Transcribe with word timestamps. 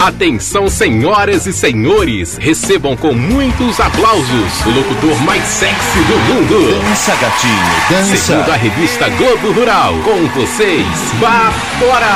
Atenção, 0.00 0.66
senhoras 0.66 1.46
e 1.46 1.52
senhores, 1.52 2.38
recebam 2.38 2.96
com 2.96 3.12
muitos 3.12 3.78
aplausos 3.78 4.64
o 4.64 4.70
locutor 4.70 5.14
mais 5.24 5.44
sexy 5.44 5.98
do 5.98 6.18
mundo. 6.32 6.82
Dança, 6.82 7.14
gatinho, 7.16 7.54
dança. 7.90 8.16
Segundo 8.16 8.50
a 8.50 8.56
revista 8.56 9.10
Globo 9.10 9.52
Rural, 9.52 9.92
com 10.02 10.26
vocês, 10.28 10.86
Bafora! 11.20 12.06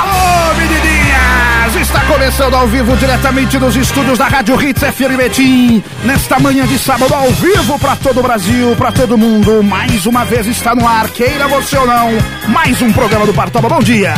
Alô, 0.00 0.54
menininhas! 0.54 1.74
Está 1.80 2.04
começando 2.04 2.54
ao 2.54 2.68
vivo 2.68 2.96
diretamente 2.96 3.58
dos 3.58 3.74
estúdios 3.74 4.16
da 4.16 4.28
Rádio 4.28 4.62
Hits 4.62 4.84
FM 4.84 5.16
Betim. 5.16 5.82
Nesta 6.04 6.38
manhã 6.38 6.64
de 6.68 6.78
sábado, 6.78 7.12
ao 7.12 7.30
vivo 7.32 7.76
para 7.80 7.96
todo 7.96 8.20
o 8.20 8.22
Brasil, 8.22 8.76
para 8.76 8.92
todo 8.92 9.18
mundo. 9.18 9.60
Mais 9.60 10.06
uma 10.06 10.24
vez 10.24 10.46
está 10.46 10.72
no 10.72 10.86
ar, 10.86 11.08
queira 11.08 11.48
você 11.48 11.76
ou 11.76 11.84
não, 11.84 12.10
mais 12.46 12.80
um 12.80 12.92
programa 12.92 13.26
do 13.26 13.34
Partoba. 13.34 13.68
Bom 13.68 13.80
dia! 13.80 14.14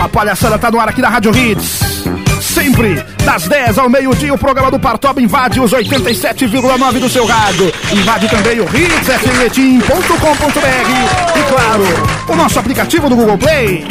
A 0.00 0.08
palhaçada 0.08 0.58
tá 0.58 0.70
no 0.70 0.80
ar 0.80 0.88
aqui 0.88 1.00
na 1.00 1.08
Rádio 1.08 1.36
Hits. 1.36 1.80
Sempre, 2.40 3.04
das 3.24 3.48
10 3.48 3.78
ao 3.78 3.90
meio-dia, 3.90 4.32
o 4.32 4.38
programa 4.38 4.70
do 4.70 4.78
Partoba 4.78 5.20
invade 5.20 5.60
os 5.60 5.72
87,9 5.72 6.98
do 6.98 7.08
seu 7.08 7.26
rádio. 7.26 7.72
Invade 7.92 8.28
também 8.28 8.60
o 8.60 8.64
hitsfmetim.com.br 8.64 11.38
e, 11.38 11.42
claro, 11.52 11.84
o 12.28 12.36
nosso 12.36 12.58
aplicativo 12.58 13.08
do 13.08 13.16
Google 13.16 13.38
Play. 13.38 13.84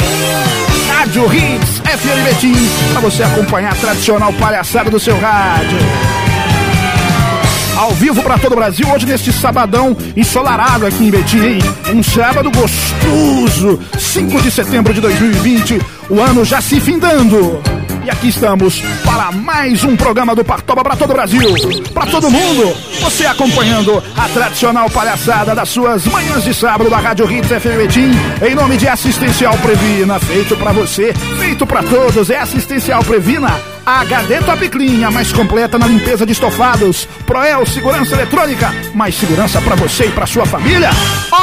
Rádio 0.90 1.26
Hits 1.34 1.80
FM 1.80 2.92
para 2.92 3.02
você 3.02 3.24
acompanhar 3.24 3.74
a 3.74 3.76
tradicional 3.76 4.32
palhaçada 4.34 4.90
do 4.90 5.00
seu 5.00 5.20
rádio. 5.20 5.78
Ao 7.78 7.92
vivo 7.92 8.24
para 8.24 8.38
todo 8.38 8.54
o 8.54 8.56
Brasil, 8.56 8.88
hoje 8.90 9.06
neste 9.06 9.34
sabadão 9.34 9.96
ensolarado 10.16 10.86
aqui 10.86 11.04
em 11.04 11.12
Betim, 11.12 11.40
hein? 11.40 11.60
Um 11.94 12.02
sábado 12.02 12.50
gostoso, 12.50 13.80
5 14.00 14.42
de 14.42 14.50
setembro 14.50 14.94
de 14.94 15.02
2020, 15.02 15.82
o 16.10 16.22
ano 16.22 16.46
já 16.46 16.62
se 16.62 16.80
findando. 16.80 17.62
E 18.06 18.10
aqui 18.10 18.30
estamos 18.30 18.82
para 19.04 19.30
mais 19.32 19.84
um 19.84 19.98
programa 19.98 20.34
do 20.34 20.46
Partoba 20.46 20.84
para 20.84 20.96
todo 20.96 21.10
o 21.10 21.14
Brasil, 21.14 21.54
para 21.94 22.06
todo 22.06 22.30
mundo. 22.30 22.74
Você 23.02 23.26
acompanhando 23.26 24.02
a 24.16 24.30
tradicional 24.30 24.90
palhaçada 24.90 25.54
das 25.54 25.68
suas 25.68 26.06
manhãs 26.06 26.46
de 26.46 26.54
sábado 26.54 26.90
da 26.90 26.98
Rádio 26.98 27.30
Hits 27.30 27.50
FM 27.50 27.78
Betim, 27.78 28.12
em 28.48 28.56
nome 28.56 28.78
de 28.78 28.88
Assistencial 28.88 29.58
Previna, 29.58 30.18
feito 30.20 30.56
para 30.56 30.72
você, 30.72 31.14
feito 31.40 31.68
para 31.68 31.84
todos. 31.84 32.30
É 32.30 32.40
Assistencial 32.40 33.04
Previna. 33.04 33.75
HD 33.86 34.40
Top 34.42 34.68
Clean, 34.70 35.08
a 35.08 35.12
mais 35.12 35.32
completa 35.32 35.78
na 35.78 35.88
limpeza 35.88 36.26
de 36.26 36.32
estofados. 36.32 37.08
Proel 37.26 37.66
Segurança 37.68 38.16
Eletrônica, 38.16 38.74
mais 38.96 39.14
segurança 39.14 39.62
para 39.62 39.76
você 39.76 40.06
e 40.06 40.12
para 40.12 40.26
sua 40.26 40.46
família. 40.46 40.90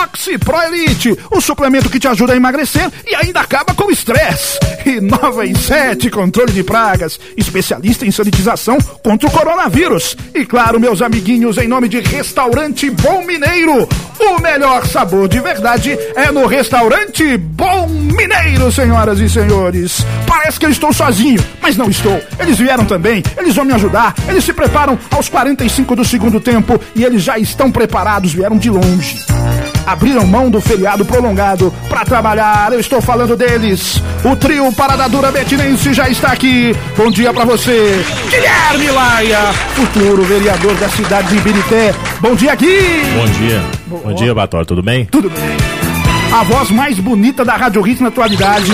Oxi 0.02 0.36
Pro 0.38 0.60
Elite, 0.62 1.16
o 1.30 1.40
suplemento 1.40 1.88
que 1.88 2.00
te 2.00 2.08
ajuda 2.08 2.32
a 2.32 2.36
emagrecer 2.36 2.90
e 3.06 3.14
ainda 3.14 3.40
acaba 3.40 3.74
com 3.74 3.84
o 3.84 3.90
estresse. 3.92 4.58
E 4.84 5.00
Nova 5.00 5.42
7, 5.46 6.10
controle 6.10 6.52
de 6.52 6.64
pragas, 6.64 7.20
especialista 7.36 8.04
em 8.04 8.10
sanitização 8.10 8.76
contra 9.04 9.28
o 9.28 9.30
coronavírus. 9.30 10.16
E 10.34 10.44
claro, 10.44 10.80
meus 10.80 11.00
amiguinhos, 11.00 11.58
em 11.58 11.68
nome 11.68 11.88
de 11.88 12.00
Restaurante 12.00 12.90
Bom 12.90 13.24
Mineiro, 13.24 13.88
o 14.18 14.40
melhor 14.40 14.84
sabor 14.86 15.28
de 15.28 15.40
verdade 15.40 15.96
é 16.16 16.32
no 16.32 16.46
Restaurante 16.46 17.36
Bom 17.36 17.86
Mineiro, 17.86 18.72
senhoras 18.72 19.20
e 19.20 19.28
senhores. 19.28 20.04
Parece 20.26 20.58
que 20.58 20.66
eu 20.66 20.70
estou 20.70 20.92
sozinho, 20.92 21.42
mas 21.60 21.76
não 21.76 21.88
estou. 21.88 22.20
Eles 22.38 22.58
vieram 22.58 22.84
também, 22.84 23.22
eles 23.36 23.54
vão 23.54 23.64
me 23.64 23.72
ajudar. 23.72 24.14
Eles 24.28 24.44
se 24.44 24.52
preparam 24.52 24.98
aos 25.10 25.28
45 25.28 25.96
do 25.96 26.04
segundo 26.04 26.40
tempo 26.40 26.80
e 26.94 27.04
eles 27.04 27.22
já 27.22 27.38
estão 27.38 27.70
preparados, 27.70 28.32
vieram 28.32 28.58
de 28.58 28.70
longe. 28.70 29.18
Abriram 29.86 30.26
mão 30.26 30.48
do 30.48 30.60
feriado 30.60 31.04
prolongado 31.04 31.72
para 31.88 32.04
trabalhar. 32.04 32.72
Eu 32.72 32.80
estou 32.80 33.00
falando 33.00 33.36
deles. 33.36 34.00
O 34.24 34.36
trio 34.36 34.72
Parada 34.72 35.08
Dura 35.08 35.32
Betinense 35.32 35.92
já 35.92 36.08
está 36.08 36.28
aqui. 36.32 36.74
Bom 36.96 37.10
dia 37.10 37.32
para 37.32 37.44
você, 37.44 38.04
Guilherme 38.30 38.90
Laia, 38.90 39.52
futuro 39.74 40.22
vereador 40.22 40.74
da 40.76 40.88
cidade 40.88 41.28
de 41.28 41.36
Ibirité. 41.36 41.94
Bom 42.20 42.34
dia, 42.34 42.54
Gui. 42.54 43.02
Bom 43.16 43.26
dia. 43.26 43.62
Bom 43.86 44.14
dia, 44.14 44.34
Bator, 44.34 44.64
tudo 44.64 44.82
bem? 44.82 45.04
Tudo 45.06 45.28
bem. 45.28 45.56
A 46.32 46.44
voz 46.44 46.70
mais 46.70 46.98
bonita 46.98 47.44
da 47.44 47.56
Rádio 47.56 47.86
Hits 47.86 48.00
na 48.00 48.08
atualidade 48.08 48.72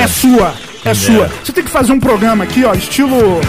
é 0.00 0.06
sua. 0.06 0.54
É 0.84 0.94
sua. 0.94 1.30
Você 1.44 1.52
tem 1.52 1.62
que 1.64 1.70
fazer 1.70 1.92
um 1.92 2.00
programa 2.00 2.44
aqui, 2.44 2.64
ó, 2.64 2.74
estilo. 2.74 3.40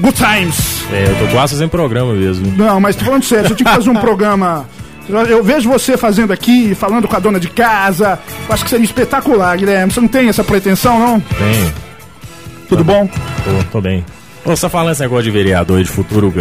Good 0.00 0.16
Times. 0.16 0.82
É, 0.92 1.04
eu 1.08 1.18
tô 1.26 1.32
quase 1.32 1.54
fazendo 1.54 1.70
programa 1.70 2.12
mesmo. 2.12 2.52
Não, 2.56 2.80
mas 2.80 2.96
tô 2.96 3.04
falando 3.04 3.24
sério, 3.24 3.48
você 3.48 3.54
tinha 3.54 3.68
que 3.70 3.76
fazer 3.76 3.90
um 3.90 3.94
programa. 4.00 4.66
Eu 5.08 5.42
vejo 5.42 5.68
você 5.68 5.96
fazendo 5.96 6.32
aqui, 6.32 6.74
falando 6.74 7.08
com 7.08 7.16
a 7.16 7.18
dona 7.18 7.38
de 7.40 7.48
casa. 7.48 8.18
Eu 8.48 8.54
acho 8.54 8.64
que 8.64 8.70
seria 8.70 8.84
espetacular, 8.84 9.56
Guilherme. 9.56 9.92
Você 9.92 10.00
não 10.00 10.08
tem 10.08 10.28
essa 10.28 10.44
pretensão, 10.44 10.98
não? 10.98 11.20
Tenho. 11.20 11.72
Tudo 12.68 12.84
bom? 12.84 13.06
Tô, 13.06 13.64
tô 13.72 13.80
bem. 13.80 14.04
Tá 14.44 14.68
falando 14.68 14.92
esse 14.92 15.00
negócio 15.00 15.24
de 15.24 15.30
vereador 15.30 15.82
de 15.82 15.88
futuro, 15.88 16.32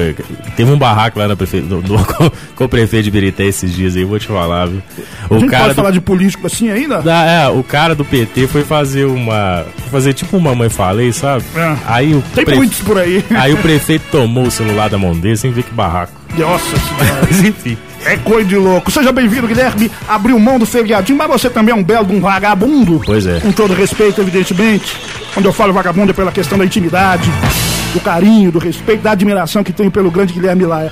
teve 0.56 0.72
um 0.72 0.78
barraco 0.78 1.20
lá 1.20 1.28
na 1.28 1.36
prefe... 1.36 1.58
no, 1.58 1.82
no, 1.82 2.04
com, 2.56 2.64
o 2.64 2.70
prefeito 2.70 3.04
de 3.04 3.12
Birité 3.12 3.46
esses 3.46 3.74
dias 3.74 3.96
aí, 3.96 4.04
vou 4.04 4.18
te 4.18 4.28
falar, 4.28 4.68
viu? 4.68 4.82
O 5.30 5.36
a 5.36 5.40
gente 5.40 5.50
cara 5.50 5.64
pode 5.64 5.74
do... 5.74 5.76
falar 5.76 5.92
de 5.92 6.02
político 6.02 6.48
assim 6.48 6.70
ainda? 6.70 7.02
Da, 7.02 7.24
é, 7.24 7.48
o 7.50 7.64
cara 7.64 7.94
do 7.94 8.04
PT 8.04 8.48
foi 8.48 8.64
fazer 8.64 9.06
uma. 9.06 9.66
fazer 9.92 10.14
tipo 10.14 10.36
uma 10.36 10.56
mãe 10.56 10.70
falei, 10.70 11.12
sabe? 11.12 11.44
É. 11.56 11.78
Aí 11.86 12.14
o 12.14 12.24
Tem 12.34 12.46
muitos 12.56 12.82
por 12.82 12.98
aí. 12.98 13.24
Aí 13.32 13.54
o 13.54 13.58
prefeito 13.62 14.04
tomou 14.12 14.48
o 14.48 14.52
celular 14.52 14.90
da 14.90 14.98
mão 14.98 15.14
dele 15.14 15.38
sem 15.38 15.52
ver 15.52 15.64
que 15.64 15.74
barraco. 15.74 16.14
Nossa 16.38 16.66
senhora. 16.66 17.20
Mas 17.30 17.44
enfim. 17.44 17.78
É 18.04 18.18
coisa 18.18 18.48
de 18.48 18.56
louco. 18.56 18.90
Seja 18.90 19.12
bem-vindo, 19.12 19.48
Guilherme. 19.48 19.92
Abriu 20.08 20.40
mão 20.40 20.58
do 20.58 20.66
feriadinho, 20.66 21.18
mas 21.18 21.28
você 21.28 21.52
também 21.52 21.72
é 21.72 21.78
um 21.78 21.84
belo 21.84 22.06
de 22.06 22.16
um 22.16 22.20
vagabundo. 22.20 23.00
Pois 23.06 23.28
é. 23.28 23.40
Com 23.40 23.52
todo 23.52 23.76
respeito, 23.76 24.20
evidentemente. 24.22 24.98
Quando 25.34 25.46
eu 25.46 25.54
falo 25.54 25.72
vagabundo 25.72 26.10
é 26.10 26.14
pela 26.14 26.32
questão 26.32 26.58
da 26.58 26.66
intimidade, 26.66 27.30
do 27.94 28.00
carinho, 28.00 28.52
do 28.52 28.60
respeito, 28.60 29.04
da 29.04 29.12
admiração 29.12 29.64
que 29.64 29.74
tenho 29.74 29.92
pelo 29.92 30.12
grande 30.12 30.34
Guilherme 30.34 30.66
Laia. 30.66 30.92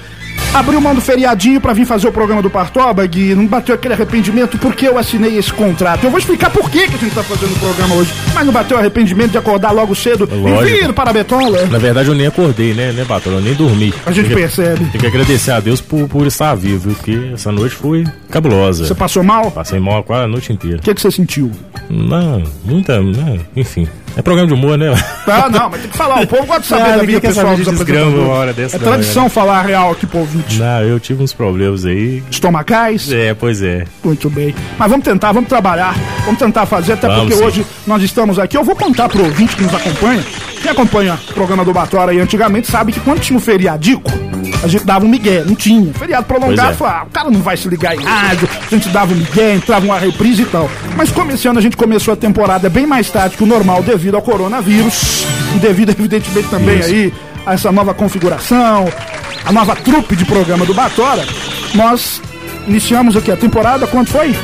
Abriu 0.53 0.81
mão 0.81 0.95
do 0.95 1.01
feriadinho 1.01 1.61
pra 1.61 1.73
vir 1.73 1.85
fazer 1.85 2.07
o 2.07 2.11
programa 2.11 2.41
do 2.41 2.49
Partoba, 2.49 3.05
Gui. 3.05 3.35
Não 3.35 3.45
bateu 3.45 3.75
aquele 3.75 3.93
arrependimento 3.93 4.57
porque 4.57 4.87
eu 4.87 4.97
assinei 4.97 5.37
esse 5.37 5.53
contrato. 5.53 6.03
Eu 6.03 6.09
vou 6.09 6.17
explicar 6.17 6.49
por 6.49 6.69
que, 6.71 6.87
que 6.87 6.95
a 6.95 6.97
gente 6.97 7.13
tá 7.13 7.21
fazendo 7.21 7.55
o 7.55 7.59
programa 7.59 7.93
hoje. 7.93 8.11
Mas 8.33 8.45
não 8.45 8.51
bateu 8.51 8.77
arrependimento 8.77 9.31
de 9.31 9.37
acordar 9.37 9.71
logo 9.71 9.93
cedo 9.93 10.27
Lógico. 10.31 10.67
e 10.67 10.81
vir 10.81 10.93
para 10.93 11.11
a 11.11 11.13
Betola. 11.13 11.67
Na 11.67 11.77
verdade, 11.77 12.09
eu 12.09 12.15
nem 12.15 12.25
acordei, 12.25 12.73
né, 12.73 12.91
né, 12.91 13.05
Batom? 13.05 13.29
Eu 13.29 13.41
nem 13.41 13.53
dormi. 13.53 13.93
A 14.07 14.11
gente 14.11 14.25
tem 14.27 14.35
que, 14.35 14.41
percebe. 14.41 14.85
Tem 14.85 15.01
que 15.01 15.07
agradecer 15.07 15.51
a 15.51 15.59
Deus 15.59 15.81
por, 15.81 16.07
por 16.07 16.25
estar 16.25 16.55
vivo, 16.55 16.89
viu? 16.89 16.93
Porque 16.95 17.31
essa 17.33 17.51
noite 17.51 17.75
foi 17.75 18.03
cabulosa. 18.31 18.87
Você 18.87 18.95
passou 18.95 19.23
mal? 19.23 19.51
Passei 19.51 19.79
mal 19.79 20.03
quase 20.03 20.23
a 20.23 20.27
noite 20.27 20.51
inteira. 20.51 20.77
O 20.77 20.81
que, 20.81 20.95
que 20.95 21.01
você 21.01 21.11
sentiu? 21.11 21.51
Não, 21.89 22.43
muita. 22.65 22.99
Não, 22.99 23.37
enfim. 23.55 23.87
É 24.17 24.21
programa 24.21 24.47
de 24.47 24.53
humor, 24.53 24.77
né? 24.77 24.87
Não, 25.27 25.49
não, 25.49 25.69
mas 25.69 25.81
tem 25.81 25.89
que 25.89 25.97
falar. 25.97 26.21
O 26.23 26.27
povo 26.27 26.45
gosta 26.45 26.61
de 26.61 26.67
saber 26.67 26.91
Ah, 26.93 26.97
da 26.97 27.03
vida 27.03 27.21
pessoal 27.21 27.55
dos 27.55 27.65
desgrama 27.65 27.81
apresentadores. 27.81 28.25
uma 28.25 28.33
hora 28.33 28.53
dessa, 28.53 28.75
É 28.75 28.79
não, 28.79 28.85
tradição 28.87 29.29
falar 29.29 29.61
real 29.61 29.91
aqui 29.91 30.05
pro 30.05 30.19
ouvinte. 30.19 30.57
Não, 30.59 30.81
eu 30.81 30.99
tive 30.99 31.23
uns 31.23 31.31
problemas 31.33 31.85
aí. 31.85 32.21
Estomacais? 32.29 33.11
É, 33.11 33.33
pois 33.33 33.61
é. 33.61 33.85
Muito 34.03 34.29
bem. 34.29 34.53
Mas 34.77 34.89
vamos 34.89 35.05
tentar, 35.05 35.31
vamos 35.31 35.47
trabalhar, 35.47 35.95
vamos 36.25 36.39
tentar 36.39 36.65
fazer, 36.65 36.93
até 36.93 37.07
Vamos, 37.07 37.21
porque 37.23 37.35
sim. 37.37 37.43
hoje 37.43 37.65
nós 37.87 38.01
estamos 38.03 38.37
aqui. 38.39 38.57
Eu 38.57 38.63
vou 38.63 38.75
contar 38.75 39.07
pro 39.09 39.23
ouvinte 39.23 39.55
que 39.55 39.63
nos 39.63 39.73
acompanha. 39.73 40.23
Quem 40.61 40.71
acompanha 40.71 41.17
o 41.29 41.33
programa 41.33 41.63
do 41.63 41.71
Batora 41.71 42.11
aí 42.11 42.19
antigamente 42.19 42.69
sabe 42.69 42.91
que 42.91 42.99
quando 42.99 43.19
tinha 43.21 43.37
um 43.37 43.39
feriadico, 43.41 44.11
a 44.63 44.67
gente 44.67 44.85
dava 44.85 45.05
um 45.05 45.09
migué, 45.09 45.43
não 45.45 45.55
tinha. 45.55 45.93
Feriado 45.93 46.25
prolongado, 46.25 46.71
é. 46.71 46.73
falava, 46.73 46.99
ah, 46.99 47.03
o 47.03 47.09
cara 47.09 47.29
não 47.29 47.41
vai 47.41 47.55
se 47.57 47.67
ligar 47.67 47.95
em 47.95 48.03
rádio, 48.03 48.47
a 48.65 48.75
gente 48.75 48.89
dava 48.89 49.13
um 49.13 49.17
migué, 49.17 49.55
entrava 49.55 49.85
uma 49.85 49.97
reprise 49.97 50.43
e 50.43 50.45
tal. 50.45 50.69
Mas 50.95 51.11
como 51.11 51.31
esse 51.31 51.47
ano 51.47 51.59
a 51.59 51.61
gente 51.61 51.77
começou 51.77 52.13
a 52.13 52.17
temporada 52.17 52.69
bem 52.69 52.85
mais 52.85 53.09
tarde 53.09 53.37
que 53.37 53.43
o 53.43 53.47
normal 53.47 53.81
devido 53.83 54.15
ao 54.15 54.21
coronavírus, 54.21 55.25
e 55.55 55.59
devido, 55.59 55.89
evidentemente, 55.97 56.47
também 56.49 56.79
Isso. 56.79 56.89
aí 56.89 57.13
a 57.45 57.53
essa 57.53 57.71
nova 57.71 57.93
configuração, 57.93 58.87
a 59.45 59.51
nova 59.51 59.75
trupe 59.75 60.15
de 60.15 60.25
programa 60.25 60.65
do 60.65 60.73
Batora, 60.73 61.25
nós 61.73 62.21
iniciamos 62.67 63.15
aqui 63.15 63.31
a 63.31 63.37
temporada, 63.37 63.87
quando 63.87 64.07
foi? 64.07 64.35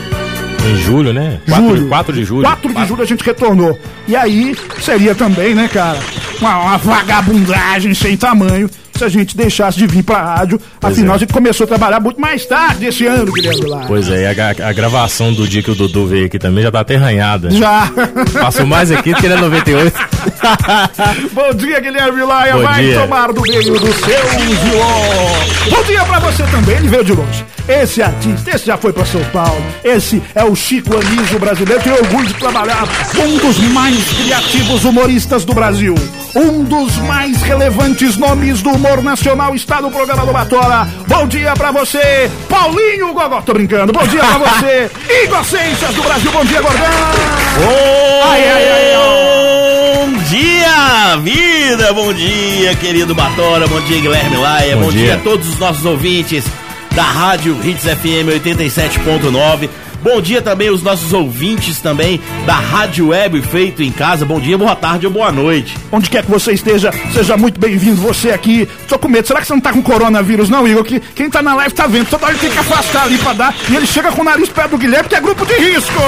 Em 0.65 0.75
julho, 0.77 1.13
né? 1.13 1.39
4, 1.47 1.87
4 1.87 2.13
de 2.13 2.23
julho. 2.23 2.43
4 2.43 2.73
de 2.73 2.85
julho 2.87 3.03
a 3.03 3.05
gente 3.05 3.23
retornou. 3.23 3.79
E 4.07 4.15
aí 4.15 4.55
seria 4.81 5.13
também, 5.13 5.53
né, 5.53 5.67
cara, 5.67 5.99
uma, 6.39 6.57
uma 6.57 6.77
vagabundagem 6.77 7.93
sem 7.93 8.17
tamanho 8.17 8.67
se 8.97 9.03
a 9.03 9.09
gente 9.09 9.35
deixasse 9.35 9.77
de 9.77 9.87
vir 9.87 10.03
pra 10.03 10.21
rádio. 10.21 10.59
Afinal, 10.81 11.13
é. 11.13 11.15
a 11.15 11.19
gente 11.19 11.33
começou 11.33 11.65
a 11.65 11.67
trabalhar 11.67 11.99
muito 11.99 12.19
mais 12.19 12.45
tarde 12.45 12.85
esse 12.85 13.05
ano, 13.05 13.31
Guilherme 13.31 13.65
Lara. 13.65 13.85
Pois 13.87 14.09
é, 14.09 14.23
e 14.23 14.39
a, 14.39 14.69
a 14.69 14.73
gravação 14.73 15.33
do 15.33 15.47
dia 15.47 15.61
que 15.61 15.71
o 15.71 15.75
Dudu 15.75 16.07
veio 16.07 16.25
aqui 16.25 16.39
também 16.39 16.63
já 16.63 16.71
tá 16.71 16.79
até 16.79 16.95
arranhada. 16.95 17.51
Já. 17.51 17.91
Passou 18.39 18.65
mais 18.65 18.91
aqui 18.91 19.13
do 19.13 19.19
que 19.19 19.25
ele 19.25 19.35
é 19.35 19.37
98. 19.37 19.93
Bom 21.33 21.53
dia, 21.53 21.79
Guilherme 21.79 22.23
Laia. 22.23 22.53
Bom 22.53 22.63
Vai 22.63 22.83
dia. 22.83 22.99
tomar 22.99 23.33
do 23.33 23.41
meio 23.41 23.79
do 23.79 23.93
seu 23.93 24.39
giló. 24.39 25.75
Bom 25.75 25.83
dia 25.83 26.03
pra 26.03 26.19
você 26.19 26.43
também. 26.43 26.75
Ele 26.77 26.87
veio 26.87 27.03
de 27.03 27.13
longe. 27.13 27.45
Esse 27.67 28.01
artista, 28.01 28.55
esse 28.55 28.65
já 28.67 28.77
foi 28.77 28.93
pra 28.93 29.05
São 29.05 29.23
Paulo. 29.25 29.63
Esse 29.83 30.21
é 30.35 30.43
o 30.43 30.55
Chico 30.55 30.95
Anísio 30.95 31.39
brasileiro. 31.39 31.81
Tenho 31.81 31.95
orgulho 31.95 32.27
de 32.27 32.33
trabalhar 32.35 32.87
com 33.15 33.23
um 33.23 33.37
dos 33.37 33.57
mais 33.71 34.03
criativos 34.13 34.83
humoristas 34.85 35.43
do 35.43 35.53
Brasil. 35.53 35.95
Um 36.35 36.63
dos 36.63 36.95
mais 36.97 37.41
relevantes 37.41 38.17
nomes 38.17 38.61
do 38.61 38.77
humor 38.85 39.01
nacional 39.03 39.55
está 39.55 39.81
no 39.81 39.89
programa 39.89 40.25
do 40.25 40.31
Batola. 40.31 40.87
Bom 41.07 41.27
dia 41.27 41.53
pra 41.53 41.71
você, 41.71 42.29
Paulinho 42.47 43.13
Gogó. 43.13 43.41
Tô 43.41 43.53
brincando. 43.53 43.91
Bom 43.91 44.05
dia 44.07 44.19
pra 44.23 44.37
você, 44.37 44.89
Igor 45.23 45.43
Ciências 45.43 45.93
do 45.95 46.03
Brasil. 46.03 46.31
Bom 46.31 46.45
dia, 46.45 46.61
Gordão. 46.61 46.85
Ai, 48.29 48.43
ai, 48.43 48.69
ai, 48.69 48.93
ai. 48.93 49.05
Puxa 51.05 51.17
vida! 51.17 51.93
Bom 51.93 52.13
dia, 52.13 52.75
querido 52.75 53.15
Batora, 53.15 53.67
bom 53.67 53.79
dia, 53.81 54.01
Guilherme 54.01 54.37
Laia, 54.37 54.75
bom, 54.75 54.83
Bom 54.83 54.91
dia. 54.91 55.05
dia. 55.05 55.15
a 55.15 55.17
todos 55.19 55.47
os 55.47 55.57
nossos 55.57 55.85
ouvintes 55.85 56.45
da 56.93 57.03
Rádio 57.03 57.57
Hits 57.63 57.83
FM 57.83 58.29
87.9. 58.43 59.69
Bom 60.05 60.21
dia 60.21 60.39
também 60.39 60.67
aos 60.67 60.83
nossos 60.83 61.11
ouvintes 61.13 61.81
também 61.81 62.21
da 62.45 62.53
Rádio 62.53 63.07
Web 63.07 63.41
Feito 63.41 63.81
em 63.81 63.91
Casa. 63.91 64.23
Bom 64.23 64.39
dia, 64.39 64.55
boa 64.55 64.75
tarde 64.75 65.07
ou 65.07 65.11
boa 65.11 65.31
noite. 65.31 65.75
Onde 65.91 66.11
quer 66.11 66.23
que 66.23 66.29
você 66.29 66.51
esteja, 66.51 66.91
seja 67.11 67.35
muito 67.35 67.59
bem-vindo. 67.59 67.99
Você 68.01 68.29
aqui, 68.29 68.69
tô 68.87 68.99
com 68.99 69.07
medo. 69.07 69.25
Será 69.25 69.41
que 69.41 69.47
você 69.47 69.53
não 69.53 69.59
tá 69.59 69.73
com 69.73 69.81
coronavírus, 69.81 70.47
não, 70.47 70.67
Igor? 70.67 70.83
Que 70.83 70.99
quem 70.99 71.27
tá 71.27 71.41
na 71.41 71.55
live 71.55 71.73
tá 71.73 71.87
vendo. 71.87 72.07
Toda 72.07 72.27
hora 72.27 72.35
tem 72.35 72.51
que 72.51 72.59
afastar 72.59 73.05
ali 73.05 73.17
pra 73.17 73.33
dar. 73.33 73.55
E 73.67 73.75
ele 73.75 73.87
chega 73.87 74.11
com 74.11 74.21
o 74.21 74.25
nariz 74.25 74.47
perto 74.47 74.71
do 74.71 74.77
Guilherme, 74.77 75.09
que 75.09 75.15
é 75.15 75.19
grupo 75.19 75.43
de 75.43 75.55
risco. 75.55 75.93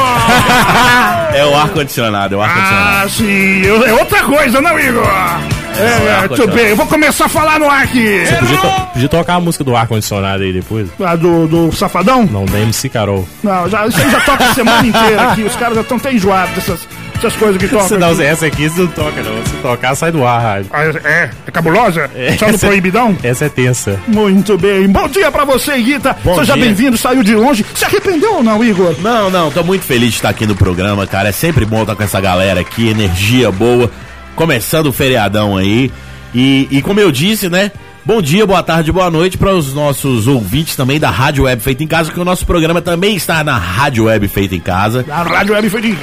É 1.34 1.46
o 1.46 1.56
ar-condicionado, 1.56 2.36
é 2.36 2.38
o 2.38 2.42
ar-condicionado. 2.42 3.06
ah, 3.06 3.10
sim. 3.10 3.66
É 3.66 3.94
outra 3.94 4.24
coisa, 4.24 4.62
não, 4.62 4.80
Igor? 4.80 5.57
É, 5.80 5.86
é 5.86 5.90
muito 6.00 6.10
ar-condicionado. 6.10 6.58
bem. 6.58 6.68
Eu 6.70 6.76
vou 6.76 6.88
começar 6.88 7.26
a 7.26 7.30
falar 7.30 7.60
no 7.60 7.70
ar 7.70 7.84
aqui. 7.84 8.26
Você 8.26 8.36
podia, 8.36 8.58
to- 8.58 8.88
podia 8.94 9.10
tocar 9.10 9.34
a 9.36 9.40
música 9.40 9.64
do 9.64 9.76
ar-condicionado 9.76 10.44
aí 10.44 10.54
depois? 10.54 10.88
Ah, 11.04 11.16
do, 11.16 11.48
do 11.48 11.72
Safadão? 11.76 12.26
Não, 12.26 12.46
da 12.46 12.60
MC 12.60 12.90
Carol. 12.90 13.28
Não, 13.44 13.70
já, 13.70 13.86
isso 13.88 14.00
aí 14.00 14.10
já 14.10 14.20
toca 14.22 14.44
a 14.46 14.54
semana 14.54 14.86
inteira 14.88 15.32
aqui. 15.32 15.44
Os 15.44 15.56
caras 15.56 15.76
já 15.76 15.82
estão 15.82 15.98
até 15.98 16.14
enjoados 16.14 16.56
dessas, 16.56 16.88
dessas 17.16 17.36
coisas 17.36 17.58
que 17.58 17.68
tocam. 17.68 17.88
Se 17.88 17.98
não, 17.98 18.12
aqui. 18.12 18.24
essa 18.24 18.46
aqui 18.46 18.70
você 18.70 18.82
não 18.82 18.88
toca, 18.88 19.24
não. 19.24 19.46
Se 19.46 19.54
tocar, 19.62 19.96
sai 19.96 20.12
do 20.12 20.26
ar, 20.26 20.42
rádio. 20.42 20.70
Ah, 20.74 20.84
é? 20.84 21.30
É 21.48 21.52
cabulosa? 21.52 22.10
Só 22.40 22.48
no 22.52 22.60
proibidão? 22.60 23.18
Essa 23.24 23.46
é 23.46 23.50
tensa. 23.50 24.00
Muito 24.08 24.58
bem. 24.58 24.88
Bom 24.88 25.08
dia 25.08 25.32
pra 25.32 25.46
você, 25.46 25.78
Guita. 25.82 26.16
Bom 26.24 26.36
Seja 26.36 26.56
bem-vindo, 26.56 26.98
saiu 26.98 27.24
de 27.24 27.36
longe. 27.36 27.66
Se 27.74 27.86
arrependeu 27.86 28.36
ou 28.36 28.44
não, 28.44 28.64
Igor? 28.64 28.96
Não, 29.02 29.30
não, 29.30 29.52
tô 29.52 29.64
muito 29.64 29.84
feliz 29.86 30.10
de 30.10 30.16
estar 30.16 30.30
aqui 30.30 30.46
no 30.46 30.56
programa, 30.56 31.06
cara. 31.08 31.30
É 31.30 31.32
sempre 31.32 31.66
bom 31.66 31.82
estar 31.82 31.96
com 31.96 32.04
essa 32.04 32.20
galera 32.20 32.62
aqui, 32.62 32.88
energia 32.90 33.52
boa. 33.52 33.90
Começando 34.38 34.86
o 34.86 34.94
feriadão 34.94 35.58
aí. 35.58 35.92
E, 36.34 36.68
e 36.70 36.82
como 36.84 37.00
eu 37.00 37.12
disse, 37.12 37.50
né? 37.50 37.72
Bom 38.06 38.22
dia, 38.22 38.46
boa 38.46 38.62
tarde, 38.62 38.92
boa 38.92 39.10
noite 39.10 39.36
para 39.36 39.52
os 39.52 39.74
nossos 39.74 40.28
ouvintes 40.28 40.76
também 40.76 41.00
da 41.00 41.10
Rádio 41.10 41.46
Web 41.46 41.62
Feita 41.62 41.84
em 41.84 41.88
Casa, 41.88 42.12
que 42.12 42.20
o 42.20 42.24
nosso 42.24 42.46
programa 42.46 42.80
também 42.80 43.16
está 43.16 43.44
na 43.44 43.58
Rádio 43.58 44.06
Web 44.06 44.28
Feita 44.28 44.56
em 44.56 44.60
Casa. 44.60 45.04
A 45.10 45.24
Rádio 45.24 45.56
Web 45.56 45.70
foi 45.72 45.82
de... 45.82 45.98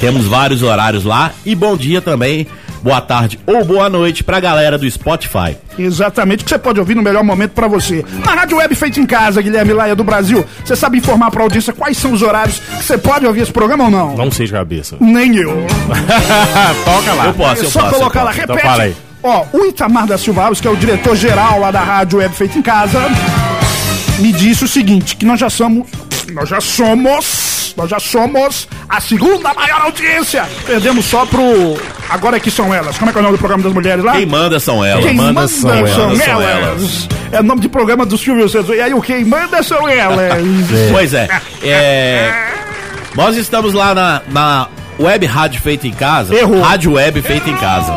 Temos 0.00 0.24
vários 0.26 0.62
horários 0.62 1.04
lá. 1.04 1.30
E 1.44 1.54
bom 1.54 1.76
dia 1.76 2.00
também, 2.00 2.46
boa 2.82 3.00
tarde 3.00 3.38
ou 3.46 3.64
boa 3.64 3.88
noite 3.88 4.22
pra 4.24 4.40
galera 4.40 4.76
do 4.78 4.88
Spotify. 4.90 5.56
Exatamente, 5.78 6.44
que 6.44 6.50
você 6.50 6.58
pode 6.58 6.78
ouvir 6.80 6.94
no 6.94 7.02
melhor 7.02 7.22
momento 7.22 7.52
pra 7.52 7.68
você. 7.68 8.04
Na 8.24 8.32
Rádio 8.34 8.56
Web 8.58 8.74
Feita 8.74 8.98
em 9.00 9.06
Casa, 9.06 9.40
Guilherme 9.42 9.72
Laia 9.72 9.94
do 9.94 10.02
Brasil. 10.04 10.44
Você 10.64 10.74
sabe 10.76 10.98
informar 10.98 11.30
pra 11.30 11.42
audiência 11.42 11.72
quais 11.72 11.96
são 11.96 12.12
os 12.12 12.22
horários 12.22 12.58
que 12.58 12.84
você 12.84 12.98
pode 12.98 13.26
ouvir 13.26 13.42
esse 13.42 13.52
programa 13.52 13.84
ou 13.84 13.90
não? 13.90 14.16
Não 14.16 14.30
sei 14.30 14.46
de 14.46 14.52
cabeça. 14.52 14.96
Nem 15.00 15.36
eu. 15.36 15.54
Toca 16.84 17.12
lá. 17.14 17.26
Eu 17.26 17.34
posso, 17.34 17.62
É 17.62 17.64
eu 17.66 17.70
só 17.70 17.80
posso. 17.82 17.94
eu 17.94 17.98
colocar 17.98 18.22
lá. 18.24 18.32
Então 18.32 18.46
repete. 18.56 18.62
fala 18.66 18.82
aí. 18.84 18.96
Ó, 19.22 19.44
o 19.52 19.66
Itamar 19.66 20.06
da 20.06 20.16
Silva 20.16 20.44
Alves, 20.44 20.60
que 20.60 20.68
é 20.68 20.70
o 20.70 20.76
diretor-geral 20.76 21.58
lá 21.60 21.70
da 21.70 21.80
Rádio 21.80 22.18
Web 22.20 22.34
Feita 22.34 22.56
em 22.58 22.62
Casa, 22.62 23.00
me 24.20 24.32
disse 24.32 24.64
o 24.64 24.68
seguinte, 24.68 25.16
que 25.16 25.24
nós 25.26 25.40
já 25.40 25.50
somos, 25.50 25.88
nós 26.32 26.48
já 26.48 26.60
somos, 26.60 27.57
nós 27.78 27.88
já 27.88 28.00
somos 28.00 28.66
a 28.88 29.00
segunda 29.00 29.54
maior 29.54 29.82
audiência. 29.82 30.44
Perdemos 30.66 31.04
só 31.04 31.24
pro 31.24 31.78
Agora 32.10 32.38
é 32.38 32.40
que 32.40 32.50
são 32.50 32.74
elas. 32.74 32.98
Como 32.98 33.10
é 33.10 33.12
que 33.12 33.18
é 33.18 33.20
o 33.20 33.22
nome 33.22 33.36
do 33.36 33.38
programa 33.38 33.62
das 33.62 33.72
mulheres 33.72 34.04
lá? 34.04 34.12
Quem 34.12 34.26
manda 34.26 34.58
são 34.58 34.84
elas. 34.84 35.04
Quem 35.04 35.14
manda 35.14 35.32
manda 35.32 35.48
são 35.48 35.70
são, 35.70 35.78
elas, 35.78 36.24
são 36.24 36.42
elas. 36.42 37.08
É 37.30 37.40
o 37.40 37.42
nome 37.44 37.60
de 37.60 37.68
programa 37.68 38.04
do 38.04 38.18
Silvio 38.18 38.48
Santos. 38.48 38.74
E 38.74 38.80
aí 38.80 38.92
o 38.92 39.00
quem 39.00 39.24
manda 39.24 39.62
são 39.62 39.88
elas. 39.88 40.18
Pois 40.90 41.14
é. 41.14 41.28
é, 41.62 42.50
Nós 43.14 43.36
estamos 43.36 43.72
lá 43.74 43.94
na, 43.94 44.22
na 44.28 44.68
Web 44.98 45.26
Rádio 45.26 45.60
Feita 45.60 45.86
em 45.86 45.92
Casa. 45.92 46.34
Errou. 46.34 46.60
Rádio 46.60 46.94
Web 46.94 47.22
Feita 47.22 47.48
em 47.48 47.56
Casa. 47.56 47.92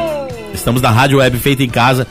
Estamos 0.54 0.82
na 0.82 0.92
Rádio 0.92 1.18
Web 1.18 1.40
Feita 1.40 1.64
em 1.64 1.70
Casa. 1.70 2.06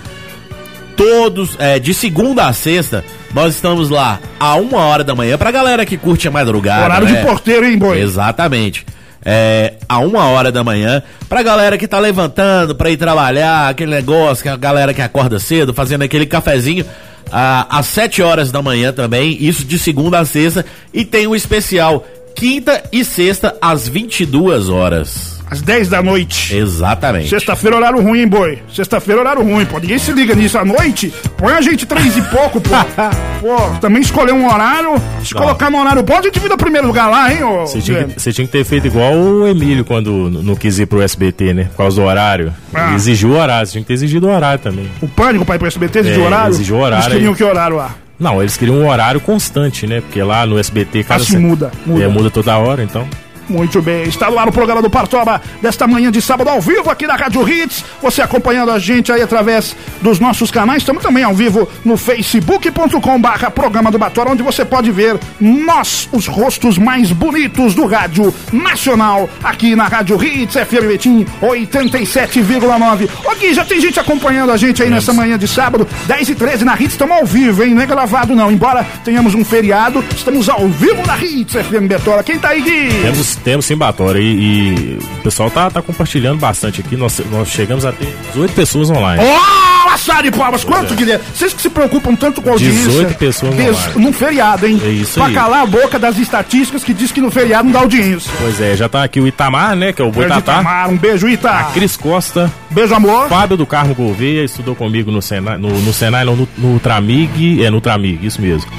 Todos, 1.00 1.56
é, 1.58 1.78
de 1.78 1.94
segunda 1.94 2.46
a 2.46 2.52
sexta, 2.52 3.02
nós 3.32 3.54
estamos 3.54 3.88
lá 3.88 4.20
a 4.38 4.56
uma 4.56 4.80
hora 4.80 5.02
da 5.02 5.14
manhã 5.14 5.38
pra 5.38 5.50
galera 5.50 5.86
que 5.86 5.96
curte 5.96 6.28
a 6.28 6.30
madrugada. 6.30 6.84
Horário 6.84 7.08
né? 7.08 7.14
de 7.14 7.26
porteiro, 7.26 7.64
hein, 7.64 7.78
boi? 7.78 7.98
Exatamente. 7.98 8.84
É, 9.24 9.76
a 9.88 10.00
uma 10.00 10.26
hora 10.26 10.52
da 10.52 10.62
manhã, 10.62 11.02
pra 11.26 11.42
galera 11.42 11.78
que 11.78 11.88
tá 11.88 11.98
levantando 11.98 12.74
pra 12.74 12.90
ir 12.90 12.98
trabalhar, 12.98 13.70
aquele 13.70 13.90
negócio, 13.90 14.42
que 14.42 14.50
a 14.50 14.56
galera 14.58 14.92
que 14.92 15.00
acorda 15.00 15.38
cedo, 15.38 15.72
fazendo 15.72 16.02
aquele 16.02 16.26
cafezinho, 16.26 16.84
ah, 17.32 17.66
às 17.70 17.86
sete 17.86 18.20
horas 18.20 18.52
da 18.52 18.60
manhã 18.60 18.92
também, 18.92 19.38
isso 19.40 19.64
de 19.64 19.78
segunda 19.78 20.18
a 20.18 20.26
sexta, 20.26 20.66
e 20.92 21.02
tem 21.02 21.26
um 21.26 21.34
especial 21.34 22.04
quinta 22.34 22.82
e 22.92 23.04
sexta 23.04 23.56
às 23.60 23.88
22 23.88 24.68
horas. 24.68 25.38
Às 25.50 25.60
10 25.62 25.88
da 25.88 26.00
noite. 26.00 26.54
Exatamente. 26.54 27.28
Sexta-feira, 27.28 27.76
horário 27.76 28.00
ruim, 28.00 28.20
hein, 28.20 28.28
boi? 28.28 28.60
Sexta-feira, 28.72 29.20
horário 29.20 29.42
ruim, 29.42 29.64
pô. 29.64 29.80
Ninguém 29.80 29.98
se 29.98 30.12
liga 30.12 30.32
nisso 30.32 30.56
à 30.56 30.64
noite. 30.64 31.12
Põe 31.36 31.52
a 31.54 31.60
gente 31.60 31.84
três 31.86 32.16
e 32.16 32.22
pouco, 32.22 32.60
pô. 32.60 32.70
pô, 33.42 33.78
também 33.80 34.00
escolher 34.00 34.32
um 34.32 34.46
horário. 34.46 34.94
Se 35.24 35.34
Não. 35.34 35.42
colocar 35.42 35.68
no 35.68 35.80
horário 35.80 36.04
bom, 36.04 36.16
a 36.16 36.22
gente 36.22 36.38
vira 36.38 36.56
primeiro 36.56 36.86
lugar 36.86 37.10
lá, 37.10 37.32
hein, 37.34 37.42
ô. 37.42 37.66
Você 37.66 37.80
tinha, 37.80 38.04
que, 38.04 38.20
você 38.20 38.32
tinha 38.32 38.46
que 38.46 38.52
ter 38.52 38.64
feito 38.64 38.86
igual 38.86 39.12
o 39.12 39.44
Emílio 39.48 39.84
quando 39.84 40.30
não 40.30 40.54
quis 40.54 40.78
ir 40.78 40.86
pro 40.86 41.02
SBT, 41.02 41.52
né? 41.52 41.64
Por 41.64 41.78
causa 41.78 42.00
do 42.00 42.06
horário. 42.06 42.54
Ah. 42.72 42.94
Exigiu 42.94 43.30
o 43.30 43.36
horário, 43.36 43.66
você 43.66 43.72
tinha 43.72 43.82
que 43.82 43.88
ter 43.88 43.94
exigido 43.94 44.28
o 44.28 44.30
horário 44.30 44.60
também. 44.62 44.88
O 45.02 45.08
pânico 45.08 45.44
pra 45.44 45.56
ir 45.56 45.58
pro 45.58 45.66
SBT 45.66 45.98
exigiu 45.98 46.22
É, 46.22 46.26
horário? 46.26 46.54
exigiu 46.54 46.76
horário 46.76 47.04
Eles 47.06 47.12
queriam 47.14 47.34
que 47.34 47.42
horário 47.42 47.76
lá? 47.76 47.96
Não, 48.20 48.40
eles 48.42 48.56
queriam 48.56 48.76
um 48.76 48.86
horário 48.88 49.18
constante, 49.20 49.86
né? 49.86 50.02
Porque 50.02 50.22
lá 50.22 50.44
no 50.44 50.58
SBT, 50.58 51.02
cada 51.04 51.22
Assim 51.22 51.32
se- 51.32 51.38
muda, 51.38 51.72
muda. 51.86 52.04
É, 52.04 52.06
muda 52.06 52.30
toda 52.30 52.56
hora, 52.58 52.82
então. 52.84 53.08
Muito 53.50 53.82
bem, 53.82 54.04
está 54.04 54.30
no 54.30 54.38
ar 54.38 54.48
o 54.48 54.52
programa 54.52 54.80
do 54.80 54.88
Partoba 54.88 55.42
desta 55.60 55.84
manhã 55.84 56.08
de 56.08 56.22
sábado 56.22 56.48
ao 56.48 56.60
vivo 56.60 56.88
aqui 56.88 57.04
na 57.04 57.16
Rádio 57.16 57.46
Hits. 57.48 57.84
Você 58.00 58.22
acompanhando 58.22 58.70
a 58.70 58.78
gente 58.78 59.10
aí 59.10 59.20
através 59.20 59.74
dos 60.00 60.20
nossos 60.20 60.52
canais. 60.52 60.82
Estamos 60.82 61.02
também 61.02 61.24
ao 61.24 61.34
vivo 61.34 61.68
no 61.84 61.96
facebook.com 61.96 63.20
barra 63.20 63.50
programa 63.50 63.90
do 63.90 63.98
Batora, 63.98 64.30
onde 64.30 64.42
você 64.44 64.64
pode 64.64 64.92
ver 64.92 65.18
nós, 65.40 66.08
os 66.12 66.28
rostos 66.28 66.78
mais 66.78 67.10
bonitos 67.10 67.74
do 67.74 67.86
rádio 67.86 68.32
nacional, 68.52 69.28
aqui 69.42 69.74
na 69.74 69.88
Rádio 69.88 70.22
Hits 70.22 70.54
FM 70.54 70.86
Betim 70.86 71.26
87,9. 71.42 73.08
Ô 73.24 73.34
Gui, 73.34 73.52
já 73.52 73.64
tem 73.64 73.80
gente 73.80 73.98
acompanhando 73.98 74.52
a 74.52 74.56
gente 74.56 74.80
aí 74.80 74.90
nessa 74.90 75.12
manhã 75.12 75.36
de 75.36 75.48
sábado, 75.48 75.88
10 76.06 76.28
e 76.28 76.34
13 76.36 76.64
na 76.64 76.74
Hits, 76.74 76.92
estamos 76.92 77.16
ao 77.16 77.26
vivo, 77.26 77.64
hein? 77.64 77.74
Não 77.74 77.82
é 77.82 77.86
gravado 77.86 78.32
não, 78.32 78.48
embora 78.52 78.86
tenhamos 79.04 79.34
um 79.34 79.44
feriado, 79.44 80.04
estamos 80.14 80.48
ao 80.48 80.68
vivo 80.68 81.04
na 81.04 81.18
Hits 81.18 81.54
FM 81.54 81.88
Betola. 81.88 82.22
Quem 82.22 82.38
tá 82.38 82.50
aí, 82.50 82.60
Gui? 82.62 83.02
Temos, 83.02 83.39
temos 83.40 83.64
sim, 83.66 83.76
Batora, 83.76 84.18
e, 84.20 84.24
e 84.24 84.98
o 85.18 85.22
pessoal 85.22 85.50
tá, 85.50 85.70
tá 85.70 85.82
compartilhando 85.82 86.38
bastante 86.38 86.80
aqui. 86.80 86.96
Nós, 86.96 87.20
nós 87.30 87.48
chegamos 87.48 87.84
a 87.84 87.92
ter 87.92 88.14
18 88.32 88.52
pessoas 88.54 88.90
online. 88.90 89.22
Oh, 89.24 89.88
assar 89.90 90.22
de 90.22 90.30
palmas. 90.30 90.62
Quanto, 90.64 90.94
Guilherme? 90.94 91.24
Vocês 91.34 91.52
que 91.52 91.60
se 91.62 91.70
preocupam 91.70 92.14
tanto 92.14 92.40
com 92.42 92.50
a 92.50 92.52
audiência. 92.52 92.84
18 92.86 93.14
pessoas 93.14 93.54
Des- 93.54 93.68
online. 93.76 94.04
Num 94.04 94.12
feriado, 94.12 94.66
hein? 94.66 94.80
É 94.84 94.88
isso 94.88 95.14
pra 95.14 95.26
aí. 95.26 95.34
calar 95.34 95.62
a 95.62 95.66
boca 95.66 95.98
das 95.98 96.18
estatísticas 96.18 96.84
que 96.84 96.92
diz 96.94 97.10
que 97.12 97.20
no 97.20 97.30
feriado 97.30 97.64
não 97.64 97.72
dá 97.72 97.80
audiência. 97.80 98.30
Pois 98.40 98.60
é, 98.60 98.76
já 98.76 98.88
tá 98.88 99.02
aqui 99.04 99.20
o 99.20 99.26
Itamar, 99.26 99.74
né? 99.74 99.92
Que 99.92 100.02
é 100.02 100.04
o 100.04 100.10
Boitatá. 100.12 100.52
Itamar. 100.60 100.88
Um 100.90 100.96
beijo, 100.96 101.28
Ita. 101.28 101.70
Cris 101.74 101.96
Costa, 101.96 102.50
Beijo, 102.70 102.94
amor. 102.94 103.28
Fábio 103.28 103.56
do 103.56 103.66
Carmo 103.66 103.94
Gouveia, 103.94 104.44
estudou 104.44 104.74
comigo 104.74 105.10
no 105.10 105.20
Senai, 105.20 105.56
no, 105.58 105.68
no 105.80 105.92
Senai 105.92 106.24
não, 106.24 106.36
no, 106.36 106.48
no 106.56 106.78
Tramig, 106.78 107.64
é, 107.64 107.70
no 107.70 107.80
Tramig, 107.80 108.24
isso 108.24 108.40
mesmo. 108.40 108.70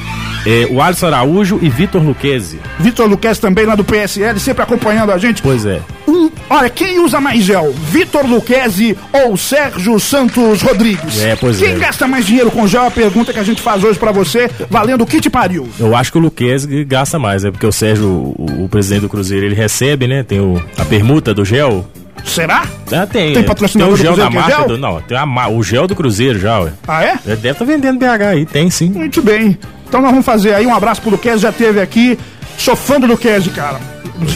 É, 0.46 0.68
o 0.72 0.82
Alisson 0.82 1.08
Araújo 1.08 1.60
e 1.62 1.70
Vitor 1.70 2.02
Luquezzi. 2.02 2.60
Vitor 2.80 3.08
Luquez 3.08 3.38
também 3.38 3.66
lá 3.66 3.76
do 3.76 3.84
PSL, 3.84 4.40
sempre 4.40 4.64
acompanhando 4.64 5.12
a 5.12 5.18
gente. 5.18 5.42
Pois 5.42 5.66
é. 5.66 5.82
Um, 6.08 6.32
olha, 6.50 6.70
quem 6.70 7.00
usa 7.00 7.22
mais 7.22 7.44
gel? 7.44 7.72
Vitor 7.74 8.26
Luquezzi 8.26 8.98
ou 9.14 9.38
Sérgio 9.38 10.00
Santos 10.00 10.62
Rodrigues? 10.62 11.22
É, 11.22 11.36
pois 11.36 11.60
quem 11.60 11.74
é. 11.74 11.78
gasta 11.78 12.08
mais 12.08 12.26
dinheiro 12.26 12.50
com 12.50 12.68
gel? 12.68 12.84
É 12.84 12.88
a 12.88 12.92
pergunta 12.92 13.32
que 13.32 13.40
a 13.40 13.44
gente 13.44 13.62
faz 13.62 13.84
hoje 13.84 14.00
pra 14.00 14.12
você, 14.12 14.50
valendo 14.70 15.04
o 15.04 15.06
te 15.06 15.30
pariu. 15.30 15.68
Eu 15.80 15.96
acho 15.96 16.12
que 16.12 16.18
o 16.18 16.22
Luquezzi 16.22 16.84
gasta 16.86 17.20
mais, 17.20 17.46
é 17.46 17.52
porque 17.52 17.66
o 17.66 17.72
Sérgio, 17.72 18.08
o, 18.08 18.64
o 18.64 18.70
presidente 18.70 19.02
do 19.02 19.10
Cruzeiro, 19.10 19.46
ele 19.46 19.56
recebe, 19.56 20.08
né? 20.08 20.24
Tem 20.24 20.40
o, 20.40 20.62
a 20.78 20.86
permuta 20.86 21.34
do 21.34 21.46
gel. 21.46 21.86
Será? 22.26 22.66
Ah, 22.92 23.06
tem. 23.06 23.34
Tem 23.34 23.44
é, 23.44 23.46
patrocinador 23.46 23.98
tem 23.98 24.08
o 24.10 24.10
do 24.10 24.16
gel 24.18 24.26
Cruzeiro 24.26 24.32
da 24.32 24.38
é 24.38 24.42
marca 24.42 24.58
gel? 24.58 24.68
do. 24.68 24.78
Não, 24.78 25.02
tem 25.02 25.18
a, 25.18 25.50
o 25.50 25.64
gel 25.64 25.88
do 25.88 25.96
Cruzeiro 25.96 26.40
já, 26.40 26.60
ué. 26.60 26.72
Ah, 26.88 27.04
é? 27.04 27.20
Ele 27.26 27.36
deve 27.36 27.52
estar 27.52 27.66
vendendo 27.66 28.00
BH 28.00 28.24
aí, 28.32 28.46
tem 28.46 28.70
sim. 28.70 28.90
Muito 28.90 29.22
bem. 29.22 29.58
Então 29.92 30.00
nós 30.02 30.12
vamos 30.12 30.26
fazer 30.26 30.54
aí 30.54 30.66
um 30.66 30.74
abraço 30.74 31.02
pro 31.02 31.12
Luquez, 31.12 31.42
já 31.42 31.52
teve 31.52 31.82
aqui. 31.82 32.18
Sou 32.58 32.78
fã 32.78 32.98
do 32.98 33.06
Luquez, 33.06 33.46
cara. 33.50 33.78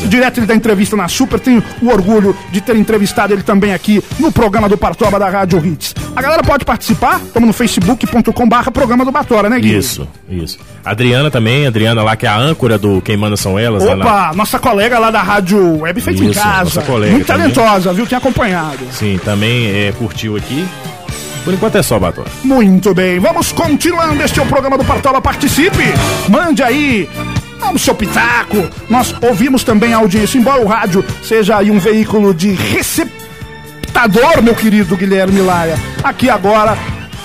Direto 0.10 0.40
ele 0.42 0.46
da 0.46 0.54
entrevista 0.54 0.98
na 0.98 1.08
Super, 1.08 1.40
tenho 1.40 1.64
o 1.82 1.88
orgulho 1.88 2.36
de 2.52 2.60
ter 2.60 2.76
entrevistado 2.76 3.32
ele 3.32 3.42
também 3.42 3.74
aqui 3.74 4.04
no 4.20 4.34
programa 4.34 4.68
do 4.68 4.78
Partoba 4.78 5.18
da 5.18 5.30
Rádio 5.30 5.66
Hits. 5.66 5.96
A 6.14 6.22
galera 6.22 6.44
pode 6.44 6.66
participar, 6.66 7.22
estamos 7.24 7.48
no 7.48 7.54
facebook.com 7.54 8.50
barra 8.50 8.70
programa 8.70 9.06
do 9.06 9.14
Batora, 9.14 9.50
né, 9.50 9.62
Gui? 9.62 9.78
Isso, 9.78 10.06
isso. 10.28 10.58
Adriana 10.84 11.32
também, 11.32 11.66
Adriana 11.68 12.04
lá, 12.04 12.18
que 12.18 12.26
é 12.26 12.30
a 12.30 12.38
âncora 12.38 12.78
do 12.78 13.00
Quem 13.02 13.16
Manda 13.16 13.38
São 13.38 13.58
Elas. 13.58 13.82
lá 13.86 13.96
Opa, 13.96 14.32
nossa 14.36 14.60
colega 14.60 15.00
lá 15.00 15.10
da 15.10 15.22
Rádio 15.22 15.80
Web 15.80 16.02
Feito 16.02 16.22
em 16.22 16.32
Isso, 16.32 16.42
Casa. 16.42 16.64
nossa 16.66 16.82
colega 16.82 17.14
Muito 17.14 17.28
também. 17.28 17.50
talentosa, 17.50 17.94
viu? 17.94 18.06
Tem 18.06 18.18
acompanhado. 18.18 18.80
Sim, 18.92 19.18
também 19.24 19.68
é, 19.68 19.94
curtiu 19.98 20.36
aqui. 20.36 20.68
Por 21.46 21.54
enquanto 21.54 21.78
é 21.78 21.84
só, 21.84 22.00
Bator. 22.00 22.26
Muito 22.44 22.92
bem, 22.96 23.20
vamos 23.20 23.52
continuando. 23.52 24.22
Este 24.24 24.40
é 24.40 24.44
o 24.44 24.48
programa 24.48 24.80
do 24.80 24.84
Partola. 24.84 25.22
Participe, 25.22 25.84
mande 26.28 26.64
aí. 26.64 27.08
O 27.74 27.80
seu 27.80 27.96
pitaco. 27.96 28.68
Nós 28.90 29.16
ouvimos 29.22 29.64
também 29.64 29.94
a 29.94 29.98
audiência, 29.98 30.38
embora 30.38 30.62
o 30.62 30.68
rádio 30.68 31.06
seja 31.24 31.58
aí 31.58 31.72
um 31.72 31.80
veículo 31.80 32.34
de 32.34 32.54
despertador, 32.54 34.42
meu 34.44 34.56
querido 34.56 34.96
Guilherme 34.98 35.42
Laia. 35.42 35.78
Aqui 36.04 36.30
agora 36.30 36.78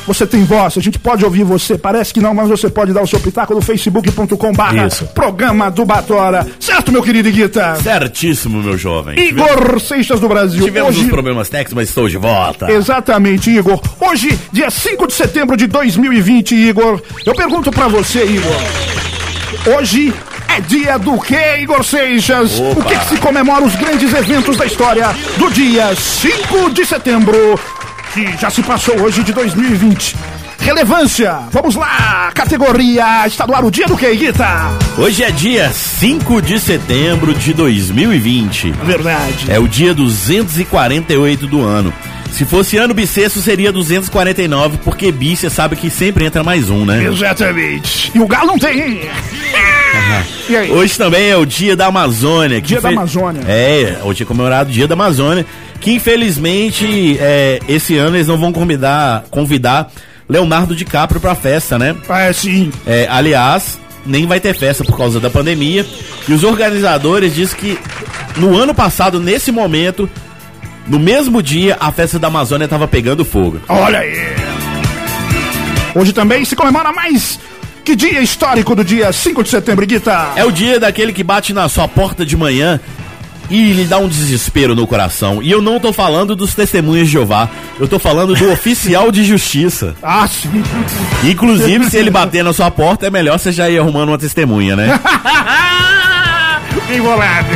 você 0.06 0.26
tem 0.26 0.44
voz, 0.44 0.76
a 0.76 0.80
gente 0.80 0.98
pode 0.98 1.24
ouvir 1.24 1.44
você. 1.44 1.78
Parece 1.78 2.12
que 2.12 2.20
não, 2.20 2.34
mas 2.34 2.48
você 2.48 2.68
pode 2.68 2.92
dar 2.92 3.02
o 3.02 3.06
seu 3.06 3.20
pitaco 3.20 3.54
no 3.54 3.60
facebook.com 3.60 4.52
barra 4.52 4.88
programa 5.14 5.70
do 5.70 5.84
Batora. 5.84 6.46
Certo, 6.58 6.90
meu 6.92 7.02
querido 7.02 7.30
Guita? 7.30 7.76
Certíssimo, 7.82 8.62
meu 8.62 8.76
jovem. 8.76 9.18
Igor 9.18 9.78
Seixas 9.80 10.20
do 10.20 10.28
Brasil. 10.28 10.64
Tivemos 10.64 10.96
Hoje- 10.96 11.06
uns 11.06 11.10
problemas 11.10 11.48
técnicos, 11.48 11.74
mas 11.74 11.88
estou 11.88 12.08
de 12.08 12.16
volta. 12.16 12.70
Exatamente, 12.70 13.50
Igor. 13.50 13.80
Hoje, 14.00 14.38
dia 14.52 14.70
5 14.70 15.06
de 15.06 15.12
setembro 15.14 15.56
de 15.56 15.66
2020, 15.66 16.54
Igor. 16.54 17.00
Eu 17.24 17.34
pergunto 17.34 17.70
pra 17.70 17.88
você, 17.88 18.24
Igor. 18.24 19.76
Hoje 19.76 20.12
é 20.48 20.60
dia 20.60 20.98
do 20.98 21.18
quê, 21.20 21.58
Igor 21.60 21.84
Seixas? 21.84 22.58
Opa. 22.58 22.80
O 22.80 22.84
que, 22.84 22.98
que 22.98 23.04
se 23.10 23.16
comemora 23.18 23.64
os 23.64 23.74
grandes 23.76 24.12
eventos 24.12 24.56
da 24.56 24.64
história 24.66 25.08
do 25.36 25.50
dia 25.50 25.94
5 25.94 26.70
de 26.70 26.84
setembro, 26.84 27.58
que 28.12 28.36
já 28.36 28.50
se 28.50 28.62
passou 28.62 29.00
hoje 29.00 29.22
de 29.22 29.32
2020? 29.32 30.16
Relevância, 30.58 31.38
vamos 31.50 31.74
lá, 31.74 32.30
categoria 32.34 33.26
estadual, 33.26 33.64
o 33.64 33.70
dia 33.70 33.86
do 33.86 33.96
quê, 33.96 34.14
Guita? 34.14 34.46
Hoje 34.98 35.22
é 35.22 35.30
dia 35.30 35.70
5 35.70 36.42
de 36.42 36.60
setembro 36.60 37.32
de 37.32 37.54
2020. 37.54 38.72
Verdade. 38.84 39.50
É 39.50 39.58
o 39.58 39.66
dia 39.66 39.94
248 39.94 41.46
do 41.46 41.62
ano. 41.62 41.92
Se 42.32 42.44
fosse 42.44 42.76
ano 42.76 42.94
bissexto, 42.94 43.40
seria 43.40 43.72
249, 43.72 44.78
porque 44.84 45.12
bi, 45.12 45.36
você 45.36 45.50
sabe 45.50 45.76
que 45.76 45.90
sempre 45.90 46.24
entra 46.24 46.42
mais 46.42 46.70
um, 46.70 46.84
né? 46.84 47.04
Exatamente. 47.04 48.12
E 48.14 48.18
o 48.18 48.26
Galo 48.26 48.48
não 48.48 48.58
tem. 48.58 49.00
aí? 50.56 50.70
Hoje 50.70 50.96
também 50.96 51.28
é 51.28 51.36
o 51.36 51.44
dia 51.44 51.76
da 51.76 51.86
Amazônia. 51.86 52.60
que 52.60 52.68
Dia 52.68 52.80
da 52.80 52.88
Amazônia. 52.88 53.42
É, 53.46 53.98
hoje 54.02 54.22
é 54.22 54.26
comemorado 54.26 54.70
o 54.70 54.72
dia 54.72 54.86
da 54.86 54.94
Amazônia, 54.94 55.44
que 55.80 55.92
infelizmente 55.92 57.18
é, 57.20 57.58
esse 57.68 57.96
ano 57.96 58.16
eles 58.16 58.26
não 58.26 58.38
vão 58.38 58.52
convidar, 58.52 59.24
convidar 59.30 59.90
Leonardo 60.28 60.74
DiCaprio 60.74 61.20
pra 61.20 61.34
festa, 61.34 61.78
né? 61.78 61.96
É, 62.08 62.32
sim. 62.32 62.70
É, 62.86 63.06
aliás, 63.10 63.78
nem 64.06 64.26
vai 64.26 64.40
ter 64.40 64.54
festa 64.54 64.84
por 64.84 64.96
causa 64.96 65.18
da 65.18 65.28
pandemia. 65.28 65.84
E 66.28 66.32
os 66.32 66.44
organizadores 66.44 67.34
dizem 67.34 67.56
que 67.58 67.78
no 68.36 68.56
ano 68.56 68.74
passado, 68.74 69.18
nesse 69.18 69.50
momento, 69.50 70.08
no 70.90 70.98
mesmo 70.98 71.40
dia, 71.40 71.76
a 71.78 71.92
festa 71.92 72.18
da 72.18 72.26
Amazônia 72.26 72.64
estava 72.64 72.88
pegando 72.88 73.24
fogo. 73.24 73.60
Olha 73.68 74.00
aí. 74.00 74.34
Hoje 75.94 76.12
também 76.12 76.44
se 76.44 76.56
comemora 76.56 76.92
mais 76.92 77.38
que 77.84 77.94
dia 77.94 78.20
histórico 78.20 78.74
do 78.74 78.84
dia 78.84 79.12
5 79.12 79.44
de 79.44 79.48
setembro, 79.50 79.86
Guita. 79.86 80.32
É 80.34 80.44
o 80.44 80.50
dia 80.50 80.80
daquele 80.80 81.12
que 81.12 81.22
bate 81.22 81.52
na 81.52 81.68
sua 81.68 81.86
porta 81.86 82.26
de 82.26 82.36
manhã 82.36 82.80
e 83.48 83.72
lhe 83.72 83.84
dá 83.84 83.98
um 83.98 84.08
desespero 84.08 84.74
no 84.74 84.84
coração. 84.84 85.40
E 85.40 85.50
eu 85.50 85.62
não 85.62 85.78
tô 85.78 85.92
falando 85.92 86.34
dos 86.34 86.54
testemunhos 86.56 87.06
de 87.06 87.12
Jeová, 87.12 87.48
eu 87.78 87.86
tô 87.86 88.00
falando 88.00 88.34
do 88.34 88.50
oficial 88.50 89.12
de 89.12 89.24
justiça. 89.24 89.94
Ah, 90.02 90.26
sim. 90.26 90.62
Inclusive, 91.24 91.88
se 91.88 91.96
ele 91.96 92.10
bater 92.10 92.42
na 92.42 92.52
sua 92.52 92.70
porta, 92.70 93.06
é 93.06 93.10
melhor 93.10 93.38
você 93.38 93.52
já 93.52 93.70
ir 93.70 93.78
arrumando 93.78 94.08
uma 94.08 94.18
testemunha, 94.18 94.74
né? 94.74 94.98
Bem 96.88 97.00
bolado. 97.00 97.48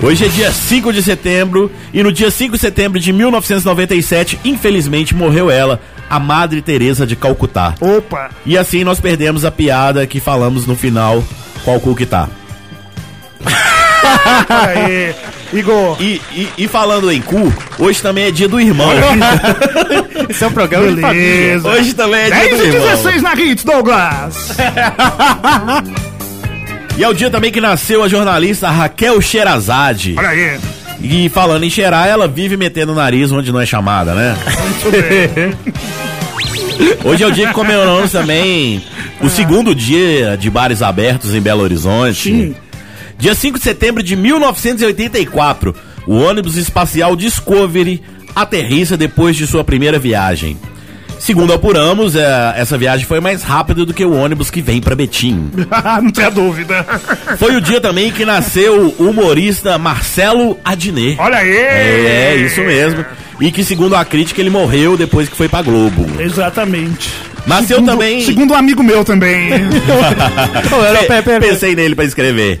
Hoje 0.00 0.24
é 0.24 0.28
dia 0.28 0.52
5 0.52 0.92
de 0.92 1.02
setembro 1.02 1.70
e 1.92 2.02
no 2.04 2.12
dia 2.12 2.30
5 2.30 2.54
de 2.54 2.60
setembro 2.60 3.00
de 3.00 3.12
1997, 3.12 4.38
infelizmente, 4.44 5.12
morreu 5.12 5.50
ela, 5.50 5.80
a 6.08 6.20
Madre 6.20 6.62
Teresa 6.62 7.04
de 7.04 7.16
Calcutá. 7.16 7.74
Opa. 7.80 8.30
E 8.46 8.56
assim 8.56 8.84
nós 8.84 9.00
perdemos 9.00 9.44
a 9.44 9.50
piada 9.50 10.06
que 10.06 10.20
falamos 10.20 10.66
no 10.66 10.76
final, 10.76 11.22
qual 11.64 11.80
cu 11.80 11.96
que 11.96 12.06
tá. 12.06 12.28
Aí. 14.48 15.14
Igor. 15.52 15.96
E, 16.00 16.20
e, 16.32 16.48
e 16.58 16.68
falando 16.68 17.10
em 17.10 17.20
cu, 17.20 17.52
hoje 17.78 18.00
também 18.00 18.24
é 18.26 18.30
dia 18.30 18.46
do 18.48 18.60
irmão. 18.60 18.90
Esse 20.28 20.44
é 20.44 20.46
um 20.46 20.52
programa 20.52 20.92
de 20.92 21.00
família. 21.00 21.28
Beleza. 21.28 21.68
hoje 21.68 21.94
também 21.94 22.20
é 22.20 22.30
dia 22.30 22.36
10 22.36 22.50
do 22.50 22.62
e 22.62 22.66
irmão. 22.68 22.88
16 22.88 23.22
na 23.22 23.34
Hits, 23.34 23.64
Douglas. 23.64 24.56
E 26.98 27.04
é 27.04 27.08
o 27.08 27.14
dia 27.14 27.30
também 27.30 27.52
que 27.52 27.60
nasceu 27.60 28.02
a 28.02 28.08
jornalista 28.08 28.68
Raquel 28.68 29.20
Sherazade. 29.22 30.16
Olha 30.18 30.30
aí. 30.30 30.58
E 31.00 31.28
falando 31.28 31.62
em 31.62 31.70
cheirar, 31.70 32.08
ela 32.08 32.26
vive 32.26 32.56
metendo 32.56 32.90
o 32.90 32.94
nariz 32.96 33.30
onde 33.30 33.52
não 33.52 33.60
é 33.60 33.64
chamada, 33.64 34.16
né? 34.16 34.36
Muito 34.60 34.90
bem. 34.90 35.54
Hoje 37.08 37.22
é 37.22 37.26
o 37.28 37.30
dia 37.30 37.46
que 37.46 37.54
comemoramos 37.54 38.10
também 38.10 38.82
o 39.20 39.28
segundo 39.28 39.76
dia 39.76 40.36
de 40.36 40.50
bares 40.50 40.82
abertos 40.82 41.32
em 41.32 41.40
Belo 41.40 41.62
Horizonte. 41.62 42.32
Sim. 42.32 42.56
Dia 43.16 43.32
5 43.32 43.58
de 43.58 43.64
setembro 43.64 44.02
de 44.02 44.16
1984, 44.16 45.76
o 46.04 46.16
ônibus 46.16 46.56
espacial 46.56 47.14
Discovery 47.14 48.02
aterrissa 48.34 48.96
depois 48.96 49.36
de 49.36 49.46
sua 49.46 49.62
primeira 49.62 50.00
viagem. 50.00 50.58
Segundo 51.18 51.52
apuramos, 51.52 52.14
é, 52.16 52.54
essa 52.56 52.78
viagem 52.78 53.04
foi 53.06 53.20
mais 53.20 53.42
rápida 53.42 53.84
do 53.84 53.92
que 53.92 54.04
o 54.04 54.12
ônibus 54.14 54.50
que 54.50 54.62
vem 54.62 54.80
para 54.80 54.94
Betim. 54.96 55.50
não 56.02 56.10
tenha 56.10 56.30
dúvida. 56.30 56.84
Foi 57.38 57.56
o 57.56 57.60
dia 57.60 57.80
também 57.80 58.10
que 58.10 58.24
nasceu 58.24 58.94
o 58.98 59.08
humorista 59.10 59.76
Marcelo 59.78 60.58
Adnet. 60.64 61.16
Olha 61.20 61.38
aí. 61.38 61.50
É, 61.56 62.36
isso 62.36 62.60
mesmo. 62.62 63.04
E 63.40 63.52
que, 63.52 63.62
segundo 63.64 63.94
a 63.94 64.04
crítica, 64.04 64.40
ele 64.40 64.50
morreu 64.50 64.96
depois 64.96 65.28
que 65.28 65.36
foi 65.36 65.48
pra 65.48 65.62
Globo. 65.62 66.06
Exatamente. 66.20 67.10
Nasceu 67.46 67.76
Segundo- 67.78 67.90
também. 67.92 68.20
Segundo 68.24 68.52
um 68.52 68.56
amigo 68.56 68.82
meu 68.82 69.04
também. 69.04 69.48
Pe- 71.22 71.40
Pensei 71.40 71.74
nele 71.74 71.94
pra 71.94 72.04
escrever. 72.04 72.60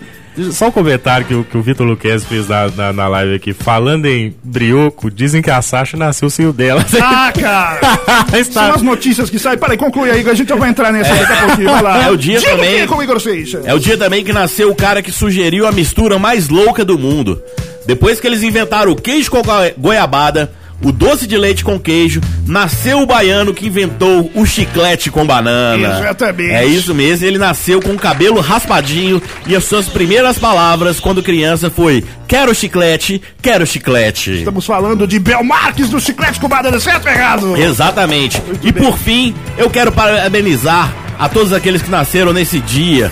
Só 0.52 0.68
um 0.68 0.70
comentário 0.70 1.26
que, 1.26 1.34
o- 1.34 1.44
que 1.44 1.56
o 1.56 1.62
Vitor 1.62 1.86
Luquez 1.86 2.24
fez 2.24 2.48
na, 2.48 2.68
na, 2.70 2.92
na 2.92 3.08
live 3.08 3.34
aqui. 3.34 3.52
Falando 3.52 4.06
em 4.06 4.34
brioco, 4.42 5.10
dizem 5.10 5.40
que 5.42 5.50
a 5.50 5.60
Sasha 5.62 5.96
nasceu 5.96 6.28
sem 6.30 6.46
o 6.46 6.52
dela. 6.52 6.84
ah, 7.02 7.32
cara. 7.38 7.80
São 8.30 8.38
Está- 8.40 8.74
as 8.74 8.82
notícias 8.82 9.28
que 9.30 9.38
saem. 9.38 9.58
Peraí, 9.58 9.76
conclui 9.76 10.10
aí, 10.10 10.22
que 10.22 10.30
a 10.30 10.34
gente 10.34 10.48
já 10.48 10.56
vai 10.56 10.70
entrar 10.70 10.92
nessa 10.92 11.14
daqui 11.14 11.32
a 11.32 11.46
pouquinho. 11.46 11.70
Vai 11.70 11.82
lá. 11.82 12.04
É 12.06 12.10
o 12.10 12.16
dia 12.16 12.38
Diga 12.38 12.50
também- 12.52 12.80
é 12.80 12.86
com 12.86 12.96
o 12.96 13.02
Igor 13.02 13.20
Seixas. 13.20 13.66
É 13.66 13.74
o 13.74 13.78
dia 13.78 13.96
também 13.96 14.24
que 14.24 14.32
nasceu 14.32 14.70
o 14.70 14.74
cara 14.74 15.02
que 15.02 15.10
sugeriu 15.12 15.66
a 15.66 15.72
mistura 15.72 16.18
mais 16.18 16.48
louca 16.48 16.84
do 16.84 16.98
mundo. 16.98 17.40
Depois 17.86 18.20
que 18.20 18.26
eles 18.26 18.42
inventaram 18.42 18.92
o 18.92 18.96
queijo 18.96 19.30
com 19.30 19.42
goi- 19.42 19.74
goiabada, 19.78 20.52
o 20.82 20.92
doce 20.92 21.26
de 21.26 21.36
leite 21.36 21.64
com 21.64 21.78
queijo, 21.78 22.20
nasceu 22.46 23.00
o 23.02 23.06
baiano 23.06 23.52
que 23.52 23.66
inventou 23.66 24.30
o 24.34 24.46
chiclete 24.46 25.10
com 25.10 25.26
banana. 25.26 25.98
Exatamente. 25.98 26.52
É 26.52 26.64
isso 26.64 26.94
mesmo, 26.94 27.26
ele 27.26 27.38
nasceu 27.38 27.80
com 27.80 27.90
o 27.90 27.98
cabelo 27.98 28.40
raspadinho 28.40 29.20
e 29.46 29.56
as 29.56 29.64
suas 29.64 29.88
primeiras 29.88 30.38
palavras 30.38 31.00
quando 31.00 31.22
criança 31.22 31.68
foi: 31.68 32.04
Quero 32.26 32.54
chiclete, 32.54 33.20
quero 33.42 33.66
chiclete. 33.66 34.38
Estamos 34.38 34.66
falando 34.66 35.06
de 35.06 35.18
Bel 35.18 35.42
Marques 35.42 35.88
do 35.88 36.00
Chiclete 36.00 36.38
com 36.38 36.48
Banana, 36.48 36.78
certo 36.78 37.08
errado? 37.08 37.56
Exatamente. 37.56 38.40
e 38.62 38.70
bem. 38.70 38.84
por 38.84 38.96
fim, 38.98 39.34
eu 39.56 39.68
quero 39.68 39.90
parabenizar 39.90 40.94
a 41.18 41.28
todos 41.28 41.52
aqueles 41.52 41.82
que 41.82 41.90
nasceram 41.90 42.32
nesse 42.32 42.60
dia, 42.60 43.10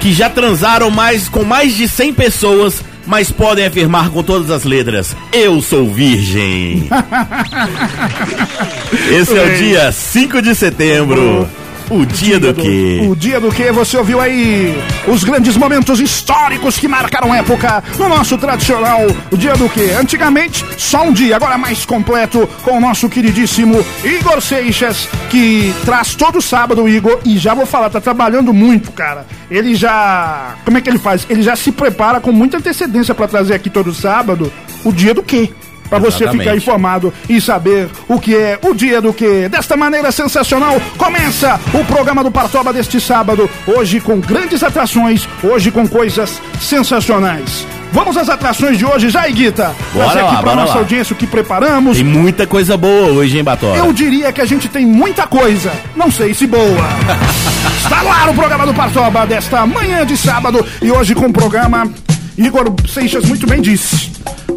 que 0.00 0.12
já 0.12 0.30
transaram 0.30 0.90
mais 0.90 1.28
com 1.28 1.44
mais 1.44 1.76
de 1.76 1.86
100 1.86 2.14
pessoas, 2.14 2.82
mas 3.06 3.30
podem 3.30 3.66
afirmar 3.66 4.10
com 4.10 4.22
todas 4.22 4.50
as 4.50 4.64
letras: 4.64 5.16
Eu 5.32 5.60
sou 5.60 5.88
virgem. 5.88 6.88
Esse 9.10 9.36
é 9.36 9.44
o 9.44 9.56
dia 9.56 9.92
5 9.92 10.42
de 10.42 10.54
setembro. 10.54 11.48
O 11.90 12.06
dia 12.06 12.38
do 12.38 12.54
quê? 12.54 13.06
O 13.08 13.14
dia 13.14 13.40
do 13.40 13.50
que 13.50 13.70
você 13.72 13.96
ouviu 13.96 14.20
aí? 14.20 14.74
Os 15.06 15.24
grandes 15.24 15.56
momentos 15.56 16.00
históricos 16.00 16.78
que 16.78 16.88
marcaram 16.88 17.34
época 17.34 17.82
no 17.98 18.08
nosso 18.08 18.38
tradicional 18.38 19.00
o 19.30 19.36
dia 19.36 19.54
do 19.54 19.68
que? 19.68 19.90
Antigamente, 19.90 20.64
só 20.78 21.04
um 21.04 21.12
dia, 21.12 21.36
agora 21.36 21.58
mais 21.58 21.84
completo 21.84 22.48
com 22.62 22.76
o 22.76 22.80
nosso 22.80 23.08
queridíssimo 23.08 23.84
Igor 24.04 24.40
Seixas, 24.40 25.08
que 25.30 25.74
traz 25.84 26.14
todo 26.14 26.40
sábado 26.40 26.82
o 26.82 26.88
Igor, 26.88 27.20
e 27.24 27.38
já 27.38 27.54
vou 27.54 27.66
falar, 27.66 27.90
tá 27.90 28.00
trabalhando 28.00 28.52
muito, 28.52 28.90
cara. 28.92 29.26
Ele 29.50 29.74
já. 29.74 30.54
Como 30.64 30.78
é 30.78 30.80
que 30.80 30.88
ele 30.88 30.98
faz? 30.98 31.26
Ele 31.28 31.42
já 31.42 31.56
se 31.56 31.72
prepara 31.72 32.20
com 32.20 32.32
muita 32.32 32.56
antecedência 32.56 33.14
pra 33.14 33.28
trazer 33.28 33.54
aqui 33.54 33.68
todo 33.68 33.92
sábado 33.92 34.52
o 34.84 34.92
dia 34.92 35.14
do 35.14 35.22
quê? 35.22 35.50
Pra 35.92 35.98
você 35.98 36.26
ficar 36.26 36.56
informado 36.56 37.12
e 37.28 37.38
saber 37.38 37.90
o 38.08 38.18
que 38.18 38.34
é 38.34 38.58
o 38.62 38.72
dia 38.72 38.98
do 38.98 39.12
que. 39.12 39.46
Desta 39.50 39.76
maneira 39.76 40.10
sensacional, 40.10 40.80
começa 40.96 41.60
o 41.74 41.84
programa 41.84 42.24
do 42.24 42.30
Partoba 42.30 42.72
deste 42.72 42.98
sábado. 42.98 43.48
Hoje 43.66 44.00
com 44.00 44.18
grandes 44.18 44.62
atrações, 44.62 45.28
hoje 45.42 45.70
com 45.70 45.86
coisas 45.86 46.40
sensacionais. 46.58 47.66
Vamos 47.92 48.16
às 48.16 48.30
atrações 48.30 48.78
de 48.78 48.86
hoje 48.86 49.10
já, 49.10 49.28
Guita? 49.28 49.74
Bora 49.92 50.06
Trazer 50.06 50.22
lá, 50.22 50.32
aqui 50.32 50.42
pra 50.42 50.54
nossa 50.54 50.72
lá. 50.72 50.78
audiência 50.78 51.12
o 51.12 51.16
que 51.16 51.26
preparamos. 51.26 51.98
Tem 51.98 52.04
muita 52.06 52.46
coisa 52.46 52.74
boa 52.74 53.08
hoje, 53.08 53.36
hein, 53.36 53.44
Batora? 53.44 53.76
Eu 53.76 53.92
diria 53.92 54.32
que 54.32 54.40
a 54.40 54.46
gente 54.46 54.70
tem 54.70 54.86
muita 54.86 55.26
coisa, 55.26 55.70
não 55.94 56.10
sei 56.10 56.32
se 56.32 56.46
boa. 56.46 56.62
Está 57.84 58.02
no 58.02 58.10
ar 58.10 58.30
o 58.30 58.34
programa 58.34 58.64
do 58.64 58.72
Partoba 58.72 59.26
desta 59.26 59.66
manhã 59.66 60.06
de 60.06 60.16
sábado 60.16 60.64
e 60.80 60.90
hoje 60.90 61.14
com 61.14 61.26
o 61.26 61.32
programa 61.34 61.86
Igor 62.36 62.72
Seixas 62.88 63.24
muito 63.24 63.46
bem 63.46 63.60
disse. 63.60 64.10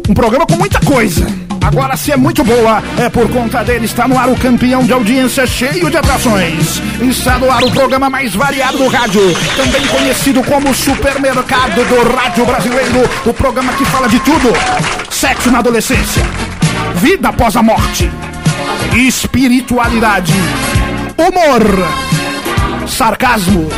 Um 0.08 0.14
programa 0.14 0.46
com 0.46 0.56
muita 0.56 0.80
coisa. 0.80 1.26
Agora, 1.60 1.96
se 1.96 2.12
é 2.12 2.16
muito 2.16 2.44
boa, 2.44 2.82
é 2.96 3.08
por 3.08 3.28
conta 3.28 3.64
dele. 3.64 3.86
Está 3.86 4.06
no 4.06 4.18
ar 4.18 4.28
o 4.28 4.36
campeão 4.36 4.84
de 4.84 4.92
audiência 4.92 5.46
cheio 5.46 5.90
de 5.90 5.96
atrações. 5.96 6.80
Está 7.00 7.38
no 7.38 7.50
ar 7.50 7.62
o 7.64 7.70
programa 7.70 8.08
mais 8.08 8.34
variado 8.34 8.78
do 8.78 8.86
rádio. 8.86 9.20
Também 9.56 9.84
conhecido 9.88 10.42
como 10.44 10.72
Supermercado 10.74 11.84
do 11.88 12.16
Rádio 12.16 12.46
Brasileiro. 12.46 13.10
O 13.26 13.34
programa 13.34 13.72
que 13.72 13.84
fala 13.86 14.08
de 14.08 14.20
tudo: 14.20 14.52
sexo 15.10 15.50
na 15.50 15.58
adolescência, 15.58 16.22
vida 16.94 17.28
após 17.28 17.56
a 17.56 17.62
morte, 17.62 18.08
espiritualidade, 18.94 20.32
humor, 21.18 22.88
sarcasmo 22.88 23.68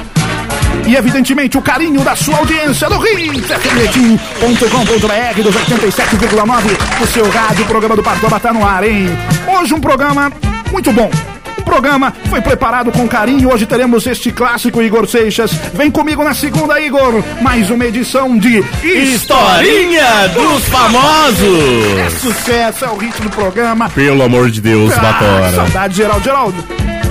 e, 0.86 0.96
evidentemente, 0.96 1.56
o 1.58 1.62
carinho 1.62 2.00
da 2.02 2.16
sua 2.16 2.38
audiência 2.38 2.88
no 2.88 2.96
hitsfm.com.br 3.04 5.42
dos 5.42 5.54
87,9 5.54 6.98
do 6.98 7.06
seu 7.06 7.28
rádio. 7.30 7.64
O 7.64 7.68
programa 7.68 7.94
do 7.96 8.02
Partoba 8.02 8.40
tá 8.40 8.52
no 8.52 8.64
ar, 8.66 8.82
hein? 8.84 9.06
Hoje 9.46 9.74
um 9.74 9.80
programa 9.80 10.32
muito 10.70 10.90
bom. 10.92 11.10
O 11.58 11.62
programa 11.68 12.14
foi 12.30 12.40
preparado 12.40 12.90
com 12.90 13.06
carinho. 13.06 13.52
Hoje 13.52 13.66
teremos 13.66 14.06
este 14.06 14.32
clássico 14.32 14.80
Igor 14.80 15.06
Seixas. 15.06 15.50
Vem 15.74 15.90
comigo 15.90 16.24
na 16.24 16.32
segunda, 16.32 16.80
Igor. 16.80 17.22
Mais 17.42 17.68
uma 17.68 17.84
edição 17.84 18.38
de 18.38 18.64
Historinha 18.82 20.28
dos 20.32 20.66
É 20.66 20.70
Famosos! 20.70 22.12
sucesso, 22.22 22.86
é 22.86 22.88
o 22.88 22.96
ritmo 22.96 23.28
do 23.28 23.36
programa. 23.36 23.90
Pelo 23.90 24.22
amor 24.22 24.50
de 24.50 24.62
Deus, 24.62 24.94
Ah, 24.96 25.00
Batora. 25.00 25.52
saudade, 25.52 25.94
Geraldo. 25.96 26.24
Geraldo, 26.24 26.64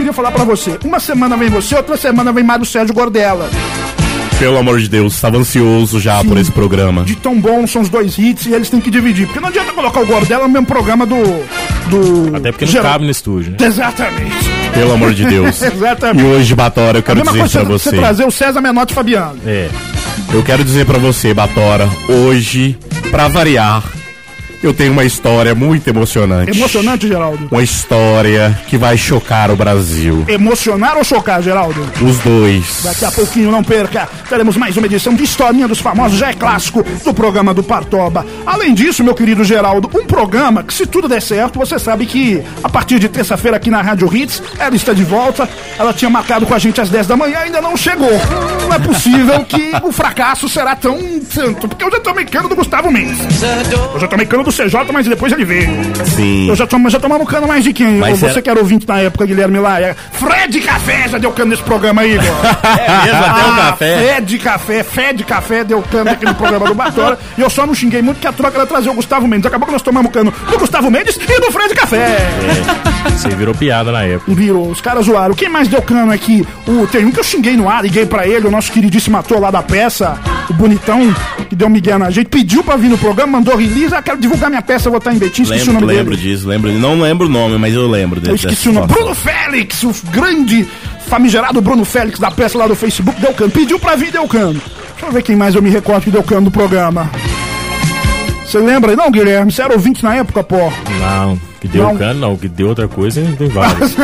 queria 0.07 0.13
falar 0.13 0.31
pra 0.31 0.43
você. 0.45 0.77
Uma 0.85 0.99
semana 0.99 1.35
vem 1.35 1.49
você, 1.49 1.75
outra 1.75 1.97
semana 1.97 2.31
vem 2.31 2.43
Mário 2.43 2.65
Sérgio 2.65 2.93
Gordela. 2.93 3.49
Pelo 4.39 4.57
amor 4.57 4.79
de 4.79 4.87
Deus, 4.87 5.15
estava 5.15 5.37
ansioso 5.37 5.99
já 5.99 6.23
por 6.23 6.37
esse 6.37 6.51
programa. 6.51 7.03
De 7.03 7.15
tão 7.15 7.39
bom 7.41 7.65
são 7.65 7.81
os 7.81 7.89
dois 7.89 8.17
hits 8.17 8.45
e 8.45 8.53
eles 8.53 8.69
têm 8.69 8.79
que 8.79 8.91
dividir. 8.91 9.25
Porque 9.25 9.39
não 9.39 9.49
adianta 9.49 9.73
colocar 9.73 9.99
o 9.99 10.05
Gordela 10.05 10.43
no 10.43 10.49
mesmo 10.53 10.67
programa 10.67 11.05
do. 11.05 11.15
do 11.89 12.35
Até 12.37 12.51
porque 12.51 12.65
não 12.65 12.71
Geraldo. 12.71 12.91
cabe 12.93 13.05
no 13.05 13.11
estúdio, 13.11 13.51
né? 13.51 13.57
Exatamente. 13.65 14.35
Pelo 14.73 14.93
amor 14.93 15.13
de 15.13 15.25
Deus. 15.25 15.59
Exatamente. 15.63 16.23
E 16.23 16.27
hoje, 16.27 16.55
Batora, 16.55 16.99
eu 16.99 17.03
quero 17.03 17.21
dizer 17.21 17.39
coisa 17.39 17.59
pra 17.59 17.67
você 17.69 17.89
você. 17.89 17.97
trazer 17.97 18.25
o 18.25 18.31
César 18.31 18.61
Menotti 18.61 18.91
e 18.93 18.95
Fabiano. 18.95 19.39
É. 19.45 19.69
Eu 20.31 20.43
quero 20.43 20.63
dizer 20.63 20.85
pra 20.85 20.99
você, 20.99 21.33
Batora, 21.33 21.89
hoje, 22.07 22.77
pra 23.09 23.27
variar, 23.27 23.83
eu 24.61 24.73
tenho 24.73 24.91
uma 24.91 25.03
história 25.03 25.53
muito 25.53 25.87
emocionante. 25.87 26.57
Emocionante, 26.57 27.07
Geraldo? 27.07 27.47
Uma 27.51 27.63
história 27.63 28.59
que 28.67 28.77
vai 28.77 28.97
chocar 28.97 29.51
o 29.51 29.55
Brasil. 29.55 30.25
Emocionar 30.27 30.97
ou 30.97 31.03
chocar, 31.03 31.41
Geraldo? 31.41 31.87
Os 32.01 32.17
dois. 32.19 32.81
Daqui 32.83 33.05
a 33.05 33.11
pouquinho, 33.11 33.51
não 33.51 33.63
perca, 33.63 34.09
teremos 34.27 34.57
mais 34.57 34.75
uma 34.77 34.87
edição 34.87 35.13
de 35.13 35.23
Historinha 35.23 35.67
dos 35.67 35.79
Famosos, 35.79 36.17
já 36.17 36.29
é 36.29 36.33
clássico, 36.33 36.83
do 37.03 37.13
programa 37.13 37.53
do 37.53 37.63
Partoba. 37.63 38.25
Além 38.45 38.73
disso, 38.73 39.03
meu 39.03 39.13
querido 39.13 39.43
Geraldo, 39.43 39.89
um 39.93 40.05
programa 40.05 40.63
que, 40.63 40.73
se 40.73 40.85
tudo 40.85 41.07
der 41.07 41.21
certo, 41.21 41.59
você 41.59 41.77
sabe 41.77 42.05
que 42.05 42.43
a 42.63 42.69
partir 42.69 42.99
de 42.99 43.09
terça-feira 43.09 43.57
aqui 43.57 43.69
na 43.69 43.81
Rádio 43.81 44.13
Hits, 44.15 44.41
ela 44.57 44.75
está 44.75 44.93
de 44.93 45.03
volta. 45.03 45.47
Ela 45.77 45.93
tinha 45.93 46.09
marcado 46.09 46.45
com 46.45 46.53
a 46.53 46.59
gente 46.59 46.81
às 46.81 46.89
10 46.89 47.07
da 47.07 47.15
manhã, 47.15 47.39
ainda 47.39 47.61
não 47.61 47.77
chegou. 47.77 48.09
Não 48.61 48.73
é 48.73 48.79
possível 48.79 49.45
que 49.45 49.71
o 49.83 49.91
fracasso 49.91 50.49
será 50.49 50.75
tão 50.75 50.97
tanto, 51.33 51.67
porque 51.67 51.83
eu 51.83 51.91
já 51.91 51.99
tomei 51.99 52.25
cano 52.25 52.49
do 52.49 52.55
Gustavo 52.55 52.91
Mendes. 52.91 53.19
Eu 53.93 53.99
já 53.99 54.07
tomei 54.07 54.25
cano 54.25 54.47
do 54.48 54.54
CJ, 54.54 54.92
mas 54.94 55.08
depois 55.08 55.32
ele 55.34 55.46
veio. 55.46 55.70
Sim. 56.16 56.48
Eu 56.50 56.56
já, 56.56 56.66
tomo, 56.66 56.89
já 56.89 57.00
tomamos 57.00 57.27
cano 57.30 57.48
mais 57.48 57.63
de 57.63 57.74
quem? 57.74 57.98
Mas 57.98 58.18
Você 58.20 58.25
era- 58.32 58.42
que 58.42 58.50
era 58.50 58.60
ouvinte 58.60 58.88
na 58.88 59.00
época, 59.00 59.25
Guilherme 59.25 59.60
Laia. 59.60 59.96
Fred 60.13 60.60
Café 60.62 61.08
já 61.10 61.18
deu 61.18 61.32
cano 61.32 61.51
nesse 61.51 61.63
programa 61.63 62.01
aí, 62.01 62.13
Igor. 62.16 62.25
É 62.77 63.06
mesmo, 63.06 63.20
até 63.25 63.42
o 63.46 63.51
Ah, 63.51 63.56
café. 63.72 63.98
Fé 63.98 64.22
de 64.22 64.38
café, 64.39 64.84
fé 64.84 65.13
de 65.13 65.24
café 65.24 65.63
deu 65.63 65.82
cano 65.82 66.10
aqui 66.12 66.25
no 66.25 66.36
programa 66.36 66.68
do 66.68 66.74
Batora. 66.75 67.18
e 67.38 67.42
eu 67.42 67.50
só 67.50 67.66
não 67.66 67.74
xinguei 67.75 68.01
muito 68.01 68.20
que 68.20 68.27
a 68.27 68.32
troca 68.32 68.58
era 68.58 68.66
trazer 68.68 68.89
o 68.89 68.94
Gustavo 68.94 69.27
Mendes. 69.27 69.46
Acabou 69.46 69.66
que 69.68 69.74
nós 69.74 69.82
tomamos 69.82 70.12
cano 70.12 70.34
do 70.50 70.58
Gustavo 70.60 70.89
Mendes 70.89 71.16
e 71.18 71.39
do 71.42 71.51
Fred 71.51 71.74
Café. 71.75 72.18
Você 73.12 73.30
virou 73.30 73.54
piada 73.56 73.92
na 73.92 74.04
época. 74.04 74.34
Virou, 74.34 74.70
os 74.70 74.80
caras 74.82 75.06
zoaram. 75.06 75.34
Quem 75.36 75.50
mais 75.50 75.68
deu 75.68 75.82
cano 75.82 76.12
aqui? 76.12 76.46
O, 76.68 76.88
tem 76.88 77.06
um 77.06 77.12
que 77.12 77.20
eu 77.20 77.24
xinguei 77.24 77.56
no 77.58 77.70
ar, 77.70 77.84
liguei 77.84 78.06
pra 78.06 78.27
ele, 78.27 78.48
o 78.48 78.51
nosso 78.51 78.72
queridíssimo 78.72 79.18
ator 79.18 79.39
lá 79.39 79.50
da 79.51 79.62
peça, 79.62 80.18
o 80.50 80.54
bonitão, 80.54 81.13
que 81.50 81.56
deu 81.56 81.70
migué 81.70 81.98
na 81.98 82.10
gente, 82.10 82.27
pediu 82.27 82.64
pra 82.64 82.75
vir 82.75 82.90
no 82.90 82.98
programa, 82.98 83.33
mandou 83.38 83.55
release, 83.55 83.94
ah, 83.94 84.01
quero 84.01 84.18
divulgar 84.18 84.36
minha 84.50 84.61
peça, 84.61 84.89
vou 84.89 85.00
estar 85.00 85.13
em 85.13 85.17
Betim, 85.17 85.41
esqueci 85.43 85.63
o 85.63 85.65
Lembro, 85.67 85.81
nome 85.87 85.93
lembro 85.97 86.15
dele. 86.15 86.29
disso, 86.29 86.47
lembro. 86.47 86.71
Não 86.71 87.00
lembro 87.00 87.25
o 87.27 87.29
nome, 87.29 87.57
mas 87.57 87.73
eu 87.73 87.87
lembro 87.87 88.19
Eu 88.19 88.31
desse. 88.33 88.45
esqueci 88.47 88.69
o 88.69 88.73
nome. 88.73 88.87
Bruno 88.87 89.13
Félix, 89.15 89.83
o 89.83 89.93
grande 90.11 90.67
famigerado 91.07 91.61
Bruno 91.61 91.83
Félix 91.85 92.19
da 92.19 92.29
peça 92.31 92.57
lá 92.57 92.67
do 92.67 92.75
Facebook, 92.75 93.19
deu 93.19 93.33
cano. 93.33 93.51
Pediu 93.51 93.79
pra 93.79 93.95
vir, 93.95 94.11
deu 94.11 94.27
cano. 94.27 94.61
Deixa 94.91 95.05
eu 95.05 95.11
ver 95.11 95.23
quem 95.23 95.35
mais 95.35 95.55
eu 95.55 95.61
me 95.61 95.69
recordo 95.69 96.03
que 96.03 96.11
deu 96.11 96.23
cano 96.23 96.41
no 96.41 96.51
programa. 96.51 97.09
Você 98.45 98.59
lembra? 98.59 98.95
Não, 98.95 99.11
Guilherme, 99.11 99.51
você 99.51 99.61
era 99.61 99.73
ouvinte 99.73 100.03
na 100.03 100.15
época, 100.15 100.41
pô. 100.43 100.71
Não, 101.01 101.39
que 101.59 101.67
deu 101.67 101.83
Não. 101.83 101.98
cano, 101.98 102.20
não. 102.20 102.37
Que 102.37 102.48
deu 102.48 102.67
outra 102.70 102.87
coisa, 102.87 103.22
tem 103.37 103.48
vários. 103.50 103.93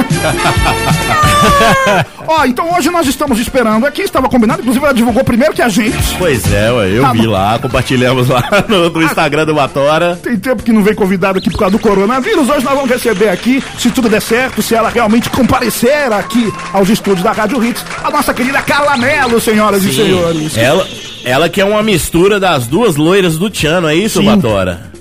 Ó, 2.28 2.46
então 2.46 2.74
hoje 2.76 2.90
nós 2.90 3.06
estamos 3.08 3.40
esperando 3.40 3.86
aqui, 3.86 4.02
estava 4.02 4.30
combinado, 4.30 4.62
inclusive 4.62 4.84
ela 4.86 4.94
divulgou 4.94 5.24
primeiro 5.24 5.54
que 5.54 5.62
a 5.62 5.68
gente. 5.70 5.98
Pois 6.18 6.52
é, 6.52 6.72
ué, 6.72 6.90
eu 6.98 7.06
Ah, 7.06 7.12
vi 7.12 7.28
lá, 7.28 7.60
compartilhamos 7.60 8.30
lá 8.30 8.42
no, 8.68 8.90
no 8.90 9.04
Instagram 9.04 9.46
do 9.46 9.54
Batora. 9.54 10.18
Tem 10.22 10.38
tempo 10.38 10.64
que 10.64 10.72
não 10.72 10.84
vem 10.84 10.96
convidado 10.96 11.38
aqui 11.40 11.50
por 11.50 11.60
causa 11.60 11.74
do 11.78 11.80
coronavírus. 11.80 12.50
Hoje 12.50 12.64
nós 12.64 12.76
vamos 12.76 12.90
receber 12.90 13.30
aqui, 13.30 13.62
se 13.78 13.90
tudo 13.92 14.08
der 14.10 14.22
certo, 14.22 14.62
se 14.62 14.74
ela 14.74 14.90
realmente 14.90 15.30
comparecer 15.30 16.12
aqui 16.14 16.52
aos 16.72 16.90
estúdios 16.90 17.24
da 17.24 17.32
Rádio 17.34 17.64
Hits, 17.64 17.86
a 18.04 18.10
nossa 18.10 18.34
querida 18.34 18.62
Carla 18.62 18.96
Mello, 18.98 19.40
senhoras 19.42 19.84
e 19.84 19.94
senhores. 19.94 20.58
Ela, 20.58 20.88
ela 21.26 21.50
que 21.50 21.60
é 21.62 21.66
uma 21.66 21.84
mistura 21.84 22.40
das 22.40 22.68
duas 22.68 22.96
loiras 22.96 23.38
do 23.38 23.50
Tchano, 23.50 23.88
é 23.90 23.96
isso, 23.96 24.20
Sim. 24.22 24.26
Batora? 24.26 24.93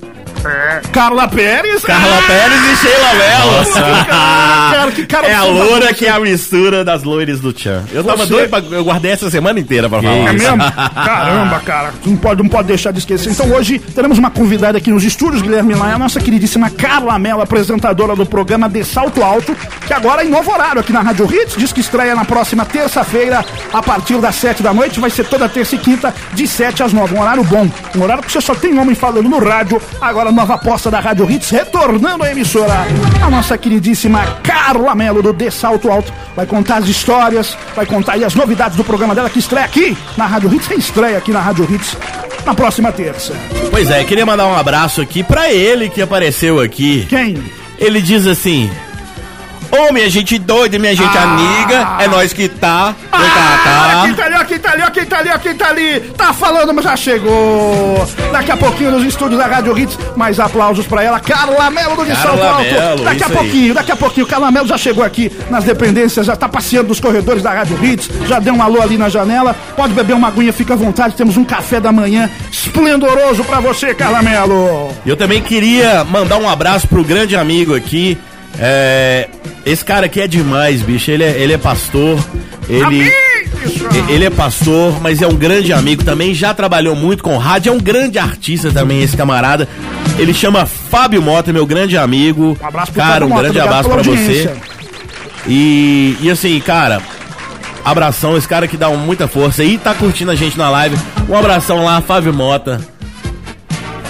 Carla 0.92 1.28
Pérez. 1.28 1.82
Carla 1.84 2.18
Ah, 2.18 2.22
Pérez 2.26 2.60
e 2.72 2.76
Sheila 2.76 3.14
Mello. 3.14 4.12
cara, 4.70 4.92
que 4.92 5.06
cara 5.06 5.26
é 5.28 5.34
a 5.34 5.44
loura 5.44 5.94
que 5.94 6.06
é 6.06 6.10
a 6.10 6.18
mistura 6.20 6.84
das 6.84 7.02
loiras 7.02 7.40
do 7.40 7.52
Tchan. 7.52 7.84
Eu 7.92 8.02
tava 8.04 8.18
Você- 8.26 8.32
doido 8.32 8.50
pra. 8.50 8.58
Eu 8.60 8.84
guardei 8.84 9.12
essa 9.12 9.30
semana 9.30 9.60
inteira 9.60 9.88
pra 9.88 10.02
falar. 10.02 10.14
É 10.14 10.32
mesmo? 10.32 10.58
Caramba, 10.94 11.60
cara. 11.60 11.90
Não 12.04 12.16
pode, 12.16 12.42
não 12.42 12.48
pode 12.48 12.68
deixar 12.68 12.92
de 12.92 12.98
esquecer. 12.98 13.30
Então 13.30 13.50
hoje 13.52 13.78
teremos 13.78 14.18
uma 14.18 14.30
convidada 14.30 14.78
aqui 14.78 14.90
nos 14.90 15.04
estúdios, 15.04 15.42
Guilherme 15.42 15.74
Laia, 15.74 15.94
a 15.94 15.98
nossa 15.98 16.20
queridíssima 16.20 16.70
Carla 16.70 17.18
Mello, 17.18 17.40
apresentadora 17.42 18.14
do 18.16 18.26
programa 18.26 18.68
De 18.68 18.84
Salto 18.84 19.22
Alto, 19.22 19.56
que 19.86 19.92
agora 19.92 20.22
é 20.22 20.26
em 20.26 20.30
novo 20.30 20.50
horário 20.52 20.80
aqui 20.80 20.92
na 20.92 21.00
Rádio 21.02 21.28
Hits, 21.32 21.54
diz 21.56 21.72
que 21.72 21.80
estreia 21.80 22.14
na 22.14 22.24
próxima 22.24 22.64
terça-feira, 22.64 23.44
a 23.72 23.82
partir 23.82 24.18
das 24.18 24.34
sete 24.34 24.62
da 24.62 24.72
noite, 24.74 24.98
vai 25.00 25.10
ser 25.10 25.24
toda 25.26 25.48
terça 25.48 25.74
e 25.74 25.78
quinta, 25.78 26.14
de 26.32 26.46
sete 26.46 26.82
às 26.82 26.92
nove. 26.92 27.14
Um 27.14 27.20
horário 27.20 27.44
bom, 27.44 27.68
um 27.96 28.02
horário 28.02 28.22
que 28.22 28.32
você 28.32 28.40
só 28.40 28.54
tem 28.54 28.78
homem 28.78 28.94
falando 28.94 29.28
no 29.28 29.38
rádio. 29.38 29.80
Agora 30.00 30.31
nova 30.32 30.54
aposta 30.54 30.90
da 30.90 31.00
Rádio 31.00 31.30
Hits, 31.30 31.50
retornando 31.50 32.24
à 32.24 32.30
emissora. 32.30 32.86
A 33.22 33.30
nossa 33.30 33.56
queridíssima 33.56 34.24
Carla 34.42 34.94
Mello, 34.94 35.22
do 35.22 35.32
De 35.32 35.50
Salto 35.50 35.90
Alto, 35.90 36.12
vai 36.34 36.46
contar 36.46 36.78
as 36.78 36.88
histórias, 36.88 37.56
vai 37.74 37.86
contar 37.86 38.14
aí 38.14 38.24
as 38.24 38.34
novidades 38.34 38.76
do 38.76 38.84
programa 38.84 39.14
dela, 39.14 39.30
que 39.30 39.38
estreia 39.38 39.64
aqui 39.64 39.96
na 40.16 40.26
Rádio 40.26 40.52
Hits, 40.52 40.70
estreia 40.70 41.18
aqui 41.18 41.30
na 41.30 41.40
Rádio 41.40 41.66
Hits 41.70 41.96
na 42.44 42.54
próxima 42.54 42.90
terça. 42.92 43.34
Pois 43.70 43.90
é, 43.90 44.04
queria 44.04 44.26
mandar 44.26 44.46
um 44.46 44.54
abraço 44.54 45.00
aqui 45.00 45.22
pra 45.22 45.52
ele 45.52 45.88
que 45.88 46.02
apareceu 46.02 46.60
aqui. 46.60 47.06
Quem? 47.08 47.36
Ele 47.78 48.00
diz 48.00 48.26
assim: 48.26 48.70
Ô, 49.74 49.90
minha 49.90 50.08
gente 50.10 50.38
doida, 50.38 50.78
minha 50.78 50.94
gente 50.94 51.16
Ah. 51.16 51.22
amiga, 51.22 51.88
é 52.00 52.06
nós 52.06 52.32
que 52.34 52.46
tá. 52.46 52.94
Ah, 53.10 53.18
tá, 53.18 54.02
quem 54.04 54.14
tá 54.14 54.24
ali, 54.26 54.34
ó, 54.38 54.44
quem 54.44 54.58
tá 54.58 54.70
ali, 54.72 54.82
ó, 54.82 54.90
quem 54.90 55.04
tá 55.06 55.18
ali, 55.18 55.30
ó, 55.34 55.38
quem 55.38 55.54
tá 55.54 55.68
ali. 55.68 56.00
Tá 56.14 56.32
falando, 56.34 56.74
mas 56.74 56.84
já 56.84 56.94
chegou. 56.94 58.06
Daqui 58.30 58.50
a 58.50 58.56
pouquinho 58.56 58.90
nos 58.90 59.02
estúdios 59.04 59.38
da 59.40 59.46
Rádio 59.46 59.78
Hits, 59.78 59.98
mais 60.14 60.38
aplausos 60.38 60.86
pra 60.86 61.02
ela. 61.02 61.18
Carla 61.20 61.70
Melo 61.70 61.96
do 61.96 62.04
de 62.04 62.12
Alto. 62.12 62.36
Mello, 62.62 63.04
Daqui 63.04 63.22
a 63.22 63.26
isso 63.26 63.32
aí. 63.32 63.32
pouquinho, 63.32 63.74
daqui 63.74 63.92
a 63.92 63.96
pouquinho. 63.96 64.26
Carla 64.26 64.50
Melo 64.50 64.66
já 64.68 64.76
chegou 64.76 65.02
aqui 65.02 65.32
nas 65.48 65.64
dependências, 65.64 66.26
já 66.26 66.36
tá 66.36 66.48
passeando 66.50 66.88
nos 66.88 67.00
corredores 67.00 67.42
da 67.42 67.52
Rádio 67.52 67.82
Hits, 67.82 68.10
já 68.28 68.38
deu 68.38 68.52
um 68.52 68.62
alô 68.62 68.82
ali 68.82 68.98
na 68.98 69.08
janela. 69.08 69.56
Pode 69.74 69.94
beber 69.94 70.12
uma 70.14 70.28
aguinha, 70.28 70.52
fica 70.52 70.74
à 70.74 70.76
vontade. 70.76 71.14
Temos 71.14 71.38
um 71.38 71.44
café 71.44 71.80
da 71.80 71.90
manhã 71.90 72.28
esplendoroso 72.50 73.42
pra 73.44 73.58
você, 73.60 73.94
Carla 73.94 74.22
Melo. 74.22 74.90
Eu 75.06 75.16
também 75.16 75.40
queria 75.40 76.04
mandar 76.04 76.36
um 76.36 76.48
abraço 76.48 76.86
pro 76.86 77.02
grande 77.02 77.34
amigo 77.36 77.74
aqui. 77.74 78.18
É, 78.58 79.28
esse 79.64 79.84
cara 79.84 80.06
aqui 80.06 80.20
é 80.20 80.26
demais, 80.26 80.82
bicho. 80.82 81.10
Ele 81.10 81.24
é, 81.24 81.30
ele 81.38 81.52
é 81.52 81.58
pastor. 81.58 82.18
Ele, 82.68 83.12
ele 84.08 84.24
é 84.24 84.30
pastor, 84.30 85.00
mas 85.00 85.22
é 85.22 85.26
um 85.26 85.34
grande 85.34 85.72
amigo 85.72 86.04
também. 86.04 86.34
Já 86.34 86.52
trabalhou 86.54 86.94
muito 86.94 87.22
com 87.22 87.36
rádio. 87.36 87.70
É 87.70 87.72
um 87.72 87.80
grande 87.80 88.18
artista 88.18 88.70
também, 88.70 89.02
esse 89.02 89.16
camarada. 89.16 89.68
Ele 90.18 90.34
chama 90.34 90.66
Fábio 90.66 91.22
Mota, 91.22 91.52
meu 91.52 91.66
grande 91.66 91.96
amigo. 91.96 92.56
Um 92.60 92.66
abraço 92.66 92.92
pro 92.92 93.02
Cara, 93.02 93.24
um 93.24 93.28
Mota, 93.28 93.42
grande 93.42 93.60
abraço 93.60 93.88
pela 93.88 94.02
pra 94.02 94.12
você. 94.12 94.50
E, 95.46 96.16
e 96.20 96.30
assim, 96.30 96.60
cara, 96.60 97.00
abração, 97.84 98.36
esse 98.36 98.46
cara 98.46 98.68
que 98.68 98.76
dá 98.76 98.88
muita 98.90 99.26
força 99.26 99.64
e 99.64 99.78
tá 99.78 99.94
curtindo 99.94 100.30
a 100.30 100.34
gente 100.34 100.56
na 100.56 100.70
live. 100.70 100.96
Um 101.28 101.36
abração 101.36 101.84
lá, 101.84 102.00
Fábio 102.00 102.32
Mota. 102.32 102.80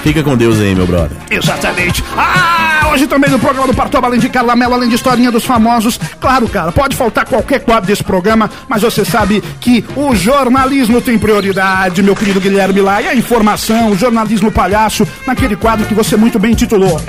Fica 0.03 0.23
com 0.23 0.37
Deus 0.37 0.61
aí, 0.61 0.75
meu 0.75 0.87
brother. 0.87 1.17
Exatamente. 1.31 2.03
Ah, 2.17 2.72
hoje 2.93 3.07
também 3.07 3.31
no 3.31 3.39
programa 3.39 3.67
do 3.67 3.75
Partoba, 3.75 4.07
além 4.07 4.21
de 4.21 4.29
Carla 4.29 4.55
Mello, 4.55 4.75
além 4.75 4.89
de 4.89 4.95
historinha 4.95 5.31
dos 5.31 5.45
famosos. 5.45 5.99
Claro, 6.21 6.47
cara, 6.49 6.71
pode 6.73 6.95
faltar 6.95 7.25
qualquer 7.25 7.61
quadro 7.61 7.87
desse 7.87 8.05
programa, 8.05 8.51
mas 8.69 8.83
você 8.83 9.05
sabe 9.05 9.43
que 9.61 9.85
o 9.97 10.15
jornalismo 10.15 11.01
tem 11.01 11.19
prioridade, 11.19 12.03
meu 12.03 12.15
querido 12.15 12.41
Guilherme 12.41 12.81
lá. 12.81 13.01
E 13.01 13.09
a 13.09 13.15
informação, 13.15 13.91
o 13.91 13.97
jornalismo 13.97 14.53
palhaço, 14.53 15.09
naquele 15.27 15.57
quadro 15.57 15.87
que 15.87 15.95
você 15.95 16.17
muito 16.17 16.39
bem 16.39 16.55
titulou. 16.55 17.01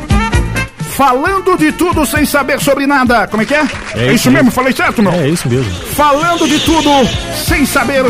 Falando 0.95 1.57
de 1.57 1.71
tudo 1.71 2.05
sem 2.05 2.23
saber 2.25 2.59
sobre 2.61 2.85
nada. 2.85 3.27
Como 3.27 3.41
é 3.41 3.45
que 3.45 3.53
é? 3.53 3.65
É, 3.95 4.07
É 4.07 4.13
isso 4.13 4.29
mesmo? 4.29 4.31
mesmo. 4.45 4.51
Falei 4.51 4.73
certo, 4.73 5.01
meu? 5.01 5.11
É 5.11 5.27
isso 5.27 5.49
mesmo. 5.49 5.71
Falando 5.95 6.47
de 6.47 6.59
tudo 6.59 6.89
sem 7.35 7.65
saber 7.65 8.05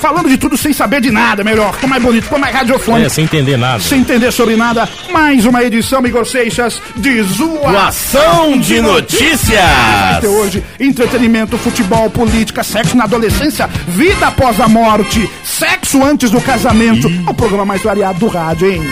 falando 0.00 0.28
de 0.28 0.38
tudo 0.38 0.56
sem 0.56 0.72
saber 0.72 1.00
de 1.00 1.10
nada, 1.10 1.44
melhor. 1.44 1.74
Ficou 1.74 1.88
mais 1.88 2.02
bonito, 2.02 2.24
ficou 2.24 2.38
mais 2.38 2.54
radiofônico. 2.54 3.06
É, 3.06 3.08
sem 3.08 3.24
entender 3.24 3.56
nada. 3.56 3.80
Sem 3.80 4.00
entender 4.00 4.32
sobre 4.32 4.56
nada, 4.56 4.88
mais 5.12 5.44
uma 5.44 5.62
edição, 5.62 6.04
Igor 6.06 6.26
Seixas, 6.26 6.80
de 6.96 7.22
Zoação 7.22 8.58
de 8.58 8.80
Notícias. 8.80 9.60
Vai 9.60 10.20
ter 10.20 10.28
hoje 10.28 10.64
entretenimento, 10.80 11.58
futebol, 11.58 12.08
política, 12.10 12.62
sexo 12.64 12.96
na 12.96 13.04
adolescência, 13.04 13.68
vida 13.88 14.26
após 14.26 14.58
a 14.60 14.66
morte, 14.68 15.30
sexo 15.44 16.02
antes 16.02 16.30
do 16.30 16.40
casamento. 16.40 17.06
É 17.26 17.30
o 17.30 17.34
programa 17.34 17.66
mais 17.66 17.82
variado 17.82 18.18
do 18.18 18.26
rádio, 18.28 18.70
hein? 18.72 18.82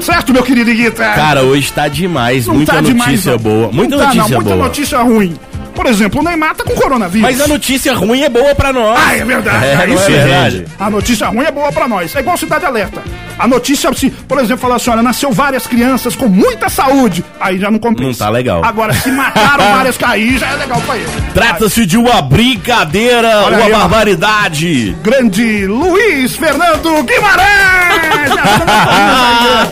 Certo, 0.00 0.32
meu 0.32 0.42
querido 0.42 0.72
Guita? 0.72 1.04
Cara, 1.04 1.42
hoje 1.42 1.72
tá 1.72 1.88
demais. 1.88 2.46
Não 2.46 2.54
muita 2.54 2.74
tá 2.74 2.80
demais, 2.80 3.10
notícia 3.10 3.32
não. 3.32 3.38
boa. 3.38 3.70
Muita 3.72 3.96
Não 3.96 4.02
tá, 4.02 4.08
notícia 4.14 4.28
não, 4.28 4.40
muita 4.40 4.54
boa. 4.54 4.66
notícia 4.66 4.98
ruim. 4.98 5.36
Por 5.80 5.86
exemplo, 5.86 6.20
o 6.20 6.22
Neymar 6.22 6.54
tá 6.54 6.62
com 6.62 6.74
coronavírus. 6.74 7.22
Mas 7.22 7.40
a 7.40 7.48
notícia 7.48 7.94
ruim 7.94 8.20
é 8.22 8.28
boa 8.28 8.54
pra 8.54 8.70
nós. 8.70 9.00
Ah, 9.02 9.16
é 9.16 9.24
verdade. 9.24 9.64
É, 9.64 9.88
Isso 9.94 10.10
é 10.10 10.12
é 10.14 10.18
verdade. 10.18 10.64
A 10.78 10.90
notícia 10.90 11.26
ruim 11.28 11.42
é 11.46 11.50
boa 11.50 11.72
pra 11.72 11.88
nós. 11.88 12.14
É 12.14 12.20
igual 12.20 12.36
Cidade 12.36 12.66
Alerta. 12.66 13.02
A 13.38 13.48
notícia, 13.48 13.90
se, 13.94 14.10
por 14.10 14.38
exemplo, 14.38 14.58
falar 14.58 14.76
assim, 14.76 14.90
olha, 14.90 15.02
nasceu 15.02 15.32
várias 15.32 15.66
crianças 15.66 16.14
com 16.14 16.28
muita 16.28 16.68
saúde, 16.68 17.24
aí 17.40 17.58
já 17.58 17.70
não 17.70 17.78
compensa. 17.78 18.24
Não 18.24 18.26
tá 18.26 18.28
legal. 18.28 18.62
Agora, 18.62 18.92
se 18.92 19.10
mataram 19.10 19.64
várias 19.76 19.96
cair, 19.96 20.36
já 20.38 20.48
é 20.48 20.56
legal 20.56 20.78
pra 20.82 20.96
ele. 20.98 21.06
Trata-se 21.32 21.86
de 21.86 21.96
uma 21.96 22.20
brincadeira, 22.20 23.44
Olha 23.46 23.56
uma 23.56 23.64
aí, 23.64 23.72
ó. 23.72 23.78
barbaridade. 23.78 24.94
Grande 25.02 25.66
Luiz 25.66 26.36
Fernando 26.36 27.02
Guimarães! 27.04 28.30
Me 28.30 28.38
ajuda 28.38 28.72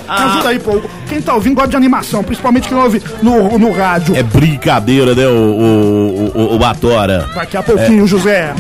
aí, 0.09 0.25
ajuda 0.25 0.49
aí, 0.49 0.59
pô. 0.59 0.81
Quem 1.09 1.23
tá 1.23 1.35
ouvindo 1.35 1.55
gosta 1.55 1.71
de 1.71 1.77
animação, 1.77 2.23
principalmente 2.23 2.69
quem 2.69 2.77
ouve 2.77 3.03
no, 3.23 3.59
no 3.59 3.73
rádio. 3.73 4.15
É 4.15 4.23
brincadeira, 4.23 5.15
né, 5.15 5.27
o, 5.27 5.31
o, 5.31 6.33
o, 6.35 6.55
o 6.55 6.59
Batora? 6.59 7.27
Daqui 7.35 7.57
a 7.57 7.63
pouquinho, 7.63 8.07
José. 8.07 8.55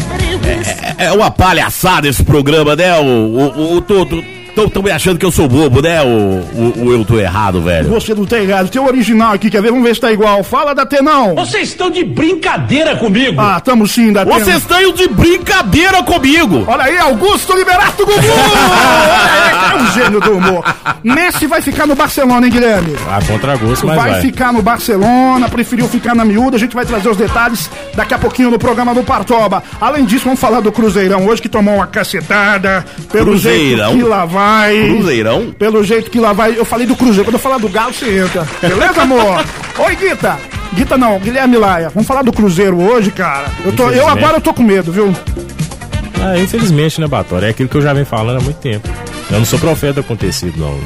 É, 0.98 1.06
é 1.06 1.12
uma 1.12 1.30
palhaçada 1.30 2.08
esse 2.08 2.24
programa, 2.24 2.74
né? 2.74 2.98
O, 2.98 3.04
o, 3.04 3.76
o, 3.76 3.80
tô, 3.80 4.06
tô, 4.06 4.22
tô, 4.58 4.68
tô 4.68 4.82
me 4.82 4.90
achando 4.90 5.18
que 5.18 5.24
eu 5.24 5.30
sou 5.30 5.48
bobo, 5.48 5.80
né? 5.80 6.02
O, 6.02 6.06
o, 6.06 6.86
o 6.86 6.92
eu 6.92 7.04
tô 7.04 7.18
errado, 7.18 7.62
velho. 7.62 7.88
Você 7.90 8.12
não 8.12 8.24
tem 8.24 8.42
errado. 8.42 8.68
Tem 8.68 8.82
o 8.82 8.86
original 8.86 9.34
aqui, 9.34 9.50
quer 9.50 9.62
ver? 9.62 9.70
Vamos 9.70 9.86
ver 9.86 9.94
se 9.94 10.00
tá 10.00 10.10
igual. 10.10 10.42
Fala 10.42 10.74
da 10.74 10.84
Tenão. 10.84 11.36
Vocês 11.36 11.68
estão 11.68 11.90
de 11.90 12.02
brincadeira 12.02 12.96
comigo? 12.96 13.40
Ah, 13.40 13.60
tamo 13.60 13.86
sim, 13.86 14.12
da. 14.12 14.24
Vocês 14.24 14.58
estão 14.58 14.92
de 14.92 15.06
brincadeira 15.08 16.02
comigo. 16.02 16.64
Olha 16.66 16.84
aí, 16.84 16.98
Augusto 16.98 17.56
Liberato 17.56 18.04
Gugu! 18.04 18.18
Olha 18.18 19.44
aí, 19.44 19.78
é 19.78 19.82
um 19.82 19.92
gênio 19.92 20.20
do 20.20 20.32
humor. 20.32 20.64
Messi 21.04 21.46
vai 21.46 21.62
ficar 21.62 21.86
no 21.86 21.94
Barcelona, 21.94 22.46
hein, 22.46 22.52
Guilherme? 22.52 22.96
Ah, 23.08 23.20
contra 23.24 23.56
gosto, 23.56 23.86
mas 23.86 23.96
vai, 23.96 24.10
vai. 24.10 24.20
ficar 24.20 24.52
no 24.52 24.62
Barcelona, 24.62 25.48
preferiu 25.48 25.86
ficar 25.86 26.14
na 26.14 26.24
miúda. 26.24 26.56
A 26.56 26.60
gente 26.60 26.74
vai 26.74 26.84
trazer 26.84 27.08
os 27.08 27.16
detalhes 27.16 27.70
daqui 27.94 28.14
a 28.14 28.18
pouquinho 28.18 28.50
no 28.50 28.58
programa 28.58 28.92
do 28.94 29.04
Partoba. 29.04 29.62
Além 29.80 30.04
disso, 30.04 30.24
vamos 30.24 30.40
falar 30.40 30.60
do 30.60 30.72
Cruzeirão 30.72 31.26
hoje 31.26 31.40
que 31.40 31.48
tomou 31.48 31.76
uma 31.76 31.86
cacetada. 31.86 32.84
Pelo 33.12 33.26
Cruzeirão? 33.26 33.92
jeito 33.92 34.04
que 34.04 34.08
lá 34.08 34.24
Cruzeirão? 34.94 35.52
Pelo 35.58 35.82
jeito 35.84 36.10
que 36.10 36.20
lá 36.20 36.32
vai. 36.32 36.58
Eu 36.58 36.64
falei 36.64 36.86
do 36.86 36.96
Cruzeiro. 36.96 37.24
Quando 37.24 37.34
eu 37.34 37.40
falar 37.40 37.58
do 37.58 37.68
Galo, 37.68 37.92
você 37.92 38.18
entra. 38.18 38.46
Beleza, 38.60 39.02
amor? 39.02 39.44
Oi, 39.78 39.96
Guita. 39.96 40.38
Guita 40.74 40.98
não, 40.98 41.18
Guilherme 41.18 41.56
Laia. 41.56 41.88
Vamos 41.90 42.06
falar 42.06 42.22
do 42.22 42.32
Cruzeiro 42.32 42.80
hoje, 42.80 43.10
cara. 43.10 43.46
Eu, 43.64 43.72
tô, 43.72 43.90
eu 43.90 44.06
agora 44.06 44.36
eu 44.36 44.40
tô 44.40 44.52
com 44.52 44.62
medo, 44.62 44.92
viu? 44.92 45.14
Ah, 46.20 46.36
infelizmente, 46.38 47.00
né, 47.00 47.06
Batória? 47.06 47.46
É 47.46 47.50
aquilo 47.50 47.68
que 47.68 47.76
eu 47.76 47.82
já 47.82 47.92
venho 47.92 48.06
falando 48.06 48.38
há 48.38 48.40
muito 48.42 48.58
tempo. 48.58 48.88
Eu 49.30 49.38
não 49.38 49.46
sou 49.46 49.58
profeta 49.58 49.94
do 49.94 50.00
acontecido, 50.00 50.58
não. 50.58 50.78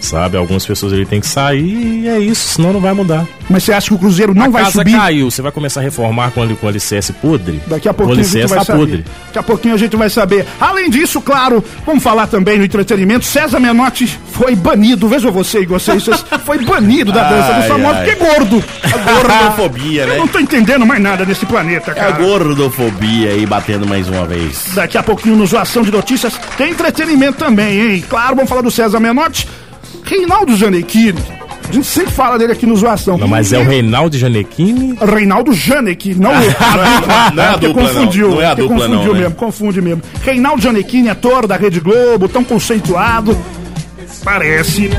Sabe, 0.00 0.36
algumas 0.36 0.66
pessoas 0.66 0.92
ele 0.92 1.06
tem 1.06 1.20
que 1.20 1.26
sair 1.26 2.02
e 2.02 2.08
é 2.08 2.18
isso, 2.18 2.48
senão 2.56 2.72
não 2.74 2.80
vai 2.80 2.92
mudar. 2.92 3.26
Mas 3.48 3.64
você 3.64 3.72
acha 3.72 3.88
que 3.88 3.94
o 3.94 3.98
Cruzeiro 3.98 4.34
não 4.34 4.46
a 4.46 4.48
vai 4.48 4.62
casa 4.64 4.78
subir? 4.78 4.92
caiu, 4.96 5.30
você 5.30 5.40
vai 5.42 5.50
começar 5.52 5.80
a 5.80 5.82
reformar 5.82 6.30
com, 6.30 6.46
com 6.56 6.68
alicerce 6.68 7.12
podre? 7.14 7.60
Daqui 7.66 7.88
a 7.88 7.94
pouquinho 7.94 8.20
a 8.20 8.22
gente 8.24 8.46
vai 8.48 8.58
tá 8.58 8.64
saber. 8.64 8.78
podre. 8.78 9.04
Daqui 9.26 9.38
a 9.38 9.42
pouquinho 9.42 9.74
a 9.74 9.78
gente 9.78 9.96
vai 9.96 10.10
saber. 10.10 10.46
Além 10.60 10.90
disso, 10.90 11.20
claro, 11.22 11.64
vamos 11.86 12.02
falar 12.02 12.26
também 12.26 12.58
no 12.58 12.64
entretenimento. 12.64 13.24
César 13.24 13.58
Menotti 13.60 14.06
foi 14.32 14.54
banido, 14.54 15.08
veja 15.08 15.30
você 15.30 15.62
e 15.62 15.66
vocês, 15.66 16.04
foi 16.44 16.58
banido 16.64 17.10
da 17.12 17.22
dança 17.28 17.48
Ai, 17.52 17.58
dos 17.60 17.68
famosos, 17.68 17.96
ai. 17.96 18.04
porque 18.06 18.24
é 18.24 18.28
gordo. 18.28 18.64
É 18.94 19.12
Gordofobia, 19.12 20.02
Eu 20.02 20.08
né? 20.08 20.16
não 20.18 20.28
tô 20.28 20.38
entendendo 20.38 20.86
mais 20.86 21.02
nada 21.02 21.24
nesse 21.24 21.44
planeta, 21.46 21.90
É 21.90 21.94
cara. 21.94 22.14
a 22.14 22.18
gordofobia 22.18 23.30
aí 23.30 23.44
batendo 23.44 23.86
mais 23.86 24.08
uma 24.08 24.24
vez. 24.24 24.68
Daqui 24.74 24.96
a 24.96 25.02
pouquinho 25.02 25.34
no 25.36 25.46
Zoação 25.46 25.82
de 25.82 25.90
Notícias 25.90 26.34
tem 26.56 26.70
entretenimento 26.70 27.38
também, 27.38 27.80
hein? 27.80 28.04
Claro, 28.08 28.36
vamos 28.36 28.48
falar 28.48 28.62
do 28.62 28.70
César 28.70 29.00
Menotti. 29.00 29.48
Reinaldo 30.04 30.56
Janequini. 30.56 31.18
A 31.68 31.72
gente 31.72 31.86
sempre 31.86 32.12
fala 32.12 32.38
dele 32.38 32.52
aqui 32.52 32.66
no 32.66 32.76
Zoação. 32.76 33.16
Não, 33.16 33.26
mas 33.26 33.52
é 33.52 33.58
o 33.58 33.64
Reinaldo 33.64 34.16
Janequini. 34.18 34.96
Reinaldo 35.00 35.52
Janequini, 35.52 36.20
não, 36.20 36.30
Não 37.34 37.42
é 37.42 37.48
a 37.48 37.52
Porque 37.52 37.68
dupla, 37.68 37.82
não. 37.82 37.88
confundiu, 37.94 38.30
Não 38.30 38.42
é 38.42 38.46
a 38.46 38.54
dupla, 38.54 38.76
confundiu 38.76 39.06
não, 39.06 39.14
né? 39.14 39.20
mesmo, 39.20 39.34
confunde 39.34 39.80
mesmo. 39.80 40.02
Reinaldo 40.22 40.62
Janequini, 40.62 41.08
ator 41.08 41.46
da 41.46 41.56
Rede 41.56 41.80
Globo, 41.80 42.28
tão 42.28 42.44
conceituado. 42.44 43.36
Parece. 44.22 44.90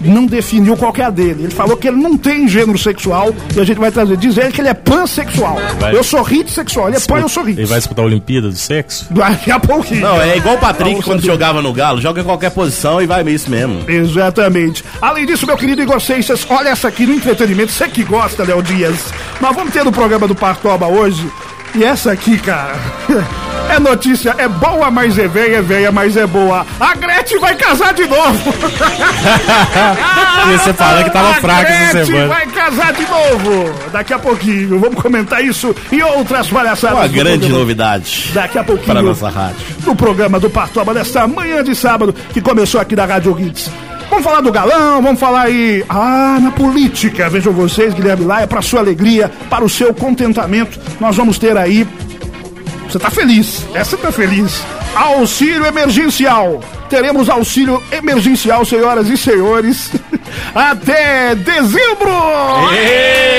Não 0.00 0.26
definiu 0.26 0.76
qual 0.76 0.92
que 0.92 1.02
é 1.02 1.04
a 1.04 1.10
dele. 1.10 1.44
Ele 1.44 1.54
falou 1.54 1.76
que 1.76 1.88
ele 1.88 1.96
não 1.96 2.16
tem 2.16 2.48
gênero 2.48 2.78
sexual 2.78 3.34
e 3.54 3.60
a 3.60 3.64
gente 3.64 3.78
vai 3.78 3.90
trazer. 3.90 4.16
Diz 4.16 4.36
ele 4.36 4.52
que 4.52 4.60
ele 4.60 4.68
é 4.68 4.74
pansexual. 4.74 5.56
Vai. 5.78 5.94
Eu 5.94 6.04
sou 6.04 6.22
ritsexual. 6.22 6.88
Ele 6.88 6.96
é 6.96 7.00
pan, 7.00 7.20
eu 7.20 7.28
sou 7.28 7.42
Ele 7.42 7.54
rit. 7.54 7.66
vai 7.68 7.78
disputar 7.78 8.04
a 8.04 8.06
Olimpíada 8.06 8.48
do 8.48 8.56
Sexo? 8.56 9.06
Daqui 9.12 9.50
a 9.50 9.58
pouquinho. 9.58 10.00
Não, 10.00 10.20
é 10.20 10.36
igual 10.36 10.56
o 10.56 10.58
Patrick 10.58 11.02
quando 11.02 11.22
jogava 11.22 11.60
no 11.60 11.72
Galo, 11.72 12.00
joga 12.00 12.20
em 12.20 12.24
qualquer 12.24 12.50
posição 12.50 13.02
e 13.02 13.06
vai 13.06 13.26
isso 13.26 13.50
mesmo. 13.50 13.82
Exatamente. 13.88 14.84
Além 15.00 15.26
disso, 15.26 15.46
meu 15.46 15.56
querido 15.56 15.82
Igor 15.82 16.00
Seixas, 16.00 16.46
olha 16.48 16.68
essa 16.68 16.88
aqui 16.88 17.06
no 17.06 17.14
entretenimento. 17.14 17.72
Você 17.72 17.88
que 17.88 18.04
gosta, 18.04 18.44
Léo 18.44 18.62
Dias. 18.62 19.12
Nós 19.40 19.54
vamos 19.54 19.72
ter 19.72 19.84
no 19.84 19.90
programa 19.92 20.28
do 20.28 20.34
Partoba 20.34 20.86
hoje. 20.86 21.26
E 21.74 21.84
essa 21.84 22.12
aqui, 22.12 22.38
cara. 22.38 22.74
É 23.68 23.80
notícia, 23.80 24.32
é 24.38 24.46
boa, 24.46 24.92
mas 24.92 25.18
é 25.18 25.26
velha, 25.26 25.56
é 25.56 25.60
velha, 25.60 25.90
mas 25.90 26.16
é 26.16 26.24
boa. 26.24 26.64
A 26.78 26.94
Gretchen 26.94 27.40
vai 27.40 27.56
casar 27.56 27.92
de 27.94 28.06
novo. 28.06 28.54
E 30.48 30.58
você 30.58 30.72
falando 30.72 31.04
que 31.04 31.10
tava 31.10 31.30
A 31.30 31.34
fraco 31.34 31.62
essa 31.62 31.92
Gretchen 31.94 32.06
semana. 32.06 32.28
vai 32.28 32.46
casar 32.46 32.92
de 32.92 33.02
novo. 33.02 33.74
Daqui 33.90 34.14
a 34.14 34.18
pouquinho. 34.20 34.78
Vamos 34.78 35.02
comentar 35.02 35.44
isso 35.44 35.74
e 35.90 36.00
outras 36.00 36.46
palhaçadas. 36.48 36.96
Uma 36.98 37.08
grande 37.08 37.38
programa. 37.38 37.58
novidade 37.58 38.30
Daqui 38.32 38.56
a 38.58 38.62
pouquinho. 38.62 38.86
para 38.86 39.02
nossa 39.02 39.28
rádio. 39.28 39.56
No 39.84 39.96
programa 39.96 40.38
do 40.38 40.48
Partoba 40.48 40.94
desta 40.94 41.26
manhã 41.26 41.64
de 41.64 41.74
sábado, 41.74 42.14
que 42.32 42.40
começou 42.40 42.80
aqui 42.80 42.94
da 42.94 43.04
Rádio 43.04 43.36
Hits. 43.40 43.68
Vamos 44.08 44.24
falar 44.24 44.40
do 44.40 44.52
galão, 44.52 45.02
vamos 45.02 45.20
falar 45.20 45.42
aí. 45.42 45.84
Ah, 45.88 46.38
na 46.40 46.50
política. 46.50 47.28
Vejam 47.28 47.52
vocês, 47.52 47.92
Guilherme 47.92 48.24
Laia, 48.24 48.46
para 48.46 48.62
sua 48.62 48.80
alegria, 48.80 49.30
para 49.50 49.64
o 49.64 49.68
seu 49.68 49.92
contentamento, 49.92 50.78
nós 51.00 51.16
vamos 51.16 51.38
ter 51.38 51.56
aí. 51.56 51.86
Você 52.88 52.98
tá 52.98 53.10
feliz, 53.10 53.66
essa 53.74 53.96
tá 53.96 54.12
feliz. 54.12 54.62
Auxílio 54.94 55.66
emergencial. 55.66 56.60
Teremos 56.88 57.28
auxílio 57.28 57.82
emergencial, 57.90 58.64
senhoras 58.64 59.08
e 59.08 59.16
senhores, 59.16 59.90
até 60.54 61.34
dezembro! 61.34 62.10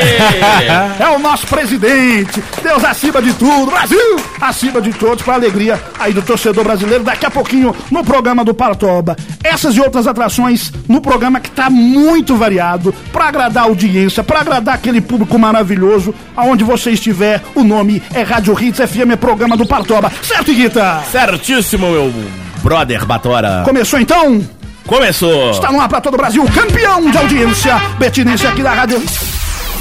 É 0.99 1.07
o 1.09 1.19
nosso 1.19 1.47
presidente. 1.47 2.43
Deus 2.61 2.83
acima 2.83 3.21
de 3.21 3.33
tudo. 3.33 3.71
Brasil 3.71 3.99
acima 4.41 4.81
de 4.81 4.91
todos. 4.93 5.23
Para 5.23 5.35
alegria 5.35 5.81
aí 5.99 6.13
do 6.13 6.21
torcedor 6.21 6.63
brasileiro. 6.63 7.03
Daqui 7.03 7.25
a 7.25 7.31
pouquinho 7.31 7.75
no 7.91 8.03
programa 8.03 8.43
do 8.43 8.53
Partoba. 8.53 9.15
Essas 9.43 9.75
e 9.75 9.81
outras 9.81 10.07
atrações 10.07 10.71
no 10.87 11.01
programa 11.01 11.39
que 11.39 11.51
tá 11.51 11.69
muito 11.69 12.35
variado. 12.35 12.93
Para 13.11 13.27
agradar 13.27 13.63
a 13.63 13.67
audiência, 13.67 14.23
para 14.23 14.41
agradar 14.41 14.75
aquele 14.75 15.01
público 15.01 15.37
maravilhoso. 15.37 16.13
Aonde 16.35 16.63
você 16.63 16.91
estiver, 16.91 17.41
o 17.55 17.63
nome 17.63 18.01
é 18.13 18.23
Rádio 18.23 18.57
Hits 18.59 18.79
FM, 18.79 19.11
é 19.11 19.15
programa 19.15 19.55
do 19.55 19.65
Partoba. 19.65 20.11
Certo, 20.21 20.53
Guita? 20.53 21.03
Certíssimo, 21.11 21.89
meu 21.89 22.46
brother 22.67 23.05
Batora. 23.05 23.61
Começou 23.63 23.97
então? 23.97 24.45
Começou. 24.85 25.51
Está 25.51 25.71
no 25.71 25.79
ar 25.79 25.87
para 25.87 26.01
todo 26.01 26.15
o 26.15 26.17
Brasil, 26.17 26.45
campeão 26.53 27.09
de 27.09 27.17
audiência, 27.17 27.77
Betinense 27.97 28.45
aqui 28.45 28.61
da 28.61 28.73
Rádio. 28.73 29.01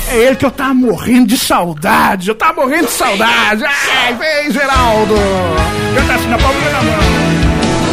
É 0.09 0.17
ele 0.19 0.37
que 0.37 0.47
eu 0.47 0.53
tava 0.53 0.73
morrendo 0.73 1.27
de 1.27 1.37
saudade, 1.37 2.29
eu 2.29 2.37
tava 2.37 2.63
morrendo 2.63 2.87
de 2.87 2.93
saudade. 2.93 3.65
Ai, 3.65 4.15
vem, 4.15 4.53
Geraldo. 4.53 5.17
Canta 5.97 6.15
assim 6.15 6.29
na 6.29 6.39
palma 6.39 6.61
da 6.61 6.83
mão. 6.83 7.37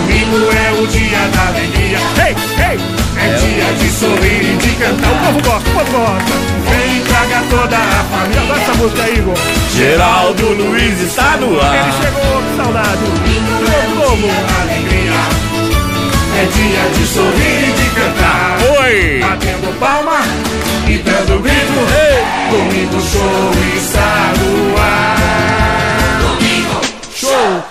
Domingo 0.05 0.51
é 0.51 0.71
o 0.79 0.85
dia 0.85 1.17
da 1.33 1.47
alegria. 1.47 1.97
Ei, 2.27 2.35
ei, 2.63 2.79
é 3.19 3.35
dia 3.35 3.73
de 3.73 3.89
sorrir 3.89 4.53
e 4.53 4.57
de 4.57 4.75
cantar. 4.75 5.11
O 5.11 5.17
povo 5.25 5.41
gosta, 5.41 5.69
o 5.69 5.73
povo 5.73 5.91
gosta. 5.91 6.33
Vem, 6.69 7.01
traga 7.01 7.43
toda 7.49 7.77
a 7.77 8.03
família. 8.11 8.22
Música 8.83 9.09
Igor. 9.11 9.33
Geraldo 9.77 10.45
Luiz 10.55 10.99
está 10.99 11.37
no 11.37 11.51
Ele 11.51 11.61
ar. 11.61 11.93
chegou, 12.01 12.41
que 12.41 12.57
saudade. 12.57 12.99
De 12.99 13.39
novo, 13.39 13.95
novo. 13.95 14.27
alegria. 14.61 15.13
É 16.35 16.45
dia 16.45 16.89
de 16.89 17.07
sorrir 17.07 17.69
e 17.69 17.71
de 17.71 17.89
cantar. 17.91 18.57
Oi. 18.81 19.19
Batendo 19.21 19.79
palma 19.79 20.19
e 20.85 20.97
dando 20.97 21.41
grito. 21.41 21.79
Domingo 22.51 23.01
show 23.01 23.51
está 23.77 24.33
no 24.41 24.77
ar. 24.77 25.17
Show! 27.15 27.63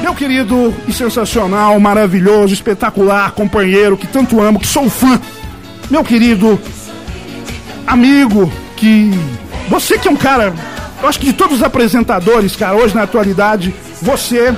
Meu 0.00 0.14
querido 0.14 0.74
e 0.88 0.94
sensacional, 0.94 1.78
maravilhoso, 1.78 2.54
espetacular, 2.54 3.32
companheiro 3.32 3.98
que 3.98 4.06
tanto 4.06 4.40
amo, 4.40 4.58
que 4.58 4.66
sou 4.66 4.88
fã. 4.88 5.20
Meu 5.90 6.02
querido 6.02 6.58
amigo, 7.86 8.50
que. 8.78 9.10
Você 9.68 9.98
que 9.98 10.08
é 10.08 10.10
um 10.10 10.16
cara. 10.16 10.52
Eu 11.02 11.08
acho 11.08 11.18
que 11.18 11.26
de 11.26 11.32
todos 11.32 11.56
os 11.56 11.62
apresentadores, 11.62 12.54
cara, 12.54 12.74
hoje 12.76 12.94
na 12.94 13.02
atualidade, 13.02 13.74
Você 14.00 14.52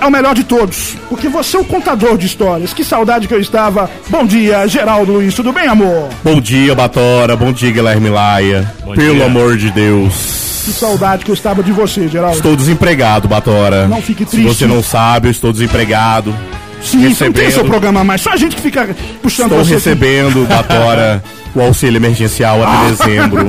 é 0.00 0.06
o 0.06 0.10
melhor 0.10 0.34
de 0.34 0.44
todos, 0.44 0.94
porque 1.08 1.28
você 1.28 1.56
é 1.56 1.60
o 1.60 1.64
contador 1.64 2.16
de 2.18 2.26
histórias. 2.26 2.72
Que 2.72 2.84
saudade 2.84 3.26
que 3.26 3.34
eu 3.34 3.40
estava. 3.40 3.90
Bom 4.08 4.24
dia, 4.26 4.66
Geraldo 4.68 5.12
Luiz, 5.12 5.34
tudo 5.34 5.52
bem, 5.52 5.66
amor? 5.66 6.08
Bom 6.22 6.40
dia, 6.40 6.74
Batora. 6.74 7.34
Bom 7.36 7.52
dia, 7.52 7.70
Guilherme 7.70 8.08
Laia. 8.10 8.72
Bom 8.84 8.94
Pelo 8.94 9.14
dia. 9.16 9.24
amor 9.26 9.56
de 9.56 9.70
Deus. 9.70 10.62
Que 10.66 10.72
saudade 10.72 11.24
que 11.24 11.30
eu 11.30 11.34
estava 11.34 11.62
de 11.62 11.72
você, 11.72 12.06
Geraldo. 12.08 12.36
Estou 12.36 12.54
desempregado, 12.54 13.26
Batora. 13.26 13.88
Não 13.88 14.00
fique 14.02 14.24
Se 14.24 14.30
triste. 14.32 14.46
você 14.48 14.66
não 14.66 14.82
sabe, 14.82 15.28
eu 15.28 15.32
estou 15.32 15.50
desempregado. 15.52 16.34
Sim, 16.82 16.98
você 17.12 17.24
não 17.24 17.32
tem 17.32 17.44
recebendo- 17.46 17.52
seu 17.54 17.64
programa 17.64 18.04
mais, 18.04 18.20
só 18.20 18.30
a 18.32 18.36
gente 18.36 18.54
que 18.54 18.62
fica 18.62 18.88
puxando 19.22 19.46
Estou 19.52 19.64
você. 19.64 19.74
recebendo, 19.74 20.46
Batora, 20.46 21.22
o 21.56 21.60
auxílio 21.62 21.96
emergencial 21.98 22.62
Ah. 22.62 22.82
até 22.86 22.88
dezembro. 23.10 23.48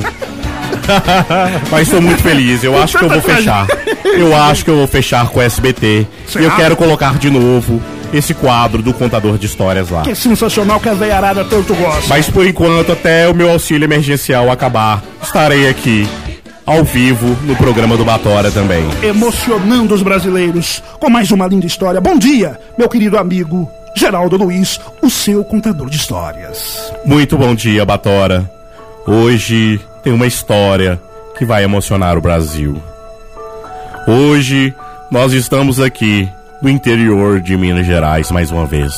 Mas 1.72 1.84
estou 1.84 2.02
muito 2.02 2.22
feliz. 2.22 2.64
Eu 2.64 2.82
acho 2.82 2.98
que 2.98 3.06
eu 3.06 3.10
vou 3.10 3.22
fechar. 3.22 3.68
Eu 4.06 4.36
acho 4.36 4.64
que 4.64 4.72
eu 4.72 4.76
vou 4.76 4.88
fechar 4.88 5.28
com 5.30 5.40
o 5.40 5.42
SBT. 5.42 6.08
E 6.40 6.44
eu 6.44 6.52
quero 6.52 6.76
colocar 6.76 7.18
de 7.18 7.30
novo 7.30 7.82
esse 8.14 8.34
quadro 8.34 8.82
do 8.82 8.94
contador 8.94 9.38
de 9.38 9.46
histórias 9.46 9.90
lá. 9.90 10.02
Que 10.02 10.12
é 10.12 10.16
sensacional 10.16 10.80
que 10.80 10.90
a 10.90 10.94
veiarada 10.94 11.46
tanto 11.46 11.76
gosta. 11.76 12.08
Mas 12.08 12.30
por 12.30 12.46
enquanto, 12.46 12.92
até 12.92 13.28
o 13.30 13.36
meu 13.36 13.52
auxílio 13.52 13.86
emergencial 13.86 14.52
acabar, 14.52 15.04
estarei 15.22 15.70
aqui 15.70 16.08
ao 16.66 16.84
vivo 16.84 17.36
no 17.44 17.56
programa 17.56 17.98
do 17.98 18.06
Batora 18.06 18.52
também. 18.52 18.84
Emocionando 19.02 19.94
os 19.94 20.04
brasileiros 20.04 20.84
com 21.00 21.10
mais 21.10 21.32
uma 21.32 21.48
linda 21.48 21.66
história. 21.66 22.00
Bom 22.00 22.18
dia, 22.18 22.60
meu 22.78 22.88
querido 22.88 23.18
amigo 23.18 23.70
Geraldo 23.96 24.38
Luiz, 24.38 24.80
o 25.02 25.10
seu 25.10 25.44
contador 25.44 25.90
de 25.90 25.98
histórias. 25.98 26.94
Muito 27.06 27.38
bom 27.38 27.56
dia, 27.56 27.86
Batora. 27.86 28.50
Hoje 29.08 29.82
tem 30.04 30.14
uma 30.14 30.28
história 30.28 31.00
que 31.38 31.46
vai 31.46 31.64
emocionar 31.64 32.18
o 32.18 32.22
Brasil. 32.22 32.82
Hoje 34.08 34.74
nós 35.12 35.34
estamos 35.34 35.80
aqui 35.80 36.30
no 36.62 36.70
interior 36.70 37.40
de 37.40 37.56
Minas 37.58 37.86
Gerais 37.86 38.32
mais 38.32 38.52
uma 38.52 38.66
vez. 38.66 38.94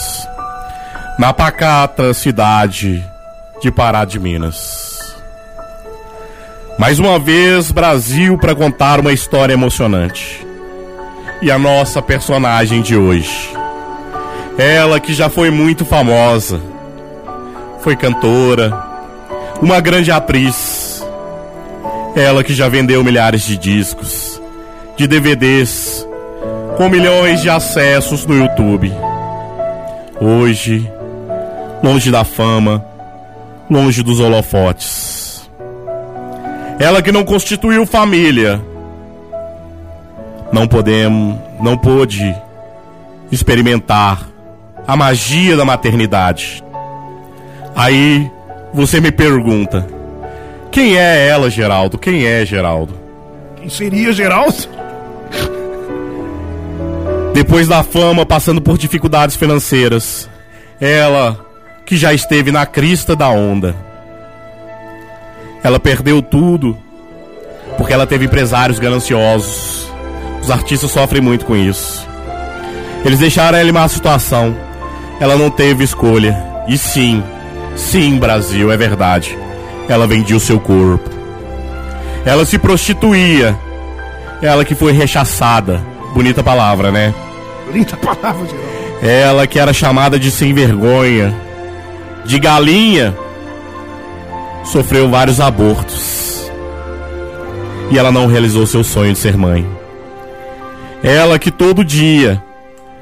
Na 1.17 1.33
pacata 1.33 2.13
cidade 2.13 3.05
de 3.61 3.71
Pará 3.71 4.05
de 4.05 4.19
Minas. 4.19 4.99
Mais 6.79 6.97
uma 6.97 7.19
vez, 7.19 7.71
Brasil 7.71 8.37
para 8.37 8.55
contar 8.55 8.99
uma 8.99 9.13
história 9.13 9.53
emocionante. 9.53 10.45
E 11.41 11.51
a 11.51 11.57
nossa 11.57 12.01
personagem 12.01 12.81
de 12.81 12.95
hoje. 12.95 13.51
Ela 14.57 14.99
que 14.99 15.13
já 15.13 15.29
foi 15.29 15.49
muito 15.49 15.85
famosa. 15.85 16.59
Foi 17.81 17.95
cantora, 17.95 18.71
uma 19.61 19.79
grande 19.79 20.11
atriz. 20.11 20.80
Ela 22.15 22.43
que 22.43 22.53
já 22.53 22.67
vendeu 22.67 23.03
milhares 23.03 23.43
de 23.43 23.57
discos, 23.57 24.41
de 24.97 25.07
DVDs, 25.07 26.05
com 26.77 26.89
milhões 26.89 27.41
de 27.41 27.49
acessos 27.49 28.25
no 28.25 28.35
YouTube. 28.35 28.91
Hoje, 30.19 30.91
longe 31.81 32.11
da 32.11 32.23
fama, 32.23 32.85
longe 33.69 34.03
dos 34.03 34.19
holofotes. 34.19 35.49
Ela 36.79 37.01
que 37.01 37.11
não 37.11 37.23
constituiu 37.23 37.85
família. 37.85 38.59
Não 40.51 40.67
podemos, 40.67 41.39
não 41.61 41.77
pôde 41.77 42.35
experimentar 43.31 44.27
a 44.85 44.97
magia 44.97 45.55
da 45.55 45.63
maternidade. 45.63 46.61
Aí 47.75 48.29
você 48.73 48.99
me 48.99 49.11
pergunta: 49.11 49.87
quem 50.71 50.97
é 50.97 51.27
ela, 51.27 51.49
Geraldo? 51.49 51.97
Quem 51.97 52.25
é 52.25 52.45
Geraldo? 52.45 52.93
Quem 53.57 53.69
seria 53.69 54.13
Geraldo? 54.13 54.57
Depois 57.33 57.67
da 57.67 57.83
fama, 57.83 58.25
passando 58.25 58.61
por 58.61 58.77
dificuldades 58.77 59.35
financeiras, 59.35 60.29
ela 60.79 61.39
que 61.85 61.97
já 61.97 62.13
esteve 62.13 62.51
na 62.51 62.65
crista 62.65 63.15
da 63.15 63.29
onda. 63.29 63.75
Ela 65.63 65.79
perdeu 65.79 66.21
tudo 66.21 66.77
porque 67.77 67.93
ela 67.93 68.07
teve 68.07 68.25
empresários 68.25 68.79
gananciosos. 68.79 69.91
Os 70.41 70.49
artistas 70.49 70.91
sofrem 70.91 71.21
muito 71.21 71.45
com 71.45 71.55
isso. 71.55 72.07
Eles 73.05 73.19
deixaram 73.19 73.57
ela 73.57 73.69
em 73.69 73.73
má 73.73 73.87
situação. 73.87 74.55
Ela 75.19 75.35
não 75.35 75.49
teve 75.49 75.83
escolha. 75.83 76.37
E 76.67 76.77
sim, 76.77 77.23
sim, 77.75 78.17
Brasil, 78.17 78.71
é 78.71 78.77
verdade. 78.77 79.37
Ela 79.87 80.07
vendia 80.07 80.35
o 80.35 80.39
seu 80.39 80.59
corpo. 80.59 81.09
Ela 82.25 82.45
se 82.45 82.57
prostituía. 82.57 83.57
Ela 84.41 84.65
que 84.65 84.75
foi 84.75 84.91
rechaçada. 84.91 85.81
Bonita 86.13 86.43
palavra, 86.43 86.91
né? 86.91 87.13
Linda 87.71 87.95
palavra, 87.97 88.45
Geraldo. 88.47 88.81
Ela 89.01 89.47
que 89.47 89.59
era 89.59 89.73
chamada 89.73 90.19
de 90.19 90.29
sem 90.29 90.53
vergonha, 90.53 91.33
de 92.23 92.37
galinha, 92.37 93.15
sofreu 94.63 95.09
vários 95.09 95.39
abortos. 95.39 96.51
E 97.89 97.97
ela 97.97 98.11
não 98.11 98.27
realizou 98.27 98.67
seu 98.67 98.83
sonho 98.83 99.13
de 99.13 99.19
ser 99.19 99.35
mãe. 99.35 99.67
Ela 101.03 101.39
que 101.39 101.49
todo 101.49 101.83
dia 101.83 102.41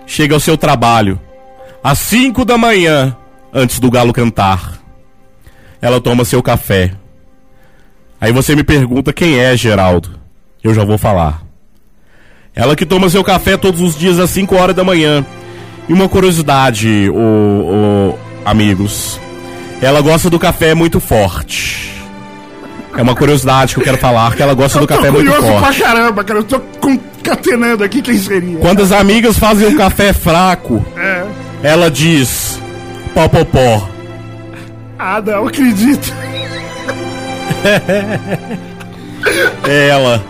chega 0.06 0.34
ao 0.34 0.40
seu 0.40 0.58
trabalho 0.58 1.20
às 1.84 2.00
5 2.00 2.46
da 2.46 2.58
manhã 2.58 3.16
antes 3.54 3.80
do 3.80 3.92
galo 3.92 4.14
cantar. 4.14 4.79
Ela 5.82 6.00
toma 6.02 6.26
seu 6.26 6.42
café. 6.44 6.92
Aí 8.20 8.32
você 8.34 8.56
me 8.56 8.64
pergunta 8.64 9.14
quem 9.14 9.40
é 9.40 9.56
Geraldo. 9.56 10.12
Eu 10.64 10.74
já 10.74 10.84
vou 10.84 10.98
falar. 10.98 11.42
Ela 12.54 12.76
que 12.76 12.86
toma 12.86 13.10
seu 13.10 13.24
café 13.24 13.56
todos 13.56 13.80
os 13.80 13.96
dias 13.98 14.20
às 14.20 14.30
5 14.32 14.56
horas 14.56 14.76
da 14.76 14.84
manhã. 14.84 15.26
E 15.88 15.94
uma 15.94 16.10
curiosidade, 16.10 17.10
ô, 17.10 17.16
ô, 18.14 18.16
amigos. 18.44 19.20
Ela 19.82 20.02
gosta 20.02 20.30
do 20.30 20.38
café 20.38 20.74
muito 20.76 21.00
forte. 21.00 21.90
É 22.98 23.02
uma 23.02 23.16
curiosidade 23.16 23.74
que 23.74 23.80
eu 23.80 23.84
quero 23.86 23.98
falar, 23.98 24.36
que 24.36 24.42
ela 24.44 24.54
gosta 24.54 24.80
do 24.80 24.84
Eu 24.84 24.88
tô 24.88 24.96
café 24.96 25.10
muito 25.10 25.32
curioso 25.32 25.48
pra 25.54 25.62
forte. 25.62 25.82
caramba, 25.82 26.24
cara. 26.24 26.40
Eu 26.40 26.44
tô 26.44 26.60
concatenando 26.82 27.84
aqui 27.84 28.02
quem 28.02 28.18
seria. 28.18 28.58
Quando 28.60 28.82
as 28.82 28.92
amigas 28.92 29.38
fazem 29.40 29.68
um 29.70 29.78
café 29.78 30.12
fraco, 30.12 30.86
É. 30.98 31.24
ela 31.64 31.90
diz 31.90 32.60
popopó. 33.14 33.88
Ah, 35.00 35.22
não 35.26 35.48
acredito. 35.48 36.14
Ela. 39.66 40.22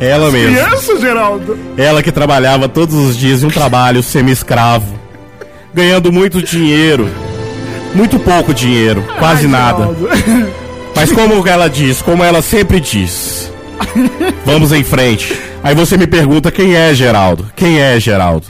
Ela 0.00 0.30
mesmo. 0.30 0.54
Criança, 0.54 1.00
Geraldo. 1.00 1.58
Ela 1.76 2.02
que 2.04 2.12
trabalhava 2.12 2.68
todos 2.68 2.94
os 2.94 3.16
dias 3.16 3.42
em 3.42 3.46
um 3.46 3.50
trabalho 3.50 4.04
semi-escravo, 4.04 4.96
ganhando 5.74 6.12
muito 6.12 6.40
dinheiro. 6.40 7.10
Muito 7.94 8.18
pouco 8.20 8.54
dinheiro, 8.54 9.02
quase 9.18 9.46
Ai, 9.46 9.50
nada. 9.50 9.88
Mas 10.94 11.10
como 11.10 11.46
ela 11.48 11.68
diz, 11.68 12.00
como 12.00 12.22
ela 12.22 12.42
sempre 12.42 12.78
diz. 12.78 13.50
Vamos 14.44 14.70
em 14.70 14.84
frente. 14.84 15.34
Aí 15.64 15.74
você 15.74 15.96
me 15.96 16.06
pergunta 16.06 16.52
quem 16.52 16.76
é 16.76 16.94
Geraldo? 16.94 17.50
Quem 17.56 17.80
é 17.80 17.98
Geraldo? 17.98 18.46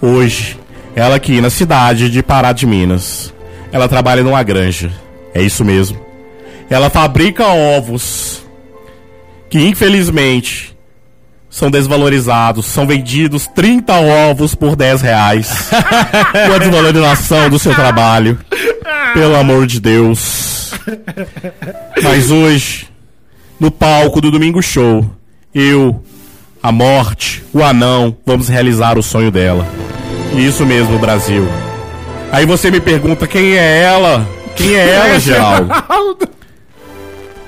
Hoje, 0.00 0.58
ela 0.96 1.14
aqui 1.14 1.40
na 1.40 1.50
cidade 1.50 2.10
de 2.10 2.22
Pará 2.22 2.52
de 2.52 2.66
Minas. 2.66 3.32
Ela 3.74 3.88
trabalha 3.88 4.22
numa 4.22 4.40
granja. 4.44 4.92
É 5.34 5.42
isso 5.42 5.64
mesmo. 5.64 5.98
Ela 6.70 6.88
fabrica 6.88 7.44
ovos 7.44 8.40
que 9.50 9.58
infelizmente 9.58 10.76
são 11.50 11.72
desvalorizados, 11.72 12.66
são 12.66 12.86
vendidos 12.86 13.48
30 13.48 13.92
ovos 13.94 14.54
por 14.54 14.76
10 14.76 15.02
reais. 15.02 15.70
Uma 16.46 16.58
desvalorização 16.60 17.50
do 17.50 17.58
seu 17.58 17.74
trabalho. 17.74 18.38
Pelo 19.12 19.34
amor 19.34 19.66
de 19.66 19.80
Deus. 19.80 20.72
Mas 22.00 22.30
hoje, 22.30 22.88
no 23.58 23.72
palco 23.72 24.20
do 24.20 24.30
Domingo 24.30 24.62
Show, 24.62 25.04
eu, 25.52 26.00
a 26.62 26.70
morte, 26.70 27.42
o 27.52 27.60
anão, 27.60 28.16
vamos 28.24 28.48
realizar 28.48 28.96
o 28.96 29.02
sonho 29.02 29.32
dela. 29.32 29.66
Isso 30.32 30.64
mesmo, 30.64 30.96
Brasil. 30.96 31.48
Aí 32.34 32.44
você 32.46 32.68
me 32.68 32.80
pergunta 32.80 33.28
quem 33.28 33.56
é 33.56 33.82
ela? 33.82 34.28
Quem 34.56 34.74
é 34.74 34.90
ela, 34.90 35.20
Geraldo? 35.20 35.70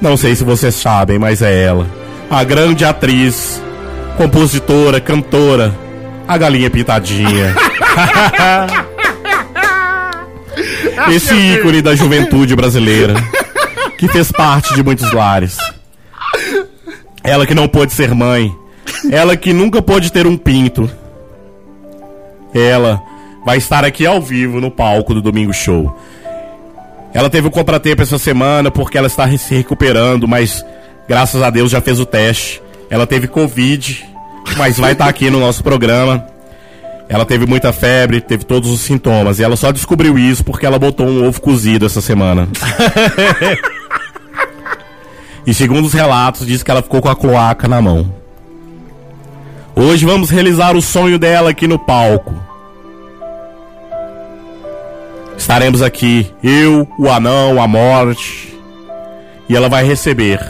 Não 0.01 0.17
sei 0.17 0.37
se 0.37 0.45
vocês 0.45 0.77
sabem, 0.77 1.19
mas 1.19 1.43
é 1.43 1.65
ela. 1.65 1.89
A 2.31 2.45
grande 2.45 2.85
atriz, 2.85 3.61
compositora, 4.17 5.01
cantora, 5.01 5.75
a 6.29 6.39
galinha 6.39 6.71
pintadinha. 6.71 7.53
Esse 11.11 11.35
ícone 11.35 11.83
da 11.83 11.97
juventude 11.97 12.55
brasileira, 12.55 13.15
que 13.99 14.07
fez 14.07 14.31
parte 14.31 14.73
de 14.73 14.85
muitos 14.85 15.11
lares. 15.11 15.59
Ela 17.25 17.45
que 17.45 17.57
não 17.57 17.67
pôde 17.67 17.93
ser 17.93 18.15
mãe, 18.15 18.55
ela 19.11 19.37
que 19.37 19.53
nunca 19.53 19.83
pôde 19.83 20.13
ter 20.13 20.29
um 20.29 20.37
pinto. 20.37 20.89
Ela 22.55 23.03
vai 23.47 23.59
estar 23.59 23.85
aqui 23.85 24.05
ao 24.05 24.21
vivo 24.21 24.61
no 24.61 24.73
palco 24.73 25.15
do 25.15 25.23
Domingo 25.23 25.53
Show. 25.53 25.97
Ela 27.15 27.31
teve 27.31 27.47
um 27.47 27.51
contratempo 27.51 28.03
essa 28.03 28.19
semana 28.19 28.73
porque 28.73 28.99
ela 28.99 29.07
está 29.07 29.31
se 29.39 29.55
recuperando, 29.55 30.27
mas 30.27 30.67
graças 31.09 31.41
a 31.41 31.49
Deus 31.49 31.71
já 31.71 31.81
fez 31.81 32.01
o 32.01 32.05
teste. 32.05 32.61
Ela 32.91 33.07
teve 33.07 33.29
Covid, 33.29 34.05
mas 34.57 34.77
vai 34.79 34.93
estar 34.93 35.07
aqui 35.07 35.31
no 35.31 35.39
nosso 35.39 35.63
programa. 35.63 36.27
Ela 37.09 37.25
teve 37.25 37.47
muita 37.47 37.73
febre, 37.73 38.21
teve 38.21 38.43
todos 38.43 38.69
os 38.69 38.81
sintomas. 38.81 39.39
E 39.39 39.45
ela 39.45 39.55
só 39.55 39.71
descobriu 39.71 40.19
isso 40.19 40.43
porque 40.43 40.67
ela 40.67 40.77
botou 40.77 41.07
um 41.07 41.25
ovo 41.25 41.41
cozido 41.41 41.87
essa 41.87 42.01
semana. 42.01 42.49
e 45.47 45.55
segundo 45.55 45.87
os 45.87 45.93
relatos, 45.93 46.45
diz 46.45 46.65
que 46.65 46.71
ela 46.73 46.83
ficou 46.83 47.01
com 47.01 47.09
a 47.09 47.15
cloaca 47.15 47.69
na 47.69 47.81
mão. 47.81 48.13
Hoje 49.77 50.05
vamos 50.05 50.31
realizar 50.31 50.75
o 50.75 50.83
sonho 50.83 51.17
dela 51.17 51.51
aqui 51.51 51.69
no 51.69 51.79
palco. 51.79 52.46
Estaremos 55.37 55.83
aqui, 55.83 56.31
eu, 56.43 56.89
o 56.99 57.09
anão, 57.09 57.61
a 57.61 57.69
morte. 57.69 58.55
E 59.49 59.55
ela 59.55 59.69
vai 59.69 59.85
receber, 59.85 60.41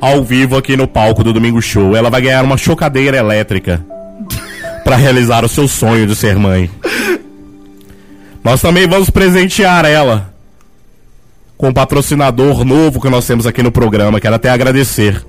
ao 0.00 0.22
vivo 0.22 0.56
aqui 0.56 0.76
no 0.76 0.86
palco 0.86 1.24
do 1.24 1.32
Domingo 1.32 1.60
Show, 1.60 1.96
ela 1.96 2.10
vai 2.10 2.20
ganhar 2.20 2.44
uma 2.44 2.56
chocadeira 2.56 3.16
elétrica 3.16 3.84
para 4.84 4.96
realizar 4.96 5.44
o 5.44 5.48
seu 5.48 5.66
sonho 5.66 6.06
de 6.06 6.14
ser 6.14 6.36
mãe. 6.36 6.70
Nós 8.44 8.60
também 8.60 8.86
vamos 8.86 9.10
presentear 9.10 9.84
ela 9.84 10.32
com 11.56 11.68
um 11.68 11.72
patrocinador 11.72 12.64
novo 12.64 13.00
que 13.00 13.08
nós 13.08 13.26
temos 13.26 13.46
aqui 13.46 13.62
no 13.62 13.72
programa. 13.72 14.20
Quero 14.20 14.36
até 14.36 14.50
agradecer. 14.50 15.24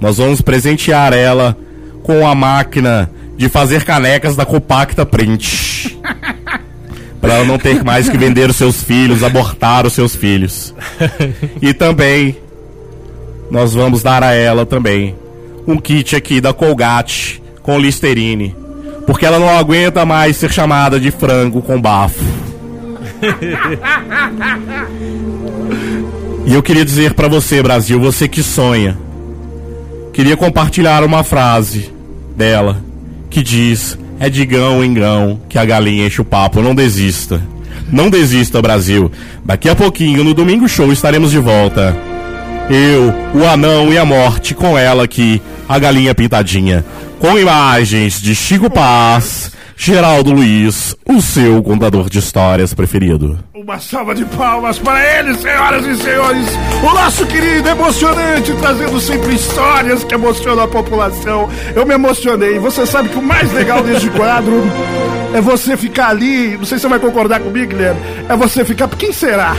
Nós 0.00 0.16
vamos 0.16 0.40
presentear 0.40 1.12
ela 1.12 1.56
com 2.02 2.26
a 2.26 2.34
máquina 2.34 3.08
de 3.36 3.48
fazer 3.48 3.84
canecas 3.84 4.34
da 4.34 4.44
Compacta 4.44 5.06
Print. 5.06 5.96
para 7.20 7.44
não 7.44 7.58
ter 7.58 7.82
mais 7.84 8.08
que 8.08 8.18
vender 8.18 8.50
os 8.50 8.56
seus 8.56 8.82
filhos, 8.82 9.22
abortar 9.22 9.86
os 9.86 9.92
seus 9.92 10.14
filhos. 10.14 10.74
E 11.60 11.72
também 11.72 12.36
nós 13.50 13.74
vamos 13.74 14.02
dar 14.02 14.22
a 14.22 14.32
ela 14.32 14.66
também 14.66 15.14
um 15.66 15.76
kit 15.76 16.14
aqui 16.14 16.40
da 16.40 16.52
Colgate 16.52 17.42
com 17.62 17.78
Listerine 17.78 18.54
porque 19.06 19.24
ela 19.24 19.38
não 19.38 19.48
aguenta 19.48 20.04
mais 20.04 20.36
ser 20.36 20.52
chamada 20.52 20.98
de 20.98 21.12
frango 21.12 21.62
com 21.62 21.80
bafo. 21.80 22.22
e 26.44 26.52
eu 26.52 26.62
queria 26.62 26.84
dizer 26.84 27.14
para 27.14 27.28
você, 27.28 27.62
Brasil, 27.62 28.00
você 28.00 28.26
que 28.26 28.42
sonha, 28.42 28.98
queria 30.12 30.36
compartilhar 30.36 31.04
uma 31.04 31.22
frase 31.22 31.92
dela 32.36 32.82
que 33.30 33.42
diz: 33.42 33.96
É 34.18 34.30
de 34.30 34.44
grão 34.46 34.84
em 34.84 34.94
grão 34.94 35.40
que 35.48 35.58
a 35.58 35.64
galinha 35.64 36.06
enche 36.06 36.20
o 36.20 36.24
papo, 36.24 36.62
não 36.62 36.74
desista. 36.74 37.40
Não 37.92 38.10
desista, 38.10 38.60
Brasil. 38.60 39.10
Daqui 39.44 39.68
a 39.68 39.76
pouquinho, 39.76 40.24
no 40.24 40.34
Domingo 40.34 40.68
Show, 40.68 40.92
estaremos 40.92 41.30
de 41.30 41.38
volta. 41.38 41.96
Eu, 42.68 43.14
o 43.40 43.46
anão 43.46 43.92
e 43.92 43.98
a 43.98 44.04
morte 44.04 44.54
com 44.54 44.76
ela 44.76 45.04
aqui, 45.04 45.40
a 45.68 45.78
galinha 45.78 46.14
pintadinha 46.14 46.84
com 47.18 47.38
imagens 47.38 48.20
de 48.20 48.34
Chico 48.34 48.70
Paz, 48.70 49.52
Geraldo 49.76 50.32
Luiz, 50.32 50.94
o 51.06 51.20
seu 51.20 51.62
contador 51.62 52.08
de 52.10 52.18
histórias 52.18 52.74
preferido. 52.74 53.38
Uma 53.66 53.80
salva 53.80 54.14
de 54.14 54.24
palmas 54.26 54.78
para 54.78 55.18
ele, 55.18 55.34
senhoras 55.34 55.84
e 55.84 55.96
senhores. 55.96 56.46
O 56.88 56.94
nosso 56.94 57.26
querido, 57.26 57.68
emocionante, 57.68 58.52
trazendo 58.60 59.00
sempre 59.00 59.34
histórias 59.34 60.04
que 60.04 60.14
emocionam 60.14 60.62
a 60.62 60.68
população. 60.68 61.50
Eu 61.74 61.84
me 61.84 61.92
emocionei. 61.92 62.60
Você 62.60 62.86
sabe 62.86 63.08
que 63.08 63.18
o 63.18 63.22
mais 63.22 63.52
legal 63.52 63.82
deste 63.82 64.08
quadro 64.10 64.62
é 65.34 65.40
você 65.40 65.76
ficar 65.76 66.10
ali. 66.10 66.56
Não 66.56 66.64
sei 66.64 66.78
se 66.78 66.82
você 66.82 66.88
vai 66.88 67.00
concordar 67.00 67.40
comigo, 67.40 67.72
Guilherme. 67.72 68.00
É 68.28 68.36
você 68.36 68.64
ficar. 68.64 68.88
Quem 68.90 69.12
será? 69.12 69.56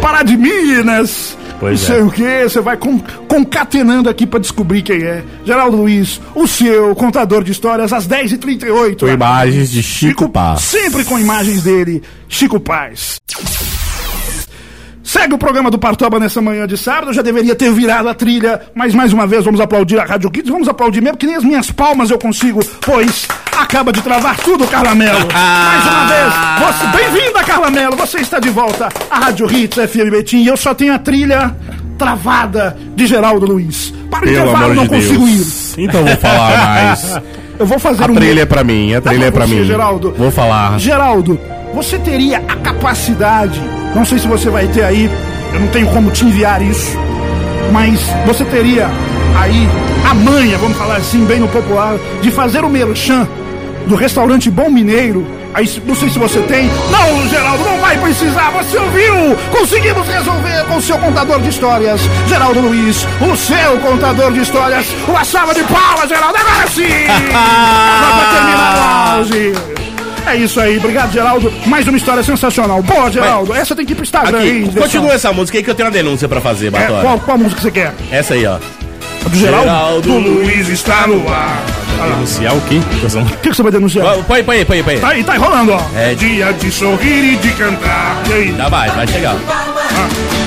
Pará 0.00 0.22
de 0.22 0.36
Minas 0.36 1.36
Pois 1.58 1.80
não 1.80 1.86
sei 1.86 1.98
é. 1.98 2.02
o 2.02 2.10
que, 2.10 2.42
você 2.48 2.60
vai 2.60 2.76
con- 2.76 3.00
concatenando 3.28 4.08
aqui 4.08 4.26
pra 4.26 4.38
descobrir 4.38 4.82
quem 4.82 5.02
é. 5.02 5.22
Geraldo 5.44 5.76
Luiz, 5.76 6.20
o 6.34 6.46
seu 6.46 6.94
contador 6.94 7.42
de 7.44 7.52
histórias, 7.52 7.92
às 7.92 8.06
10h38. 8.06 9.00
Com 9.00 9.08
imagens 9.08 9.70
de 9.70 9.82
Chico 9.82 10.28
Paz. 10.28 10.60
Sempre 10.62 11.04
com 11.04 11.18
imagens 11.18 11.62
dele, 11.62 12.02
Chico 12.28 12.58
Paz. 12.60 13.20
Segue 15.16 15.32
o 15.34 15.38
programa 15.38 15.70
do 15.70 15.78
Partoba 15.78 16.20
nessa 16.20 16.42
manhã 16.42 16.66
de 16.66 16.76
sábado. 16.76 17.08
Eu 17.08 17.14
já 17.14 17.22
deveria 17.22 17.54
ter 17.54 17.72
virado 17.72 18.06
a 18.06 18.12
trilha, 18.14 18.60
mas 18.74 18.94
mais 18.94 19.14
uma 19.14 19.26
vez 19.26 19.44
vamos 19.46 19.60
aplaudir 19.62 19.98
a 19.98 20.04
Rádio 20.04 20.30
Kids. 20.30 20.50
Vamos 20.50 20.68
aplaudir 20.68 21.00
mesmo, 21.00 21.16
que 21.16 21.26
nem 21.26 21.36
as 21.36 21.42
minhas 21.42 21.70
palmas 21.70 22.10
eu 22.10 22.18
consigo, 22.18 22.60
pois 22.82 23.26
acaba 23.56 23.90
de 23.92 24.02
travar 24.02 24.36
tudo, 24.36 24.66
Carla 24.66 24.94
Mello. 24.94 25.26
mais 25.32 25.86
uma 25.86 26.04
vez, 26.04 26.34
você, 26.60 26.96
bem-vinda, 26.98 27.42
Carla 27.44 27.70
Mello. 27.70 27.96
Você 27.96 28.18
está 28.18 28.38
de 28.38 28.50
volta 28.50 28.90
à 29.10 29.18
Rádio 29.20 29.50
Hits 29.50 29.78
FM 29.90 30.10
Betim. 30.10 30.42
E 30.42 30.48
eu 30.48 30.56
só 30.56 30.74
tenho 30.74 30.92
a 30.94 30.98
trilha 30.98 31.56
travada 31.96 32.76
de 32.94 33.06
Geraldo 33.06 33.46
Luiz. 33.46 33.94
Para 34.10 34.26
o 34.26 34.28
intervalo, 34.30 34.74
não 34.74 34.82
de 34.82 34.88
consigo 34.90 35.26
Deus. 35.26 35.78
Então 35.78 36.04
vou 36.04 36.16
falar 36.18 36.50
mais. 36.84 37.02
ir. 37.16 37.22
Eu 37.58 37.64
vou 37.66 37.78
fazer 37.78 38.04
A 38.04 38.06
um. 38.06 38.14
trilha 38.14 38.42
é 38.42 38.46
pra 38.46 38.62
mim, 38.62 38.92
a 38.94 39.00
trilha 39.00 39.24
é 39.24 39.30
pra 39.30 39.46
você, 39.46 39.54
mim. 39.54 39.64
Geraldo. 39.64 40.12
Vou 40.12 40.30
falar. 40.30 40.78
Geraldo, 40.78 41.40
você 41.72 41.98
teria 41.98 42.36
a 42.46 42.56
capacidade, 42.56 43.58
não 43.96 44.04
sei 44.04 44.18
se 44.18 44.28
você 44.28 44.50
vai 44.50 44.68
ter 44.68 44.84
aí, 44.84 45.10
eu 45.54 45.60
não 45.60 45.68
tenho 45.68 45.86
como 45.88 46.10
te 46.10 46.22
enviar 46.26 46.60
isso, 46.60 46.94
mas 47.72 47.98
você 48.26 48.44
teria 48.44 48.88
aí 49.34 49.66
a 50.08 50.12
manha, 50.12 50.58
vamos 50.58 50.76
falar 50.76 50.96
assim, 50.96 51.24
bem 51.24 51.40
no 51.40 51.48
popular, 51.48 51.96
de 52.20 52.30
fazer 52.30 52.62
o 52.62 52.68
merchan 52.68 53.26
do 53.86 53.94
restaurante 53.94 54.50
Bom 54.50 54.68
Mineiro. 54.68 55.26
Aí, 55.54 55.66
não 55.86 55.94
sei 55.94 56.10
se 56.10 56.18
você 56.18 56.42
tem. 56.42 56.70
Não, 56.90 57.26
Geraldo, 57.30 57.64
não 57.64 57.78
vai 57.78 57.96
precisar. 57.96 58.50
Você 58.50 58.76
ouviu? 58.76 59.14
Conseguimos 59.50 60.06
resolver 60.06 60.64
com 60.68 60.76
o 60.76 60.82
seu 60.82 60.98
contador 60.98 61.40
de 61.40 61.48
histórias, 61.48 62.02
Geraldo 62.28 62.60
Luiz. 62.60 63.06
O 63.22 63.34
seu 63.34 63.78
contador 63.78 64.30
de 64.32 64.40
histórias. 64.40 64.86
Uma 65.08 65.24
salva 65.24 65.54
de 65.54 65.62
palmas, 65.62 66.10
Geraldo. 66.10 66.36
Agora 66.36 66.68
sim! 66.68 66.82
Agora 67.32 68.14
pra 68.14 68.34
terminar 68.34 68.76
o 68.76 69.18
auge. 69.18 69.85
É 70.26 70.36
isso 70.36 70.60
aí, 70.60 70.76
obrigado, 70.78 71.12
Geraldo. 71.12 71.52
Mais 71.66 71.86
uma 71.86 71.96
história 71.96 72.22
sensacional. 72.22 72.82
Boa, 72.82 73.10
Geraldo. 73.10 73.54
Essa 73.54 73.76
tem 73.76 73.86
que 73.86 73.92
ir 73.92 73.94
pro 73.96 74.02
Instagram, 74.04 74.38
Aqui, 74.38 74.48
hein? 74.48 74.70
continua 74.76 75.12
essa 75.12 75.32
música 75.32 75.56
aí 75.58 75.62
que 75.64 75.70
eu 75.70 75.74
tenho 75.74 75.86
uma 75.88 75.92
denúncia 75.92 76.28
pra 76.28 76.40
fazer, 76.40 76.66
É, 76.66 76.70
Batora. 76.70 77.00
qual, 77.02 77.20
qual 77.20 77.38
música 77.38 77.60
você 77.60 77.70
quer? 77.70 77.94
Essa 78.10 78.34
aí, 78.34 78.44
ó. 78.44 78.58
A 79.26 79.28
do 79.28 79.36
Geraldo? 79.36 79.64
Geraldo 79.64 80.18
Luiz 80.18 80.68
está 80.68 81.08
no 81.08 81.28
ar. 81.28 81.60
Denunciar 82.00 82.54
o 82.54 82.60
quê? 82.60 82.76
O 82.76 83.36
que, 83.40 83.48
que 83.50 83.56
você 83.56 83.62
vai 83.64 83.72
denunciar? 83.72 84.06
Põe, 84.22 84.44
põe 84.44 84.64
põe 84.64 84.82
põe. 84.84 84.98
Tá 85.00 85.08
aí, 85.08 85.24
tá 85.24 85.34
enrolando, 85.34 85.72
ó. 85.72 85.80
É, 85.96 86.14
Dia 86.14 86.52
de 86.52 86.70
sorrir 86.70 87.32
e 87.32 87.36
de 87.36 87.50
cantar. 87.54 88.22
E 88.30 88.32
aí? 88.32 88.54
já 88.56 88.68
vai, 88.68 88.88
vai 88.90 89.04
chegar. 89.08 89.34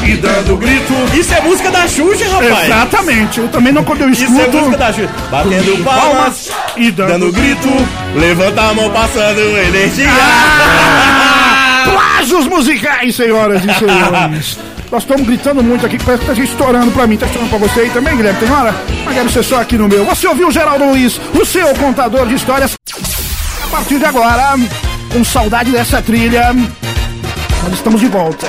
E 0.05 0.15
dando 0.15 0.55
grito. 0.55 0.93
Isso 1.13 1.33
é 1.33 1.41
música 1.41 1.69
da 1.69 1.87
Xuxa, 1.89 2.25
rapaz. 2.29 2.65
Exatamente. 2.67 3.39
Eu 3.39 3.49
também 3.49 3.73
não 3.73 3.83
quando 3.83 4.01
eu 4.01 4.09
Isso 4.11 4.23
é 4.23 4.27
escuto. 4.27 4.57
música 4.57 4.77
da 4.77 4.93
Xuxa. 4.93 5.09
Batendo 5.29 5.83
palmas, 5.83 6.49
e 6.77 6.89
dando, 6.89 7.09
dando 7.09 7.31
grito, 7.33 7.67
levanta 8.15 8.61
a 8.61 8.73
mão 8.73 8.89
passando 8.91 9.39
energia. 9.39 10.07
Ah! 10.09 11.83
Plágios 11.83 12.47
musicais, 12.47 13.13
senhoras 13.13 13.61
e 13.65 13.73
senhores. 13.73 14.57
Nós 14.91 15.03
estamos 15.03 15.27
gritando 15.27 15.63
muito 15.63 15.85
aqui, 15.85 15.97
que 15.97 16.03
parece 16.03 16.25
que 16.25 16.35
tá 16.35 16.43
estourando 16.43 16.91
pra 16.91 17.05
mim. 17.05 17.15
Tá 17.15 17.27
estourando 17.27 17.49
pra 17.49 17.59
você 17.59 17.81
aí 17.81 17.89
também, 17.91 18.17
Guilherme? 18.17 18.39
Tem 18.39 18.51
hora? 18.51 18.73
Mas 19.05 19.15
deve 19.15 19.31
ser 19.31 19.43
só 19.43 19.61
aqui 19.61 19.77
no 19.77 19.87
meu. 19.87 20.03
Você 20.05 20.27
ouviu 20.27 20.47
o 20.47 20.51
Geraldo 20.51 20.85
Luiz, 20.85 21.19
o 21.39 21.45
seu 21.45 21.73
contador 21.75 22.27
de 22.27 22.33
histórias. 22.35 22.75
A 23.63 23.67
partir 23.67 23.99
de 23.99 24.05
agora, 24.05 24.55
com 25.13 25.23
saudade 25.23 25.71
dessa 25.71 26.01
trilha, 26.01 26.53
nós 27.63 27.73
estamos 27.73 28.01
de 28.01 28.07
volta. 28.07 28.47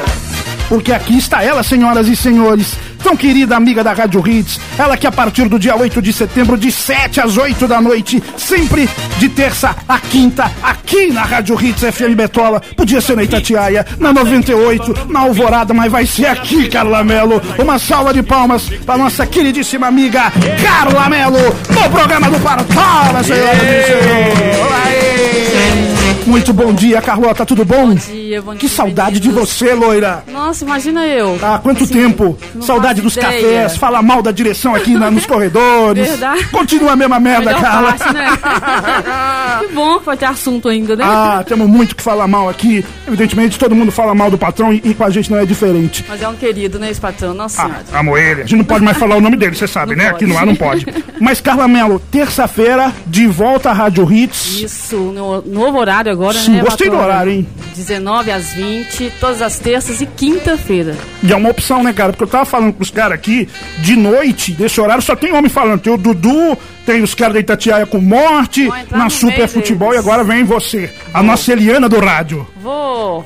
Porque 0.71 0.93
aqui 0.93 1.19
está 1.19 1.43
ela, 1.43 1.65
senhoras 1.65 2.07
e 2.07 2.15
senhores, 2.15 2.79
tão 3.03 3.17
querida 3.17 3.57
amiga 3.57 3.83
da 3.83 3.93
Rádio 3.93 4.25
Hits, 4.25 4.61
ela 4.79 4.97
que 4.97 5.05
a 5.05 5.11
partir 5.11 5.49
do 5.49 5.59
dia 5.59 5.75
8 5.75 6.01
de 6.01 6.13
setembro, 6.13 6.57
de 6.57 6.71
7 6.71 7.21
às 7.21 7.37
8 7.37 7.67
da 7.67 7.81
noite, 7.81 8.23
sempre 8.37 8.89
de 9.19 9.29
terça 9.29 9.75
a 9.89 9.99
quinta, 9.99 10.49
aqui 10.63 11.11
na 11.11 11.23
Rádio 11.23 11.61
Hits 11.61 11.83
FM 11.93 12.15
Betola, 12.15 12.63
podia 12.77 13.01
ser 13.01 13.17
na 13.17 13.25
Itatiaia, 13.25 13.85
na 13.99 14.13
98, 14.13 15.09
na 15.09 15.21
Alvorada, 15.21 15.75
mas 15.75 15.91
vai 15.91 16.07
ser 16.07 16.27
aqui, 16.27 16.69
Carla 16.69 17.03
Melo. 17.03 17.43
Uma 17.59 17.77
salva 17.77 18.15
de 18.15 18.23
palmas 18.23 18.69
para 18.87 18.97
nossa 18.97 19.27
queridíssima 19.27 19.89
amiga 19.89 20.33
Carla 20.63 21.09
Melo, 21.09 21.57
no 21.69 21.91
programa 21.91 22.31
do 22.31 22.39
Partola, 22.39 23.25
senhoras 23.25 23.59
e 23.61 23.87
senhores. 23.87 24.61
Aê! 24.87 25.90
Muito 26.27 26.53
bom 26.53 26.73
dia, 26.73 27.03
Carlota, 27.03 27.45
tudo 27.45 27.65
bom? 27.65 27.93
dia, 27.95 28.41
bom 28.41 28.53
Que 28.53 28.67
dia, 28.67 28.69
saudade 28.69 29.19
de 29.19 29.29
meninos. 29.29 29.51
você, 29.51 29.75
loira. 29.75 30.23
Nossa, 30.31 30.65
imagina 30.65 31.05
eu. 31.07 31.37
Há 31.43 31.59
quanto 31.59 31.83
Assim, 31.85 31.95
tempo? 31.95 32.39
Saudade 32.61 33.01
dos 33.01 33.17
ideia. 33.17 33.33
cafés, 33.63 33.77
fala 33.77 34.01
mal 34.01 34.23
da 34.23 34.31
direção 34.31 34.75
aqui 34.75 34.93
na- 34.95 35.11
nos 35.11 35.27
corredores. 35.27 36.07
Verdade. 36.09 36.45
Continua 36.49 36.93
a 36.93 36.97
mesma 36.97 37.19
merda, 37.19 37.47
Melhor 37.47 37.61
Carla. 37.61 37.93
parte, 37.95 38.15
né? 38.15 38.27
que 39.67 39.75
bom 39.75 39.99
que 39.99 40.07
vai 40.07 40.17
ter 40.17 40.27
assunto 40.27 40.69
ainda, 40.69 40.95
né? 40.95 41.05
Ah, 41.05 41.43
temos 41.47 41.69
muito 41.69 41.97
que 41.97 42.03
falar 42.03 42.29
mal 42.29 42.49
aqui. 42.49 42.85
Evidentemente, 43.09 43.59
todo 43.59 43.75
mundo 43.75 43.91
fala 43.91 44.15
mal 44.15 44.31
do 44.31 44.39
patrão 44.39 44.73
e, 44.73 44.81
e 44.85 44.95
com 44.95 45.03
a 45.05 45.11
gente 45.11 45.31
não 45.31 45.39
é 45.39 45.45
diferente. 45.45 46.05
Mas 46.09 46.23
é 46.23 46.29
um 46.29 46.35
querido, 46.37 46.79
né, 46.79 46.91
esse 46.91 47.01
patrão? 47.01 47.35
Nossa 47.35 47.63
Ah, 47.63 47.67
senhora. 47.67 47.85
amo 47.95 48.17
ele. 48.17 48.43
A 48.43 48.45
gente 48.45 48.57
não 48.57 48.65
pode 48.65 48.85
mais 48.85 48.97
falar 48.97 49.17
o 49.17 49.21
nome 49.21 49.37
dele, 49.37 49.57
você 49.57 49.67
sabe, 49.67 49.97
Não 49.97 50.05
né? 50.05 50.11
pode. 50.11 50.25
Aqui 50.25 50.33
no 50.33 50.39
ar 50.39 50.47
não 50.47 50.55
pode. 50.55 50.87
Mas, 51.21 51.41
Carla 51.41 51.67
Mello, 51.67 52.01
terça-feira, 52.11 52.93
de 53.07 53.27
volta 53.27 53.71
à 53.71 53.73
Rádio 53.73 54.11
Hits. 54.11 54.61
Isso, 54.61 54.97
no 54.97 55.43
novo 55.43 55.79
horário 55.79 56.10
agora, 56.11 56.39
Sim, 56.39 56.53
né? 56.57 56.61
gostei 56.63 56.91
do 56.91 56.97
horário, 56.97 57.33
hein? 57.33 57.47
19 57.77 58.31
às 58.31 58.53
20, 58.53 59.13
todas 59.21 59.41
as 59.41 59.59
terças 59.59 60.01
e 60.01 60.07
quinta-feira. 60.07 60.97
E 61.23 61.33
é 61.33 61.37
uma 61.37 61.51
opção, 61.51 61.83
né, 61.83 61.93
cara? 61.93 62.13
Porque 62.13 62.25
eu 62.25 62.29
tava 62.29 62.45
falando 62.45 62.73
com 62.73 62.83
os 62.83 62.91
caras 62.91 63.13
aqui, 63.15 63.49
de 63.79 63.97
noite, 63.97 64.53
desse 64.53 64.81
horário, 64.81 65.03
só 65.03 65.17
tem 65.17 65.33
homem 65.33 65.49
falando. 65.49 65.81
Tem 65.81 65.93
o 65.93 65.97
Dudu, 65.97 66.57
tem 66.85 67.03
os 67.03 67.15
caras 67.15 67.35
da 67.35 67.41
Itatiaia 67.41 67.87
com 67.87 67.99
morte, 68.01 68.69
na 68.91 69.09
Super 69.09 69.49
Futebol, 69.49 69.91
deles. 69.91 70.05
e 70.05 70.09
agora 70.09 70.25
vem 70.25 70.45
você, 70.45 70.91
a 71.15 71.23
nossa 71.23 71.53
Eliana 71.53 71.89
do 71.89 71.99
rádio. 72.01 72.47
Vou 72.63 73.25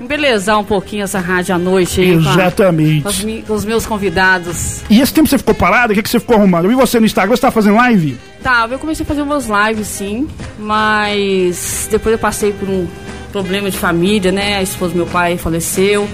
embelezar 0.00 0.58
um 0.58 0.64
pouquinho 0.64 1.04
essa 1.04 1.18
rádio 1.20 1.54
à 1.54 1.58
noite 1.58 2.00
aí. 2.00 2.12
com 2.22 2.28
a- 2.28 2.32
Exatamente. 2.32 3.02
Com, 3.02 3.08
os 3.08 3.44
com 3.46 3.52
os 3.54 3.64
meus 3.64 3.86
convidados. 3.86 4.82
E 4.88 5.00
esse 5.00 5.12
tempo 5.12 5.28
você 5.28 5.38
ficou 5.38 5.54
parado? 5.54 5.92
O 5.92 5.96
que, 5.96 6.02
que 6.02 6.08
você 6.08 6.18
ficou 6.18 6.36
arrumando? 6.36 6.68
Vi 6.68 6.74
você 6.74 6.98
no 6.98 7.06
Instagram, 7.06 7.36
você 7.36 7.42
tá 7.42 7.50
fazendo 7.50 7.76
live? 7.76 8.16
Tá, 8.42 8.66
eu 8.70 8.78
comecei 8.78 9.04
a 9.04 9.06
fazer 9.06 9.22
umas 9.22 9.46
lives 9.46 9.86
sim, 9.86 10.26
mas 10.58 11.88
depois 11.90 12.12
eu 12.14 12.18
passei 12.18 12.52
por 12.52 12.68
um 12.68 12.86
problema 13.32 13.70
de 13.70 13.76
família, 13.76 14.32
né? 14.32 14.56
A 14.56 14.62
esposa 14.62 14.92
do 14.92 14.96
meu 14.96 15.06
pai 15.06 15.36
faleceu. 15.36 16.08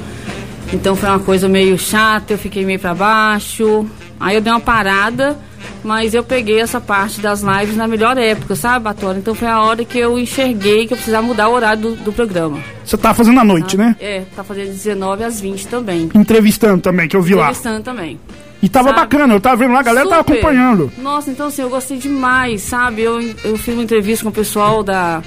Então 0.72 0.96
foi 0.96 1.08
uma 1.08 1.20
coisa 1.20 1.48
meio 1.48 1.78
chata, 1.78 2.32
eu 2.32 2.38
fiquei 2.38 2.64
meio 2.64 2.78
pra 2.80 2.94
baixo. 2.94 3.86
Aí 4.18 4.34
eu 4.34 4.40
dei 4.40 4.52
uma 4.52 4.60
parada, 4.60 5.38
mas 5.84 6.14
eu 6.14 6.22
peguei 6.22 6.60
essa 6.60 6.80
parte 6.80 7.20
das 7.20 7.40
lives 7.42 7.76
na 7.76 7.86
melhor 7.86 8.16
época, 8.18 8.54
sabe, 8.56 8.84
Batora? 8.84 9.18
Então 9.18 9.34
foi 9.34 9.48
a 9.48 9.60
hora 9.60 9.84
que 9.84 9.98
eu 9.98 10.18
enxerguei 10.18 10.86
que 10.86 10.92
eu 10.92 10.96
precisava 10.96 11.26
mudar 11.26 11.48
o 11.48 11.52
horário 11.52 11.82
do, 11.82 11.96
do 11.96 12.12
programa. 12.12 12.58
Você 12.84 12.96
tá 12.96 13.12
fazendo 13.14 13.40
à 13.40 13.44
noite, 13.44 13.76
né? 13.76 13.96
É, 14.00 14.22
tá 14.34 14.42
fazendo 14.44 14.68
19 14.68 15.24
às 15.24 15.40
20 15.40 15.66
também. 15.68 16.10
Entrevistando 16.14 16.80
também, 16.80 17.08
que 17.08 17.16
eu 17.16 17.22
vi 17.22 17.34
lá. 17.34 17.44
Entrevistando 17.44 17.82
também. 17.82 18.18
E 18.62 18.68
tava 18.68 18.88
sabe? 18.88 19.00
bacana, 19.00 19.34
eu 19.34 19.40
tava 19.40 19.56
vendo 19.56 19.72
lá, 19.74 19.80
a 19.80 19.82
galera 19.82 20.08
tava 20.08 20.22
Super. 20.22 20.32
acompanhando. 20.34 20.90
Nossa, 20.98 21.30
então 21.30 21.46
assim, 21.48 21.62
eu 21.62 21.68
gostei 21.68 21.98
demais, 21.98 22.62
sabe? 22.62 23.02
Eu, 23.02 23.20
eu 23.44 23.56
fiz 23.58 23.74
uma 23.74 23.82
entrevista 23.82 24.24
com 24.24 24.30
o 24.30 24.32
pessoal 24.32 24.82
da, 24.82 25.22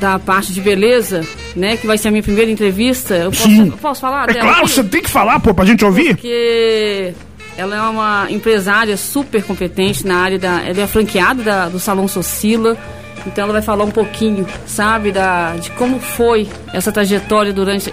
da 0.00 0.18
parte 0.18 0.52
de 0.52 0.60
beleza, 0.60 1.24
né? 1.54 1.76
Que 1.76 1.86
vai 1.86 1.96
ser 1.96 2.08
a 2.08 2.10
minha 2.10 2.22
primeira 2.22 2.50
entrevista. 2.50 3.14
Eu 3.14 3.30
posso, 3.30 3.42
Sim. 3.44 3.68
eu 3.68 3.76
posso 3.76 4.00
falar 4.00 4.28
É 4.30 4.34
claro, 4.34 4.58
aqui? 4.64 4.70
você 4.70 4.82
tem 4.84 5.00
que 5.00 5.10
falar, 5.10 5.38
pô, 5.40 5.54
pra 5.54 5.64
gente 5.64 5.84
ouvir. 5.84 6.16
Porque 6.16 7.14
ela 7.56 7.76
é 7.76 7.80
uma 7.82 8.26
empresária 8.30 8.96
super 8.96 9.42
competente 9.42 10.06
na 10.06 10.16
área 10.16 10.38
da. 10.38 10.62
Ela 10.62 10.82
é 10.82 10.86
franqueada 10.86 11.42
da- 11.42 11.68
do 11.68 11.78
Salão 11.78 12.06
Socila. 12.08 12.76
Então 13.26 13.44
ela 13.44 13.52
vai 13.52 13.60
falar 13.62 13.84
um 13.84 13.90
pouquinho, 13.90 14.46
sabe, 14.66 15.12
da, 15.12 15.54
de 15.56 15.70
como 15.72 16.00
foi 16.00 16.48
essa 16.72 16.90
trajetória 16.90 17.52
durante. 17.52 17.92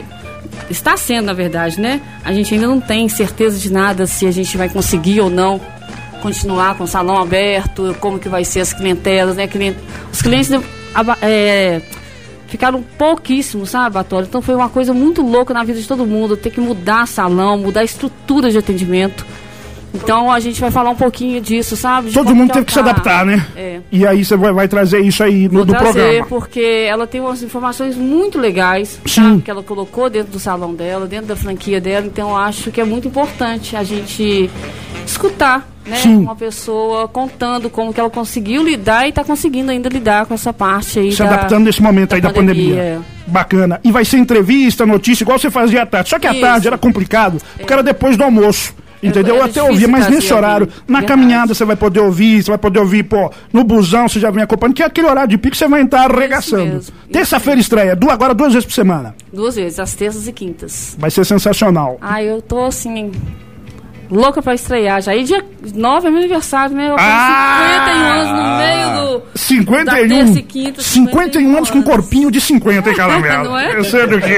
Está 0.69 0.95
sendo, 0.95 1.25
na 1.25 1.33
verdade, 1.33 1.79
né? 1.81 1.99
A 2.23 2.31
gente 2.31 2.53
ainda 2.53 2.65
não 2.67 2.79
tem 2.79 3.09
certeza 3.09 3.59
de 3.59 3.71
nada 3.71 4.07
se 4.07 4.25
a 4.25 4.31
gente 4.31 4.55
vai 4.57 4.69
conseguir 4.69 5.19
ou 5.19 5.29
não 5.29 5.59
continuar 6.21 6.75
com 6.75 6.85
o 6.85 6.87
salão 6.87 7.17
aberto, 7.17 7.95
como 7.99 8.17
que 8.17 8.27
vai 8.29 8.43
ser 8.45 8.61
as 8.61 8.71
clientelas, 8.73 9.35
né? 9.35 9.47
Os 10.11 10.21
clientes 10.21 10.49
é, 11.21 11.81
ficaram 12.47 12.81
pouquíssimos, 12.97 13.69
sabe, 13.69 13.93
Batório? 13.95 14.25
Então 14.27 14.41
foi 14.41 14.55
uma 14.55 14.69
coisa 14.69 14.93
muito 14.93 15.21
louca 15.21 15.53
na 15.53 15.63
vida 15.63 15.79
de 15.79 15.87
todo 15.87 16.05
mundo, 16.05 16.35
ter 16.37 16.49
que 16.49 16.59
mudar 16.61 17.05
salão, 17.07 17.57
mudar 17.57 17.81
a 17.81 17.83
estrutura 17.83 18.49
de 18.49 18.57
atendimento. 18.57 19.25
Então 19.93 20.31
a 20.31 20.39
gente 20.39 20.59
vai 20.61 20.69
falar 20.69 20.89
um 20.91 20.95
pouquinho 20.95 21.41
disso, 21.41 21.75
sabe? 21.75 22.09
De 22.09 22.13
Todo 22.13 22.35
mundo 22.35 22.51
teve 22.51 22.65
que 22.65 22.71
se 22.73 22.79
ela 22.79 22.89
tá. 22.93 22.93
adaptar, 22.93 23.25
né? 23.25 23.45
É. 23.55 23.79
E 23.91 24.05
aí 24.05 24.23
você 24.23 24.35
vai, 24.35 24.51
vai 24.53 24.67
trazer 24.67 24.99
isso 24.99 25.23
aí 25.23 25.43
no 25.47 25.49
Vou 25.59 25.65
do 25.65 25.73
trazer, 25.73 25.93
programa. 25.93 26.25
porque 26.27 26.85
ela 26.87 27.07
tem 27.07 27.19
umas 27.21 27.41
informações 27.41 27.95
muito 27.95 28.37
legais, 28.37 28.99
Sim. 29.05 29.21
sabe? 29.23 29.41
Que 29.41 29.51
ela 29.51 29.63
colocou 29.63 30.09
dentro 30.09 30.31
do 30.33 30.39
salão 30.39 30.73
dela, 30.75 31.07
dentro 31.07 31.27
da 31.27 31.35
franquia 31.35 31.81
dela. 31.81 32.05
Então 32.05 32.29
eu 32.29 32.37
acho 32.37 32.69
que 32.71 32.79
é 32.79 32.85
muito 32.85 33.07
importante 33.07 33.75
a 33.75 33.83
gente 33.83 34.49
escutar, 35.05 35.67
né? 35.85 35.95
Sim. 35.97 36.17
Uma 36.17 36.35
pessoa 36.35 37.07
contando 37.07 37.69
como 37.69 37.93
que 37.93 37.99
ela 37.99 38.09
conseguiu 38.09 38.63
lidar 38.63 39.05
e 39.05 39.09
está 39.09 39.23
conseguindo 39.23 39.71
ainda 39.71 39.89
lidar 39.89 40.25
com 40.25 40.33
essa 40.33 40.51
parte 40.53 40.99
aí 40.99 41.11
Se 41.11 41.19
da, 41.23 41.29
adaptando 41.33 41.63
nesse 41.65 41.81
momento 41.81 42.13
aí 42.13 42.21
da 42.21 42.29
pandemia. 42.31 42.75
é. 42.75 42.99
Bacana. 43.25 43.79
E 43.83 43.91
vai 43.91 44.05
ser 44.05 44.17
entrevista, 44.19 44.85
notícia, 44.85 45.23
igual 45.25 45.37
você 45.37 45.49
fazia 45.51 45.83
à 45.83 45.85
tarde. 45.85 46.09
Só 46.09 46.17
que 46.17 46.25
à 46.27 46.31
Isso. 46.31 46.39
tarde 46.41 46.67
era 46.67 46.77
complicado, 46.77 47.41
porque 47.57 47.73
era 47.73 47.83
depois 47.83 48.15
do 48.15 48.23
almoço. 48.23 48.73
Entendeu? 49.01 49.35
Eu 49.35 49.41
era 49.41 49.49
até 49.51 49.61
ouvia, 49.61 49.87
mas 49.87 50.07
nesse 50.09 50.33
horário, 50.33 50.67
na 50.87 50.99
Verdade. 50.99 51.05
caminhada 51.05 51.53
você 51.53 51.63
vai 51.63 51.75
poder 51.75 51.99
ouvir, 51.99 52.41
você 52.43 52.49
vai 52.51 52.57
poder 52.57 52.79
ouvir, 52.79 53.03
pô, 53.03 53.31
no 53.53 53.63
busão 53.63 54.07
você 54.07 54.19
já 54.19 54.31
vem 54.31 54.41
acompanhando, 54.43 54.75
que 54.75 54.83
é 54.83 54.85
aquele 54.87 55.07
horário 55.07 55.29
de 55.29 55.37
pico 55.37 55.51
que 55.51 55.57
você 55.57 55.67
vai 55.67 55.81
entrar 55.81 56.09
arregaçando. 56.11 56.81
Terça-feira 57.11 57.59
estreia, 57.61 57.95
du- 57.95 58.09
agora 58.09 58.33
duas 58.33 58.53
vezes 58.53 58.65
por 58.65 58.73
semana. 58.73 59.15
Duas 59.31 59.55
vezes, 59.55 59.79
às 59.79 59.93
terças 59.93 60.27
e 60.27 60.31
quintas. 60.33 60.95
Vai 60.99 61.11
ser 61.11 61.25
sensacional. 61.25 61.97
Ah, 62.01 62.23
eu 62.23 62.41
tô 62.41 62.65
assim. 62.65 63.11
Louca 64.09 64.41
pra 64.41 64.53
estrear 64.55 65.01
já. 65.01 65.15
E 65.15 65.23
dia 65.23 65.43
9 65.75 66.07
é 66.07 66.09
meu 66.09 66.19
aniversário, 66.19 66.75
né? 66.75 66.89
Eu 66.89 66.95
Ah! 66.97 67.81
51 67.85 68.05
anos 68.05 68.31
no 68.31 68.57
meio 68.57 69.21
do. 69.21 69.37
51. 69.37 69.83
Da 69.85 69.93
terça 70.15 70.39
e 70.39 70.43
quinta, 70.43 70.81
51 70.81 71.55
anos 71.57 71.69
com 71.69 71.81
corpinho 71.83 72.29
de 72.31 72.39
50, 72.41 72.89
hein, 72.89 72.95
Caramelo? 72.95 73.43
Não 73.45 73.57
é? 73.57 73.75
Eu 73.77 73.83
sei 73.83 74.07
do 74.07 74.19
que. 74.19 74.27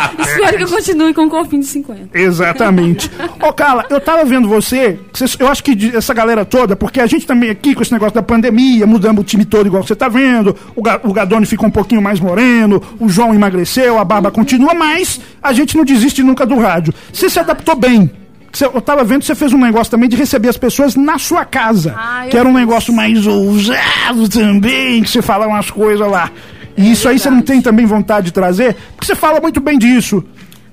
Ah, 0.00 0.10
Espero 0.18 0.56
que 0.58 0.62
eu 0.64 0.68
continue 0.68 1.14
com 1.14 1.22
um 1.22 1.28
corpinho 1.28 1.62
de 1.62 1.68
50. 1.68 2.16
Exatamente. 2.18 3.10
Ô, 3.42 3.52
Carla, 3.52 3.84
eu 3.90 4.00
tava 4.00 4.24
vendo 4.24 4.48
você, 4.48 4.98
eu 5.38 5.48
acho 5.48 5.62
que 5.62 5.92
essa 5.94 6.12
galera 6.14 6.44
toda, 6.44 6.76
porque 6.76 7.00
a 7.00 7.06
gente 7.06 7.26
também 7.26 7.50
aqui 7.50 7.74
com 7.74 7.82
esse 7.82 7.92
negócio 7.92 8.14
da 8.14 8.22
pandemia, 8.22 8.86
mudamos 8.86 9.20
o 9.22 9.24
time 9.24 9.44
todo 9.44 9.66
igual 9.66 9.82
você 9.82 9.94
tá 9.96 10.08
vendo, 10.08 10.54
o, 10.76 10.82
Ga- 10.82 11.00
o 11.04 11.12
Gadone 11.12 11.46
ficou 11.46 11.66
um 11.68 11.70
pouquinho 11.70 12.00
mais 12.02 12.20
moreno, 12.20 12.80
o 13.00 13.08
João 13.08 13.34
emagreceu, 13.34 13.98
a 13.98 14.04
barba 14.04 14.30
continua, 14.30 14.74
mas 14.74 15.20
a 15.42 15.52
gente 15.52 15.76
não 15.76 15.84
desiste 15.84 16.22
nunca 16.22 16.46
do 16.46 16.58
rádio. 16.58 16.92
Você 17.12 17.28
se 17.28 17.38
adaptou 17.38 17.74
bem. 17.76 18.10
Você- 18.52 18.66
eu 18.66 18.80
tava 18.80 19.04
vendo 19.04 19.20
que 19.20 19.26
você 19.26 19.34
fez 19.34 19.52
um 19.52 19.58
negócio 19.58 19.90
também 19.90 20.08
de 20.08 20.16
receber 20.16 20.48
as 20.48 20.56
pessoas 20.56 20.94
na 20.96 21.18
sua 21.18 21.44
casa. 21.44 21.94
Ah, 21.96 22.26
que 22.30 22.36
era 22.36 22.48
um 22.48 22.52
negócio 22.52 22.92
mais 22.92 23.26
ousado 23.26 24.28
também, 24.28 25.02
que 25.02 25.10
você 25.10 25.22
fala 25.22 25.46
umas 25.46 25.70
coisas 25.70 26.08
lá. 26.10 26.30
E 26.76 26.92
isso 26.92 27.08
aí 27.08 27.18
você 27.18 27.28
não 27.28 27.38
verdade. 27.38 27.52
tem 27.54 27.62
também 27.62 27.86
vontade 27.86 28.26
de 28.26 28.32
trazer? 28.32 28.74
Porque 28.94 29.06
você 29.06 29.14
fala 29.14 29.40
muito 29.40 29.60
bem 29.60 29.78
disso. 29.78 30.24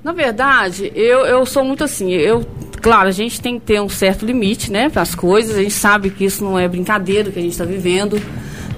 Na 0.03 0.13
verdade, 0.13 0.91
eu, 0.95 1.25
eu 1.25 1.45
sou 1.47 1.63
muito 1.65 1.83
assim. 1.83 2.11
Eu, 2.11 2.45
claro, 2.79 3.07
a 3.09 3.11
gente 3.11 3.41
tem 3.41 3.59
que 3.59 3.65
ter 3.65 3.81
um 3.81 3.89
certo 3.89 4.23
limite, 4.25 4.71
né, 4.71 4.87
para 4.87 5.01
as 5.01 5.15
coisas. 5.15 5.55
A 5.57 5.61
gente 5.61 5.73
sabe 5.73 6.11
que 6.11 6.23
isso 6.25 6.43
não 6.43 6.57
é 6.59 6.67
brincadeira 6.67 7.31
que 7.31 7.39
a 7.39 7.41
gente 7.41 7.53
está 7.53 7.65
vivendo, 7.65 8.21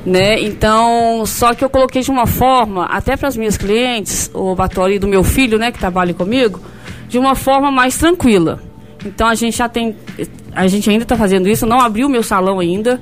né? 0.05 0.39
Então, 0.41 1.25
só 1.25 1.53
que 1.53 1.63
eu 1.65 1.69
coloquei 1.69 2.01
de 2.01 2.09
uma 2.09 2.25
forma, 2.25 2.85
até 2.85 3.17
para 3.17 3.27
as 3.27 3.35
minhas 3.35 3.57
clientes, 3.57 4.31
o 4.33 4.55
Batório 4.55 4.95
e 4.95 4.99
do 4.99 5.07
meu 5.07 5.21
filho, 5.23 5.57
né, 5.59 5.69
que 5.69 5.77
trabalha 5.79 6.13
comigo, 6.13 6.61
de 7.09 7.19
uma 7.19 7.35
forma 7.35 7.69
mais 7.69 7.97
tranquila. 7.97 8.61
Então 9.05 9.27
a 9.27 9.35
gente 9.35 9.57
já 9.57 9.69
tem, 9.69 9.95
a 10.53 10.67
gente 10.67 10.89
ainda 10.89 11.03
está 11.03 11.15
fazendo 11.15 11.47
isso. 11.47 11.65
Não 11.65 11.79
abriu 11.79 12.07
o 12.07 12.09
meu 12.09 12.23
salão 12.23 12.59
ainda. 12.59 12.99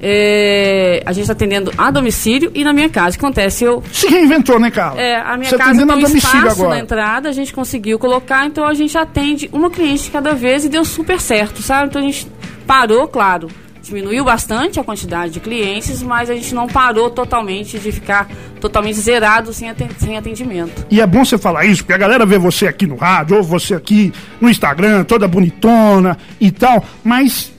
É, 0.00 1.02
a 1.06 1.12
gente 1.12 1.22
está 1.22 1.32
atendendo 1.32 1.72
a 1.78 1.90
domicílio 1.90 2.50
e 2.54 2.62
na 2.62 2.72
minha 2.72 2.88
casa. 2.88 3.16
O 3.16 3.18
que 3.18 3.24
acontece? 3.24 3.64
Eu 3.64 3.82
Se 3.90 4.06
reinventou, 4.08 4.58
né, 4.60 4.70
Carla? 4.70 5.00
é, 5.00 5.16
a 5.16 5.36
minha 5.38 5.48
Você 5.48 5.56
casa 5.56 5.70
tem 5.72 5.80
a 5.80 5.84
um 5.84 5.86
domicílio 5.86 6.18
espaço 6.18 6.60
agora. 6.60 6.68
na 6.76 6.78
entrada, 6.80 7.28
a 7.30 7.32
gente 7.32 7.52
conseguiu 7.52 7.98
colocar, 7.98 8.46
então 8.46 8.66
a 8.66 8.74
gente 8.74 8.96
atende 8.96 9.48
uma 9.52 9.70
cliente 9.70 10.10
cada 10.10 10.34
vez 10.34 10.64
e 10.66 10.68
deu 10.68 10.84
super 10.84 11.18
certo, 11.18 11.62
sabe? 11.62 11.88
Então 11.88 12.02
a 12.02 12.04
gente 12.04 12.26
parou, 12.66 13.08
claro, 13.08 13.48
diminuiu 13.86 14.24
bastante 14.24 14.80
a 14.80 14.84
quantidade 14.84 15.32
de 15.34 15.40
clientes, 15.40 16.02
mas 16.02 16.28
a 16.28 16.34
gente 16.34 16.54
não 16.54 16.66
parou 16.66 17.08
totalmente 17.10 17.78
de 17.78 17.92
ficar 17.92 18.28
totalmente 18.60 18.98
zerado 18.98 19.52
sem 19.52 19.70
aten- 19.70 19.88
sem 19.98 20.16
atendimento. 20.18 20.86
E 20.90 21.00
é 21.00 21.06
bom 21.06 21.24
você 21.24 21.38
falar 21.38 21.64
isso, 21.64 21.82
porque 21.82 21.92
a 21.92 21.98
galera 21.98 22.26
vê 22.26 22.38
você 22.38 22.66
aqui 22.66 22.86
no 22.86 22.96
rádio, 22.96 23.36
ou 23.36 23.42
você 23.42 23.74
aqui 23.74 24.12
no 24.40 24.48
Instagram, 24.48 25.04
toda 25.04 25.28
bonitona 25.28 26.16
e 26.40 26.50
tal, 26.50 26.84
mas 27.04 27.52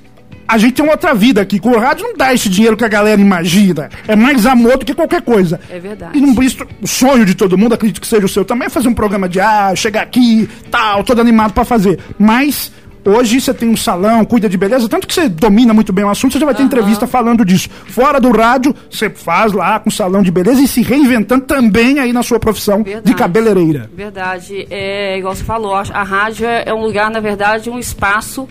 a 0.48 0.58
gente 0.58 0.76
tem 0.76 0.90
outra 0.90 1.14
vida 1.14 1.42
aqui. 1.42 1.60
Com 1.60 1.72
o 1.72 1.80
rádio 1.80 2.06
não 2.08 2.16
dá 2.16 2.34
esse 2.34 2.48
dinheiro 2.50 2.78
que 2.78 2.86
a 2.86 2.88
galera 2.88 3.20
imagina. 3.20 3.90
É 4.08 4.16
mais 4.16 4.46
amor 4.46 4.78
do 4.78 4.86
que 4.86 4.94
qualquer 4.94 5.22
coisa. 5.22 5.60
É 5.70 5.78
verdade. 5.80 6.18
E 6.18 6.22
não, 6.22 6.42
isso, 6.42 6.66
o 6.82 6.88
sonho 6.88 7.26
de 7.26 7.36
todo 7.36 7.58
mundo, 7.58 7.74
acredito 7.74 8.00
que 8.00 8.08
seja 8.08 8.26
o 8.26 8.30
seu 8.30 8.46
também, 8.46 8.68
é 8.68 8.70
fazer 8.70 8.88
um 8.88 8.94
programa 8.94 9.28
de 9.28 9.40
ah, 9.42 9.74
chegar 9.76 10.04
aqui, 10.04 10.50
tal, 10.72 11.04
todo 11.04 11.20
animado 11.22 11.54
pra 11.54 11.64
fazer. 11.66 12.00
Mas. 12.20 12.72
Hoje 13.10 13.39
você 13.39 13.53
tem 13.53 13.70
um 13.70 13.78
salão, 13.78 14.26
cuida 14.26 14.49
de 14.49 14.58
beleza, 14.58 14.89
tanto 14.89 15.08
que 15.08 15.14
você 15.14 15.30
domina 15.30 15.74
muito 15.74 15.93
bem 15.93 16.03
o 16.03 16.10
assunto, 16.10 16.34
você 16.34 16.39
já 16.39 16.45
vai 16.45 16.53
ter 16.53 16.64
entrevista 16.64 17.08
falando 17.08 17.45
disso. 17.45 17.70
Fora 17.88 18.20
do 18.20 18.30
rádio, 18.32 18.76
você 18.89 19.10
faz 19.10 19.53
lá 19.53 19.80
com 19.80 19.89
salão 19.89 20.22
de 20.22 20.30
beleza 20.30 20.62
e 20.62 20.68
se 20.68 20.82
reinventando 20.82 21.45
também 21.45 21.99
aí 21.99 22.12
na 22.12 22.22
sua 22.22 22.38
profissão 22.38 22.80
de 22.84 22.89
Verdade. 22.91 23.16
cabeleireira. 23.16 23.89
Verdade, 23.95 24.68
é 24.70 25.18
igual 25.18 25.34
você 25.34 25.43
falou, 25.45 25.74
a 25.74 26.03
rádio 26.03 26.45
é, 26.45 26.64
é 26.66 26.74
um 26.74 26.82
lugar, 26.82 27.10
na 27.10 27.22
verdade, 27.22 27.70
um 27.70 27.80
espaço 27.80 28.45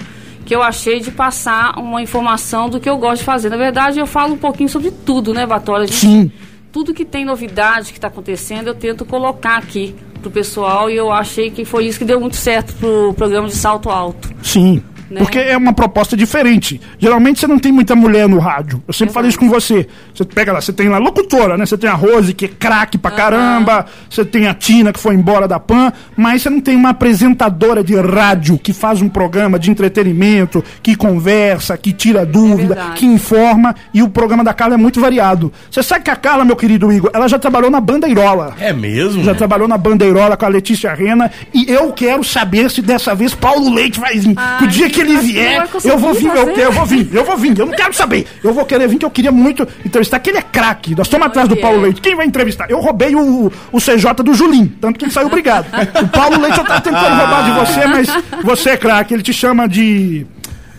que 0.46 0.54
eu 0.54 0.62
achei 0.62 1.00
de 1.00 1.10
passar 1.10 1.78
uma 1.78 2.00
informação 2.00 2.70
do 2.70 2.80
que 2.80 2.88
eu 2.88 2.96
gosto 2.96 3.18
de 3.18 3.24
fazer. 3.24 3.50
Na 3.50 3.56
verdade, 3.58 3.98
eu 3.98 4.06
falo 4.06 4.34
um 4.34 4.38
pouquinho 4.38 4.68
sobre 4.70 4.90
tudo, 4.90 5.34
né, 5.34 5.44
Batória? 5.44 5.84
A 5.84 5.86
gente- 5.86 5.98
Sim. 5.98 6.32
Tudo 6.72 6.94
que 6.94 7.04
tem 7.04 7.24
novidade 7.24 7.90
que 7.90 7.98
está 7.98 8.08
acontecendo, 8.08 8.68
eu 8.68 8.74
tento 8.74 9.04
colocar 9.04 9.56
aqui 9.56 9.94
pro 10.26 10.30
pessoal 10.30 10.90
e 10.90 10.96
eu 10.96 11.10
achei 11.10 11.50
que 11.50 11.64
foi 11.64 11.86
isso 11.86 11.98
que 11.98 12.04
deu 12.04 12.20
muito 12.20 12.36
certo 12.36 12.74
pro 12.74 13.14
programa 13.14 13.48
de 13.48 13.54
salto 13.54 13.88
alto. 13.88 14.28
Sim. 14.42 14.82
Né? 15.10 15.20
Porque 15.20 15.38
é 15.38 15.56
uma 15.56 15.72
proposta 15.72 16.16
diferente. 16.16 16.80
Geralmente 16.98 17.40
você 17.40 17.46
não 17.46 17.58
tem 17.58 17.70
muita 17.72 17.94
mulher 17.94 18.28
no 18.28 18.38
rádio. 18.38 18.82
Eu 18.86 18.92
sempre 18.92 19.14
falei 19.14 19.28
isso 19.28 19.38
com 19.38 19.48
você. 19.48 19.86
Você 20.14 20.24
pega 20.24 20.52
lá, 20.52 20.60
você 20.60 20.72
tem 20.72 20.88
lá 20.88 20.98
locutora, 20.98 21.56
né? 21.56 21.64
Você 21.64 21.78
tem 21.78 21.88
a 21.88 21.94
Rose, 21.94 22.34
que 22.34 22.46
é 22.46 22.48
craque 22.48 22.98
pra 22.98 23.10
caramba. 23.10 23.86
Você 24.10 24.24
tem 24.24 24.46
a 24.46 24.54
Tina, 24.54 24.92
que 24.92 24.98
foi 24.98 25.14
embora 25.14 25.46
da 25.46 25.60
PAN. 25.60 25.92
Mas 26.16 26.42
você 26.42 26.50
não 26.50 26.60
tem 26.60 26.76
uma 26.76 26.90
apresentadora 26.90 27.82
de 27.84 27.94
rádio 27.94 28.58
que 28.58 28.72
faz 28.72 29.00
um 29.00 29.08
programa 29.08 29.58
de 29.58 29.70
entretenimento, 29.70 30.62
que 30.82 30.96
conversa, 30.96 31.76
que 31.76 31.92
tira 31.92 32.26
dúvida, 32.26 32.74
verdade. 32.74 32.96
que 32.96 33.06
informa. 33.06 33.74
E 33.94 34.02
o 34.02 34.08
programa 34.08 34.42
da 34.42 34.52
Carla 34.52 34.74
é 34.74 34.78
muito 34.78 35.00
variado. 35.00 35.52
Você 35.70 35.82
sabe 35.82 36.04
que 36.04 36.10
a 36.10 36.16
Carla, 36.16 36.44
meu 36.44 36.56
querido 36.56 36.92
Igor, 36.92 37.10
ela 37.14 37.28
já 37.28 37.38
trabalhou 37.38 37.70
na 37.70 37.80
Bandeirola. 37.80 38.54
É 38.58 38.72
mesmo? 38.72 39.22
Já 39.22 39.34
trabalhou 39.34 39.68
na 39.68 39.78
Bandeirola 39.78 40.36
com 40.36 40.44
a 40.44 40.48
Letícia 40.48 40.92
Rena. 40.94 41.30
E 41.54 41.70
eu 41.70 41.92
quero 41.92 42.24
saber 42.24 42.70
se 42.70 42.82
dessa 42.82 43.14
vez 43.14 43.34
Paulo 43.34 43.72
Leite 43.72 44.00
vai 44.00 44.18
vir. 44.18 44.34
Ai, 44.36 44.58
que 44.58 44.64
o 44.64 44.68
dia 44.68 44.90
que 44.90 44.95
que 45.04 45.12
não 45.12 45.20
vier, 45.20 45.68
eu 45.84 45.98
vou 45.98 46.14
vir, 46.14 46.26
eu, 46.26 46.48
eu 46.48 46.72
vou 46.72 46.86
vir, 46.86 47.08
eu 47.12 47.24
vou 47.24 47.36
vir. 47.36 47.58
Eu 47.58 47.66
não 47.66 47.74
quero 47.74 47.92
saber. 47.92 48.26
Eu 48.42 48.52
vou 48.52 48.64
querer 48.64 48.88
vir, 48.88 48.98
que 48.98 49.04
eu 49.04 49.10
queria 49.10 49.32
muito 49.32 49.66
entrevistar, 49.84 50.18
que 50.18 50.30
ele 50.30 50.38
é 50.38 50.42
craque. 50.42 50.94
Nós 50.94 51.06
estamos 51.06 51.26
atrás 51.26 51.48
do 51.48 51.54
ele 51.54 51.62
Paulo 51.62 51.78
é. 51.78 51.82
Leite. 51.82 52.00
Quem 52.00 52.14
vai 52.14 52.26
entrevistar? 52.26 52.70
Eu 52.70 52.80
roubei 52.80 53.14
o, 53.14 53.52
o 53.72 53.78
CJ 53.78 54.12
do 54.24 54.34
Julim, 54.34 54.66
tanto 54.80 54.98
que 54.98 55.04
ele 55.04 55.12
saiu 55.12 55.26
obrigado. 55.26 55.66
o 56.02 56.08
Paulo 56.08 56.40
Leite 56.40 56.58
eu 56.58 56.64
tava 56.64 56.80
tentando 56.80 57.16
roubar 57.16 57.44
de 57.44 57.72
você, 57.72 57.86
mas 57.86 58.08
você 58.42 58.70
é 58.70 58.76
craque. 58.76 59.14
Ele 59.14 59.22
te 59.22 59.32
chama 59.32 59.68
de. 59.68 60.26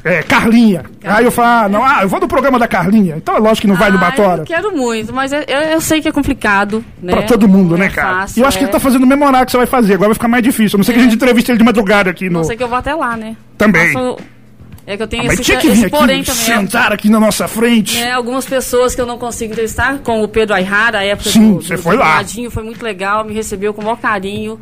É, 0.04 0.24
Carlinha. 0.24 0.84
Aí 1.04 1.26
eu 1.26 1.32
falo, 1.32 1.48
ah, 1.66 1.70
não, 1.70 1.84
ah, 1.84 2.00
eu 2.04 2.10
vou 2.10 2.20
do 2.20 2.28
programa 2.28 2.58
da 2.58 2.68
Carlinha. 2.68 3.16
Então 3.18 3.36
é 3.36 3.39
lógico 3.39 3.62
que 3.62 3.68
não 3.68 3.76
vai 3.76 3.89
no 3.91 3.98
Ah, 3.98 4.02
Batora. 4.02 4.41
Eu 4.41 4.45
quero 4.45 4.76
muito, 4.76 5.14
mas 5.14 5.32
eu, 5.34 5.41
eu- 5.48 5.62
eu 5.62 5.82
sei 5.82 6.02
que 6.02 6.08
é 6.08 6.12
complicado, 6.12 6.84
né? 7.02 7.14
Pra 7.14 7.24
todo 7.24 7.48
mundo, 7.48 7.72
Não 7.72 7.78
né, 7.80 7.86
é 7.88 7.89
cara? 7.89 8.22
fácil, 8.22 8.39
e 8.39 8.41
eu 8.41 8.48
acho 8.48 8.58
que 8.58 8.64
é. 8.64 8.66
ele 8.66 8.72
tá 8.72 8.80
fazendo 8.80 9.04
o 9.04 9.08
mesmo 9.08 9.26
horário 9.26 9.45
que 9.45 9.52
você 9.52 9.58
vai 9.58 9.68
fazer. 9.68 9.93
Agora 9.95 10.10
vai 10.10 10.16
ficar 10.16 10.28
mais 10.28 10.43
difícil. 10.43 10.76
A 10.76 10.80
não 10.80 10.84
ser 10.84 10.93
que 10.93 11.00
a 11.00 11.04
gente 11.04 11.16
entreviste 11.16 11.52
ele 11.52 11.58
de 11.58 11.64
madrugada 11.64 12.10
aqui 12.10 12.26
no. 12.30 12.39
Não 12.39 12.43
sei 12.43 12.56
que 12.58 12.64
eu 12.64 12.68
vou 12.68 12.78
até 12.78 12.93
lá, 12.95 13.18
né? 13.18 13.36
Também. 13.58 13.91
Faço- 13.93 14.18
É 14.89 14.95
que 14.95 15.04
eu 15.04 15.08
tenho 15.08 15.24
Ah, 15.24 15.34
esse, 15.34 15.43
tinha 15.43 15.58
que 15.58 15.70
vir 15.70 15.89
porém 15.89 16.22
aqui, 16.22 16.32
também. 16.32 16.45
sentar 16.62 16.93
aqui 16.93 17.10
na 17.10 17.20
nossa 17.20 17.45
frente. 17.45 18.00
né, 18.00 18.14
algumas 18.14 18.45
pessoas 18.45 18.95
que 18.95 19.02
eu 19.02 19.06
não 19.06 19.18
consigo 19.18 19.52
entrevistar, 19.52 19.98
como 20.02 20.24
o 20.24 20.30
Pedro 20.30 20.56
Ayrara, 20.56 21.00
a 21.00 21.04
época 21.04 21.30
Sim, 21.30 21.56
do, 21.56 21.62
você 21.62 21.76
do 21.76 21.82
foi 21.84 21.98
lá. 21.98 22.12
Ronaldinho, 22.12 22.50
foi 22.50 22.64
muito 22.64 22.82
legal, 22.82 23.26
me 23.26 23.34
recebeu 23.34 23.74
com 23.74 23.82
o 23.82 23.84
maior 23.84 23.98
carinho. 23.98 24.58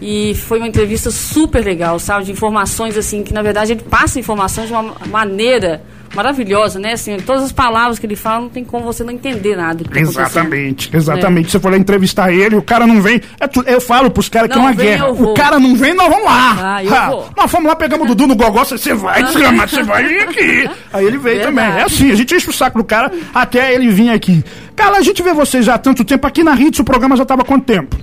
E 0.00 0.34
foi 0.34 0.58
uma 0.58 0.68
entrevista 0.68 1.10
super 1.10 1.62
legal, 1.64 1.98
sabe? 1.98 2.24
De 2.24 2.32
informações, 2.32 2.96
assim, 2.96 3.22
que 3.22 3.34
na 3.34 3.42
verdade 3.42 3.72
ele 3.72 3.82
passa 3.82 4.18
informações 4.18 4.66
de 4.68 4.72
uma 4.72 4.94
maneira 5.08 5.82
maravilhosa, 6.14 6.78
né? 6.80 6.94
Assim, 6.94 7.16
todas 7.18 7.44
as 7.44 7.52
palavras 7.52 7.98
que 7.98 8.06
ele 8.06 8.16
fala, 8.16 8.40
não 8.40 8.48
tem 8.48 8.64
como 8.64 8.84
você 8.84 9.04
não 9.04 9.12
entender 9.12 9.56
nada. 9.56 9.84
tá. 9.84 10.00
Exatamente, 10.00 10.90
exatamente. 10.92 11.50
Você 11.50 11.60
foi 11.60 11.70
lá 11.70 11.76
entrevistar 11.76 12.32
ele, 12.32 12.56
o 12.56 12.62
cara 12.62 12.86
não 12.86 13.00
vem. 13.00 13.20
É 13.38 13.74
eu 13.74 13.80
falo 13.80 14.10
pros 14.10 14.28
caras 14.28 14.50
que 14.50 14.56
é 14.58 14.60
uma 14.60 14.72
vem, 14.72 14.86
guerra. 14.86 15.10
O 15.10 15.34
cara 15.34 15.58
não 15.60 15.76
vem, 15.76 15.94
nós 15.94 16.08
vamos 16.08 16.24
lá. 16.24 16.76
Ah, 16.76 16.84
eu 16.84 16.90
vou. 16.90 17.30
Nós 17.36 17.50
fomos 17.50 17.68
lá, 17.68 17.76
pegamos 17.76 18.06
o 18.06 18.08
Dudu 18.08 18.26
no 18.26 18.34
gogó, 18.34 18.64
você- 18.64 18.94
vai, 18.94 19.22
desgrama, 19.22 19.66
você 19.68 19.82
vai 19.82 20.04
vir 20.04 20.20
aqui. 20.22 20.70
Aí 20.92 21.04
ele 21.04 21.18
veio 21.18 21.36
Verdade. 21.42 21.56
também. 21.56 21.80
É 21.80 21.84
assim, 21.84 22.10
a 22.10 22.14
gente 22.16 22.34
enche 22.34 22.50
o 22.50 22.52
saco 22.52 22.78
do 22.78 22.84
cara 22.84 23.12
até 23.32 23.72
ele 23.74 23.88
vir 23.90 24.10
aqui. 24.10 24.42
Cara, 24.74 24.96
a 24.96 25.02
gente 25.02 25.22
vê 25.22 25.32
você 25.32 25.62
já 25.62 25.74
há 25.74 25.78
tanto 25.78 26.04
tempo. 26.04 26.26
Aqui 26.26 26.42
na 26.42 26.54
Ritz 26.54 26.80
o 26.80 26.84
programa 26.84 27.16
já 27.16 27.24
tava 27.24 27.42
há 27.42 27.44
quanto 27.44 27.64
tempo? 27.66 27.96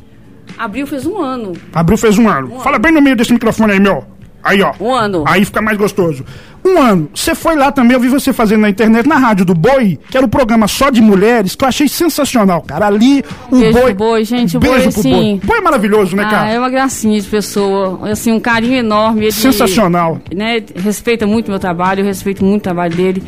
Abril 0.58 0.88
fez 0.88 1.06
um 1.06 1.22
ano. 1.22 1.54
Abriu 1.74 1.98
fez 1.98 2.18
um 2.18 2.28
ano. 2.28 2.60
Fala 2.60 2.80
bem 2.80 2.92
no 2.92 3.02
meio 3.02 3.16
desse 3.16 3.32
microfone 3.34 3.74
aí, 3.74 3.80
meu. 3.80 4.04
Aí, 4.44 4.62
ó. 4.62 4.72
Um 4.80 4.94
ano. 4.94 5.24
Aí 5.28 5.44
fica 5.44 5.62
mais 5.62 5.78
gostoso. 5.78 6.24
Um 6.64 6.80
ano. 6.82 7.10
Você 7.14 7.36
foi 7.36 7.56
lá 7.56 7.70
também, 7.72 7.94
eu 7.96 8.00
vi 8.00 8.08
você 8.08 8.32
fazendo 8.32 8.62
na 8.62 8.70
internet, 8.70 9.06
na 9.08 9.18
rádio 9.18 9.44
do 9.44 9.54
Boi, 9.54 10.00
que 10.10 10.16
era 10.16 10.26
um 10.26 10.30
programa 10.30 10.68
só 10.68 10.90
de 10.90 11.02
mulheres, 11.02 11.54
que 11.56 11.66
eu 11.66 11.68
achei 11.68 11.88
sensacional, 11.88 12.62
cara. 12.62 12.88
Ali, 12.88 13.24
o 13.52 13.58
Beijo 13.60 13.78
Boi. 13.80 13.94
Boi, 13.94 14.24
gente, 14.24 14.56
o 14.56 14.60
Beijo 14.60 14.84
Boi, 14.86 14.92
pro 14.94 15.02
sim. 15.02 15.12
Boi. 15.12 15.42
Boi 15.44 15.58
é 15.58 15.62
maravilhoso, 15.62 16.16
né, 16.16 16.24
Ah, 16.26 16.30
cara? 16.30 16.50
é 16.50 16.60
uma 16.60 16.70
gracinha 16.70 17.20
de 17.20 17.28
pessoa. 17.28 18.10
Assim, 18.10 18.32
um 18.32 18.40
carinho 18.40 18.76
enorme. 18.76 19.24
Ele, 19.24 19.32
Sensacional. 19.34 20.20
Né, 20.34 20.64
respeita 20.76 21.28
muito 21.28 21.50
meu 21.52 21.60
trabalho, 21.60 22.02
eu 22.02 22.06
respeito 22.06 22.44
muito 22.46 22.62
o 22.62 22.64
trabalho 22.64 22.96
dele. 22.96 23.24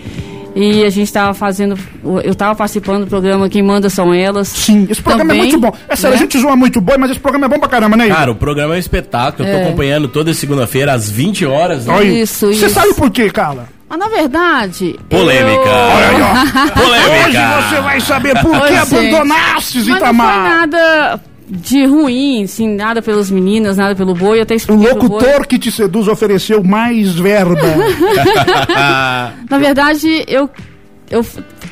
E 0.56 0.84
a 0.84 0.90
gente 0.90 1.08
estava 1.08 1.34
fazendo. 1.34 1.78
Eu 2.04 2.32
estava 2.32 2.56
participando 2.56 3.06
do 3.06 3.08
programa 3.08 3.48
Quem 3.50 3.62
Manda 3.64 3.90
São 3.90 4.14
Elas. 4.14 4.48
Sim, 4.50 4.88
esse 4.90 5.02
programa 5.02 5.32
é 5.34 5.36
Também, 5.38 5.52
muito 5.52 5.60
bom. 5.62 5.78
É 5.88 5.96
sério, 5.96 6.12
né? 6.12 6.16
a 6.18 6.20
gente 6.26 6.40
zoa 6.40 6.56
muito 6.56 6.82
Boi, 6.82 6.98
mas 6.98 7.12
esse 7.12 7.20
programa 7.20 7.46
é 7.46 7.50
bom 7.50 7.60
pra 7.60 7.70
caramba, 7.70 7.96
né, 7.96 8.06
Igor? 8.06 8.18
Cara, 8.18 8.32
o 8.32 8.36
programa 8.36 8.74
é 8.74 8.78
um 8.78 8.80
espetáculo. 8.80 9.48
Eu 9.48 9.54
tô 9.54 9.60
É. 9.60 9.64
acompanhando 9.64 10.08
toda 10.08 10.34
segunda-feira, 10.34 10.94
às 10.94 11.10
20 11.10 11.46
horas. 11.46 11.86
né? 11.86 11.94
Olha, 11.94 12.08
Isso, 12.10 12.48
Você 12.48 12.66
isso. 12.66 12.70
sabe 12.76 12.94
por 12.96 13.10
quê, 13.12 13.30
Carla? 13.30 13.68
Mas 13.88 13.98
na 14.00 14.08
verdade. 14.08 15.00
Polêmica. 15.10 15.50
eu- 15.50 15.72
Olha 15.72 16.10
aí, 16.10 16.22
ó. 16.22 16.80
Polêmica. 16.80 17.58
Hoje 17.58 17.70
você 17.70 17.82
vai 17.82 18.02
saber 18.02 18.40
por 18.42 18.52
que 18.52 18.58
Oi, 18.58 18.68
gente. 18.70 18.80
abandonastes 18.96 19.76
Mas 19.76 19.88
não 19.88 19.94
foi 19.98 20.08
Itamar. 20.08 20.44
nada 20.44 21.20
de 21.50 21.86
ruim, 21.86 22.44
assim, 22.44 22.68
nada 22.68 23.02
pelas 23.02 23.32
meninas, 23.32 23.78
nada 23.78 23.96
pelo 23.96 24.14
boi. 24.14 24.40
Até 24.40 24.56
O 24.70 24.76
locutor 24.76 25.48
que 25.48 25.58
te 25.58 25.72
seduz 25.72 26.08
ofereceu 26.08 26.64
mais 26.64 27.16
verba. 27.16 27.56
Na 29.50 29.58
verdade, 29.58 30.24
eu. 30.28 30.50
Eu 31.12 31.26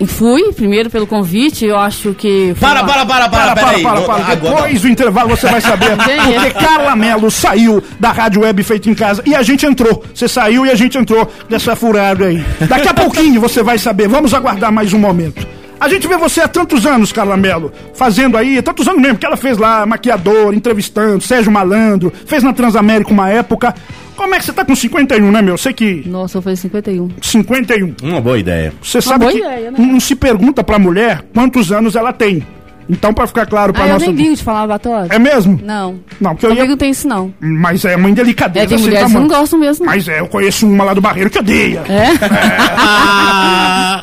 fui 0.08 0.52
primeiro 0.52 0.90
pelo 0.90 1.06
convite, 1.06 1.64
eu 1.64 1.78
acho 1.78 2.16
que. 2.16 2.56
Para, 2.60 2.84
para, 2.84 3.06
para, 3.06 3.30
para, 3.30 3.56
Para, 3.56 3.80
para, 3.80 4.02
para, 4.02 4.36
Depois 4.36 4.82
do 4.82 4.90
intervalo 4.90 5.30
você 5.30 5.46
vai 5.46 5.62
saber. 5.62 5.92
Porque 5.96 6.50
Carla 6.52 6.96
Mello 6.96 7.30
saiu 7.30 7.84
da 8.00 8.12
Rádio 8.12 8.42
Web 8.42 8.64
Feita 8.64 8.90
em 8.90 8.96
Casa 8.96 9.22
e 9.28 9.36
a 9.36 9.44
gente 9.44 9.64
entrou. 9.64 10.04
Você 10.12 10.28
saiu 10.28 10.66
e 10.66 10.72
a 10.72 10.76
gente 10.76 10.98
entrou 10.98 11.32
dessa 11.48 11.76
furada 11.76 12.26
aí. 12.26 12.44
Daqui 12.68 12.88
a 12.88 12.96
pouquinho 12.96 13.40
você 13.40 13.62
vai 13.62 13.78
saber. 13.78 14.08
Vamos 14.08 14.34
aguardar 14.34 14.72
mais 14.72 14.92
um 14.92 14.98
momento. 14.98 15.57
A 15.80 15.88
gente 15.88 16.08
vê 16.08 16.18
você 16.18 16.42
há 16.42 16.48
tantos 16.48 16.86
anos, 16.86 17.12
Carla 17.12 17.38
Mello, 17.38 17.72
fazendo 17.94 18.36
aí, 18.36 18.58
há 18.58 18.64
tantos 18.64 18.88
anos 18.88 19.02
mesmo, 19.02 19.18
que 19.18 19.26
ela 19.26 19.38
fez 19.38 19.58
lá, 19.58 19.86
maquiador, 19.86 20.54
entrevistando, 20.54 21.22
Sérgio 21.22 21.52
Malandro, 21.52 22.12
fez 22.26 22.42
na 22.44 22.52
Transamérica 22.52 23.12
uma 23.12 23.30
época. 23.30 23.76
Como 24.16 24.34
é 24.34 24.40
que 24.40 24.46
você 24.46 24.54
tá 24.54 24.66
com 24.66 24.76
51, 24.76 25.32
né, 25.32 25.42
meu? 25.44 25.58
Sei 25.58 25.72
que 25.74 26.02
Nossa, 26.08 26.42
foi 26.42 26.56
51. 26.56 27.10
51. 27.22 27.96
Uma 28.02 28.20
boa 28.20 28.40
ideia. 28.40 28.74
Você 28.82 29.00
sabe 29.00 29.20
boa 29.20 29.32
que 29.32 29.38
ideia, 29.38 29.70
né? 29.70 29.78
não 29.80 30.00
se 30.00 30.16
pergunta 30.16 30.64
pra 30.64 30.80
mulher 30.80 31.24
quantos 31.34 31.72
anos 31.72 31.96
ela 31.96 32.12
tem. 32.12 32.44
Então, 32.90 33.14
pra 33.14 33.28
ficar 33.28 33.46
claro 33.46 33.74
pra 33.74 33.84
Ah, 33.84 33.88
eu 33.88 33.94
nossa. 33.94 34.06
nem 34.08 34.16
ligo 34.16 34.36
de 34.36 34.44
falar 34.44 34.66
batório. 34.68 35.12
É 35.12 35.20
mesmo? 35.20 35.60
Não. 35.64 36.00
Não, 36.22 36.32
porque 36.36 36.46
eu 36.46 36.54
ia. 36.54 36.66
não 36.66 36.78
tem 36.78 36.90
isso, 36.92 37.08
não. 37.08 37.34
Mas 37.40 37.84
é 37.84 37.96
uma 37.96 38.10
indelicadeza. 38.10 38.66
É, 38.66 38.68
tem 38.68 38.78
sem 38.78 38.86
mulheres 38.88 39.08
que 39.08 39.14
tamanho. 39.14 39.30
não 39.32 39.38
gostam 39.40 39.60
mesmo. 39.60 39.86
não. 39.86 39.92
Mas 39.94 40.08
é, 40.08 40.20
eu 40.22 40.28
conheço 40.28 40.66
uma 40.68 40.84
lá 40.86 40.94
do 40.94 41.02
Barreiro 41.02 41.30
que 41.30 41.40
odeia. 41.40 41.84
É? 41.90 42.08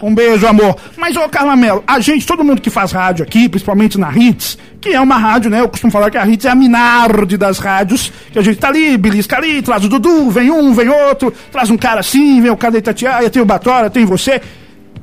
Um 0.02 0.14
beijo, 0.14 0.46
amor. 0.46 0.76
Mas, 0.98 1.16
ô, 1.16 1.26
Carla 1.28 1.56
Mello, 1.56 1.82
a 1.86 1.98
gente, 2.00 2.26
todo 2.26 2.44
mundo 2.44 2.60
que 2.60 2.68
faz 2.68 2.92
rádio 2.92 3.22
aqui, 3.24 3.48
principalmente 3.48 3.98
na 3.98 4.12
Hits, 4.14 4.58
que 4.80 4.90
é 4.90 5.00
uma 5.00 5.16
rádio, 5.16 5.50
né? 5.50 5.60
Eu 5.60 5.68
costumo 5.68 5.90
falar 5.90 6.10
que 6.10 6.18
a 6.18 6.26
Hits 6.26 6.44
é 6.44 6.50
a 6.50 6.54
Minardi 6.54 7.36
das 7.38 7.58
rádios, 7.58 8.12
que 8.30 8.38
a 8.38 8.42
gente 8.42 8.58
tá 8.58 8.68
ali, 8.68 8.98
belisca 8.98 9.36
ali, 9.38 9.62
traz 9.62 9.82
o 9.84 9.88
Dudu, 9.88 10.30
vem 10.30 10.50
um, 10.50 10.74
vem 10.74 10.88
outro, 10.90 11.32
traz 11.50 11.70
um 11.70 11.76
cara 11.76 12.00
assim, 12.00 12.40
vem 12.42 12.50
o 12.50 12.56
cara 12.56 12.72
da 12.72 12.78
Itatiaia, 12.80 13.30
tem 13.30 13.40
o 13.40 13.46
Batora, 13.46 13.88
tem 13.88 14.04
você 14.04 14.40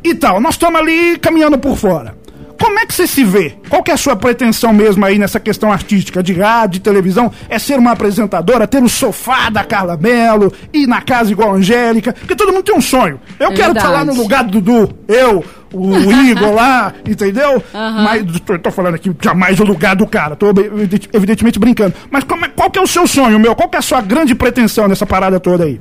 e 0.03 0.13
tal. 0.13 0.39
Nós 0.39 0.53
estamos 0.55 0.79
ali 0.79 1.17
caminhando 1.19 1.57
por 1.57 1.75
fora. 1.77 2.15
Como 2.61 2.79
é 2.79 2.85
que 2.85 2.93
você 2.93 3.07
se 3.07 3.23
vê? 3.23 3.55
Qual 3.69 3.81
que 3.83 3.91
é 3.91 3.93
a 3.93 3.97
sua 3.97 4.15
pretensão 4.15 4.71
mesmo 4.73 5.03
aí 5.05 5.17
nessa 5.17 5.39
questão 5.39 5.71
artística 5.71 6.21
de 6.21 6.33
rádio, 6.33 6.73
de 6.73 6.79
televisão? 6.81 7.31
É 7.49 7.57
ser 7.59 7.77
uma 7.79 7.91
apresentadora, 7.91 8.67
ter 8.67 8.83
o 8.83 8.89
sofá 8.89 9.49
da 9.49 9.63
Carla 9.63 9.97
Mello, 9.97 10.53
ir 10.73 10.87
na 10.87 11.01
casa 11.01 11.31
igual 11.31 11.51
a 11.51 11.55
Angélica? 11.55 12.13
Porque 12.13 12.35
todo 12.35 12.51
mundo 12.53 12.63
tem 12.63 12.75
um 12.75 12.81
sonho. 12.81 13.19
Eu 13.39 13.51
É 13.51 13.53
quero 13.53 13.71
estar 13.73 13.89
lá 13.89 13.97
verdade. 13.99 14.17
no 14.17 14.23
lugar 14.23 14.43
do 14.43 14.61
Dudu, 14.61 14.93
eu, 15.07 15.43
o 15.73 16.11
Igor 16.11 16.53
lá, 16.53 16.93
entendeu? 17.07 17.63
Mas 17.73 18.39
tô, 18.41 18.59
tô 18.59 18.71
falando 18.71 18.95
aqui 18.95 19.11
jamais 19.21 19.59
o 19.59 19.63
lugar 19.63 19.95
do 19.95 20.05
cara, 20.05 20.35
tô 20.35 20.49
evidente- 20.49 21.09
evidentemente 21.13 21.57
brincando. 21.59 21.93
Mas 22.09 22.23
como 22.23 22.45
é- 22.45 22.49
qual 22.49 22.69
que 22.69 22.77
é 22.77 22.81
o 22.81 22.87
seu 22.87 23.07
sonho, 23.07 23.39
meu? 23.39 23.55
Qual 23.55 23.69
que 23.69 23.75
é 23.75 23.79
a 23.79 23.81
sua 23.81 24.01
grande 24.01 24.35
pretensão 24.35 24.87
nessa 24.87 25.05
parada 25.05 25.39
toda 25.39 25.63
aí? 25.63 25.79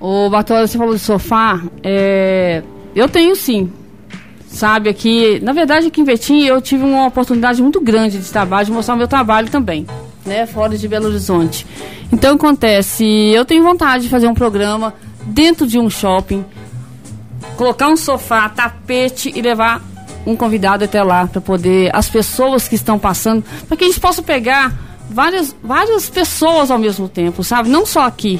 Ô, 0.00 0.30
Batório, 0.30 0.66
você 0.66 0.78
falou 0.78 0.94
de 0.94 1.00
sofá. 1.00 1.60
É... 1.82 2.62
Eu 2.94 3.08
tenho 3.08 3.34
sim. 3.36 3.70
Sabe, 4.52 4.90
aqui. 4.90 5.40
Na 5.42 5.52
verdade, 5.52 5.86
aqui 5.86 6.00
em 6.02 6.04
Betim 6.04 6.44
eu 6.44 6.60
tive 6.60 6.84
uma 6.84 7.06
oportunidade 7.06 7.62
muito 7.62 7.80
grande 7.80 8.18
de 8.18 8.30
trabalho, 8.30 8.66
de 8.66 8.72
mostrar 8.72 8.94
o 8.94 8.98
meu 8.98 9.08
trabalho 9.08 9.48
também, 9.50 9.86
né? 10.26 10.46
Fora 10.46 10.76
de 10.76 10.86
Belo 10.86 11.06
Horizonte. 11.06 11.66
Então 12.12 12.34
acontece, 12.36 13.04
eu 13.04 13.46
tenho 13.46 13.64
vontade 13.64 14.04
de 14.04 14.10
fazer 14.10 14.28
um 14.28 14.34
programa 14.34 14.94
dentro 15.24 15.66
de 15.66 15.78
um 15.78 15.88
shopping, 15.88 16.44
colocar 17.56 17.88
um 17.88 17.96
sofá, 17.96 18.46
tapete 18.50 19.32
e 19.34 19.40
levar 19.40 19.80
um 20.26 20.36
convidado 20.36 20.84
até 20.84 21.02
lá 21.02 21.26
para 21.26 21.40
poder 21.40 21.90
as 21.96 22.10
pessoas 22.10 22.68
que 22.68 22.74
estão 22.74 22.98
passando, 22.98 23.42
para 23.66 23.76
que 23.76 23.84
a 23.84 23.86
gente 23.86 23.98
possa 23.98 24.22
pegar 24.22 24.72
várias 25.08 25.56
várias 25.62 26.10
pessoas 26.10 26.70
ao 26.70 26.78
mesmo 26.78 27.08
tempo, 27.08 27.42
sabe? 27.42 27.70
Não 27.70 27.86
só 27.86 28.02
aqui, 28.02 28.38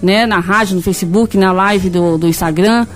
né, 0.00 0.26
na 0.26 0.38
rádio, 0.38 0.76
no 0.76 0.82
Facebook, 0.82 1.36
na 1.36 1.50
live 1.50 1.90
do, 1.90 2.16
do 2.16 2.28
Instagram. 2.28 2.86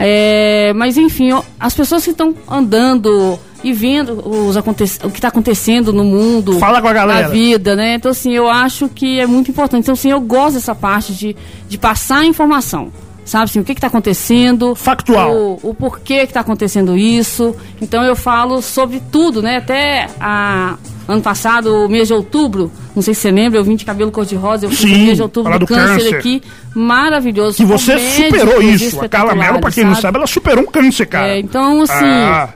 É, 0.00 0.72
mas 0.74 0.96
enfim, 0.96 1.30
as 1.58 1.74
pessoas 1.74 2.04
que 2.04 2.10
estão 2.10 2.34
andando 2.48 3.38
e 3.62 3.72
vendo 3.72 4.26
os 4.26 4.56
aconte 4.56 4.84
o 5.04 5.10
que 5.10 5.18
está 5.18 5.28
acontecendo 5.28 5.92
no 5.92 6.02
mundo, 6.04 6.58
Fala 6.58 6.80
com 6.80 6.88
a 6.88 6.92
galera. 6.92 7.22
na 7.22 7.28
vida, 7.28 7.76
né? 7.76 7.94
Então 7.94 8.10
assim, 8.10 8.32
eu 8.32 8.48
acho 8.48 8.88
que 8.88 9.20
é 9.20 9.26
muito 9.26 9.50
importante. 9.50 9.82
Então 9.82 9.92
assim, 9.92 10.10
eu 10.10 10.20
gosto 10.20 10.54
dessa 10.54 10.74
parte 10.74 11.12
de, 11.12 11.36
de 11.68 11.76
passar 11.78 12.20
a 12.20 12.24
informação. 12.26 12.90
Sabe 13.24 13.44
assim, 13.44 13.60
o 13.60 13.64
que 13.64 13.72
está 13.72 13.86
acontecendo? 13.86 14.74
Factual. 14.74 15.32
O, 15.32 15.70
o 15.70 15.74
porquê 15.74 16.20
que 16.20 16.30
está 16.30 16.40
acontecendo 16.40 16.96
isso. 16.96 17.54
Então 17.80 18.02
eu 18.02 18.16
falo 18.16 18.60
sobre 18.62 19.00
tudo, 19.12 19.40
né? 19.42 19.58
Até 19.58 20.08
a 20.18 20.76
ano 21.10 21.22
passado, 21.22 21.84
o 21.84 21.88
mês 21.88 22.08
de 22.08 22.14
outubro, 22.14 22.70
não 22.94 23.02
sei 23.02 23.14
se 23.14 23.20
você 23.22 23.30
lembra, 23.30 23.58
eu 23.58 23.64
vim 23.64 23.76
de 23.76 23.84
cabelo 23.84 24.10
cor-de-rosa, 24.10 24.66
eu 24.66 24.70
fiz 24.70 24.84
mês 24.84 25.16
de 25.16 25.22
outubro 25.22 25.52
do, 25.52 25.58
do 25.60 25.66
câncer, 25.66 26.02
câncer. 26.04 26.16
aqui, 26.16 26.42
maravilhoso. 26.74 27.56
Que 27.56 27.64
você 27.64 27.98
superou 27.98 28.62
isso. 28.62 29.00
A 29.00 29.08
Carla 29.08 29.34
Mello, 29.34 29.60
pra 29.60 29.70
quem 29.70 29.84
não 29.84 29.92
espetaculares, 29.92 30.00
sabe, 30.00 30.16
ela 30.18 30.26
superou 30.26 30.64
um 30.64 30.66
câncer, 30.66 31.06
cara. 31.06 31.28
É, 31.28 31.38
então, 31.40 31.82
assim, 31.82 31.94
Ah, 31.94 32.48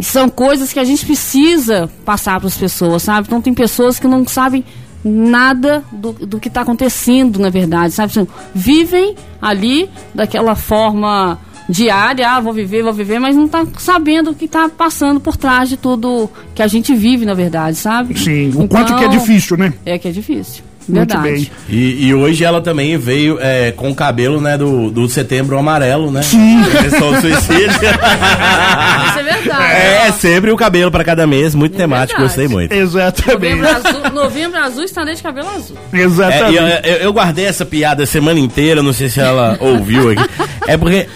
são 0.00 0.28
coisas 0.28 0.72
que 0.72 0.78
a 0.78 0.84
gente 0.84 1.04
precisa 1.04 1.90
passar 2.04 2.38
para 2.38 2.48
as 2.48 2.56
pessoas, 2.56 3.02
sabe? 3.02 3.26
Então 3.26 3.40
tem 3.40 3.52
pessoas 3.54 3.98
que 3.98 4.06
não 4.06 4.26
sabem 4.26 4.64
nada 5.04 5.82
do, 5.92 6.12
do 6.12 6.38
que 6.40 6.48
está 6.48 6.60
acontecendo, 6.62 7.38
na 7.38 7.50
verdade, 7.50 7.92
sabe? 7.92 8.10
Assim, 8.10 8.26
vivem 8.54 9.16
ali 9.40 9.90
daquela 10.14 10.54
forma 10.54 11.38
diária, 11.72 12.28
ah, 12.28 12.40
vou 12.40 12.52
viver, 12.52 12.82
vou 12.82 12.92
viver, 12.92 13.18
mas 13.18 13.34
não 13.34 13.48
tá 13.48 13.66
sabendo 13.78 14.30
o 14.30 14.34
que 14.34 14.44
está 14.44 14.68
passando 14.68 15.18
por 15.18 15.36
trás 15.36 15.68
de 15.68 15.76
tudo 15.76 16.30
que 16.54 16.62
a 16.62 16.68
gente 16.68 16.94
vive, 16.94 17.24
na 17.24 17.34
verdade, 17.34 17.76
sabe? 17.76 18.18
sim, 18.18 18.52
o 18.54 18.68
quanto 18.68 18.94
que 18.94 19.02
é 19.02 19.06
Então, 19.06 19.18
difícil, 19.18 19.56
né? 19.56 19.72
É 19.86 19.98
que 19.98 20.06
é 20.08 20.10
difícil. 20.12 20.62
Muito 20.88 21.14
Verdade. 21.14 21.22
bem. 21.36 21.50
E, 21.68 22.06
e 22.08 22.12
hoje 22.14 22.42
ela 22.42 22.60
também 22.60 22.98
veio 22.98 23.38
é, 23.40 23.70
com 23.70 23.90
o 23.90 23.94
cabelo, 23.94 24.40
né, 24.40 24.58
do, 24.58 24.90
do 24.90 25.08
setembro 25.08 25.56
amarelo, 25.56 26.10
né? 26.10 26.22
Sim. 26.22 26.60
Do 26.60 27.20
suicídio. 27.20 27.68
Isso 29.06 29.18
é 29.18 29.22
verdade. 29.22 29.62
é, 29.74 30.10
sempre 30.12 30.50
o 30.50 30.56
cabelo 30.56 30.90
pra 30.90 31.04
cada 31.04 31.24
mês, 31.24 31.54
muito 31.54 31.76
temático, 31.76 32.18
verdade. 32.20 32.36
gostei 32.40 32.48
muito. 32.48 32.72
Exatamente. 32.72 33.54
Novembro 33.62 33.68
azul, 33.68 34.10
novembro 34.12 34.58
azul 34.58 34.82
estarei 34.82 35.14
de 35.14 35.22
cabelo 35.22 35.48
azul. 35.50 35.76
É, 35.92 35.96
e 35.96 36.00
Exatamente. 36.00 36.56
eu, 36.56 36.66
eu- 36.66 36.96
eu 37.02 37.12
guardei 37.12 37.44
essa 37.46 37.64
piada 37.64 38.02
a 38.02 38.06
semana 38.06 38.40
inteira, 38.40 38.82
não 38.82 38.92
sei 38.92 39.08
se 39.08 39.20
ela 39.20 39.56
ouviu 39.60 40.10
aqui. 40.10 40.22
É 40.66 40.76
porque 40.76 41.06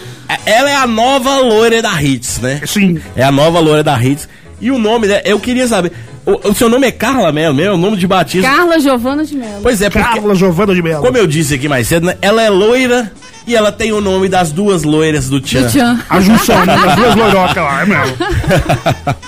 ela 0.45 0.69
é 0.69 0.75
a 0.75 0.87
nova 0.87 1.37
loira 1.39 1.81
da 1.81 2.01
Hits, 2.01 2.39
né? 2.39 2.61
Sim. 2.65 2.99
É 3.15 3.23
a 3.23 3.31
nova 3.31 3.59
loira 3.59 3.83
da 3.83 4.01
Hits. 4.01 4.27
E 4.59 4.71
o 4.71 4.77
nome 4.77 5.07
dela, 5.07 5.21
eu 5.25 5.39
queria 5.39 5.67
saber. 5.67 5.91
O, 6.25 6.49
o 6.49 6.53
seu 6.55 6.67
nome 6.69 6.87
é 6.87 6.91
Carla 6.91 7.31
Melo 7.31 7.53
mesmo? 7.55 7.75
O 7.75 7.77
nome 7.77 7.95
de 7.95 8.05
batismo? 8.05 8.49
Carla 8.49 8.79
Giovana 8.79 9.23
de 9.23 9.35
Mello. 9.35 9.61
Pois 9.63 9.81
é, 9.81 9.89
porque, 9.89 10.05
Carla 10.05 10.35
Giovana 10.35 10.75
de 10.75 10.81
Mello. 10.81 11.01
como 11.01 11.17
eu 11.17 11.25
disse 11.25 11.53
aqui 11.53 11.69
mais 11.69 11.87
cedo, 11.87 12.07
né, 12.07 12.17
ela 12.21 12.41
é 12.41 12.49
loira 12.49 13.11
e 13.45 13.55
ela 13.55 13.71
tem 13.71 13.93
o 13.93 14.01
nome 14.01 14.27
das 14.27 14.51
duas 14.51 14.83
loiras 14.83 15.29
do 15.29 15.39
Tchan. 15.39 15.69
Tchan. 15.69 15.99
A 16.09 16.19
junção, 16.19 16.65
né? 16.65 16.75
Das 16.75 16.95
duas 16.97 17.15
loirocas 17.15 17.63
lá, 17.63 17.81
é 17.81 17.85
mesmo. 17.85 18.17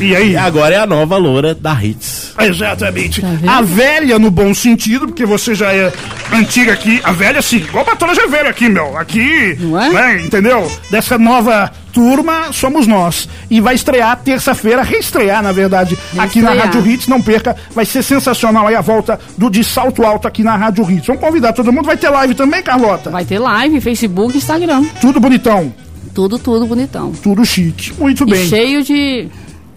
E 0.00 0.16
aí? 0.16 0.30
E 0.32 0.36
agora 0.36 0.74
é 0.74 0.78
a 0.78 0.86
nova 0.86 1.18
loira 1.18 1.54
da 1.54 1.74
Hits. 1.74 2.29
Exatamente. 2.46 3.20
vendo? 3.20 3.48
a 3.48 3.60
velha 3.62 4.18
no 4.18 4.30
bom 4.30 4.52
sentido, 4.54 5.06
porque 5.06 5.24
você 5.26 5.54
já 5.54 5.72
é 5.72 5.92
antiga 6.32 6.72
aqui. 6.72 7.00
A 7.04 7.12
velha, 7.12 7.40
sim. 7.42 7.56
Igual 7.58 7.82
a 7.82 7.86
patroa 7.86 8.14
já 8.14 8.22
é 8.24 8.28
velha 8.28 8.50
aqui, 8.50 8.68
meu. 8.68 8.96
Aqui, 8.96 9.56
Não 9.60 9.80
é? 9.80 9.90
né, 9.90 10.22
entendeu? 10.24 10.70
Dessa 10.90 11.18
nova 11.18 11.70
turma, 11.92 12.52
somos 12.52 12.86
nós. 12.86 13.28
E 13.50 13.60
vai 13.60 13.74
estrear 13.74 14.16
terça-feira, 14.22 14.82
reestrear, 14.82 15.42
na 15.42 15.50
verdade, 15.52 15.98
aqui 16.16 16.40
na 16.40 16.50
Reestrear. 16.50 16.58
Rádio 16.74 16.86
Hits. 16.90 17.08
Não 17.08 17.20
perca, 17.20 17.56
vai 17.74 17.84
ser 17.84 18.02
sensacional 18.02 18.66
aí 18.68 18.74
a 18.76 18.80
volta 18.80 19.18
do 19.36 19.50
De 19.50 19.64
Salto 19.64 20.04
Alto 20.04 20.28
aqui 20.28 20.42
na 20.42 20.56
Rádio 20.56 20.88
Hits. 20.88 21.06
Vamos 21.06 21.20
convidar 21.22 21.52
todo 21.52 21.72
mundo. 21.72 21.86
Vai 21.86 21.96
ter 21.96 22.08
live 22.08 22.34
também, 22.34 22.62
Carlota? 22.62 23.10
Vai 23.10 23.24
ter 23.24 23.38
live, 23.38 23.80
Facebook, 23.80 24.36
Instagram. 24.36 24.84
Tudo 25.00 25.18
bonitão, 25.18 25.72
Tudo, 26.14 26.38
tudo 26.38 26.66
bonitão. 26.66 27.12
tudo 27.22 27.44
chique. 27.44 27.92
Muito 27.98 28.22
E 28.24 28.30
bem. 28.30 28.48
cheio 28.48 28.82
de, 28.84 29.28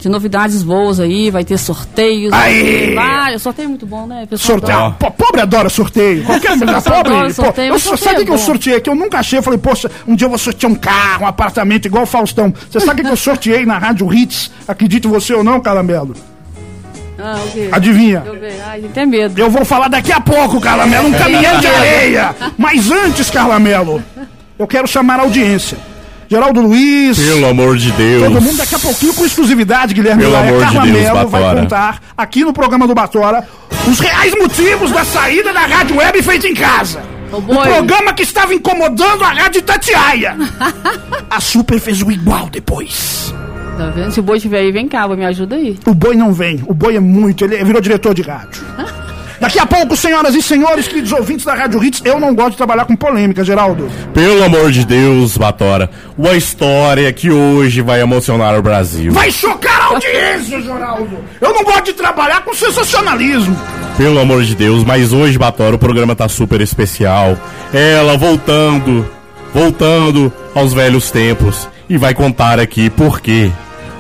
de 0.04 0.10
novidades 0.10 0.64
boas 0.64 1.00
aí, 1.00 1.32
vai 1.32 1.46
ter 1.46 1.58
sorteios. 1.58 2.34
Aê! 2.34 2.94
Vários, 2.94 3.42
sorteio 3.42 3.70
muito 3.70 3.86
bom, 3.86 4.06
né? 4.06 4.26
Pessoal 4.30 4.60
Sorteio. 4.60 4.78
adora. 4.78 4.96
Po- 5.00 5.12
Pobre 5.12 5.42
adora 5.42 5.70
sorteio. 5.70 6.24
Qualquer 6.28 6.60
pessoal 6.60 6.82
Pobre. 6.82 7.14
adora 7.14 7.28
pô, 7.28 7.34
sorteio, 7.34 7.68
eu, 7.68 7.74
mas 7.74 7.82
sabe 7.84 7.98
sorteio 7.98 8.16
o 8.16 8.20
que, 8.20 8.26
que 8.26 8.32
eu 8.32 8.36
é 8.36 8.38
sorteei? 8.38 8.82
Que 8.82 8.90
eu 8.90 8.96
nunca 8.96 9.20
achei. 9.20 9.40
Eu 9.40 9.44
falei, 9.44 9.60
poxa, 9.60 9.90
um 10.06 10.14
dia 10.14 10.26
eu 10.26 10.30
vou 10.30 10.38
sortear 10.38 10.70
um 10.70 10.76
carro, 10.76 11.24
um 11.24 11.28
apartamento, 11.28 11.86
igual 11.86 12.04
o 12.04 12.06
Faustão. 12.06 12.54
Você 12.70 12.82
sabe 12.82 13.02
o 13.02 13.06
que, 13.06 13.12
eu 13.12 13.16
sorteei 13.16 13.66
na 13.66 13.78
Rádio 13.78 14.14
Hits? 14.14 14.52
Acredite 14.68 15.08
você 15.08 15.34
ou 15.34 15.42
não, 15.44 15.62
Caramelo? 15.62 16.14
Ah? 17.18 17.38
Adivinha? 17.72 18.24
Eu. 18.26 18.38
Ai, 18.68 18.82
tem 18.94 19.06
medo. 19.06 19.40
Eu 19.40 19.50
vou 19.50 19.64
falar 19.64 19.88
daqui 19.88 20.12
a 20.12 20.20
pouco, 20.20 20.60
Caramelo, 20.60 21.08
um 21.08 21.14
caminhão 21.14 21.60
de 21.62 21.68
areia. 21.68 22.36
Mas 22.58 22.92
antes, 22.92 23.30
Carlamelo, 23.30 24.04
eu 24.60 24.68
quero 24.68 24.86
chamar 24.86 25.20
a 25.20 25.24
audiência. 25.24 25.78
Geraldo 26.34 26.62
Luiz. 26.62 27.20
Pelo 27.20 27.46
amor 27.48 27.78
de 27.78 27.92
Deus. 27.92 28.24
Todo 28.24 28.42
mundo 28.42 28.58
daqui 28.58 28.74
a 28.74 28.80
pouquinho 28.80 29.14
com 29.14 29.24
exclusividade, 29.24 29.94
Guilherme 29.94 30.24
Pelo 30.24 30.34
Laia. 30.34 30.48
amor 30.50 30.58
de 30.60 30.66
Carla 30.66 30.82
Deus, 30.82 30.96
Mello 30.98 31.14
vai 31.30 31.42
Batora. 31.42 31.62
contar 31.62 32.02
aqui 32.18 32.44
no 32.44 32.52
programa 32.54 32.88
do 32.88 32.96
Batora 32.96 33.48
os 33.88 34.00
reais 34.00 34.34
motivos 34.36 34.90
da 34.92 35.06
saída 35.06 35.54
da 35.54 35.62
Rádio 35.62 35.98
Web 35.98 36.24
feita 36.24 36.48
em 36.48 36.56
casa. 36.56 37.04
Ô, 37.32 37.38
O 37.38 37.42
boi. 37.42 37.68
programa 37.68 38.14
que 38.14 38.24
estava 38.24 38.52
incomodando 38.54 39.24
a 39.24 39.30
Rádio 39.32 39.62
Tatiaia. 39.62 40.36
a 41.30 41.40
Super 41.40 41.80
fez 41.80 42.02
o 42.02 42.12
igual 42.12 42.50
depois. 42.50 43.34
Tá 43.78 43.90
vendo? 43.90 44.12
Se 44.12 44.20
o 44.20 44.24
boi 44.24 44.38
estiver 44.38 44.60
aí, 44.60 44.72
vem 44.72 44.88
cá, 44.88 45.08
me 45.08 45.26
ajuda 45.26 45.56
aí. 45.56 45.78
O 45.86 45.94
boi 45.94 46.16
não 46.16 46.32
vem. 46.34 46.64
O 46.66 46.74
boi 46.74 46.96
é 46.96 47.00
muito. 47.00 47.44
Ele 47.46 47.64
virou 47.64 47.82
diretor 47.82 48.14
de 48.16 48.22
rádio. 48.24 48.64
Daqui 49.44 49.60
a 49.60 49.66
pouco, 49.66 49.94
senhoras 49.98 50.34
e 50.36 50.42
senhores, 50.42 50.88
queridos 50.88 51.12
ouvintes 51.12 51.46
da 51.46 51.54
Rádio 51.54 51.84
Hits, 51.84 52.02
eu 52.06 52.18
não 52.18 52.34
gosto 52.34 52.52
de 52.52 52.58
trabalhar 52.58 52.86
com 52.86 52.96
polêmica, 52.96 53.44
Geraldo. 53.44 53.92
Pelo 54.14 54.42
amor 54.42 54.72
de 54.72 54.86
Deus, 54.86 55.36
Batora. 55.36 55.90
Uma 56.18 56.32
história 56.32 57.12
que 57.12 57.30
hoje 57.30 57.82
vai 57.82 58.00
emocionar 58.00 58.58
o 58.58 58.62
Brasil. 58.62 59.12
Vai 59.12 59.30
chocar 59.30 59.82
a 59.82 59.86
audiência, 59.88 60.62
Geraldo. 60.62 61.18
Eu 61.42 61.54
não 61.54 61.62
gosto 61.62 61.88
de 61.88 61.92
trabalhar 61.92 62.46
com 62.46 62.54
sensacionalismo. 62.54 63.54
Pelo 63.98 64.18
amor 64.22 64.44
de 64.44 64.56
Deus, 64.56 64.82
mas 64.86 65.12
hoje, 65.12 65.38
Batora, 65.38 65.76
o 65.76 65.80
programa 65.80 66.16
tá 66.16 66.30
super 66.30 66.62
especial. 66.62 67.38
Ela 67.74 68.16
voltando, 68.16 69.06
voltando 69.54 70.32
aos 70.56 70.74
velhos 70.74 71.12
tempos. 71.12 71.68
E 71.90 71.98
vai 71.98 72.14
contar 72.14 72.62
aqui 72.62 72.90
por 72.90 73.20
quê. 73.20 73.52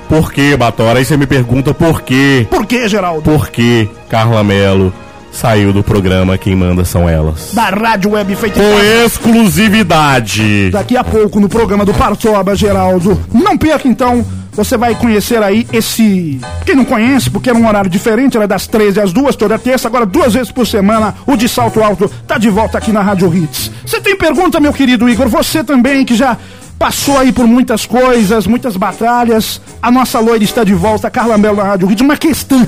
Por 0.07 0.31
quê, 0.31 0.55
Batora? 0.55 0.99
Aí 0.99 1.05
você 1.05 1.17
me 1.17 1.27
pergunta 1.27 1.73
por 1.73 2.01
quê. 2.01 2.47
Por 2.49 2.65
que, 2.65 2.87
Geraldo? 2.87 3.23
Por 3.23 3.49
que 3.49 3.89
Carla 4.09 4.41
Mello 4.41 4.93
saiu 5.33 5.73
do 5.73 5.83
programa 5.83 6.37
Quem 6.37 6.55
Manda 6.55 6.85
São 6.85 7.09
Elas? 7.09 7.51
Da 7.53 7.69
Rádio 7.69 8.11
Web 8.11 8.35
feita 8.35 8.59
Com 8.59 8.79
exclusividade. 9.05 10.69
Daqui 10.69 10.95
a 10.95 11.03
pouco 11.03 11.39
no 11.39 11.49
programa 11.49 11.83
do 11.83 11.93
Partoba, 11.93 12.55
Geraldo. 12.55 13.19
Não 13.33 13.57
perca 13.57 13.87
então, 13.87 14.23
você 14.53 14.77
vai 14.77 14.95
conhecer 14.95 15.41
aí 15.41 15.67
esse. 15.73 16.39
Quem 16.65 16.75
não 16.75 16.85
conhece, 16.85 17.29
porque 17.29 17.49
é 17.49 17.53
um 17.53 17.67
horário 17.67 17.89
diferente, 17.89 18.37
era 18.37 18.47
das 18.47 18.67
13 18.67 19.01
às 19.01 19.11
2 19.11 19.35
toda 19.35 19.57
terça, 19.57 19.87
agora 19.87 20.05
duas 20.05 20.33
vezes 20.33 20.51
por 20.51 20.67
semana, 20.67 21.15
o 21.25 21.35
de 21.35 21.49
salto 21.49 21.83
alto 21.83 22.09
tá 22.27 22.37
de 22.37 22.49
volta 22.49 22.77
aqui 22.77 22.91
na 22.91 23.01
Rádio 23.01 23.35
Hits. 23.35 23.71
Você 23.85 23.99
tem 23.99 24.15
pergunta, 24.15 24.59
meu 24.59 24.71
querido 24.71 25.09
Igor? 25.09 25.27
Você 25.27 25.63
também 25.63 26.05
que 26.05 26.15
já 26.15 26.37
passou 26.77 27.17
aí 27.17 27.31
por 27.31 27.47
muitas 27.47 27.85
coisas, 27.85 28.45
muitas 28.45 28.77
batalhas. 28.77 29.59
A 29.81 29.89
nossa 29.89 30.19
loira 30.19 30.43
está 30.43 30.63
de 30.63 30.73
volta, 30.73 31.09
Carla 31.09 31.37
Melo 31.37 31.57
na 31.57 31.63
Rádio 31.63 31.91
Hits. 31.91 32.01
Uma 32.01 32.17
questão. 32.17 32.67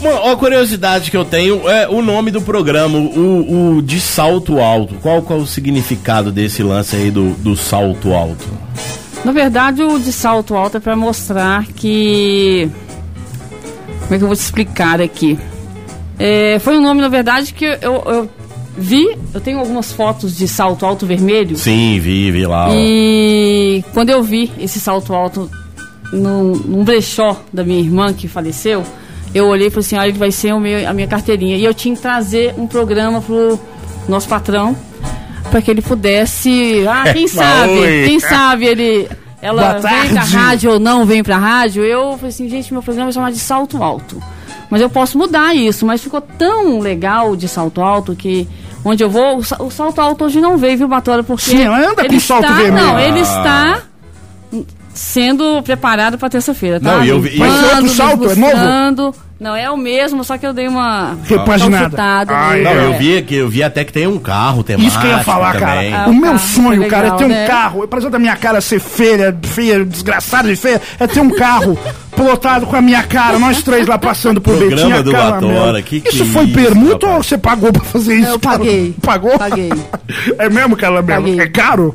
Uma, 0.00 0.20
uma 0.20 0.36
curiosidade 0.36 1.10
que 1.10 1.16
eu 1.16 1.24
tenho 1.24 1.68
é 1.68 1.88
o 1.88 2.00
nome 2.00 2.30
do 2.30 2.40
programa, 2.40 2.98
o, 2.98 3.76
o 3.78 3.82
de 3.82 4.00
salto 4.00 4.60
alto. 4.60 4.94
Qual, 5.02 5.22
qual 5.22 5.40
o 5.40 5.46
significado 5.46 6.30
desse 6.30 6.62
lance 6.62 6.94
aí 6.94 7.10
do, 7.10 7.30
do 7.34 7.56
salto 7.56 8.12
alto? 8.12 8.46
Na 9.24 9.32
verdade, 9.32 9.82
o 9.82 9.98
de 9.98 10.12
salto 10.12 10.54
alto 10.54 10.76
é 10.76 10.80
para 10.80 10.94
mostrar 10.94 11.66
que. 11.66 12.70
Como 14.02 14.14
é 14.14 14.18
que 14.18 14.24
eu 14.24 14.28
vou 14.28 14.36
te 14.36 14.40
explicar 14.40 15.00
aqui? 15.00 15.38
É, 16.18 16.58
foi 16.60 16.78
um 16.78 16.82
nome, 16.82 17.00
na 17.00 17.08
verdade, 17.08 17.52
que 17.52 17.64
eu, 17.64 18.02
eu 18.06 18.30
vi. 18.76 19.16
Eu 19.34 19.40
tenho 19.40 19.58
algumas 19.58 19.92
fotos 19.92 20.36
de 20.36 20.46
salto 20.46 20.86
alto 20.86 21.04
vermelho. 21.06 21.56
Sim, 21.56 21.98
vi, 21.98 22.30
vi 22.30 22.46
lá. 22.46 22.68
ó. 22.68 22.72
E 22.74 23.84
quando 23.92 24.10
eu 24.10 24.22
vi 24.22 24.50
esse 24.58 24.78
salto 24.78 25.12
alto 25.12 25.50
num, 26.12 26.52
num 26.54 26.84
brechó 26.84 27.36
da 27.52 27.64
minha 27.64 27.80
irmã 27.80 28.12
que 28.12 28.28
faleceu, 28.28 28.84
eu 29.34 29.46
olhei 29.46 29.68
e 29.68 29.70
falei 29.70 29.80
assim: 29.86 29.96
ah, 29.96 30.08
ele 30.08 30.18
vai 30.18 30.30
ser 30.32 30.52
o 30.54 30.60
meu, 30.60 30.88
a 30.88 30.92
minha 30.92 31.06
carteirinha. 31.06 31.56
E 31.56 31.64
eu 31.64 31.74
tinha 31.74 31.94
que 31.94 32.00
trazer 32.02 32.54
um 32.56 32.66
programa 32.66 33.20
pro 33.20 33.58
nosso 34.08 34.28
patrão 34.28 34.76
para 35.50 35.60
que 35.62 35.70
ele 35.70 35.82
pudesse. 35.82 36.84
Ah, 36.88 37.04
quem 37.12 37.28
sabe? 37.28 37.72
Oi. 37.72 38.04
Quem 38.06 38.20
sabe 38.20 38.66
ele. 38.66 39.08
Ela 39.40 39.74
vem 39.78 40.10
pra 40.10 40.22
rádio 40.24 40.72
ou 40.72 40.80
não 40.80 41.06
vem 41.06 41.22
pra 41.22 41.38
rádio. 41.38 41.84
Eu 41.84 42.14
falei 42.16 42.28
assim: 42.30 42.48
gente, 42.48 42.72
meu 42.72 42.82
programa 42.82 43.06
vai 43.06 43.12
chamar 43.12 43.30
de 43.30 43.38
salto 43.38 43.80
alto. 43.82 44.20
Mas 44.68 44.80
eu 44.82 44.90
posso 44.90 45.16
mudar 45.16 45.54
isso. 45.54 45.86
Mas 45.86 46.02
ficou 46.02 46.20
tão 46.20 46.80
legal 46.80 47.36
de 47.36 47.46
salto 47.48 47.80
alto 47.80 48.16
que. 48.16 48.48
Onde 48.84 49.02
eu 49.02 49.10
vou, 49.10 49.38
o 49.38 49.44
sa- 49.44 49.56
o 49.60 49.70
salto 49.70 50.00
alto 50.00 50.24
hoje 50.24 50.40
não 50.40 50.56
veio, 50.56 50.78
viu, 50.78 50.88
Batora? 50.88 51.22
Porque 51.22 51.50
Sim, 51.50 51.64
anda 51.66 52.04
com 52.08 52.20
salto 52.20 52.44
está, 52.44 52.56
vermelho. 52.56 52.86
Não, 52.86 52.98
ele 52.98 53.18
Ah. 53.18 53.22
está 53.22 53.82
sendo 54.98 55.62
preparado 55.62 56.18
para 56.18 56.28
terça-feira, 56.28 56.80
tá? 56.80 56.96
Não, 56.96 57.04
e 57.04 57.08
eu 57.08 57.20
vi- 57.20 57.38
Vai 57.38 57.50
ser 57.50 57.64
outro 57.76 57.88
salto, 57.90 58.30
é 58.30 58.34
novo? 58.34 59.14
Não, 59.40 59.54
é 59.54 59.70
o 59.70 59.76
mesmo, 59.76 60.24
só 60.24 60.36
que 60.36 60.44
eu 60.44 60.52
dei 60.52 60.66
uma 60.66 61.16
Repaginada. 61.24 61.84
consultada 61.84 62.34
Ai, 62.34 62.56
nele. 62.60 62.64
Não, 62.64 62.72
eu 62.86 62.92
É. 62.94 62.98
vi 62.98 63.22
que 63.22 63.36
eu 63.36 63.48
vi 63.48 63.62
até 63.62 63.84
que 63.84 63.92
tem 63.92 64.04
um 64.04 64.18
carro 64.18 64.64
temático 64.64 64.88
Isso 64.90 64.98
que 65.00 65.06
eu 65.06 65.10
ia 65.12 65.18
falar, 65.22 65.52
também. 65.52 65.92
cara. 65.92 66.04
Ah, 66.04 66.08
o 66.08 66.10
o 66.10 66.14
meu 66.14 66.24
carro 66.32 66.38
sonho, 66.40 66.80
foi 66.80 66.90
cara, 66.90 67.02
é 67.02 67.04
legal, 67.04 67.18
ter 67.18 67.24
um 67.24 67.28
né? 67.28 67.46
carro. 67.46 67.82
Apesar 67.84 68.08
da 68.08 68.18
minha 68.18 68.34
cara 68.36 68.60
ser 68.60 68.80
feia, 68.80 69.38
feia, 69.44 69.84
desgraçada 69.84 70.48
de 70.48 70.56
feia, 70.56 70.82
é 70.98 71.06
ter 71.06 71.20
um 71.20 71.30
carro 71.30 71.78
plotado 72.16 72.66
com 72.66 72.74
a 72.74 72.82
minha 72.82 73.04
cara, 73.04 73.38
nós 73.38 73.62
três 73.62 73.86
lá 73.86 73.96
passando 73.96 74.40
por 74.40 74.56
Programa 74.56 74.82
Betinha 74.82 75.02
do. 75.04 75.12
Batora, 75.12 75.82
que 75.82 76.00
que 76.00 76.08
Isso 76.08 76.24
é 76.24 76.26
foi 76.26 76.44
isso, 76.46 76.54
permuta 76.54 77.06
rapaz? 77.06 77.14
ou 77.18 77.22
você 77.22 77.38
pagou 77.38 77.72
pra 77.72 77.84
fazer 77.84 78.14
isso? 78.16 78.30
Eu 78.30 78.40
cara? 78.40 78.58
paguei. 78.58 78.94
Pagou? 79.00 79.38
Paguei. 79.38 79.70
É 80.36 80.48
mesmo, 80.50 80.76
Caramelo? 80.76 81.22
Paguei. 81.22 81.38
É 81.40 81.46
caro? 81.46 81.94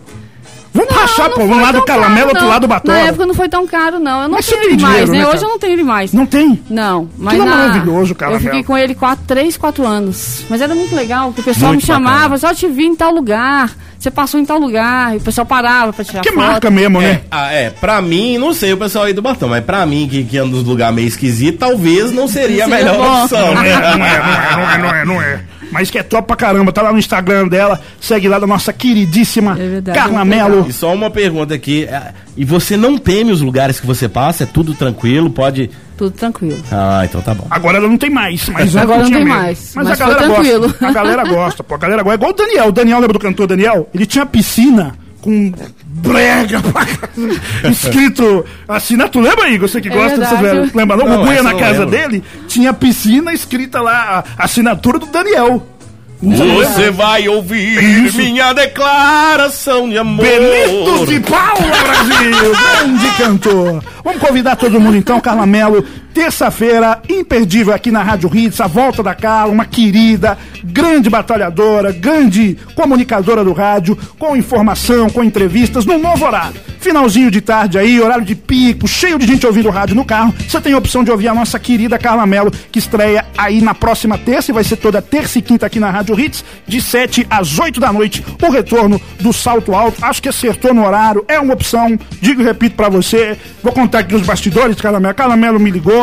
Vamos 0.73 0.93
rachar, 0.95 1.29
pô. 1.29 1.43
Um 1.43 1.61
lado 1.61 1.83
caro, 1.83 2.01
outro 2.27 2.47
lado 2.47 2.67
batola. 2.67 2.97
Na 2.97 3.05
época 3.07 3.25
não 3.27 3.33
foi 3.35 3.47
tão 3.47 3.67
caro, 3.67 3.99
não. 3.99 4.23
Eu 4.23 4.27
não 4.27 4.35
Mas 4.37 4.47
tenho 4.47 4.63
ele 4.63 4.81
mais, 4.81 4.81
dinheiro, 4.95 5.11
né? 5.11 5.17
né, 5.19 5.23
Hoje 5.25 5.33
cara? 5.35 5.45
eu 5.45 5.49
não 5.49 5.59
tenho 5.59 5.73
ele 5.73 5.83
mais. 5.83 6.13
Não 6.13 6.25
tem? 6.25 6.59
Não, 6.69 7.09
mas 7.17 7.35
Aquilo 7.35 7.47
é 7.47 7.49
na... 7.49 7.55
maravilhoso, 7.67 8.11
Eu 8.11 8.15
caramelo. 8.15 8.43
fiquei 8.43 8.63
com 8.63 8.77
ele 8.77 8.95
4, 8.95 9.23
3, 9.27 9.55
4 9.57 9.85
anos. 9.85 10.43
Mas 10.49 10.61
era 10.61 10.73
muito 10.73 10.95
legal, 10.95 11.27
porque 11.27 11.41
o 11.41 11.43
pessoal 11.43 11.71
Muito 11.73 11.81
me 11.81 11.87
chamava, 11.87 12.37
só 12.37 12.53
te 12.55 12.67
vi 12.67 12.85
em 12.85 12.95
tal 12.95 13.11
lugar, 13.13 13.71
você 13.99 14.09
passou 14.09 14.39
em 14.39 14.45
tal 14.45 14.57
lugar, 14.57 15.13
e 15.13 15.17
o 15.17 15.21
pessoal 15.21 15.45
parava 15.45 15.93
pra 15.93 16.03
tirar 16.03 16.21
Que 16.21 16.29
foto. 16.31 16.39
marca 16.39 16.71
mesmo, 16.71 16.99
É, 17.01 17.05
né? 17.05 17.21
ah, 17.29 17.51
é, 17.53 17.69
pra 17.69 18.01
mim, 18.01 18.37
não 18.39 18.51
sei 18.53 18.73
o 18.73 18.77
pessoal 18.77 19.05
aí 19.05 19.13
do 19.13 19.21
Batão, 19.21 19.49
mas 19.49 19.63
pra 19.63 19.85
mim, 19.85 20.07
que, 20.09 20.23
que 20.23 20.37
anda 20.39 20.49
nos 20.55 20.63
lugares 20.63 20.95
meio 20.95 21.07
esquisitos, 21.07 21.59
talvez 21.59 22.11
não 22.11 22.27
seria 22.27 22.65
a 22.65 22.67
melhor 22.67 23.23
opção. 23.23 23.53
Não 23.53 23.61
é, 23.63 23.79
não 23.79 23.87
é, 23.87 23.97
não 23.97 24.05
é, 24.05 24.19
não 24.57 24.69
é, 24.71 24.77
não 24.77 24.89
é, 24.95 25.05
não 25.05 25.21
é. 25.21 25.39
Mas 25.73 25.89
que 25.89 25.97
é 25.97 26.03
top 26.03 26.27
pra 26.27 26.35
caramba. 26.35 26.71
Tá 26.71 26.81
lá 26.81 26.93
no 26.93 26.99
Instagram 26.99 27.47
dela. 27.47 27.81
Segue 27.99 28.27
lá 28.27 28.39
da 28.39 28.47
nossa 28.47 28.71
queridíssima 28.71 29.53
É 29.59 29.67
verdade, 29.67 29.97
Carla. 29.97 30.65
E 30.67 30.71
só 30.73 30.93
uma 30.93 31.09
pergunta 31.09 31.53
aqui, 31.53 31.85
é, 31.85 32.13
e 32.37 32.45
você 32.45 32.77
não 32.77 32.97
teme 32.97 33.31
os 33.31 33.41
lugares 33.41 33.79
que 33.79 33.87
você 33.87 34.07
passa? 34.07 34.43
É 34.43 34.47
tudo 34.47 34.73
tranquilo? 34.73 35.29
Pode. 35.29 35.69
Tudo 35.97 36.11
tranquilo. 36.11 36.61
Ah, 36.71 37.01
então 37.03 37.21
tá 37.21 37.33
bom. 37.33 37.45
Agora 37.49 37.77
ela 37.77 37.87
não 37.87 37.97
tem 37.97 38.09
mais. 38.09 38.47
Mas 38.49 38.75
Agora 38.75 39.03
não 39.03 39.11
tem 39.11 39.23
mesmo. 39.25 39.29
mais, 39.33 39.71
Mas, 39.75 39.87
mas 39.87 40.01
a 40.01 40.05
galera 40.05 40.23
tranquilo. 40.23 40.67
gosta. 40.67 40.87
A 40.87 40.91
galera 40.91 41.23
gosta, 41.25 41.63
pô. 41.63 41.75
A 41.75 41.77
galera 41.77 42.03
gosta. 42.03 42.13
É 42.13 42.17
igual 42.17 42.31
o 42.31 42.35
Daniel. 42.35 42.67
O 42.67 42.71
Daniel, 42.71 42.99
lembra 42.99 43.13
do 43.13 43.19
cantor 43.19 43.47
Daniel? 43.47 43.89
Ele 43.93 44.05
tinha 44.05 44.25
piscina 44.25 44.95
com 45.23 45.53
brega 45.85 46.59
pra 46.59 46.85
caramba, 46.85 47.41
escrito 47.71 48.45
assinatura. 48.67 49.29
Lembra 49.29 49.45
aí? 49.45 49.57
Você 49.57 49.79
que 49.79 49.87
É 49.87 49.91
gosta 49.91 50.17
dessas 50.17 50.39
verdade. 50.39 50.55
velhas. 50.59 50.73
Lembra 50.73 50.97
não? 50.97 51.05
Não, 51.07 51.23
o 51.23 51.31
essa 51.31 51.43
na 51.43 51.53
casa 51.55 51.85
lembro. 51.85 51.89
dele 51.89 52.23
tinha 52.47 52.73
piscina 52.73 53.33
escrita 53.33 53.79
lá, 53.81 54.23
a 54.37 54.43
assinatura 54.43 54.99
do 54.99 55.05
Daniel. 55.05 55.65
Você 56.21 56.89
vai 56.89 57.27
ouvir 57.27 58.05
Isso. 58.05 58.17
minha 58.17 58.53
declaração 58.53 59.89
de 59.89 59.97
amor. 59.97 60.25
Benito 60.25 61.05
de 61.05 61.19
Paula, 61.19 61.83
Brasil! 61.83 62.31
Grande 62.53 63.17
cantor! 63.17 63.83
Vamos 64.05 64.21
convidar 64.21 64.55
todo 64.55 64.79
mundo 64.79 64.95
então, 64.95 65.19
Carla 65.19 65.45
Melo. 65.45 65.83
Terça-feira, 66.13 67.01
imperdível 67.09 67.73
aqui 67.73 67.89
na 67.89 68.03
Rádio 68.03 68.29
Hits, 68.33 68.61
a 68.61 68.67
volta 68.67 69.01
da 69.01 69.15
Carla, 69.15 69.51
uma 69.51 69.65
querida, 69.65 70.37
grande 70.63 71.09
batalhadora, 71.09 71.91
grande 71.91 72.55
comunicadora 72.75 73.43
do 73.43 73.51
rádio, 73.51 73.97
com 74.19 74.37
informação, 74.37 75.09
com 75.09 75.23
entrevistas, 75.23 75.85
num 75.85 75.97
novo 75.97 76.23
horário. 76.23 76.61
Finalzinho 76.83 77.31
de 77.31 77.39
tarde 77.39 77.79
aí, 77.79 77.99
horário 78.01 78.25
de 78.25 78.35
pico, 78.35 78.89
cheio 78.89 79.17
de 79.17 79.25
gente 79.25 79.47
ouvindo 79.47 79.69
rádio 79.69 79.95
no 79.95 80.03
carro. 80.03 80.35
Você 80.47 80.59
tem 80.59 80.73
a 80.73 80.77
opção 80.77 81.01
de 81.01 81.09
ouvir 81.09 81.29
a 81.29 81.33
nossa 81.33 81.57
querida 81.57 81.97
Carla 81.97 82.25
Melo, 82.25 82.51
que 82.51 82.77
estreia 82.77 83.25
aí 83.37 83.61
na 83.61 83.73
próxima 83.73 84.17
terça 84.17 84.51
e 84.51 84.53
vai 84.53 84.65
ser 84.65 84.75
toda 84.75 85.01
terça 85.01 85.39
e 85.39 85.41
quinta 85.41 85.65
aqui 85.65 85.79
na 85.79 85.89
Rádio 85.89 86.19
Hits, 86.19 86.43
de 86.67 86.81
7 86.81 87.25
às 87.29 87.57
8 87.57 87.79
da 87.79 87.91
noite. 87.93 88.23
O 88.41 88.51
retorno 88.51 89.01
do 89.21 89.31
Salto 89.31 89.73
Alto. 89.73 90.03
Acho 90.03 90.21
que 90.21 90.27
acertou 90.27 90.73
no 90.73 90.85
horário, 90.85 91.23
é 91.29 91.39
uma 91.39 91.53
opção. 91.53 91.97
Digo 92.19 92.41
e 92.41 92.43
repito 92.43 92.75
pra 92.75 92.89
você. 92.89 93.37
Vou 93.63 93.71
contar 93.71 93.99
aqui 93.99 94.13
os 94.13 94.23
bastidores, 94.23 94.79
Carla 94.81 94.99
Melo. 94.99 95.15
Carla 95.15 95.37
Melo 95.37 95.61
me 95.61 95.71
ligou, 95.71 96.02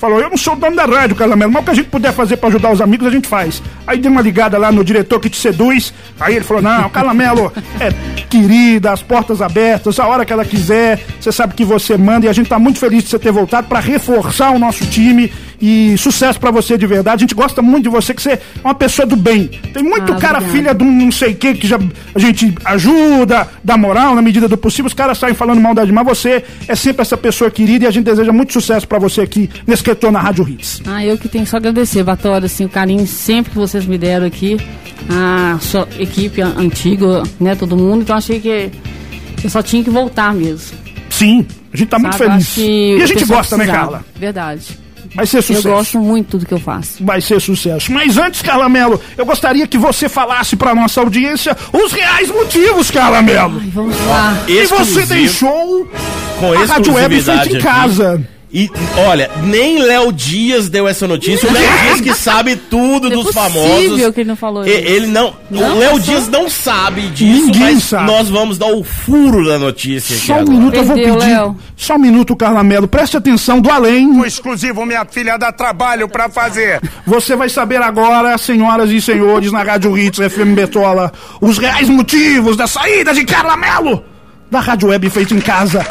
falou: 0.00 0.18
Eu 0.20 0.30
não 0.30 0.36
sou 0.36 0.56
dono 0.56 0.74
da 0.74 0.84
rádio, 0.86 1.14
Carla 1.14 1.36
Melo, 1.36 1.52
mas 1.52 1.62
o 1.62 1.64
que 1.64 1.70
a 1.70 1.74
gente 1.74 1.88
puder 1.88 2.12
fazer 2.12 2.36
pra 2.38 2.48
ajudar 2.48 2.72
os 2.72 2.80
amigos, 2.80 3.06
a 3.06 3.10
gente 3.10 3.28
faz. 3.28 3.62
Aí 3.86 3.98
dei 3.98 4.10
uma 4.10 4.20
ligada 4.22 4.56
lá 4.58 4.72
no 4.72 4.82
diretor 4.84 5.20
que 5.20 5.28
te 5.28 5.36
seduz. 5.36 5.92
Aí 6.18 6.34
ele 6.36 6.44
falou: 6.44 6.62
Não, 6.62 6.88
Carla 6.90 7.12
Melo 7.14 7.52
é 7.78 7.92
querida, 8.28 8.92
as 8.92 9.02
portas 9.02 9.42
abertas, 9.42 9.98
a 10.00 10.06
hora 10.06 10.24
que 10.24 10.32
ela 10.32 10.44
quiser. 10.44 11.00
Você 11.20 11.30
sabe 11.30 11.54
que 11.54 11.64
você 11.64 11.96
manda 11.96 12.26
e 12.26 12.28
a 12.28 12.32
gente 12.32 12.48
tá 12.48 12.58
muito 12.58 12.78
feliz 12.78 13.04
de 13.04 13.10
você 13.10 13.18
ter 13.18 13.30
voltado 13.32 13.66
pra 13.68 13.78
reforçar 13.80 14.50
o 14.50 14.58
nosso 14.58 14.84
time. 14.86 15.30
E 15.62 15.94
sucesso 15.98 16.40
pra 16.40 16.50
você 16.50 16.78
de 16.78 16.86
verdade. 16.86 17.16
A 17.16 17.26
gente 17.26 17.34
gosta 17.34 17.60
muito 17.60 17.82
de 17.82 17.90
você, 17.90 18.14
que 18.14 18.22
você 18.22 18.30
é 18.30 18.40
uma 18.64 18.74
pessoa 18.74 19.04
do 19.04 19.14
bem. 19.14 19.46
Tem 19.74 19.82
muito 19.82 20.10
Ah, 20.14 20.16
cara, 20.16 20.38
obrigada. 20.38 20.46
filha 20.46 20.74
de 20.74 20.82
um 20.82 20.90
não 20.90 21.12
sei 21.12 21.32
o 21.32 21.36
que, 21.36 21.52
que 21.52 21.66
já 21.66 21.78
a 22.14 22.18
gente 22.18 22.54
ajuda, 22.64 23.46
dá 23.62 23.76
moral 23.76 24.14
na 24.14 24.22
medida 24.22 24.48
do 24.48 24.56
possível. 24.56 24.86
Os 24.86 24.94
caras 24.94 25.18
saem 25.18 25.34
falando 25.34 25.60
maldade, 25.60 25.92
mas 25.92 26.06
você 26.06 26.42
é 26.66 26.74
sempre 26.74 27.02
essa 27.02 27.14
pessoa 27.14 27.50
querida 27.50 27.84
e 27.84 27.88
a 27.88 27.90
gente 27.90 28.06
deseja 28.06 28.32
muito 28.32 28.54
sucesso 28.54 28.88
pra 28.88 28.98
você 28.98 29.20
aqui 29.20 29.50
nesse 29.66 29.82
retorno 29.90 30.18
na 30.18 30.24
Rádio 30.24 30.48
Hits. 30.48 30.82
Ah, 30.86 31.04
eu 31.04 31.16
que 31.18 31.28
tenho 31.28 31.46
só 31.46 31.56
agradecer, 31.58 32.02
Batória, 32.02 32.46
assim, 32.46 32.64
o 32.64 32.68
carinho 32.68 33.06
sempre 33.06 33.52
que 33.52 33.58
vocês 33.58 33.84
me 33.86 33.96
deram 33.98 34.26
aqui, 34.26 34.56
a 35.08 35.58
sua 35.60 35.86
equipe 35.98 36.40
an- 36.40 36.54
antiga, 36.56 37.22
né, 37.38 37.54
todo 37.54 37.76
mundo, 37.76 38.02
então 38.02 38.16
achei 38.16 38.40
que 38.40 38.70
eu 39.42 39.50
só 39.50 39.62
tinha 39.62 39.82
que 39.84 39.90
voltar 39.90 40.32
mesmo. 40.34 40.76
Sim, 41.10 41.46
a 41.72 41.76
gente 41.76 41.88
tá 41.88 41.98
muito 41.98 42.16
sabe? 42.16 42.30
feliz. 42.30 42.46
Acho 42.46 42.54
que 42.54 42.96
E 42.98 43.02
a 43.02 43.06
gente 43.06 43.24
gosta, 43.26 43.56
né. 43.56 43.66
Carla? 43.66 44.04
Verdade. 44.16 44.78
Vai 45.12 45.26
ser 45.26 45.38
Eu 45.38 45.42
sucesso. 45.42 45.68
gosto 45.68 45.98
muito 45.98 46.38
do 46.38 46.46
que 46.46 46.54
eu 46.54 46.60
faço. 46.60 47.04
Vai 47.04 47.20
ser 47.20 47.40
sucesso. 47.40 47.90
Mas 47.90 48.16
antes, 48.16 48.42
Carla 48.42 48.68
Melo, 48.68 49.00
eu 49.18 49.26
gostaria 49.26 49.66
que 49.66 49.76
você 49.76 50.08
falasse 50.08 50.54
pra 50.54 50.72
nossa 50.72 51.00
audiência 51.00 51.56
os 51.72 51.90
reais 51.92 52.28
motivos, 52.30 52.92
Carla 52.92 53.20
Melo. 53.20 53.58
Ai, 53.60 53.70
vamos 53.74 53.96
lá. 54.06 54.38
E 54.46 54.52
você 54.66 54.74
Exclusivo. 54.74 55.06
deixou 55.08 55.90
com 56.38 56.52
a 56.52 56.64
Rádio 56.64 56.92
Web 56.94 57.14
feita 57.22 57.32
em 57.50 57.56
aqui. 57.56 57.58
E 58.52 58.68
olha, 59.06 59.30
nem 59.44 59.80
Léo 59.80 60.12
Dias 60.12 60.68
deu 60.68 60.88
essa 60.88 61.06
notícia. 61.06 61.48
O 61.48 61.52
Léo 61.52 61.78
Dias 61.84 62.00
que 62.00 62.12
sabe 62.14 62.56
tudo 62.56 63.08
Não 63.08 63.20
é 63.20 63.22
dos 63.22 63.32
possível 63.32 63.62
famosos. 63.62 64.14
que 64.14 64.20
ele 64.20 64.28
não 64.28 64.34
falou 64.36 64.66
isso. 64.66 64.76
Ele 64.76 65.06
não. 65.06 65.32
Não, 65.48 65.76
o 65.76 65.78
Léo. 65.78 66.00
Dias 66.00 66.26
não 66.28 66.50
sabe 66.50 67.02
disso, 67.10 67.46
Ninguém 67.46 67.74
mas 67.74 67.84
sabe. 67.84 68.06
nós 68.06 68.28
vamos 68.28 68.58
dar 68.58 68.66
o 68.66 68.82
furo 68.82 69.46
da 69.46 69.56
notícia 69.56 70.16
aqui 70.16 70.26
Só 70.26 70.32
um 70.32 70.36
agora. 70.38 70.50
minuto, 70.56 70.74
eu 70.74 70.84
vou 70.84 70.96
Perdeu, 70.96 71.14
pedir. 71.16 71.28
Léo. 71.30 71.56
Só 71.76 71.94
um 71.94 71.98
minuto, 71.98 72.34
Carla 72.34 72.64
Melo. 72.64 72.88
Preste 72.88 73.16
atenção 73.16 73.60
do 73.60 73.70
além. 73.70 74.08
O 74.20 74.26
exclusivo 74.26 74.84
minha 74.84 75.04
filha 75.04 75.36
dá 75.38 75.52
trabalho 75.52 76.08
pra 76.08 76.28
fazer. 76.28 76.80
Você 77.06 77.36
vai 77.36 77.48
saber 77.48 77.80
agora, 77.80 78.36
senhoras 78.36 78.90
e 78.90 79.00
senhores, 79.00 79.52
na 79.52 79.62
Rádio 79.62 79.96
Hits 79.96 80.18
FM 80.18 80.54
Betola, 80.56 81.12
os 81.40 81.56
reais 81.56 81.88
motivos 81.88 82.56
da 82.56 82.66
saída 82.66 83.14
de 83.14 83.24
Carla 83.24 83.56
Melo 83.56 84.02
da 84.50 84.58
Rádio 84.58 84.88
Web 84.88 85.08
feita 85.10 85.32
em 85.32 85.40
casa. 85.40 85.86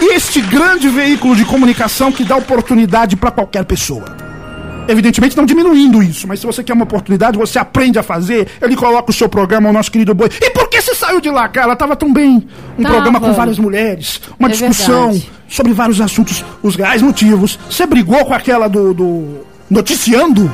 Este 0.00 0.40
grande 0.40 0.88
veículo 0.88 1.34
de 1.34 1.44
comunicação 1.44 2.10
que 2.12 2.24
dá 2.24 2.36
oportunidade 2.36 3.16
para 3.16 3.30
qualquer 3.30 3.64
pessoa. 3.64 4.04
Evidentemente 4.86 5.36
não 5.36 5.44
diminuindo 5.44 6.02
isso, 6.02 6.26
mas 6.26 6.40
se 6.40 6.46
você 6.46 6.62
quer 6.64 6.72
uma 6.72 6.84
oportunidade, 6.84 7.36
você 7.36 7.58
aprende 7.58 7.98
a 7.98 8.02
fazer, 8.02 8.48
ele 8.62 8.74
coloca 8.74 9.10
o 9.10 9.12
seu 9.12 9.28
programa, 9.28 9.68
o 9.68 9.72
nosso 9.72 9.90
querido 9.92 10.14
boi. 10.14 10.30
E 10.40 10.48
por 10.50 10.66
que 10.68 10.80
você 10.80 10.94
saiu 10.94 11.20
de 11.20 11.30
lá, 11.30 11.46
cara? 11.48 11.76
Tava 11.76 11.94
tão 11.94 12.10
bem. 12.10 12.48
Um 12.78 12.82
Tava. 12.82 12.94
programa 12.94 13.20
com 13.20 13.32
várias 13.34 13.58
mulheres, 13.58 14.18
uma 14.38 14.48
É 14.48 14.52
discussão 14.52 15.10
verdade. 15.10 15.30
sobre 15.46 15.74
vários 15.74 16.00
assuntos, 16.00 16.42
os 16.62 16.74
reais 16.74 17.02
motivos. 17.02 17.58
Você 17.68 17.84
brigou 17.84 18.24
com 18.24 18.32
aquela 18.32 18.66
do, 18.66 18.94
do 18.94 19.44
noticiando? 19.68 20.50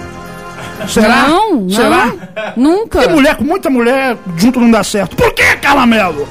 Será? 0.88 1.28
Não, 1.28 1.60
não. 1.60 1.70
Será? 1.70 2.12
Nunca. 2.56 3.00
Tem 3.02 3.10
mulher 3.14 3.36
com 3.36 3.44
muita 3.44 3.70
mulher 3.70 4.16
junto 4.36 4.58
não 4.60 4.70
dá 4.70 4.82
certo. 4.82 5.14
Por 5.14 5.32
que, 5.32 5.44
Calamelo? 5.58 6.26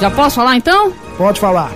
Já 0.00 0.10
posso 0.10 0.34
falar 0.36 0.56
então? 0.56 0.92
Pode 1.16 1.38
falar. 1.38 1.70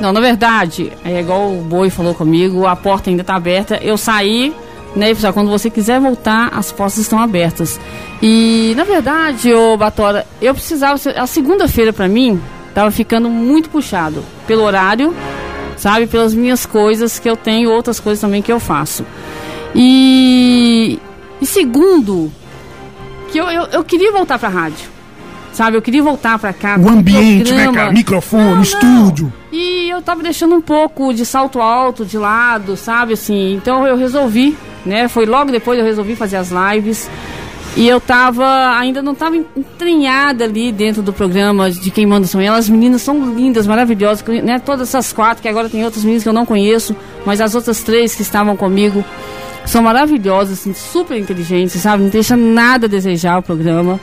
Não, 0.00 0.12
na 0.12 0.20
verdade, 0.20 0.92
é 1.04 1.20
igual 1.20 1.52
o 1.52 1.62
Boi 1.62 1.90
falou 1.90 2.14
comigo, 2.14 2.66
a 2.66 2.74
porta 2.74 3.08
ainda 3.08 3.22
tá 3.22 3.36
aberta. 3.36 3.76
Eu 3.76 3.96
saí, 3.96 4.52
né, 4.96 5.08
pessoal, 5.08 5.32
quando 5.32 5.50
você 5.50 5.70
quiser 5.70 6.00
voltar, 6.00 6.50
as 6.52 6.72
portas 6.72 6.98
estão 6.98 7.18
abertas. 7.18 7.78
E, 8.20 8.74
na 8.76 8.84
verdade, 8.84 9.52
ô 9.54 9.76
Batora, 9.76 10.26
eu 10.40 10.54
precisava, 10.54 10.98
a 11.16 11.26
segunda-feira 11.26 11.92
pra 11.92 12.08
mim, 12.08 12.40
tava 12.74 12.90
ficando 12.90 13.28
muito 13.28 13.70
puxado 13.70 14.24
pelo 14.46 14.62
horário, 14.62 15.14
sabe, 15.76 16.06
pelas 16.06 16.34
minhas 16.34 16.66
coisas 16.66 17.18
que 17.18 17.28
eu 17.28 17.36
tenho, 17.36 17.70
outras 17.70 18.00
coisas 18.00 18.20
também 18.20 18.42
que 18.42 18.52
eu 18.52 18.60
faço. 18.60 19.04
E, 19.74 20.98
e 21.40 21.46
segundo, 21.46 22.30
que 23.30 23.38
eu, 23.38 23.46
eu, 23.50 23.62
eu 23.66 23.84
queria 23.84 24.12
voltar 24.12 24.38
pra 24.38 24.48
rádio. 24.48 24.90
Sabe, 25.52 25.76
eu 25.76 25.82
queria 25.82 26.02
voltar 26.02 26.38
pra 26.38 26.52
cá. 26.52 26.78
O 26.78 26.88
ambiente, 26.88 27.52
né, 27.52 27.70
cara? 27.72 27.92
Microfone, 27.92 28.42
Não, 28.44 28.54
não. 28.56 28.62
estúdio. 28.62 29.32
E 29.52 29.90
eu 29.90 30.00
tava 30.00 30.22
deixando 30.22 30.54
um 30.54 30.62
pouco 30.62 31.12
de 31.12 31.26
salto 31.26 31.60
alto 31.60 32.06
de 32.06 32.16
lado, 32.16 32.76
sabe 32.76 33.12
assim. 33.12 33.52
Então 33.54 33.86
eu 33.86 33.96
resolvi, 33.96 34.56
né? 34.84 35.08
Foi 35.08 35.26
logo 35.26 35.52
depois 35.52 35.78
eu 35.78 35.84
resolvi 35.84 36.16
fazer 36.16 36.36
as 36.36 36.50
lives. 36.50 37.08
E 37.74 37.88
eu 37.88 37.98
tava, 38.00 38.76
ainda 38.78 39.00
não 39.00 39.14
tava 39.14 39.36
entranhada 39.36 40.44
ali 40.44 40.70
dentro 40.70 41.02
do 41.02 41.10
programa 41.12 41.70
de 41.70 41.90
Quem 41.90 42.04
Manda 42.04 42.26
São 42.26 42.40
Elas. 42.40 42.60
As 42.66 42.68
meninas 42.68 43.00
são 43.00 43.34
lindas, 43.34 43.66
maravilhosas, 43.66 44.22
né? 44.42 44.58
Todas 44.58 44.88
essas 44.88 45.12
quatro, 45.12 45.42
que 45.42 45.48
agora 45.48 45.70
tem 45.70 45.82
outras 45.84 46.04
meninas 46.04 46.22
que 46.22 46.28
eu 46.28 46.34
não 46.34 46.44
conheço, 46.44 46.94
mas 47.24 47.40
as 47.40 47.54
outras 47.54 47.82
três 47.82 48.14
que 48.14 48.20
estavam 48.22 48.56
comigo 48.56 49.02
são 49.64 49.82
maravilhosas, 49.82 50.60
assim, 50.60 50.74
super 50.74 51.16
inteligentes, 51.16 51.80
sabe? 51.80 52.02
Não 52.02 52.10
deixa 52.10 52.36
nada 52.36 52.86
a 52.86 52.88
desejar 52.88 53.38
o 53.38 53.42
programa. 53.42 53.98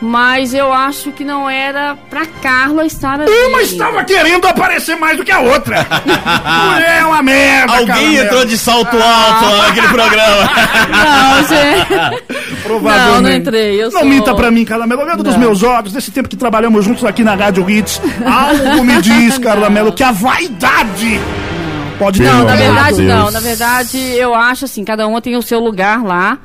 Mas 0.00 0.54
eu 0.54 0.72
acho 0.72 1.12
que 1.12 1.24
não 1.24 1.48
era 1.48 1.94
pra 2.08 2.24
Carla 2.24 2.86
estar 2.86 3.20
ali. 3.20 3.30
Uma 3.30 3.60
estava 3.60 4.02
querendo 4.02 4.46
aparecer 4.46 4.96
mais 4.96 5.18
do 5.18 5.24
que 5.24 5.30
a 5.30 5.40
outra. 5.40 5.76
é 6.86 7.04
uma 7.04 7.22
merda, 7.22 7.72
Alguém 7.74 7.86
Calamelo. 7.94 8.24
entrou 8.24 8.44
de 8.46 8.56
salto 8.56 8.96
alto 8.96 9.44
lá 9.44 9.68
naquele 9.68 9.88
programa. 9.88 10.50
Não, 10.90 11.48
gente. 11.48 12.62
Provavelmente. 12.62 13.12
Não, 13.14 13.20
não 13.22 13.32
entrei. 13.32 13.82
Eu 13.82 13.90
Não 13.90 14.00
sou... 14.00 14.08
minta 14.08 14.34
pra 14.34 14.50
mim, 14.50 14.64
Calamelo. 14.64 15.02
Olhando 15.02 15.22
dos 15.22 15.36
meus 15.36 15.62
olhos, 15.62 15.92
desse 15.92 16.10
tempo 16.10 16.28
que 16.28 16.36
trabalhamos 16.36 16.84
juntos 16.84 17.04
aqui 17.04 17.22
na 17.22 17.34
Rádio 17.34 17.68
Hits, 17.68 18.00
algo 18.24 18.84
me 18.84 19.00
diz, 19.02 19.36
Calamelo, 19.38 19.92
que 19.92 20.02
a 20.02 20.12
vaidade 20.12 21.20
pode 21.98 22.22
Não, 22.22 22.44
na 22.44 22.56
verdade 22.56 23.02
não. 23.02 23.30
Na 23.30 23.40
verdade, 23.40 23.98
eu 23.98 24.34
acho 24.34 24.64
assim, 24.64 24.82
cada 24.84 25.06
uma 25.06 25.20
tem 25.20 25.36
o 25.36 25.42
seu 25.42 25.60
lugar 25.60 26.02
lá. 26.02 26.38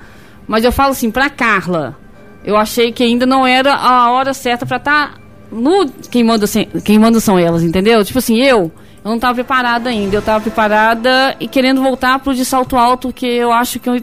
Mas 0.47 0.63
eu 0.63 0.71
falo 0.71 0.91
assim, 0.91 1.09
pra 1.09 1.29
Carla, 1.29 1.97
eu 2.45 2.55
achei 2.55 2.91
que 2.91 3.03
ainda 3.03 3.25
não 3.25 3.45
era 3.45 3.73
a 3.73 4.11
hora 4.11 4.33
certa 4.33 4.65
pra 4.65 4.77
estar 4.77 5.15
no 5.51 5.89
quem 6.11 6.23
manda, 6.23 6.45
quem 6.83 6.99
manda 6.99 7.19
são 7.19 7.39
elas, 7.39 7.63
entendeu? 7.63 8.03
Tipo 8.05 8.19
assim, 8.19 8.37
eu, 8.41 8.71
eu 9.03 9.11
não 9.11 9.17
tava 9.17 9.35
preparada 9.35 9.89
ainda. 9.89 10.15
Eu 10.15 10.21
tava 10.21 10.41
preparada 10.41 11.35
e 11.39 11.47
querendo 11.47 11.81
voltar 11.81 12.19
pro 12.19 12.35
de 12.35 12.45
salto 12.45 12.75
alto, 12.75 13.11
que 13.11 13.25
eu 13.25 13.51
acho 13.51 13.79
que 13.79 13.89
eu 13.89 14.01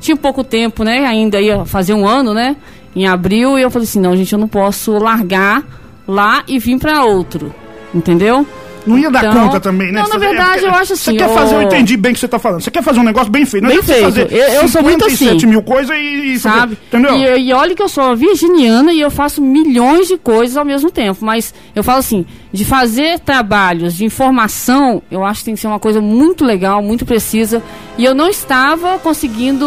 tinha 0.00 0.16
pouco 0.16 0.44
tempo, 0.44 0.84
né? 0.84 1.04
Ainda 1.06 1.40
ia 1.40 1.64
fazer 1.64 1.94
um 1.94 2.06
ano, 2.06 2.32
né? 2.32 2.56
Em 2.94 3.06
abril, 3.06 3.58
e 3.58 3.62
eu 3.62 3.70
falei 3.70 3.86
assim, 3.86 4.00
não, 4.00 4.16
gente, 4.16 4.32
eu 4.32 4.38
não 4.38 4.48
posso 4.48 4.92
largar 4.92 5.64
lá 6.06 6.42
e 6.46 6.58
vir 6.58 6.78
pra 6.78 7.04
outro. 7.04 7.54
Entendeu? 7.94 8.46
Não 8.86 8.98
ia 8.98 9.10
dar 9.10 9.24
Então- 9.24 9.44
conta 9.48 9.60
também, 9.60 9.88
né? 9.92 10.00
Não, 10.00 10.08
na 10.08 10.14
Você- 10.14 10.18
verdade, 10.18 10.64
é, 10.64 10.68
eu 10.68 10.72
acho 10.74 10.96
Você 10.96 11.10
assim, 11.10 11.18
quer 11.18 11.28
fazer, 11.34 11.54
eu 11.54 11.62
entendi 11.62 11.96
bem 11.96 12.12
o 12.12 12.14
que 12.14 12.20
você 12.20 12.28
tá 12.28 12.38
falando. 12.38 12.60
Você 12.62 12.70
quer 12.70 12.82
fazer 12.82 13.00
um 13.00 13.04
negócio 13.04 13.30
bem 13.30 13.44
feito. 13.44 13.62
Não 13.62 13.70
Bem 13.70 13.82
você 13.82 13.92
feito. 13.92 14.04
fazer 14.04 14.32
Eu- 14.32 14.48
eu 14.62 14.68
sou 14.68 14.82
muito 14.82 15.04
57 15.04 15.36
assim. 15.36 15.46
mil 15.46 15.62
coisas 15.62 15.96
e, 15.96 16.00
e 16.34 16.38
fazer- 16.38 16.58
sabe? 16.58 16.78
entendeu? 16.88 17.14
E, 17.16 17.48
e 17.48 17.52
olha 17.52 17.74
que 17.74 17.82
eu 17.82 17.88
sou 17.88 18.16
virginiana 18.16 18.92
e 18.92 19.00
eu 19.00 19.10
faço 19.10 19.42
milhões 19.42 20.08
de 20.08 20.16
coisas 20.16 20.56
ao 20.56 20.64
mesmo 20.64 20.90
tempo. 20.90 21.24
Mas 21.24 21.52
eu 21.74 21.82
falo 21.84 21.98
assim, 21.98 22.24
de 22.52 22.64
fazer 22.64 23.18
trabalhos 23.20 23.94
de 23.94 24.04
informação, 24.04 25.02
eu 25.10 25.24
acho 25.24 25.40
que 25.40 25.44
tem 25.46 25.54
que 25.54 25.60
ser 25.60 25.66
uma 25.66 25.78
coisa 25.78 26.00
muito 26.00 26.44
legal, 26.44 26.82
muito 26.82 27.04
precisa. 27.04 27.62
E 27.98 28.04
eu 28.04 28.14
não 28.14 28.28
estava 28.28 28.98
conseguindo 28.98 29.66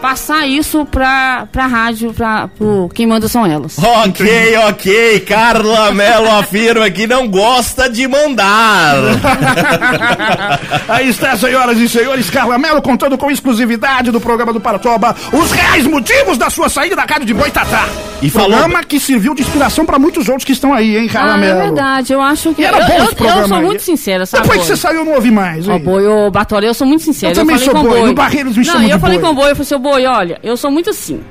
passar 0.00 0.46
isso 0.46 0.84
pra, 0.86 1.46
pra 1.50 1.66
rádio, 1.66 2.12
pra, 2.14 2.48
pro 2.48 2.88
quem 2.94 3.06
manda 3.06 3.26
são 3.28 3.44
elas. 3.44 3.76
Ok, 3.78 4.56
ok. 4.68 5.20
Carla 5.20 5.90
Melo 5.92 6.30
afirma 6.30 6.88
que 6.90 7.06
não 7.06 7.28
gosta 7.28 7.88
de 7.90 8.06
mandar. 8.06 8.94
Aí 10.88 11.08
está, 11.08 11.36
senhoras 11.36 11.78
e 11.78 11.88
senhores, 11.88 12.30
Carla 12.30 12.58
Mello 12.58 12.80
contando 12.82 13.16
com 13.18 13.30
exclusividade 13.30 14.10
do 14.10 14.20
programa 14.20 14.52
do 14.52 14.60
Paratoba 14.60 15.14
os 15.32 15.50
reais 15.52 15.84
motivos 15.86 16.38
da 16.38 16.48
sua 16.50 16.68
saída 16.68 16.96
da 16.96 17.02
rádio 17.02 17.26
de 17.26 17.34
Boitatá. 17.34 17.84
E 18.20 18.28
falou- 18.30 18.48
programa 18.50 18.82
que 18.82 18.98
serviu 18.98 19.34
de 19.34 19.42
inspiração 19.42 19.84
para 19.86 19.98
muitos 19.98 20.28
outros 20.28 20.44
que 20.44 20.52
estão 20.52 20.72
aí, 20.72 20.96
hein, 20.96 21.08
Carla 21.08 21.34
Ah, 21.34 21.36
é 21.36 21.40
Mello? 21.40 21.60
verdade, 21.60 22.12
eu 22.12 22.20
acho 22.20 22.52
que. 22.54 22.62
E 22.62 22.64
era 22.64 22.78
eu, 22.78 22.86
bom 22.86 22.94
eu, 22.98 23.04
esse 23.04 23.14
programa 23.14 23.42
eu 23.42 23.48
sou 23.48 23.56
aí. 23.58 23.64
muito 23.64 23.82
sincera, 23.82 24.26
sabe? 24.26 24.42
Depois 24.42 24.60
que 24.62 24.66
Boi? 24.66 24.76
você 24.76 24.80
saiu, 24.80 24.96
eu 24.98 25.04
não 25.04 25.12
ouvi 25.14 25.30
mais, 25.30 25.68
Ó, 25.68 25.72
hein? 25.74 25.78
boi, 25.78 26.06
ô 26.06 26.30
Batória, 26.30 26.66
eu 26.66 26.74
sou 26.74 26.86
muito 26.86 27.04
sincera. 27.04 27.32
Eu 27.32 27.36
também 27.36 27.56
falei 27.58 27.72
sou 27.72 27.82
boi, 27.82 27.98
boi. 28.00 28.08
no 28.08 28.14
Barreiros 28.14 28.56
me 28.56 28.64
Não, 28.64 28.72
chamam 28.72 28.88
eu 28.88 28.96
de 28.96 29.00
falei 29.00 29.18
boi. 29.18 29.26
com 29.28 29.32
o 29.32 29.36
boi, 29.36 29.50
eu 29.50 29.54
falei, 29.56 29.64
seu 29.66 29.78
boi, 29.90 30.06
olha, 30.06 30.38
eu 30.42 30.56
sou 30.56 30.70
muito 30.70 30.90
assim. 30.90 31.22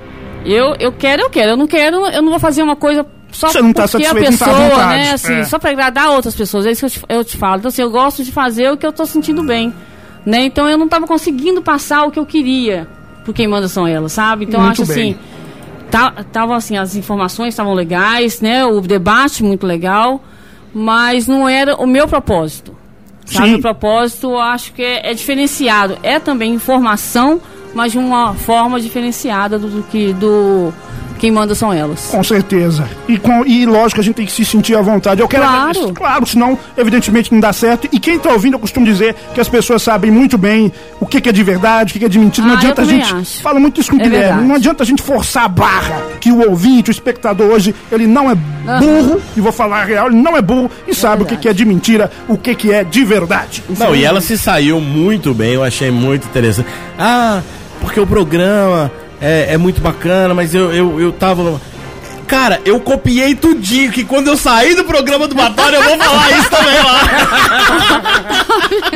Eu, 0.46 0.76
eu 0.80 0.92
quero, 0.92 1.24
eu 1.24 1.30
quero. 1.30 1.52
Eu 1.52 1.58
não 1.58 1.68
quero, 1.68 2.06
eu 2.08 2.22
não 2.22 2.30
vou 2.30 2.40
fazer 2.40 2.64
uma 2.64 2.76
coisa 2.76 3.06
só 3.32 3.50
Você 3.50 3.62
não 3.62 3.74
tá 3.74 3.88
porque 3.88 4.06
a 4.06 4.16
pessoa, 4.16 4.52
vontade, 4.52 4.96
né, 4.96 5.12
assim, 5.12 5.34
é. 5.34 5.44
só 5.44 5.60
pra 5.60 5.72
agradar 5.72 6.10
outras 6.12 6.36
pessoas. 6.36 6.66
É 6.66 6.72
isso 6.72 6.82
que 6.82 6.86
eu 6.86 6.90
te, 6.90 7.02
eu 7.10 7.24
te 7.24 7.38
falo. 7.38 7.58
Então, 7.58 7.70
assim, 7.70 7.82
eu 7.82 7.92
gosto 7.92 8.24
de 8.24 8.32
fazer 8.32 8.72
o 8.72 8.78
que 8.78 8.86
eu 8.86 8.92
tô 8.92 9.06
sentindo 9.06 9.44
bem. 9.44 9.74
Né? 10.26 10.46
Então, 10.46 10.68
eu 10.68 10.78
não 10.78 10.88
tava 10.88 11.06
conseguindo 11.06 11.62
passar 11.62 12.06
o 12.06 12.12
que 12.12 12.20
eu 12.20 12.26
queria. 12.26 12.88
Por 13.24 13.34
quem 13.34 13.48
manda 13.48 13.68
são 13.68 13.86
elas, 13.86 14.14
sabe? 14.14 14.46
Então, 14.46 14.60
eu 14.60 14.66
Muito 14.66 14.82
acho 14.82 14.94
bem. 14.94 15.12
assim. 15.12 15.20
Tá, 15.92 16.12
tava 16.32 16.56
assim, 16.56 16.78
as 16.78 16.96
informações 16.96 17.50
estavam 17.50 17.74
legais, 17.74 18.42
né? 18.42 18.66
O 18.66 18.82
debate 18.82 19.44
muito 19.44 19.66
legal, 19.66 20.22
mas 20.74 21.28
não 21.28 21.48
era 21.48 21.76
o 21.76 21.86
meu 21.86 22.08
propósito. 22.08 22.76
Sabe, 23.26 23.50
Sim. 23.50 23.56
o 23.56 23.62
propósito 23.62 24.32
eu 24.32 24.40
acho 24.40 24.74
que 24.74 24.82
é, 24.82 25.12
é 25.12 25.14
diferenciado. 25.14 25.98
É 26.02 26.20
também 26.20 26.54
informação, 26.54 27.42
mas 27.78 27.92
de 27.92 28.00
uma 28.00 28.34
forma 28.34 28.82
diferenciada 28.82 29.60
do, 29.60 29.68
do 29.70 29.84
que 29.84 30.12
do 30.14 30.74
quem 31.20 31.32
manda 31.32 31.56
são 31.56 31.74
elas. 31.74 32.10
Com 32.12 32.24
certeza. 32.24 32.88
E, 33.08 33.18
com, 33.18 33.44
e 33.44 33.66
lógico, 33.66 34.00
a 34.00 34.04
gente 34.04 34.16
tem 34.18 34.26
que 34.28 34.32
se 34.32 34.46
sentir 34.46 34.76
à 34.76 34.82
vontade. 34.82 35.20
Eu 35.20 35.28
quero 35.28 35.44
Claro. 35.44 35.94
Claro, 35.94 36.28
senão, 36.28 36.60
evidentemente, 36.78 37.32
não 37.34 37.40
dá 37.40 37.52
certo. 37.52 37.88
E 37.92 38.00
quem 38.00 38.20
tá 38.20 38.32
ouvindo, 38.32 38.54
eu 38.54 38.60
costumo 38.60 38.86
dizer 38.86 39.16
que 39.34 39.42
as 39.42 39.50
pessoas 39.50 39.82
sabem 39.82 40.12
muito 40.12 40.38
bem 40.38 40.72
o 41.00 41.08
que, 41.08 41.20
que 41.20 41.28
é 41.28 41.32
de 41.32 41.42
verdade, 41.42 41.90
o 41.90 41.94
que, 41.94 42.00
que 42.00 42.06
é 42.06 42.10
de 42.10 42.20
mentira. 42.20 42.46
não 42.46 42.54
Ah, 42.54 42.58
eu 42.58 42.60
adianta 42.60 42.82
a 42.84 42.86
gente. 42.86 43.16
acho. 43.16 43.42
Fala 43.42 43.60
muito 43.60 43.82
isso 43.82 43.90
com 43.90 43.98
o 43.98 44.00
É 44.00 44.04
Guilherme. 44.04 44.26
verdade. 44.28 44.48
Não 44.48 44.56
adianta 44.56 44.84
a 44.84 44.86
gente 44.86 45.02
forçar 45.02 45.46
a 45.46 45.48
barra 45.48 46.04
que 46.22 46.32
o 46.32 46.48
ouvinte, 46.52 46.90
o 46.90 46.94
espectador 46.94 47.48
hoje, 47.52 47.74
ele 47.92 48.06
não 48.06 48.30
é 48.30 48.36
burro, 48.36 49.20
e 49.36 49.42
vou 49.42 49.52
falar 49.52 49.82
a 49.82 49.86
real, 49.86 50.08
ele 50.10 50.18
não 50.22 50.38
é 50.38 50.42
burro 50.42 50.70
e 50.88 50.94
sabe 50.94 51.24
o 51.24 51.26
que, 51.26 51.32
verdade. 51.32 51.42
que 51.42 51.50
é 51.50 51.54
de 51.54 51.66
mentira, 51.66 52.12
o 52.28 52.38
que, 52.38 52.54
que 52.54 52.72
é 52.72 52.84
de 52.84 53.04
verdade. 53.04 53.64
Não, 53.80 53.96
e 53.96 54.04
ela 54.04 54.22
se 54.22 54.38
saiu 54.38 54.80
muito 54.80 55.34
bem, 55.34 55.54
eu 55.54 55.64
achei 55.64 55.90
muito 55.90 56.28
interessante. 56.28 56.70
Ah, 57.00 57.42
porque 57.88 58.02
o 58.02 58.06
programa 58.06 58.92
é, 59.22 59.54
é 59.54 59.58
muito 59.58 59.80
bacana, 59.80 60.34
mas 60.34 60.54
eu, 60.54 60.74
eu, 60.74 61.00
eu 61.00 61.14
tava. 61.14 61.60
Cara, 62.28 62.60
eu 62.66 62.82
copiei 62.82 63.34
tudinho, 63.34 63.94
que 63.94 64.04
quando 64.04 64.28
eu 64.28 64.36
sair 64.36 64.76
do 64.76 64.84
programa 64.84 65.26
do 65.26 65.34
Batório 65.34 65.78
eu 65.78 65.84
vou 65.84 65.98
falar 65.98 66.32
isso 66.32 66.50
também 66.50 66.84
lá. 66.84 67.00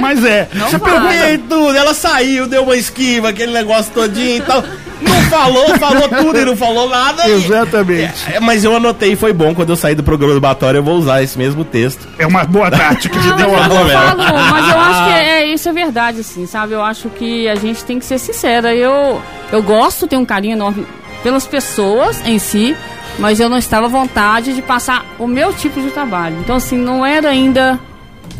Mas 0.02 0.26
é, 0.26 0.50
você 0.54 0.78
Copiei 0.78 1.38
tudo, 1.38 1.78
ela 1.78 1.94
saiu, 1.94 2.48
deu 2.48 2.64
uma 2.64 2.76
esquiva, 2.76 3.30
aquele 3.30 3.54
negócio 3.54 3.94
todinho 3.94 4.38
e 4.38 4.42
tal. 4.42 4.62
Não 5.02 5.22
falou, 5.30 5.68
falou 5.80 6.08
tudo 6.10 6.40
e 6.40 6.46
não 6.46 6.56
falou 6.56 6.88
nada. 6.90 7.28
e- 7.28 7.32
Exatamente. 7.32 8.32
É, 8.32 8.40
mas 8.40 8.64
eu 8.64 8.76
anotei, 8.76 9.16
foi 9.16 9.34
bom. 9.34 9.54
Quando 9.56 9.70
eu 9.70 9.76
sair 9.76 9.96
do 9.96 10.04
programa 10.04 10.34
do 10.34 10.42
Batório, 10.42 10.78
eu 10.80 10.84
vou 10.84 10.96
usar 10.96 11.24
esse 11.24 11.38
mesmo 11.38 11.64
texto. 11.66 12.08
É 12.20 12.26
uma 12.28 12.44
boa 12.44 12.70
tática 12.70 13.18
de 13.20 13.28
Não, 13.28 13.36
deu 13.36 13.50
uma 13.50 13.68
boa. 13.68 13.90
falo, 13.90 14.24
mas 14.52 14.70
eu 14.70 14.80
acho 14.80 15.04
que 15.06 15.14
é, 15.14 15.42
é- 15.42 15.46
isso 15.54 15.68
é 15.70 15.74
verdade, 15.74 16.20
assim, 16.22 16.46
sabe? 16.46 16.74
Eu 16.74 16.84
acho 16.84 17.10
que 17.10 17.48
a 17.48 17.56
gente 17.56 17.84
tem 17.84 17.98
que 18.00 18.06
ser 18.06 18.20
sincera. 18.20 18.74
Eu, 18.76 19.22
eu 19.52 19.64
gosto, 19.64 20.08
tenho 20.08 20.22
um 20.22 20.26
carinho 20.26 20.54
enorme 20.54 20.86
pelas 21.24 21.46
pessoas 21.48 22.22
em 22.26 22.38
si, 22.40 22.76
mas 23.20 23.40
eu 23.40 23.50
não 23.50 23.58
estava 23.58 23.86
à 23.86 23.90
vontade 23.90 24.54
de 24.54 24.62
passar 24.62 25.06
o 25.20 25.28
meu 25.28 25.54
tipo 25.54 25.82
de 25.82 25.90
trabalho. 25.92 26.38
Então, 26.40 26.56
assim, 26.56 26.78
não 26.78 27.06
era 27.06 27.30
ainda 27.30 27.80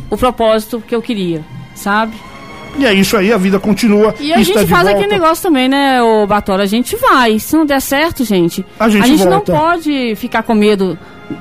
o 0.10 0.18
propósito 0.18 0.82
que 0.86 0.96
eu 0.96 1.02
queria, 1.02 1.44
sabe? 1.76 2.14
E 2.78 2.86
é 2.86 2.94
isso 2.94 3.16
aí, 3.18 3.32
a 3.34 3.38
vida 3.38 3.60
continua. 3.60 4.16
E 4.20 4.32
a 4.34 4.38
gente 4.38 4.54
faz 4.54 4.68
volta. 4.70 4.90
aquele 4.92 5.08
negócio 5.08 5.44
também, 5.44 5.68
né, 5.68 6.02
o 6.02 6.26
Batora? 6.26 6.64
A 6.64 6.66
gente 6.66 6.96
vai. 6.96 7.38
Se 7.38 7.56
não 7.56 7.66
der 7.66 7.82
certo, 7.82 8.24
gente, 8.24 8.66
A 8.80 8.88
gente 8.90 9.24
não 9.26 9.32
volta. 9.32 9.52
pode 9.54 10.16
ficar 10.16 10.42
com 10.44 10.54
medo. 10.56 10.98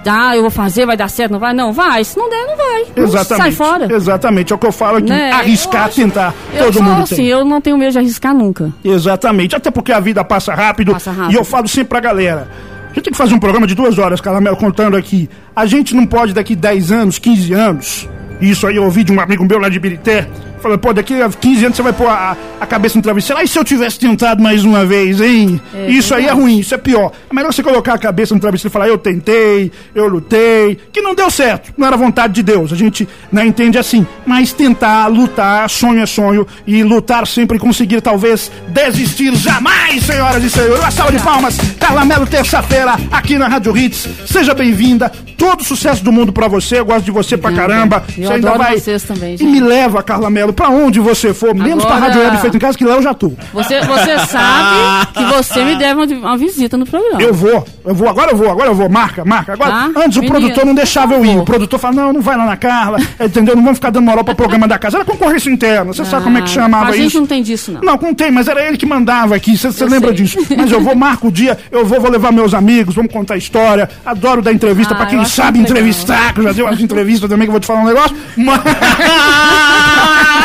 Ah, 0.07 0.37
eu 0.37 0.43
vou 0.43 0.51
fazer, 0.53 0.87
vai 0.87 0.97
dar 0.97 1.09
certo, 1.09 1.33
não 1.33 1.39
vai? 1.41 1.53
Não, 1.53 1.73
vai. 1.73 2.05
Se 2.05 2.17
não 2.17 2.31
der, 2.31 2.47
não 2.47 2.57
vai. 2.57 2.85
Não 2.97 3.05
Exatamente. 3.05 3.43
sai 3.43 3.53
fora. 3.53 3.93
Exatamente, 3.93 4.53
é 4.53 4.57
o 4.57 4.59
que 4.59 4.67
eu 4.67 4.71
falo 4.73 4.99
aqui. 4.99 5.09
Né? 5.09 5.31
Arriscar, 5.33 5.87
acho- 5.87 5.97
tentar. 5.97 6.33
Todo 6.57 6.73
sou 6.75 6.83
mundo 6.83 7.03
assim, 7.03 7.17
tem. 7.17 7.27
eu 7.27 7.45
não 7.45 7.61
tenho 7.61 7.77
medo 7.77 7.93
de 7.93 7.99
arriscar 7.99 8.33
nunca. 8.35 8.73
Exatamente, 8.85 9.57
até 9.57 9.71
porque 9.71 9.91
a 9.93 9.99
vida 9.99 10.23
passa 10.25 10.55
rápido, 10.55 10.93
Passa 10.93 11.11
rápido. 11.11 11.33
E 11.33 11.37
eu 11.37 11.45
falo 11.45 11.67
sempre 11.67 11.89
pra 11.89 12.01
galera. 12.01 12.49
A 12.85 12.95
gente 12.95 13.03
tem 13.05 13.13
que 13.13 13.19
fazer 13.19 13.35
um 13.35 13.39
programa 13.41 13.67
de 13.67 13.75
duas 13.75 13.99
horas, 13.99 14.21
Caramelo, 14.21 14.57
contando 14.57 14.97
aqui. 14.97 15.29
A 15.57 15.65
gente 15.67 15.95
não 15.95 16.07
pode 16.07 16.33
daqui 16.35 16.55
10 16.55 16.93
anos, 16.93 17.19
15 17.19 17.53
anos. 17.53 18.09
Isso 18.41 18.67
aí 18.67 18.77
eu 18.77 18.85
ouvi 18.85 19.03
de 19.05 19.13
um 19.13 19.21
amigo 19.21 19.45
meu 19.45 19.59
lá 19.59 19.69
de 19.69 19.79
Birité. 19.79 20.29
Falou, 20.61 20.79
pô, 20.79 20.93
daqui 20.93 21.21
a 21.21 21.29
15 21.29 21.65
anos 21.65 21.77
você 21.77 21.83
vai 21.83 21.93
pôr 21.93 22.09
a, 22.09 22.37
a 22.61 22.67
cabeça 22.67 22.97
no 22.97 23.03
travesseiro. 23.03 23.41
Aí 23.41 23.49
se 23.49 23.59
eu 23.59 23.65
tivesse 23.65 23.99
tentado 23.99 24.43
mais 24.43 24.65
uma 24.65 24.85
vez, 24.85 25.21
hein? 25.21 25.61
É 25.75 25.91
isso 25.91 26.15
aí 26.15 26.27
é 26.27 26.33
ruim, 26.33 26.59
isso 26.59 26.75
é 26.75 26.79
pior. 26.79 27.13
É 27.31 27.35
melhor 27.35 27.53
você 27.53 27.63
colocar 27.63 27.95
a 27.95 27.99
cabeça 27.99 28.35
no 28.35 28.41
travesseiro 28.41 28.71
e 28.71 28.73
falar, 28.73 28.89
eu 28.89 28.99
tentei, 28.99 29.73
eu 29.95 30.07
lutei, 30.07 30.79
que 30.93 31.01
não 31.01 31.15
deu 31.15 31.31
certo. 31.31 31.73
Não 31.77 31.87
era 31.87 31.97
vontade 31.97 32.35
de 32.35 32.43
Deus. 32.43 32.73
A 32.73 32.77
gente 32.77 33.09
não 33.33 33.45
entende 33.45 33.79
assim. 33.79 34.07
Mas 34.27 34.53
tentar, 34.53 35.07
lutar, 35.07 35.69
sonho 35.71 36.03
é 36.03 36.07
sonho. 36.07 36.47
E 36.67 36.83
lutar 36.83 37.27
sempre 37.27 37.57
e 37.57 37.61
conseguir, 37.61 38.01
talvez, 38.01 38.51
desistir 38.69 39.35
jamais, 39.35 40.05
senhoras 40.05 40.43
e 40.43 40.51
senhores. 40.51 40.81
Uma 40.81 40.91
salva 40.91 41.13
de 41.13 41.23
palmas. 41.23 41.59
Carla 41.79 42.05
Melo, 42.05 42.27
terça-feira, 42.27 42.97
aqui 43.11 43.39
na 43.39 43.49
Rádio 43.49 43.77
Hits. 43.77 44.09
Seja 44.27 44.55
bem-vinda. 44.55 45.11
Todo 45.37 45.65
sucesso 45.65 46.05
do 46.05 46.13
mundo 46.13 46.33
pra 46.33 46.49
você. 46.49 46.79
Eu 46.79 46.85
gosto 46.85 47.05
de 47.05 47.11
você 47.11 47.37
pra 47.37 47.51
caramba. 47.53 48.05
Eu 48.17 48.27
você 48.27 48.33
ainda 48.35 48.59
vai. 48.59 48.79
vocês 48.79 49.03
também, 49.03 49.35
e 49.35 49.39
gente. 49.39 49.51
me 49.51 49.61
leva, 49.61 50.03
Carla 50.03 50.29
Melo, 50.29 50.50
pra 50.53 50.69
onde 50.69 51.01
você 51.01 51.33
for. 51.35 51.55
Menos 51.55 51.85
pra 51.85 51.97
Rádio 51.97 52.21
Web 52.23 52.39
feito 52.39 52.57
em 52.57 52.61
casa, 52.61 52.77
que 52.79 52.85
lá 52.85 52.95
eu 52.95 53.03
já 53.03 53.13
tô. 53.15 53.33
Você, 53.53 53.81
você 53.83 54.19
sabe 54.27 55.07
que 55.15 55.25
você 55.25 55.65
me 55.65 55.77
deve 55.77 55.95
uma, 56.01 56.29
uma 56.29 56.37
visita 56.39 56.77
no 56.77 56.87
programa. 56.87 57.21
Eu 57.23 57.33
vou, 57.35 57.65
eu 57.85 57.95
vou, 57.95 58.09
agora 58.09 58.31
eu 58.33 58.37
vou, 58.37 58.51
agora 58.51 58.69
eu 58.71 58.75
vou, 58.75 58.89
marca, 58.89 59.25
marca. 59.25 59.53
Agora, 59.53 59.71
Tá? 59.71 59.91
antes 59.97 60.17
o 60.17 60.21
Menino, 60.21 60.39
produtor 60.41 60.67
não 60.67 60.75
deixava 60.75 61.15
eu 61.15 61.25
ir. 61.25 61.39
O 61.39 61.45
produtor 61.45 61.79
fala, 61.79 61.95
não, 61.95 62.13
não 62.13 62.21
vai 62.21 62.37
lá 62.37 62.45
na 62.47 62.57
Carla, 62.57 62.99
entendeu? 63.21 63.55
Não 63.57 63.63
vamos 63.63 63.79
ficar 63.79 63.91
dando 63.91 64.05
moral 64.05 64.25
pra 64.25 64.35
programa 64.35 64.67
da 64.69 64.79
casa. 64.79 64.97
Era 64.99 65.05
concorrência 65.05 65.51
interna, 65.51 65.93
você 65.93 66.05
sabe 66.05 66.25
como 66.25 66.39
é 66.39 66.43
que 66.43 66.49
Ah, 66.51 66.55
chamava 66.55 66.91
A 66.91 66.93
gente 66.97 67.09
isso? 67.09 67.19
não 67.21 67.27
tem 67.27 67.43
disso, 67.43 67.73
não. 67.73 67.81
Não, 67.83 67.97
não 68.01 68.15
tem, 68.15 68.31
mas 68.31 68.49
era 68.49 68.63
ele 68.67 68.77
que 68.77 68.87
mandava 68.87 69.35
aqui, 69.37 69.57
você 69.57 69.85
lembra 69.85 70.09
sei. 70.15 70.25
disso. 70.25 70.39
Mas 70.57 70.71
eu 70.73 70.81
vou, 70.81 70.95
marco 70.95 71.29
o 71.29 71.33
dia, 71.33 71.59
eu 71.71 71.85
vou, 71.87 72.01
vou 72.01 72.11
levar 72.11 72.33
meus 72.33 72.55
amigos, 72.55 72.95
vamos 72.95 73.13
contar 73.13 73.37
história. 73.37 73.89
Adoro 74.05 74.43
dar 74.43 74.53
entrevista 74.53 74.95
Ah, 74.95 74.97
pra 74.97 75.07
quem 75.07 75.25
sabe 75.25 75.59
muito 75.59 75.73
legal. 75.73 75.89
entrevistar, 75.89 76.33
que 76.35 76.41
eu 76.41 76.45
já 76.45 76.53
dei 76.53 76.65
umas 76.65 76.81
entrevistas 76.81 77.29
também 77.29 77.47
que 77.47 77.51
eu 77.51 77.53
vou 77.53 77.61
te 77.61 77.67
falar 77.67 77.81
um 77.83 77.87
negócio. 77.87 78.17
Mas... 78.37 78.61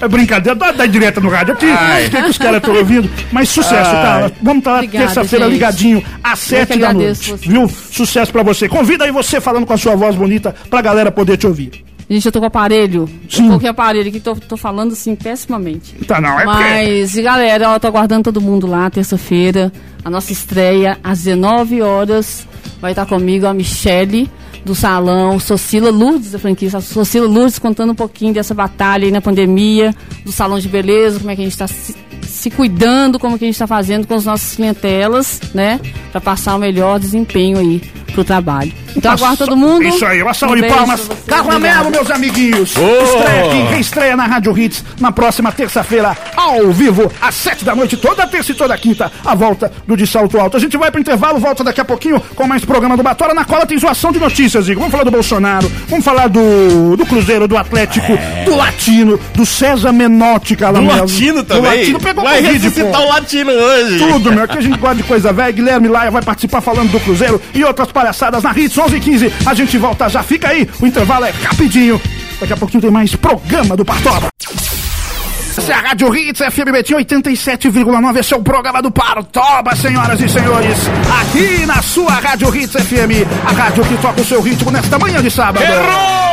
É 0.00 0.08
brincadeira, 0.08 0.58
dá, 0.58 0.72
dá 0.72 0.86
direta 0.86 1.20
no 1.20 1.28
rádio 1.28 1.54
aqui. 1.54 1.66
O 1.66 2.10
que, 2.10 2.22
que 2.22 2.30
os 2.30 2.38
caras 2.38 2.56
estão 2.56 2.74
ouvindo? 2.74 3.10
Mas 3.30 3.48
sucesso, 3.48 3.90
cara. 3.90 4.32
Vamos 4.40 4.58
estar 4.60 4.76
Obrigada, 4.76 5.06
terça-feira 5.06 5.46
ligadinho 5.46 6.02
às 6.22 6.38
sete 6.38 6.78
da 6.78 6.92
noite. 6.92 7.32
você. 7.32 7.48
Viu? 7.48 7.68
Sucesso 7.68 8.32
pra 8.32 8.42
você. 8.42 8.68
Convida 8.68 9.04
aí 9.04 9.12
você 9.12 9.40
falando 9.40 9.66
com 9.66 9.72
a 9.72 9.78
sua 9.78 9.94
voz 9.94 10.16
bonita 10.16 10.54
pra 10.70 10.80
galera 10.80 11.10
poder 11.10 11.36
te 11.36 11.46
ouvir. 11.46 11.84
Gente, 12.08 12.26
eu 12.26 12.32
tô 12.32 12.40
com 12.40 12.46
aparelho. 12.46 13.08
Sim. 13.28 13.42
Eu 13.42 13.48
coloquei 13.48 13.68
aparelho 13.68 14.08
aqui, 14.08 14.18
tô, 14.18 14.34
tô 14.34 14.56
falando 14.56 14.92
assim, 14.92 15.14
pessimamente. 15.14 15.94
Tá, 16.06 16.20
não, 16.20 16.40
é. 16.40 16.44
Mas, 16.44 17.16
e 17.16 17.22
galera, 17.22 17.66
eu 17.66 17.78
tô 17.78 17.86
aguardando 17.86 18.24
todo 18.24 18.40
mundo 18.40 18.66
lá, 18.66 18.90
terça-feira. 18.90 19.72
A 20.04 20.10
nossa 20.10 20.32
estreia, 20.32 20.98
às 21.04 21.22
19 21.22 21.82
horas. 21.82 22.48
Vai 22.80 22.92
estar 22.92 23.06
comigo 23.06 23.46
a 23.46 23.54
Michele, 23.54 24.28
do 24.64 24.74
salão, 24.74 25.38
Socila 25.38 25.90
Lourdes, 25.90 26.32
da 26.32 26.38
franquia. 26.38 26.70
Socila 26.80 27.26
Lourdes 27.26 27.58
contando 27.58 27.90
um 27.90 27.94
pouquinho 27.94 28.34
dessa 28.34 28.54
batalha 28.54 29.04
aí 29.04 29.10
na 29.10 29.20
pandemia, 29.20 29.94
do 30.24 30.32
salão 30.32 30.58
de 30.58 30.68
beleza, 30.68 31.18
como 31.18 31.30
é 31.30 31.36
que 31.36 31.42
a 31.42 31.44
gente 31.44 31.56
tá 31.56 31.66
se, 31.66 31.94
se 32.22 32.50
cuidando, 32.50 33.18
como 33.18 33.38
que 33.38 33.44
a 33.44 33.48
gente 33.48 33.58
tá 33.58 33.66
fazendo 33.66 34.06
com 34.06 34.14
as 34.14 34.24
nossas 34.24 34.54
clientelas, 34.54 35.40
né? 35.54 35.80
Pra 36.12 36.20
passar 36.20 36.56
o 36.56 36.58
melhor 36.58 36.98
desempenho 36.98 37.58
aí 37.58 37.80
pro 38.10 38.24
trabalho. 38.24 38.72
Então 38.96 39.12
aguardo 39.12 39.38
todo 39.38 39.56
mundo. 39.56 39.84
Isso 39.84 40.04
aí, 40.04 40.20
uma 40.22 40.34
salva 40.34 40.56
Um 40.56 40.60
de 40.60 40.68
palmas. 40.68 41.08
Carla. 41.26 41.58
Melo, 41.58 41.90
meus 41.90 42.10
amiguinhos. 42.10 42.74
Ô! 42.76 43.02
Estreia 43.04 43.46
aqui, 43.46 43.74
reestreia 43.74 44.16
na 44.16 44.26
Rádio 44.26 44.58
Hits 44.58 44.84
na 44.98 45.12
próxima 45.12 45.52
terça-feira, 45.52 46.16
ao 46.36 46.70
vivo, 46.72 47.10
às 47.20 47.34
sete 47.34 47.64
da 47.64 47.74
noite, 47.74 47.96
toda 47.96 48.26
terça 48.26 48.52
e 48.52 48.54
toda 48.54 48.76
quinta, 48.76 49.12
a 49.24 49.34
volta 49.34 49.70
do 49.86 49.96
De 49.96 50.06
Salto 50.06 50.38
Alto. 50.38 50.56
A 50.56 50.60
gente 50.60 50.76
vai 50.76 50.90
pro 50.90 51.00
intervalo, 51.00 51.38
volta 51.38 51.62
daqui 51.62 51.80
a 51.80 51.84
pouquinho 51.84 52.20
com 52.34 52.46
mais 52.46 52.64
programa 52.64 52.96
do 52.96 53.02
Batora, 53.02 53.34
na 53.34 53.44
qual 53.44 53.64
tem 53.66 53.78
zoação 53.78 54.10
de 54.10 54.18
notícias, 54.18 54.49
Igor. 54.58 54.76
Vamos 54.76 54.90
falar 54.92 55.04
do 55.04 55.10
Bolsonaro, 55.10 55.70
vamos 55.88 56.04
falar 56.04 56.28
do, 56.28 56.96
do 56.96 57.06
Cruzeiro, 57.06 57.46
do 57.46 57.56
Atlético, 57.56 58.12
do 58.44 58.56
Latino, 58.56 59.18
do 59.34 59.46
César 59.46 59.92
Menotti, 59.92 60.54
Do 60.54 60.60
Calamelo. 60.60 61.00
Latino 61.00 61.42
também. 61.42 61.62
Do 61.62 61.76
Latino, 61.78 62.00
pegou 62.00 62.24
Vai 62.24 62.42
Covid, 62.42 62.58
ressuscitar 62.58 63.00
pô. 63.00 63.06
o 63.06 63.08
Latino 63.08 63.50
hoje. 63.52 63.98
Tudo, 63.98 64.32
meu. 64.32 64.44
Aqui 64.44 64.58
a 64.58 64.60
gente 64.60 64.78
gosta 64.80 64.96
de 64.96 65.02
coisa 65.04 65.32
velha. 65.32 65.52
Guilherme 65.52 65.88
Laia 65.88 66.10
vai 66.10 66.22
participar 66.22 66.60
falando 66.60 66.90
do 66.90 67.00
Cruzeiro 67.00 67.40
e 67.54 67.64
outras 67.64 67.90
palhaçadas 67.92 68.42
na 68.42 68.52
Hits 68.56 68.76
11 68.76 68.96
e 68.96 69.00
15. 69.00 69.32
A 69.46 69.54
gente 69.54 69.76
volta 69.78 70.08
já. 70.08 70.22
Fica 70.22 70.48
aí. 70.48 70.68
O 70.80 70.86
intervalo 70.86 71.24
é 71.26 71.30
rapidinho. 71.42 72.00
Daqui 72.40 72.52
a 72.52 72.56
pouquinho 72.56 72.80
tem 72.80 72.90
mais 72.90 73.14
programa 73.14 73.76
do 73.76 73.84
Partoba. 73.84 74.28
Essa 75.60 75.72
é 75.72 75.74
a 75.74 75.80
Rádio 75.80 76.16
Hits 76.16 76.40
FM 76.40 76.72
Betim 76.72 76.94
87,9. 76.94 78.18
Esse 78.18 78.32
é 78.32 78.36
o 78.38 78.42
programa 78.42 78.80
do 78.80 78.90
Partoba, 78.90 79.76
senhoras 79.76 80.18
e 80.18 80.26
senhores. 80.26 80.78
Aqui 81.20 81.66
na 81.66 81.82
sua 81.82 82.12
Rádio 82.12 82.56
Hits 82.56 82.72
FM. 82.72 83.28
A 83.44 83.52
rádio 83.52 83.84
que 83.84 83.98
toca 83.98 84.22
o 84.22 84.24
seu 84.24 84.40
ritmo 84.40 84.70
nesta 84.70 84.98
manhã 84.98 85.22
de 85.22 85.30
sábado. 85.30 85.62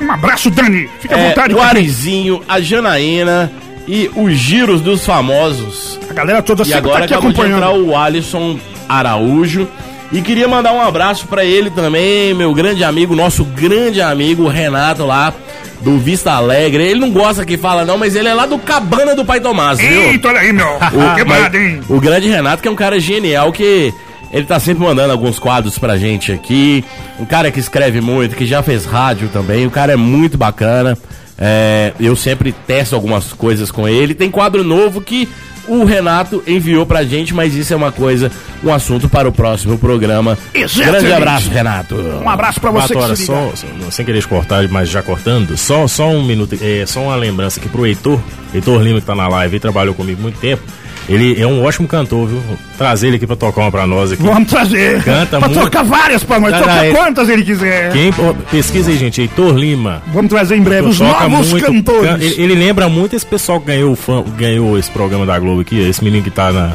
Um 0.01 0.11
abraço, 0.11 0.49
Dani. 0.49 0.89
Fica 0.99 1.15
à 1.15 1.19
É, 1.19 1.27
vontade. 1.29 1.53
o 1.53 1.61
Arizinho, 1.61 2.41
a 2.49 2.59
Janaína 2.59 3.51
e 3.91 4.09
os 4.15 4.33
giros 4.37 4.81
dos 4.81 5.03
famosos. 5.03 5.99
A 6.07 6.13
galera 6.13 6.43
toda 6.43 6.61
E 6.61 6.65
sempre 6.65 6.77
agora 6.79 6.99
tá 6.99 7.05
aqui 7.05 7.13
acabou 7.15 7.31
de 7.33 7.41
entrar 7.41 7.67
acompanhando. 7.69 7.89
o 7.89 7.97
Alisson 7.97 8.59
Araújo. 8.87 9.67
E 10.11 10.21
queria 10.21 10.47
mandar 10.47 10.73
um 10.73 10.81
abraço 10.81 11.27
pra 11.27 11.43
ele 11.43 11.69
também, 11.69 12.33
meu 12.33 12.53
grande 12.53 12.83
amigo, 12.83 13.15
nosso 13.15 13.43
grande 13.43 14.01
amigo 14.01 14.47
Renato 14.47 15.05
lá 15.05 15.33
do 15.81 15.97
Vista 15.99 16.31
Alegre. 16.31 16.83
Ele 16.83 16.99
não 16.99 17.11
gosta 17.11 17.45
que 17.45 17.57
fala 17.57 17.83
não, 17.85 17.97
mas 17.97 18.15
ele 18.15 18.27
é 18.27 18.33
lá 18.33 18.45
do 18.45 18.57
Cabana 18.59 19.15
do 19.15 19.23
Pai 19.25 19.39
Tomás, 19.39 19.79
viu? 19.79 20.01
Eita, 20.03 20.27
olha 20.29 20.39
aí, 20.39 20.53
meu. 20.53 20.67
O, 20.93 21.15
Quebrado, 21.15 21.57
hein? 21.57 21.81
o 21.89 21.99
grande 21.99 22.27
Renato, 22.27 22.61
que 22.61 22.67
é 22.67 22.71
um 22.71 22.75
cara 22.75 22.99
genial, 22.99 23.51
que 23.51 23.93
ele 24.31 24.45
tá 24.45 24.59
sempre 24.59 24.83
mandando 24.83 25.11
alguns 25.11 25.37
quadros 25.39 25.77
pra 25.77 25.97
gente 25.97 26.31
aqui. 26.31 26.83
Um 27.19 27.25
cara 27.25 27.51
que 27.51 27.59
escreve 27.59 28.01
muito, 28.01 28.35
que 28.35 28.45
já 28.45 28.61
fez 28.63 28.85
rádio 28.85 29.29
também. 29.29 29.65
O 29.67 29.71
cara 29.71 29.93
é 29.93 29.95
muito 29.95 30.37
bacana. 30.37 30.97
É, 31.39 31.93
eu 31.99 32.15
sempre 32.15 32.51
testo 32.51 32.95
algumas 32.95 33.31
coisas 33.31 33.71
com 33.71 33.87
ele. 33.87 34.13
Tem 34.13 34.29
quadro 34.29 34.63
novo 34.63 34.99
que 34.99 35.27
o 35.69 35.85
Renato 35.85 36.43
enviou 36.47 36.85
pra 36.85 37.03
gente, 37.03 37.33
mas 37.33 37.53
isso 37.55 37.71
é 37.71 37.75
uma 37.75 37.91
coisa, 37.91 38.31
um 38.63 38.73
assunto 38.73 39.07
para 39.07 39.29
o 39.29 39.31
próximo 39.31 39.77
programa. 39.77 40.37
Exatamente. 40.53 40.91
Grande 40.91 41.13
abraço, 41.13 41.49
Renato. 41.49 41.95
Um 41.95 42.29
abraço 42.29 42.59
pra 42.59 42.71
você 42.71 42.93
Batora, 42.93 43.13
que 43.13 43.21
se 43.21 43.31
liga. 43.31 43.51
só, 43.83 43.91
sem 43.91 44.05
querer 44.05 44.25
cortar, 44.25 44.67
mas 44.67 44.89
já 44.89 45.01
cortando, 45.01 45.55
só, 45.55 45.87
só 45.87 46.09
um 46.09 46.23
minuto, 46.23 46.57
é, 46.59 46.85
só 46.85 47.01
uma 47.01 47.15
lembrança 47.15 47.59
aqui 47.59 47.69
pro 47.69 47.85
Heitor, 47.85 48.19
Heitor 48.53 48.81
Lima 48.81 48.99
que 48.99 49.05
tá 49.05 49.15
na 49.15 49.27
live 49.27 49.57
e 49.57 49.59
trabalhou 49.59 49.93
comigo 49.93 50.21
muito 50.21 50.39
tempo. 50.39 50.63
Ele 51.09 51.41
é 51.41 51.47
um 51.47 51.63
ótimo 51.65 51.87
cantor, 51.87 52.27
viu? 52.27 52.39
Trazer 52.77 53.07
ele 53.07 53.15
aqui 53.15 53.25
pra 53.25 53.35
tocar 53.35 53.61
uma 53.61 53.71
pra 53.71 53.87
nós 53.87 54.11
aqui. 54.11 54.21
Vamos 54.21 54.47
trazer. 54.49 55.03
Canta 55.03 55.39
pra 55.39 55.49
muito. 55.49 55.61
tocar 55.63 55.83
várias 55.83 56.23
pra 56.23 56.39
nós. 56.39 56.51
Tá, 56.51 56.59
Tocar 56.59 56.85
é. 56.85 56.91
quantas 56.91 57.27
ele 57.29 57.43
quiser. 57.43 57.91
Quem, 57.91 58.11
pesquisa 58.51 58.91
aí, 58.91 58.97
gente, 58.97 59.19
Heitor 59.21 59.55
Lima. 59.57 60.03
Vamos 60.13 60.29
trazer 60.29 60.55
em 60.55 60.61
breve 60.61 60.87
os 60.89 60.99
Toca 60.99 61.27
novos 61.27 61.49
muito, 61.51 61.65
cantores. 61.65 62.09
can- 62.11 62.17
Ele, 62.23 62.35
ele 62.43 62.53
lembra 62.55 62.87
muito 62.87 63.15
esse 63.15 63.25
pessoal 63.25 63.59
que 63.59 63.65
ganhou, 63.67 63.91
o 63.93 63.95
fã- 63.95 64.23
ganhou 64.37 64.77
esse 64.77 64.91
programa 64.91 65.25
da 65.25 65.37
Globo 65.39 65.61
aqui, 65.61 65.79
esse 65.79 66.03
menino 66.03 66.23
que 66.23 66.29
tá 66.31 66.51
na. 66.51 66.73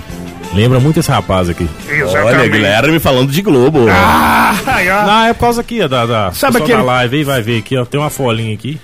Lembra 0.52 0.78
muito 0.80 0.98
esse 1.00 1.10
rapaz 1.10 1.48
aqui. 1.48 1.68
Olha, 1.88 2.02
Exatamente. 2.04 2.48
Guilherme 2.50 2.98
falando 2.98 3.30
de 3.30 3.40
Globo. 3.42 3.86
Ah, 3.88 4.54
ó. 4.66 5.06
Não, 5.06 5.24
é 5.26 5.32
por 5.32 5.40
causa 5.40 5.60
aqui, 5.60 5.80
ó, 5.82 5.88
da, 5.88 6.06
da, 6.06 6.32
Sabe 6.32 6.58
aquele- 6.58 6.78
da 6.78 6.82
live 6.82 7.16
aí, 7.18 7.24
vai 7.24 7.40
ver 7.42 7.58
aqui, 7.58 7.76
ó, 7.76 7.84
tem 7.84 8.00
uma 8.00 8.10
folhinha 8.10 8.52
aqui. 8.54 8.78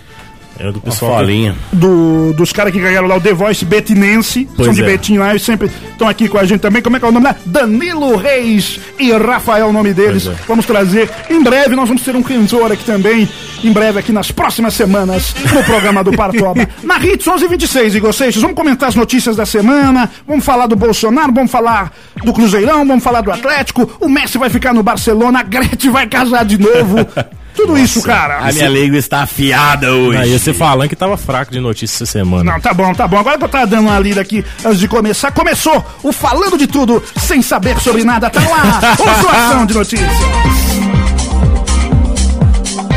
É 0.61 0.71
do 0.71 0.81
pessoal. 0.81 1.17
folinha. 1.17 1.57
do, 1.73 2.35
dos 2.35 2.53
caras 2.53 2.71
que 2.73 2.79
ganharam 2.79 3.09
lá 3.09 3.17
o 3.17 3.21
The 3.21 3.33
Voice 3.33 3.65
Betinense, 3.65 4.47
Pois 4.55 4.67
são 4.67 4.75
de 4.75 4.83
é. 4.83 4.87
Betim 4.87 5.17
lá, 5.17 5.35
e 5.35 5.39
sempre 5.39 5.71
estão 5.91 6.07
aqui 6.07 6.29
com 6.29 6.37
a 6.37 6.45
gente 6.45 6.61
também. 6.61 6.83
Como 6.83 6.97
é 6.97 6.99
que 6.99 7.07
é 7.07 7.09
o 7.09 7.13
nome 7.13 7.25
lá? 7.25 7.35
Danilo 7.47 8.15
Reis 8.17 8.79
e 8.99 9.11
Rafael, 9.13 9.69
o 9.69 9.73
nome 9.73 9.95
deles. 9.95 10.27
É. 10.27 10.35
Vamos 10.47 10.67
trazer. 10.67 11.09
Em 11.31 11.43
breve 11.43 11.75
nós 11.75 11.89
vamos 11.89 12.03
ter 12.03 12.15
um 12.15 12.23
cantor 12.23 12.71
aqui 12.73 12.85
também. 12.85 13.27
Em 13.63 13.73
breve, 13.73 13.99
aqui 13.99 14.11
nas 14.11 14.31
próximas 14.31 14.73
semanas, 14.73 15.35
no 15.53 15.63
programa 15.65 16.03
do 16.03 16.13
Partoba. 16.13 16.67
Na 16.83 16.97
Hits 16.99 17.27
1126, 17.27 17.95
Igor 17.95 18.13
Seixas, 18.13 18.41
vamos 18.41 18.57
comentar 18.57 18.89
as 18.89 18.95
notícias 18.95 19.37
da 19.37 19.45
semana. 19.45 20.11
Vamos 20.27 20.45
falar 20.45 20.67
do 20.67 20.77
Bolsonaro, 20.77 21.33
vamos 21.33 21.51
falar 21.51 21.93
do 22.25 22.33
Cruzeirão, 22.33 22.87
vamos 22.87 23.05
falar 23.05 23.21
do 23.21 23.31
Atlético. 23.31 23.91
O 24.01 24.09
Messi 24.09 24.39
vai 24.39 24.49
ficar 24.49 24.73
no 24.73 24.83
Barcelona, 24.83 25.41
a 25.41 25.43
Gretchen 25.43 25.91
vai 25.91 26.07
casar 26.07 26.45
de 26.45 26.59
novo. 26.59 26.97
Tudo 27.55 27.79
isso, 27.79 28.03
cara. 28.03 28.39
A 28.39 28.53
minha 28.53 28.69
língua 28.69 28.99
está 28.99 29.23
afiada 29.23 29.93
hoje. 29.93 30.19
Aí 30.19 30.39
você 30.39 30.53
falando 30.53 30.89
que 30.89 30.97
tava 30.97 31.17
fraco 31.17 31.53
de 31.53 31.61
notícia 31.61 31.97
essa 31.97 32.07
semana. 32.07 32.53
Não, 32.53 32.61
tá 32.61 32.73
bom, 32.73 32.93
tá 32.95 33.07
bom. 33.07 33.19
Agora 33.19 33.39
que 33.39 33.45
eu 33.45 33.49
tava 33.49 33.67
dando 33.67 33.83
uma 33.89 33.99
lida 33.99 34.21
aqui 34.21 34.45
antes 34.65 34.79
de 34.81 34.89
começar, 34.89 35.31
começou 35.33 35.85
o 36.03 36.13
Falando 36.13 36.57
de 36.57 36.67
Tudo, 36.67 37.03
sem 37.17 37.43
saber 37.43 37.79
sobre 37.81 38.05
nada. 38.05 38.31
Tá 38.31 38.41
no 38.41 38.55
ar, 38.55 38.81
o 38.99 39.23
Zoação 39.23 39.67
de 39.67 39.75
Notícias. 39.75 40.11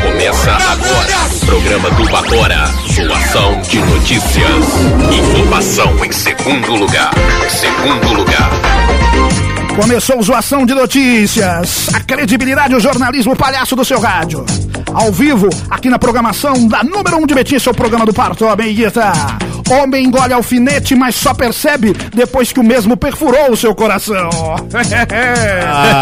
Começa 0.02 0.50
agora 0.52 1.26
o 1.34 1.46
programa 1.46 1.90
do 1.90 2.04
Batora. 2.08 2.66
Zoação 2.92 3.60
de 3.62 3.78
notícias. 3.78 4.64
Informação 5.12 6.04
em 6.04 6.12
segundo 6.12 6.74
lugar. 6.76 7.10
Segundo 7.48 8.14
lugar. 8.14 8.50
Começou 9.76 10.22
Zoação 10.22 10.64
de 10.64 10.72
Notícias. 10.72 11.88
A 11.92 12.00
credibilidade 12.00 12.72
e 12.72 12.76
o 12.76 12.80
jornalismo 12.80 13.34
palhaço 13.34 13.74
do 13.74 13.84
seu 13.84 13.98
rádio. 13.98 14.46
Ao 14.92 15.10
vivo, 15.10 15.48
aqui 15.68 15.90
na 15.90 15.98
programação 15.98 16.68
da 16.68 16.84
número 16.84 17.16
1 17.16 17.22
um 17.22 17.26
de 17.26 17.34
Betim, 17.34 17.58
seu 17.58 17.74
programa 17.74 18.06
do 18.06 18.14
Parto, 18.14 18.46
bem 18.54 18.72
Guita. 18.72 19.12
Homem 19.70 20.04
engole 20.04 20.32
alfinete, 20.32 20.94
mas 20.94 21.16
só 21.16 21.34
percebe 21.34 21.92
depois 22.14 22.52
que 22.52 22.60
o 22.60 22.64
mesmo 22.64 22.96
perfurou 22.96 23.50
o 23.50 23.56
seu 23.56 23.74
coração. 23.74 24.30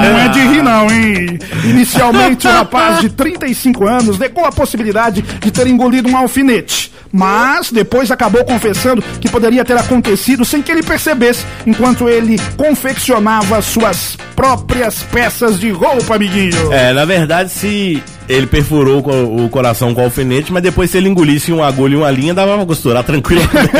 Não 0.02 0.18
é 0.18 0.28
de 0.28 0.40
rir, 0.40 0.62
não, 0.62 0.90
hein? 0.90 1.38
Inicialmente, 1.64 2.46
o 2.46 2.50
rapaz 2.50 3.00
de 3.00 3.08
35 3.08 3.86
anos 3.86 4.18
negou 4.18 4.44
a 4.44 4.52
possibilidade 4.52 5.22
de 5.22 5.50
ter 5.50 5.66
engolido 5.66 6.10
um 6.10 6.16
alfinete. 6.16 6.92
Mas 7.12 7.70
depois 7.70 8.10
acabou 8.10 8.42
confessando 8.44 9.02
que 9.20 9.28
poderia 9.28 9.64
ter 9.64 9.76
acontecido 9.76 10.44
sem 10.44 10.62
que 10.62 10.72
ele 10.72 10.82
percebesse, 10.82 11.44
enquanto 11.66 12.08
ele 12.08 12.40
confeccionava 12.56 13.61
suas 13.64 14.16
próprias 14.34 15.02
peças 15.04 15.58
de 15.58 15.70
roupa, 15.70 16.16
amiguinho. 16.16 16.72
É, 16.72 16.92
na 16.92 17.04
verdade, 17.04 17.50
se 17.50 18.02
ele 18.28 18.46
perfurou 18.46 19.00
o 19.00 19.48
coração 19.48 19.94
com 19.94 20.02
alfinete, 20.02 20.52
mas 20.52 20.62
depois 20.62 20.90
se 20.90 20.98
ele 20.98 21.08
engolisse 21.08 21.52
um 21.52 21.62
agulha 21.62 21.94
e 21.94 21.96
uma 21.96 22.10
linha, 22.10 22.34
dava 22.34 22.56
pra 22.56 22.66
costurar 22.66 23.04
tranquilamente. 23.04 23.52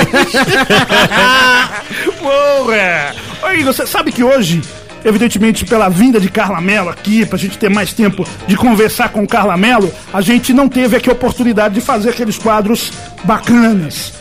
Porra! 2.18 3.14
Oi, 3.45 3.62
você 3.64 3.87
sabe 3.87 4.12
que 4.12 4.22
hoje, 4.22 4.61
evidentemente 5.05 5.64
pela 5.64 5.89
vinda 5.89 6.20
de 6.20 6.28
Carla 6.28 6.61
Mello 6.61 6.89
aqui, 6.89 7.26
pra 7.26 7.39
gente 7.39 7.59
ter 7.59 7.68
mais 7.68 7.93
tempo 7.93 8.26
de 8.47 8.57
conversar 8.57 9.09
com 9.11 9.26
Carla 9.26 9.57
Mello, 9.57 9.93
a 10.12 10.20
gente 10.20 10.53
não 10.53 10.68
teve 10.68 10.97
aqui 10.97 11.09
a 11.09 11.12
oportunidade 11.12 11.74
de 11.74 11.80
fazer 11.80 12.11
aqueles 12.11 12.39
quadros 12.39 12.93
bacanas. 13.24 14.12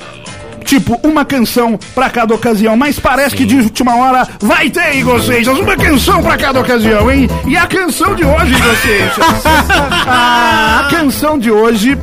Tipo, 0.72 0.97
uma 1.03 1.26
canção 1.26 1.78
pra 1.93 2.09
cada 2.09 2.34
ocasião, 2.34 2.78
mas 2.78 2.97
parece 2.97 3.36
que 3.36 3.43
de 3.43 3.57
última 3.57 3.93
hora 3.97 4.26
vai 4.39 4.69
ter, 4.69 4.95
Igor 4.95 5.19
Seixas, 5.19 5.59
uma 5.59 5.76
canção 5.76 6.24
pra 6.24 6.38
cada 6.38 6.61
ocasião, 6.61 7.11
hein? 7.11 7.28
E 7.45 7.57
a 7.57 7.67
canção 7.67 8.15
de 8.15 8.24
hoje, 8.24 8.53
Igor 8.55 8.76
Seixas? 8.78 9.17
a 10.07 10.88
canção 10.89 11.38
de 11.38 11.51
hoje 11.51 11.99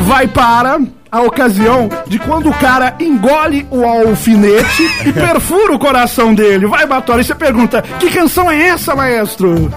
vai 0.00 0.26
para 0.26 0.80
a 1.12 1.20
ocasião 1.20 1.90
de 2.06 2.18
quando 2.18 2.48
o 2.48 2.54
cara 2.54 2.96
engole 2.98 3.66
o 3.70 3.84
alfinete 3.84 4.82
e 5.04 5.12
perfura 5.12 5.74
o 5.74 5.78
coração 5.78 6.34
dele. 6.34 6.66
Vai, 6.66 6.86
Batória, 6.86 7.20
e 7.20 7.24
você 7.24 7.34
pergunta: 7.34 7.82
que 8.00 8.08
canção 8.08 8.50
é 8.50 8.68
essa, 8.68 8.96
maestro? 8.96 9.70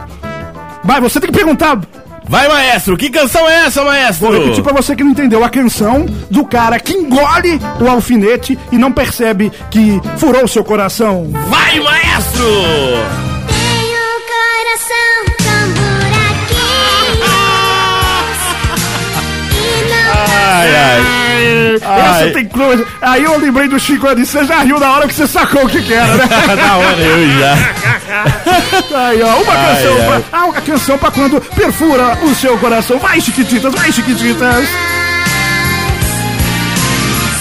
Vai, 0.82 1.02
você 1.02 1.20
tem 1.20 1.30
que 1.30 1.36
perguntar. 1.38 1.78
Vai, 2.30 2.48
maestro, 2.48 2.96
que 2.96 3.10
canção 3.10 3.50
é 3.50 3.66
essa, 3.66 3.84
maestro? 3.84 4.28
Vou 4.28 4.40
repetir 4.40 4.64
pra 4.64 4.72
você 4.72 4.96
que 4.96 5.04
não 5.04 5.10
entendeu. 5.10 5.44
A 5.44 5.50
canção 5.50 6.06
do 6.30 6.46
cara 6.46 6.80
que 6.80 6.94
engole 6.94 7.60
o 7.82 7.88
alfinete 7.90 8.56
e 8.72 8.78
não 8.78 8.92
percebe 8.92 9.52
que 9.72 10.00
furou 10.16 10.48
seu 10.48 10.64
coração. 10.64 11.28
Vai, 11.48 11.80
maestro! 11.80 12.46
Tenho 13.48 14.00
o 14.16 14.22
coração 14.30 15.26
buraquinhos 16.46 17.20
E 19.58 19.90
não 19.90 20.14
Ai, 20.46 21.09
ai. 21.84 22.24
Essa 22.24 22.34
tem 22.34 22.48
coisa. 22.48 22.86
Aí 23.02 23.24
eu 23.24 23.38
lembrei 23.38 23.68
do 23.68 23.80
Chico 23.80 24.08
ali. 24.08 24.26
Você 24.26 24.44
já 24.46 24.60
riu 24.60 24.80
na 24.80 24.92
hora 24.92 25.08
que 25.08 25.14
você 25.14 25.28
sacou 25.28 25.66
o 25.66 25.70
que, 25.70 25.82
que 25.82 25.94
era, 25.94 26.16
né? 26.16 26.28
da 26.56 26.76
hora, 26.78 27.02
eu 27.02 27.40
já. 27.40 27.58
Aí, 29.08 29.22
ó, 29.22 29.42
uma 29.42 29.54
Ai, 29.54 29.76
canção 29.76 29.98
ai. 29.98 30.06
pra. 30.08 30.40
Ah, 30.40 30.46
uma 30.46 30.62
canção 30.62 30.98
pra 30.98 31.12
quando 31.12 31.42
perfura 31.42 32.18
o 32.24 32.36
seu 32.36 32.58
coração. 32.58 32.98
Vai, 33.00 33.22
Chiquititas, 33.22 33.74
vai, 33.74 33.92
Chiquititas. 33.92 34.68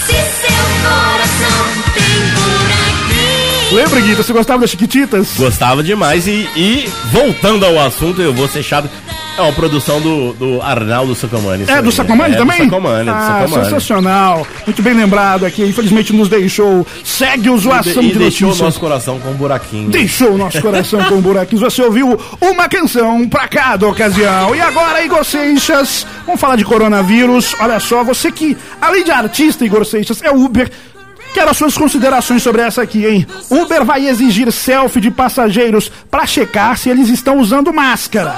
Se 0.05 0.13
seu 0.13 0.65
coração 0.83 1.65
tem 1.93 2.03
buraquinhos 2.33 3.71
Lembra, 3.71 3.99
Guita, 4.01 4.23
você 4.23 4.33
gostava 4.33 4.61
das 4.61 4.69
Chiquititas? 4.71 5.29
Gostava 5.37 5.83
demais 5.83 6.27
e, 6.27 6.49
e, 6.55 6.89
voltando 7.11 7.65
ao 7.65 7.79
assunto, 7.79 8.21
eu 8.21 8.33
vou 8.33 8.47
ser 8.47 8.63
chato. 8.63 8.89
É 9.37 9.41
uma 9.41 9.53
produção 9.53 10.01
do, 10.01 10.33
do 10.33 10.61
Arnaldo 10.61 11.15
Sacomani. 11.15 11.63
É 11.67 11.81
do. 11.81 11.91
Sacomani 11.91 12.35
é, 12.35 12.37
também? 12.37 12.57
Do 12.57 12.63
Sacomani, 12.65 13.09
ah, 13.09 13.13
do 13.13 13.27
Sacomani. 13.27 13.63
sensacional. 13.65 14.47
Muito 14.65 14.81
bem 14.81 14.93
lembrado 14.93 15.45
aqui. 15.45 15.63
Infelizmente 15.63 16.13
nos 16.13 16.27
deixou. 16.27 16.85
Segue 17.03 17.49
o 17.49 17.57
zoação 17.57 18.03
E 18.03 18.11
de 18.11 18.19
deixou 18.19 18.51
o 18.51 18.55
nosso 18.55 18.79
coração 18.79 19.19
com 19.19 19.29
um 19.29 19.35
buraquinho. 19.35 19.89
Deixou 19.89 20.31
o 20.31 20.37
nosso 20.37 20.61
coração 20.61 21.03
com 21.05 21.21
buraquinhos. 21.21 21.61
Você 21.61 21.81
ouviu 21.81 22.19
uma 22.41 22.67
canção 22.67 23.27
pra 23.29 23.47
cada 23.47 23.87
ocasião. 23.87 24.53
E 24.53 24.61
agora, 24.61 25.03
Igor 25.03 25.23
Seixas, 25.23 26.05
vamos 26.25 26.41
falar 26.41 26.57
de 26.57 26.65
coronavírus. 26.65 27.55
Olha 27.59 27.79
só, 27.79 28.03
você 28.03 28.31
que, 28.31 28.57
além 28.81 29.03
de 29.03 29.11
artista, 29.11 29.63
Igor 29.65 29.85
Seixas, 29.85 30.21
é 30.21 30.31
Uber. 30.31 30.69
Quero 31.33 31.51
as 31.51 31.57
suas 31.57 31.77
considerações 31.77 32.41
sobre 32.41 32.61
essa 32.61 32.81
aqui, 32.81 33.05
hein? 33.05 33.27
Uber 33.49 33.85
vai 33.85 34.07
exigir 34.07 34.51
selfie 34.51 34.99
de 34.99 35.11
passageiros 35.11 35.91
pra 36.09 36.25
checar 36.25 36.77
se 36.77 36.89
eles 36.89 37.07
estão 37.09 37.37
usando 37.37 37.71
máscara. 37.71 38.35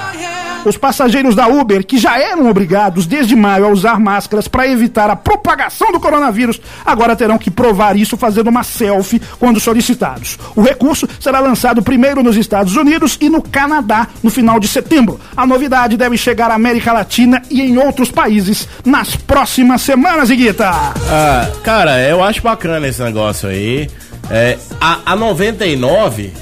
Os 0.64 0.76
passageiros 0.76 1.34
da 1.34 1.48
Uber, 1.48 1.84
que 1.84 1.98
já 1.98 2.18
eram 2.18 2.48
obrigados 2.48 3.04
desde 3.04 3.34
maio 3.34 3.64
a 3.64 3.68
usar 3.68 3.98
máscaras 3.98 4.46
para 4.46 4.68
evitar 4.68 5.10
a 5.10 5.16
propagação 5.16 5.90
do 5.90 5.98
coronavírus, 5.98 6.60
agora 6.86 7.16
terão 7.16 7.36
que 7.36 7.50
provar 7.50 7.96
isso 7.96 8.16
fazendo 8.16 8.48
uma 8.48 8.62
selfie 8.62 9.20
quando 9.40 9.58
solicitados. 9.58 10.38
O 10.54 10.62
recurso 10.62 11.08
será 11.18 11.40
lançado 11.40 11.82
primeiro 11.82 12.22
nos 12.22 12.36
Estados 12.36 12.76
Unidos 12.76 13.18
e 13.20 13.28
no 13.28 13.42
Canadá 13.42 14.06
no 14.22 14.30
final 14.30 14.60
de 14.60 14.68
setembro. 14.68 15.18
A 15.36 15.44
novidade 15.44 15.96
deve 15.96 16.16
chegar 16.16 16.50
à 16.50 16.54
América 16.54 16.92
Latina 16.92 17.42
e 17.50 17.60
em 17.60 17.76
outros 17.76 18.12
países 18.12 18.68
nas 18.84 19.16
próximas 19.16 19.82
semanas, 19.82 20.30
Iguita. 20.30 20.70
Ah, 20.70 21.50
cara, 21.64 22.00
eu 22.08 22.22
acho 22.22 22.40
bacana 22.40 22.86
esse 22.86 23.02
negócio 23.02 23.48
aí. 23.48 23.90
É, 24.30 24.56
a, 24.80 25.00
a 25.06 25.16
99, 25.16 26.32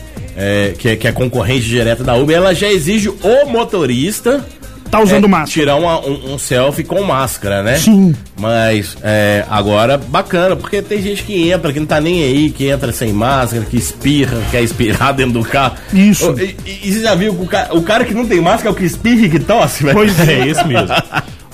é, 0.41 0.75
que, 0.79 0.89
é, 0.89 0.97
que 0.97 1.07
é 1.07 1.13
concorrente 1.13 1.67
direta 1.67 2.03
da 2.03 2.15
Uber, 2.17 2.35
ela 2.37 2.55
já 2.55 2.69
exige 2.73 3.09
o 3.11 3.47
motorista 3.47 4.45
Tá 4.91 5.01
usando 5.01 5.27
é, 5.27 5.29
máscara. 5.29 5.53
tirar 5.53 5.77
uma- 5.77 6.01
um, 6.05 6.35
um 6.35 6.39
selfie 6.39 6.83
com 6.83 7.01
máscara, 7.05 7.63
né? 7.63 7.77
Sim. 7.77 8.13
Mas 8.37 8.97
é, 9.05 9.45
agora, 9.49 9.97
bacana, 9.97 10.57
porque 10.57 10.83
tem 10.83 11.01
gente 11.01 11.23
que 11.23 11.49
entra, 11.49 11.73
que 11.73 11.79
não 11.79 11.87
tá 11.87 12.01
nem 12.01 12.25
aí, 12.25 12.51
que 12.51 12.67
entra 12.67 12.91
sem 12.91 13.13
máscara, 13.13 13.65
que 13.65 13.77
espirra, 13.77 14.37
quer 14.51 14.63
espirrar 14.65 15.15
dentro 15.15 15.35
do 15.35 15.45
carro. 15.45 15.77
Isso. 15.93 16.35
E, 16.37 16.57
e- 16.67 16.81
e 16.89 16.93
você 16.93 17.03
já 17.03 17.15
viu 17.15 17.33
que 17.37 17.43
o 17.45 17.47
cara, 17.47 17.77
o 17.77 17.83
cara 17.83 18.05
que 18.05 18.13
não 18.13 18.27
tem 18.27 18.41
máscara 18.41 18.71
é 18.71 18.73
o 18.73 18.75
que 18.75 18.85
espirra 18.85 19.27
e 19.27 19.31
que 19.31 19.39
tosse, 19.39 19.85
velho? 19.85 19.95
Pois 19.95 20.19
É 20.29 20.45
isso 20.49 20.67
mesmo. 20.67 20.89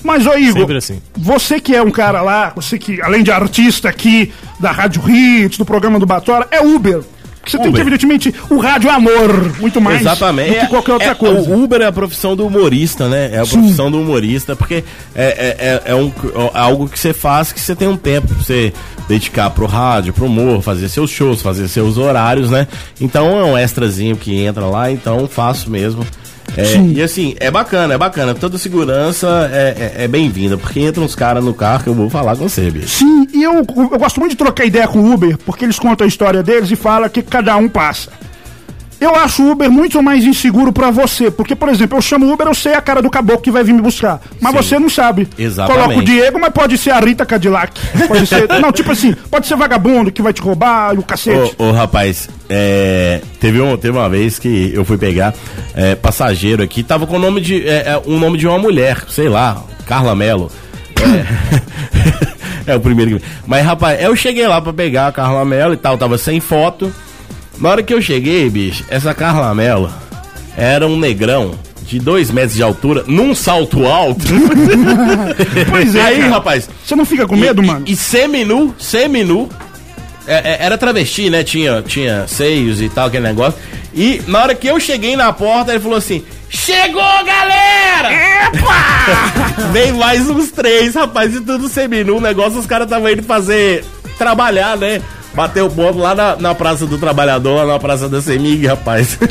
Mas, 0.02 0.24
ô 0.26 0.34
Igor, 0.38 0.74
assim. 0.76 1.02
você 1.14 1.60
que 1.60 1.74
é 1.74 1.82
um 1.82 1.90
cara 1.90 2.22
lá, 2.22 2.52
você 2.56 2.78
que, 2.78 3.02
além 3.02 3.22
de 3.22 3.30
artista 3.30 3.88
aqui 3.90 4.32
da 4.58 4.70
Rádio 4.70 5.02
Hits, 5.10 5.58
do 5.58 5.64
programa 5.66 5.98
do 5.98 6.06
Batora, 6.06 6.46
é 6.50 6.60
Uber. 6.62 7.00
Você 7.50 7.58
tem 7.58 7.66
que, 7.66 7.68
Uber. 7.70 7.80
evidentemente, 7.82 8.34
o 8.50 8.58
rádio 8.58 8.90
é 8.90 8.92
amor, 8.92 9.58
muito 9.60 9.80
mais 9.80 10.00
Exatamente. 10.00 10.52
do 10.54 10.60
que 10.60 10.66
qualquer 10.66 10.92
outra 10.94 11.08
É- 11.10 11.14
coisa. 11.14 11.50
O 11.50 11.62
Uber 11.62 11.80
é 11.80 11.86
a 11.86 11.92
profissão 11.92 12.34
do 12.36 12.46
humorista, 12.46 13.08
né? 13.08 13.30
É 13.32 13.38
a 13.38 13.44
Sim. 13.44 13.58
profissão 13.60 13.90
do 13.90 14.00
humorista, 14.00 14.56
porque 14.56 14.82
é, 15.14 15.24
é, 15.24 15.56
é, 15.58 15.82
é 15.92 15.94
um, 15.94 16.08
é 16.54 16.58
algo 16.58 16.88
que 16.88 16.98
você 16.98 17.12
faz 17.12 17.52
que 17.52 17.60
você 17.60 17.74
tem 17.76 17.88
um 17.88 17.96
tempo 17.96 18.28
pra 18.28 18.36
você 18.36 18.72
dedicar 19.08 19.50
pro 19.50 19.66
rádio, 19.66 20.12
pro 20.12 20.26
humor, 20.26 20.60
fazer 20.62 20.88
seus 20.88 21.10
shows, 21.10 21.40
fazer 21.42 21.68
seus 21.68 21.96
horários, 21.98 22.50
né? 22.50 22.66
Então 23.00 23.38
é 23.38 23.44
um 23.44 23.56
extrazinho 23.56 24.16
que 24.16 24.36
entra 24.44 24.66
lá, 24.66 24.90
então 24.90 25.28
faço 25.28 25.70
mesmo. 25.70 26.04
É, 26.56 26.76
e 26.78 27.02
assim, 27.02 27.34
é 27.40 27.50
bacana, 27.50 27.94
é 27.94 27.98
bacana. 27.98 28.34
Toda 28.34 28.58
segurança 28.58 29.50
é, 29.52 29.94
é, 30.00 30.04
é 30.04 30.08
bem-vinda, 30.08 30.56
porque 30.56 30.80
entra 30.80 31.02
uns 31.02 31.14
caras 31.14 31.44
no 31.44 31.54
carro 31.54 31.84
que 31.84 31.88
eu 31.88 31.94
vou 31.94 32.10
falar 32.10 32.36
com 32.36 32.48
você, 32.48 32.70
bicho. 32.70 32.88
Sim, 32.88 33.26
e 33.32 33.42
eu, 33.42 33.54
eu 33.54 33.98
gosto 33.98 34.20
muito 34.20 34.32
de 34.32 34.36
trocar 34.36 34.64
ideia 34.64 34.86
com 34.88 34.98
o 34.98 35.12
Uber, 35.12 35.36
porque 35.38 35.64
eles 35.64 35.78
contam 35.78 36.04
a 36.04 36.08
história 36.08 36.42
deles 36.42 36.70
e 36.70 36.76
falam 36.76 37.08
que 37.08 37.22
cada 37.22 37.56
um 37.56 37.68
passa. 37.68 38.10
Eu 39.00 39.14
acho 39.14 39.42
o 39.42 39.50
Uber 39.50 39.70
muito 39.70 40.02
mais 40.02 40.24
inseguro 40.24 40.72
pra 40.72 40.90
você, 40.90 41.30
porque, 41.30 41.54
por 41.54 41.68
exemplo, 41.68 41.98
eu 41.98 42.02
chamo 42.02 42.26
o 42.26 42.32
Uber, 42.32 42.46
eu 42.46 42.54
sei 42.54 42.74
a 42.74 42.80
cara 42.80 43.02
do 43.02 43.10
caboclo 43.10 43.42
que 43.42 43.50
vai 43.50 43.62
vir 43.62 43.74
me 43.74 43.82
buscar, 43.82 44.20
mas 44.40 44.52
Sim. 44.52 44.56
você 44.56 44.78
não 44.78 44.88
sabe. 44.88 45.28
Exatamente. 45.38 45.82
Coloca 45.82 46.00
o 46.00 46.04
Diego, 46.04 46.40
mas 46.40 46.52
pode 46.52 46.78
ser 46.78 46.90
a 46.90 47.00
Rita 47.00 47.26
Cadillac. 47.26 47.78
Pode 48.08 48.26
ser, 48.26 48.48
não, 48.60 48.72
tipo 48.72 48.90
assim, 48.90 49.14
pode 49.30 49.46
ser 49.46 49.56
vagabundo 49.56 50.10
que 50.10 50.22
vai 50.22 50.32
te 50.32 50.40
roubar 50.40 50.94
e 50.94 50.98
o 50.98 51.02
cacete. 51.02 51.54
Ô, 51.58 51.64
ô, 51.64 51.72
rapaz, 51.72 52.28
é, 52.48 53.20
teve, 53.38 53.60
um, 53.60 53.76
teve 53.76 53.96
uma 53.96 54.08
vez 54.08 54.38
que 54.38 54.72
eu 54.74 54.84
fui 54.84 54.96
pegar 54.96 55.34
é, 55.74 55.94
passageiro 55.94 56.62
aqui, 56.62 56.82
tava 56.82 57.06
com 57.06 57.16
o 57.16 57.20
nome 57.20 57.40
de. 57.40 57.68
É, 57.68 57.88
é, 57.88 58.02
um 58.06 58.18
nome 58.18 58.38
de 58.38 58.46
uma 58.46 58.58
mulher, 58.58 59.04
sei 59.08 59.28
lá, 59.28 59.62
Carla 59.86 60.14
Mello. 60.14 60.50
É, 62.66 62.72
é 62.72 62.76
o 62.76 62.80
primeiro 62.80 63.18
que. 63.18 63.26
Mas, 63.46 63.64
rapaz, 63.64 64.02
eu 64.02 64.16
cheguei 64.16 64.46
lá 64.46 64.60
pra 64.60 64.72
pegar 64.72 65.08
a 65.08 65.12
Carla 65.12 65.44
Mello 65.44 65.74
e 65.74 65.76
tal, 65.76 65.98
tava 65.98 66.16
sem 66.16 66.40
foto. 66.40 66.90
Na 67.58 67.70
hora 67.70 67.82
que 67.82 67.92
eu 67.94 68.00
cheguei, 68.02 68.48
bicho, 68.50 68.84
essa 68.88 69.14
Carla 69.14 69.54
Mello 69.54 69.90
era 70.56 70.86
um 70.86 70.98
negrão 70.98 71.52
de 71.82 71.98
dois 71.98 72.30
metros 72.30 72.54
de 72.54 72.62
altura, 72.62 73.04
num 73.06 73.34
salto 73.34 73.86
alto. 73.86 74.24
Pois 75.70 75.94
é, 75.94 76.00
Aí, 76.02 76.18
cara. 76.18 76.30
rapaz, 76.30 76.68
Você 76.84 76.96
não 76.96 77.04
fica 77.04 77.26
com 77.26 77.36
medo, 77.36 77.62
e, 77.62 77.66
mano? 77.66 77.84
E, 77.86 77.92
e 77.92 77.96
seminu, 77.96 78.74
seminu. 78.78 79.48
É, 80.26 80.34
é, 80.34 80.56
era 80.64 80.76
travesti, 80.76 81.30
né? 81.30 81.44
Tinha, 81.44 81.82
tinha 81.82 82.26
seios 82.26 82.80
e 82.80 82.88
tal, 82.88 83.06
aquele 83.06 83.26
negócio. 83.26 83.58
E 83.94 84.20
na 84.26 84.42
hora 84.42 84.54
que 84.54 84.66
eu 84.66 84.78
cheguei 84.80 85.14
na 85.16 85.32
porta, 85.32 85.70
ele 85.72 85.80
falou 85.80 85.96
assim: 85.96 86.24
Chegou, 86.50 87.00
galera! 87.24 88.12
Epa! 88.12 89.70
Veio 89.72 89.94
mais 89.94 90.28
uns 90.28 90.50
três, 90.50 90.94
rapaz, 90.94 91.34
e 91.34 91.40
tudo 91.40 91.68
seminu. 91.68 92.16
O 92.16 92.20
negócio, 92.20 92.58
os 92.58 92.66
caras 92.66 92.86
estavam 92.86 93.08
indo 93.08 93.22
fazer. 93.22 93.84
trabalhar, 94.18 94.76
né? 94.76 95.00
Bateu 95.36 95.68
ponto 95.68 95.98
lá 95.98 96.14
na, 96.14 96.36
na 96.36 96.54
Praça 96.54 96.86
do 96.86 96.96
Trabalhador, 96.96 97.56
lá 97.56 97.74
na 97.74 97.78
Praça 97.78 98.08
da 98.08 98.22
Semig, 98.22 98.66
rapaz. 98.66 99.18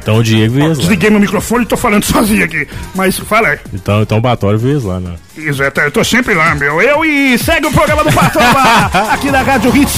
Então 0.00 0.20
o 0.20 0.22
Diego 0.22 0.58
lá. 0.58 0.68
Desliguei 0.68 1.10
meu 1.10 1.20
microfone 1.20 1.64
e 1.64 1.66
tô 1.66 1.76
falando 1.76 2.02
sozinho 2.02 2.42
aqui. 2.42 2.66
Mas 2.94 3.18
fala 3.18 3.48
aí. 3.48 3.58
Então, 3.74 4.00
então 4.00 4.16
o 4.16 4.20
Batório 4.22 4.58
viu 4.58 4.82
lá, 4.82 4.98
né? 4.98 5.16
Exato, 5.36 5.80
eu 5.82 5.90
tô 5.90 6.02
sempre 6.02 6.32
lá, 6.32 6.54
meu. 6.54 6.80
Eu 6.80 7.04
e 7.04 7.36
segue 7.36 7.66
o 7.66 7.70
programa 7.70 8.02
do 8.02 8.10
Patoba 8.10 8.86
aqui 9.12 9.30
da 9.30 9.42
Rádio 9.42 9.76
Hits. 9.76 9.92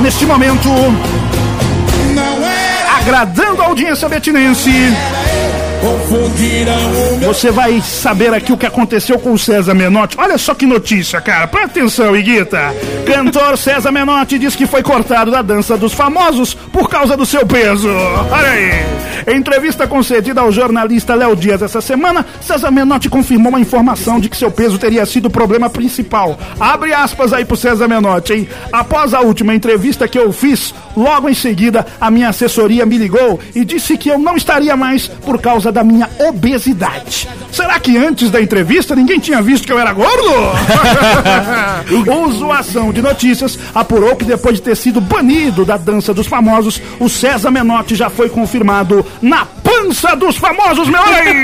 Neste 0.00 0.24
momento, 0.24 0.68
agradando 2.96 3.60
a 3.62 3.66
audiência 3.66 4.08
betinense. 4.08 4.70
Você 7.26 7.50
vai 7.50 7.80
saber 7.80 8.34
aqui 8.34 8.52
o 8.52 8.56
que 8.56 8.66
aconteceu 8.66 9.18
com 9.18 9.32
o 9.32 9.38
César 9.38 9.72
Menotti. 9.72 10.16
Olha 10.18 10.36
só 10.36 10.54
que 10.54 10.66
notícia, 10.66 11.20
cara. 11.20 11.46
Presta 11.46 11.80
atenção, 11.80 12.14
Iguita. 12.14 12.74
Cantor 13.06 13.56
César 13.56 13.90
Menotti 13.90 14.38
diz 14.38 14.54
que 14.54 14.66
foi 14.66 14.82
cortado 14.82 15.30
da 15.30 15.40
dança 15.40 15.76
dos 15.76 15.92
famosos 15.92 16.52
por 16.54 16.88
causa 16.88 17.16
do 17.16 17.24
seu 17.24 17.46
peso. 17.46 17.88
Olha 17.88 18.50
aí. 18.50 18.70
Em 19.26 19.36
entrevista 19.36 19.86
concedida 19.86 20.40
ao 20.40 20.50
jornalista 20.50 21.14
Léo 21.14 21.36
Dias 21.36 21.62
essa 21.62 21.80
semana, 21.80 22.24
César 22.40 22.70
Menotti 22.70 23.08
confirmou 23.08 23.54
a 23.54 23.60
informação 23.60 24.18
de 24.18 24.28
que 24.28 24.36
seu 24.36 24.50
peso 24.50 24.78
teria 24.78 25.04
sido 25.06 25.26
o 25.26 25.30
problema 25.30 25.68
principal. 25.68 26.38
Abre 26.58 26.92
aspas 26.92 27.32
aí 27.32 27.44
pro 27.44 27.56
César 27.56 27.86
Menotti, 27.86 28.32
hein? 28.32 28.48
Após 28.72 29.14
a 29.14 29.20
última 29.20 29.54
entrevista 29.54 30.08
que 30.08 30.18
eu 30.18 30.32
fiz, 30.32 30.74
logo 30.96 31.28
em 31.28 31.34
seguida 31.34 31.86
a 32.00 32.10
minha 32.10 32.28
assessoria 32.28 32.86
me 32.86 32.96
ligou 32.98 33.38
e 33.54 33.64
disse 33.64 33.96
que 33.96 34.08
eu 34.08 34.18
não 34.18 34.36
estaria 34.36 34.76
mais 34.76 35.06
por 35.06 35.40
causa 35.40 35.69
da 35.70 35.84
minha 35.84 36.08
obesidade. 36.18 37.28
Será 37.52 37.78
que 37.78 37.96
antes 37.96 38.30
da 38.30 38.40
entrevista 38.40 38.94
ninguém 38.94 39.18
tinha 39.18 39.42
visto 39.42 39.66
que 39.66 39.72
eu 39.72 39.78
era 39.78 39.92
gordo? 39.92 40.22
o 42.10 42.32
Zoação 42.32 42.92
de 42.92 43.02
Notícias 43.02 43.58
apurou 43.74 44.16
que 44.16 44.24
depois 44.24 44.56
de 44.56 44.62
ter 44.62 44.76
sido 44.76 45.00
banido 45.00 45.64
da 45.64 45.76
dança 45.76 46.14
dos 46.14 46.26
famosos, 46.26 46.80
o 46.98 47.08
César 47.08 47.50
Menotti 47.50 47.94
já 47.94 48.10
foi 48.10 48.28
confirmado 48.28 49.04
na 49.20 49.44
pança 49.44 50.14
dos 50.14 50.36
famosos, 50.36 50.88
meu 50.88 51.02
aí! 51.02 51.42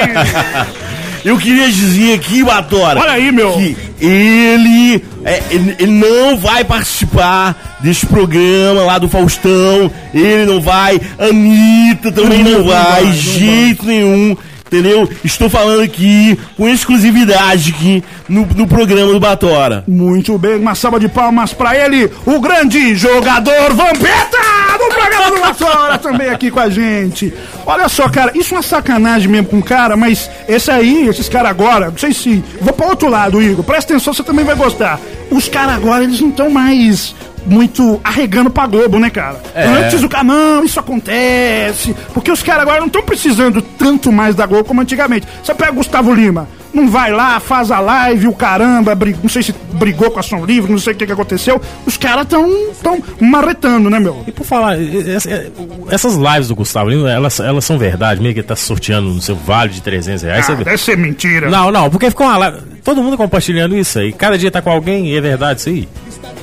Eu 1.24 1.36
queria 1.38 1.68
dizer 1.68 2.14
aqui, 2.14 2.44
Batora. 2.44 3.00
Olha 3.00 3.12
aí, 3.12 3.32
meu. 3.32 3.52
Que 3.54 3.76
ele, 4.00 5.02
é, 5.24 5.42
ele, 5.50 5.76
ele 5.78 5.92
não 5.92 6.36
vai 6.36 6.64
participar 6.64 7.78
desse 7.80 8.06
programa 8.06 8.82
lá 8.82 8.98
do 8.98 9.08
Faustão. 9.08 9.90
Ele 10.12 10.44
não 10.46 10.60
vai. 10.60 11.00
Anitta 11.18 12.12
também 12.12 12.42
não, 12.42 12.58
Não 12.58 12.64
vai, 12.64 12.82
vai, 12.82 13.04
não 13.04 13.12
jeito 13.12 13.86
nenhum. 13.86 14.36
Entendeu? 14.76 15.08
Estou 15.24 15.48
falando 15.48 15.80
aqui 15.80 16.38
com 16.54 16.68
exclusividade 16.68 17.74
aqui 17.74 18.04
no, 18.28 18.44
no 18.54 18.66
programa 18.66 19.10
do 19.10 19.18
Batora. 19.18 19.82
Muito 19.88 20.36
bem, 20.36 20.56
uma 20.56 20.74
salva 20.74 21.00
de 21.00 21.08
palmas 21.08 21.54
pra 21.54 21.74
ele, 21.74 22.10
o 22.26 22.38
grande 22.38 22.94
jogador 22.94 23.72
Vampeta 23.72 24.36
do 24.78 24.94
programa 24.94 25.30
do 25.30 25.40
Vassoura 25.40 25.96
também 25.96 26.28
aqui 26.28 26.50
com 26.50 26.60
a 26.60 26.68
gente. 26.68 27.32
Olha 27.64 27.88
só, 27.88 28.06
cara, 28.10 28.32
isso 28.34 28.52
é 28.52 28.58
uma 28.58 28.62
sacanagem 28.62 29.28
mesmo 29.28 29.48
com 29.48 29.60
o 29.60 29.62
cara, 29.62 29.96
mas 29.96 30.30
esse 30.46 30.70
aí, 30.70 31.08
esses 31.08 31.26
caras 31.26 31.52
agora, 31.52 31.86
não 31.90 31.96
sei 31.96 32.12
se. 32.12 32.44
Vou 32.60 32.74
pra 32.74 32.88
outro 32.88 33.08
lado, 33.08 33.40
Igor, 33.40 33.64
presta 33.64 33.94
atenção, 33.94 34.12
você 34.12 34.22
também 34.22 34.44
vai 34.44 34.56
gostar. 34.56 35.00
Os 35.30 35.48
caras 35.48 35.76
agora, 35.76 36.04
eles 36.04 36.20
não 36.20 36.28
estão 36.28 36.50
mais 36.50 37.14
muito 37.46 38.00
arregando 38.04 38.50
pra 38.50 38.66
Globo, 38.66 38.98
né, 38.98 39.10
cara? 39.10 39.40
Antes 39.54 40.02
o 40.02 40.08
cara, 40.08 40.24
não, 40.24 40.64
isso 40.64 40.78
acontece. 40.80 41.94
Porque 42.12 42.30
os 42.30 42.42
caras 42.42 42.62
agora 42.62 42.80
não 42.80 42.86
estão 42.86 43.02
precisando 43.02 43.60
tanto 43.62 44.10
mais 44.12 44.34
da 44.34 44.46
Globo 44.46 44.64
como 44.64 44.80
antigamente. 44.80 45.26
Você 45.42 45.54
pega 45.54 45.72
o 45.72 45.76
Gustavo 45.76 46.12
Lima, 46.12 46.48
não 46.74 46.88
vai 46.88 47.12
lá, 47.12 47.40
faz 47.40 47.70
a 47.70 47.78
live, 47.80 48.28
o 48.28 48.32
caramba, 48.34 48.94
brig- 48.94 49.18
não 49.22 49.28
sei 49.28 49.42
se 49.42 49.54
brigou 49.72 50.10
com 50.10 50.18
a 50.18 50.20
Ação 50.20 50.44
Livre, 50.44 50.70
não 50.70 50.78
sei 50.78 50.92
o 50.92 50.96
que, 50.96 51.06
que 51.06 51.12
aconteceu. 51.12 51.60
Os 51.86 51.96
caras 51.96 52.24
estão 52.24 52.50
tão 52.82 53.02
marretando, 53.20 53.88
né, 53.88 53.98
meu? 53.98 54.22
E 54.26 54.32
por 54.32 54.44
falar, 54.44 54.76
é, 54.76 55.50
essas 55.90 56.14
lives 56.16 56.48
do 56.48 56.54
Gustavo 56.56 56.90
Lima, 56.90 57.10
elas, 57.10 57.40
elas 57.40 57.64
são 57.64 57.78
verdade, 57.78 58.20
meio 58.20 58.34
que 58.34 58.42
tá 58.42 58.56
sorteando 58.56 59.08
no 59.08 59.22
seu 59.22 59.36
vale 59.36 59.70
de 59.72 59.80
300 59.82 60.22
reais. 60.22 60.48
Ah, 60.50 60.56
você 60.56 60.64
deve 60.64 60.78
ser 60.78 60.96
mentira. 60.98 61.48
Não, 61.48 61.70
não, 61.70 61.88
porque 61.90 62.08
ficou 62.10 62.26
uma 62.26 62.36
live. 62.38 62.58
Todo 62.84 63.02
mundo 63.02 63.16
compartilhando 63.16 63.76
isso 63.76 63.98
aí. 63.98 64.12
Cada 64.12 64.38
dia 64.38 64.50
tá 64.50 64.62
com 64.62 64.70
alguém 64.70 65.08
e 65.08 65.16
é 65.16 65.20
verdade 65.20 65.60
isso 65.60 65.68
aí. 65.68 65.88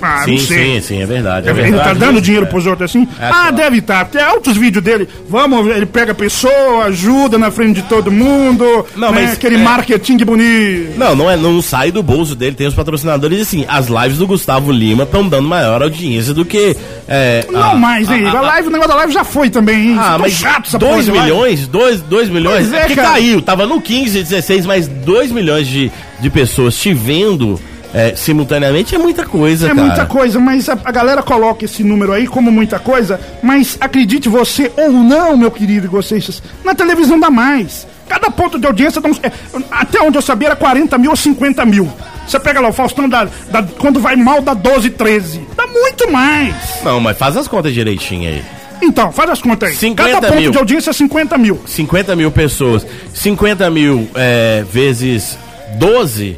Ah, 0.05 0.23
sim, 0.25 0.37
sim, 0.37 0.81
sim, 0.81 1.01
é 1.01 1.05
verdade. 1.05 1.47
É 1.47 1.51
Ele 1.51 1.61
verdade 1.61 1.83
tá 1.85 1.93
dando 1.93 2.19
dinheiro 2.21 2.45
pros 2.47 2.65
outros 2.67 2.89
assim? 2.91 3.07
É, 3.19 3.25
ah, 3.25 3.29
claro. 3.29 3.55
deve 3.55 3.77
estar. 3.77 4.05
Tem 4.05 4.21
altos 4.21 4.57
vídeos 4.57 4.83
dele. 4.83 5.07
Vamos, 5.29 5.67
ele 5.67 5.85
pega 5.85 6.11
a 6.11 6.15
pessoa, 6.15 6.85
ajuda 6.85 7.37
na 7.37 7.49
frente 7.49 7.81
de 7.81 7.83
todo 7.83 8.11
mundo. 8.11 8.63
Não, 8.95 9.11
né, 9.11 9.21
mas, 9.21 9.33
Aquele 9.33 9.55
é- 9.55 9.59
marketing 9.59 10.17
bonito. 10.17 10.97
Não, 10.97 11.15
não, 11.15 11.31
é, 11.31 11.37
não 11.37 11.61
sai 11.61 11.91
do 11.91 12.03
bolso 12.03 12.35
dele, 12.35 12.55
tem 12.55 12.67
os 12.67 12.73
patrocinadores 12.73 13.39
e 13.39 13.41
assim, 13.41 13.65
as 13.67 13.87
lives 13.87 14.17
do 14.17 14.27
Gustavo 14.27 14.71
Lima 14.71 15.03
estão 15.03 15.27
dando 15.27 15.47
maior 15.47 15.81
audiência 15.81 16.33
do 16.33 16.43
que. 16.43 16.75
É, 17.07 17.45
Não 17.49 17.71
a- 17.71 17.75
mais, 17.75 18.09
hein? 18.09 18.25
A, 18.27 18.41
live, 18.41 18.67
o 18.67 18.71
negócio 18.71 18.89
da 18.91 18.95
live 18.97 19.13
já 19.13 19.23
foi 19.23 19.49
também, 19.49 19.89
hein? 19.91 19.95
Ah, 19.99 20.17
mas 20.19 20.33
chato 20.33 20.67
essa 20.67 20.77
2 20.77 20.91
porra 20.91 21.03
de 21.03 21.11
live. 21.11 21.23
milhões? 21.25 21.67
2 21.67 22.01
dois 22.01 22.29
milhões? 22.29 22.67
Pois 22.67 22.73
é, 22.73 22.77
é 22.77 22.79
porque 22.81 22.95
cara. 22.95 23.09
caiu, 23.09 23.41
tava 23.41 23.65
no 23.65 23.79
15, 23.81 24.21
16, 24.21 24.65
mas 24.65 24.87
2 24.87 25.31
milhões 25.31 25.67
de, 25.67 25.91
de 26.19 26.29
pessoas 26.29 26.75
te 26.75 26.93
vendo 26.93 27.59
é, 27.93 28.15
simultaneamente 28.15 28.95
é 28.95 28.97
muita 28.97 29.25
coisa, 29.25 29.67
É 29.67 29.69
cara. 29.69 29.81
muita 29.81 30.05
coisa, 30.05 30.39
mas 30.39 30.67
a, 30.67 30.77
a 30.83 30.91
galera 30.91 31.21
coloca 31.21 31.63
esse 31.65 31.83
número 31.83 32.11
aí 32.11 32.25
como 32.27 32.51
muita 32.51 32.79
coisa, 32.79 33.19
mas 33.41 33.77
acredite 33.79 34.27
você 34.29 34.71
ou 34.75 34.91
não, 34.91 35.37
meu 35.37 35.51
querido 35.51 35.87
Goceixas, 35.87 36.41
na 36.63 36.73
televisão 36.73 37.19
dá 37.19 37.29
mais. 37.29 37.85
Cada 38.09 38.29
ponto 38.29 38.59
de 38.59 38.67
audiência 38.67 38.99
dá 38.99 39.09
uns, 39.09 39.19
é, 39.23 39.31
até 39.71 40.01
onde 40.01 40.17
eu 40.17 40.21
sabia 40.21 40.49
era 40.49 40.55
40 40.55 40.97
mil 40.97 41.11
ou 41.11 41.15
50 41.15 41.65
mil. 41.65 41.89
Você 42.27 42.39
pega 42.39 42.59
lá, 42.59 42.69
o 42.69 42.73
Faustão 42.73 43.07
dá, 43.07 43.27
dá- 43.49 43.63
quando 43.79 43.99
vai 43.99 44.15
mal 44.15 44.41
dá 44.41 44.53
12, 44.53 44.89
13. 44.91 45.41
Dá 45.55 45.65
muito 45.67 46.11
mais. 46.11 46.53
Não, 46.83 46.99
mas 46.99 47.17
faz 47.17 47.35
as 47.37 47.47
contas 47.47 47.73
direitinho 47.73 48.29
aí. 48.29 48.43
Então, 48.81 49.11
faz 49.13 49.29
as 49.29 49.41
contas 49.41 49.69
aí. 49.69 49.75
50 49.75 50.11
Cada 50.13 50.27
ponto 50.27 50.41
mil. 50.41 50.51
de 50.51 50.57
audiência 50.57 50.89
é 50.89 50.93
50 50.93 51.37
mil. 51.37 51.61
50 51.65 52.15
mil 52.15 52.31
pessoas. 52.31 52.85
50 53.13 53.69
mil 53.69 54.09
é, 54.15 54.63
vezes 54.71 55.37
12 55.77 56.37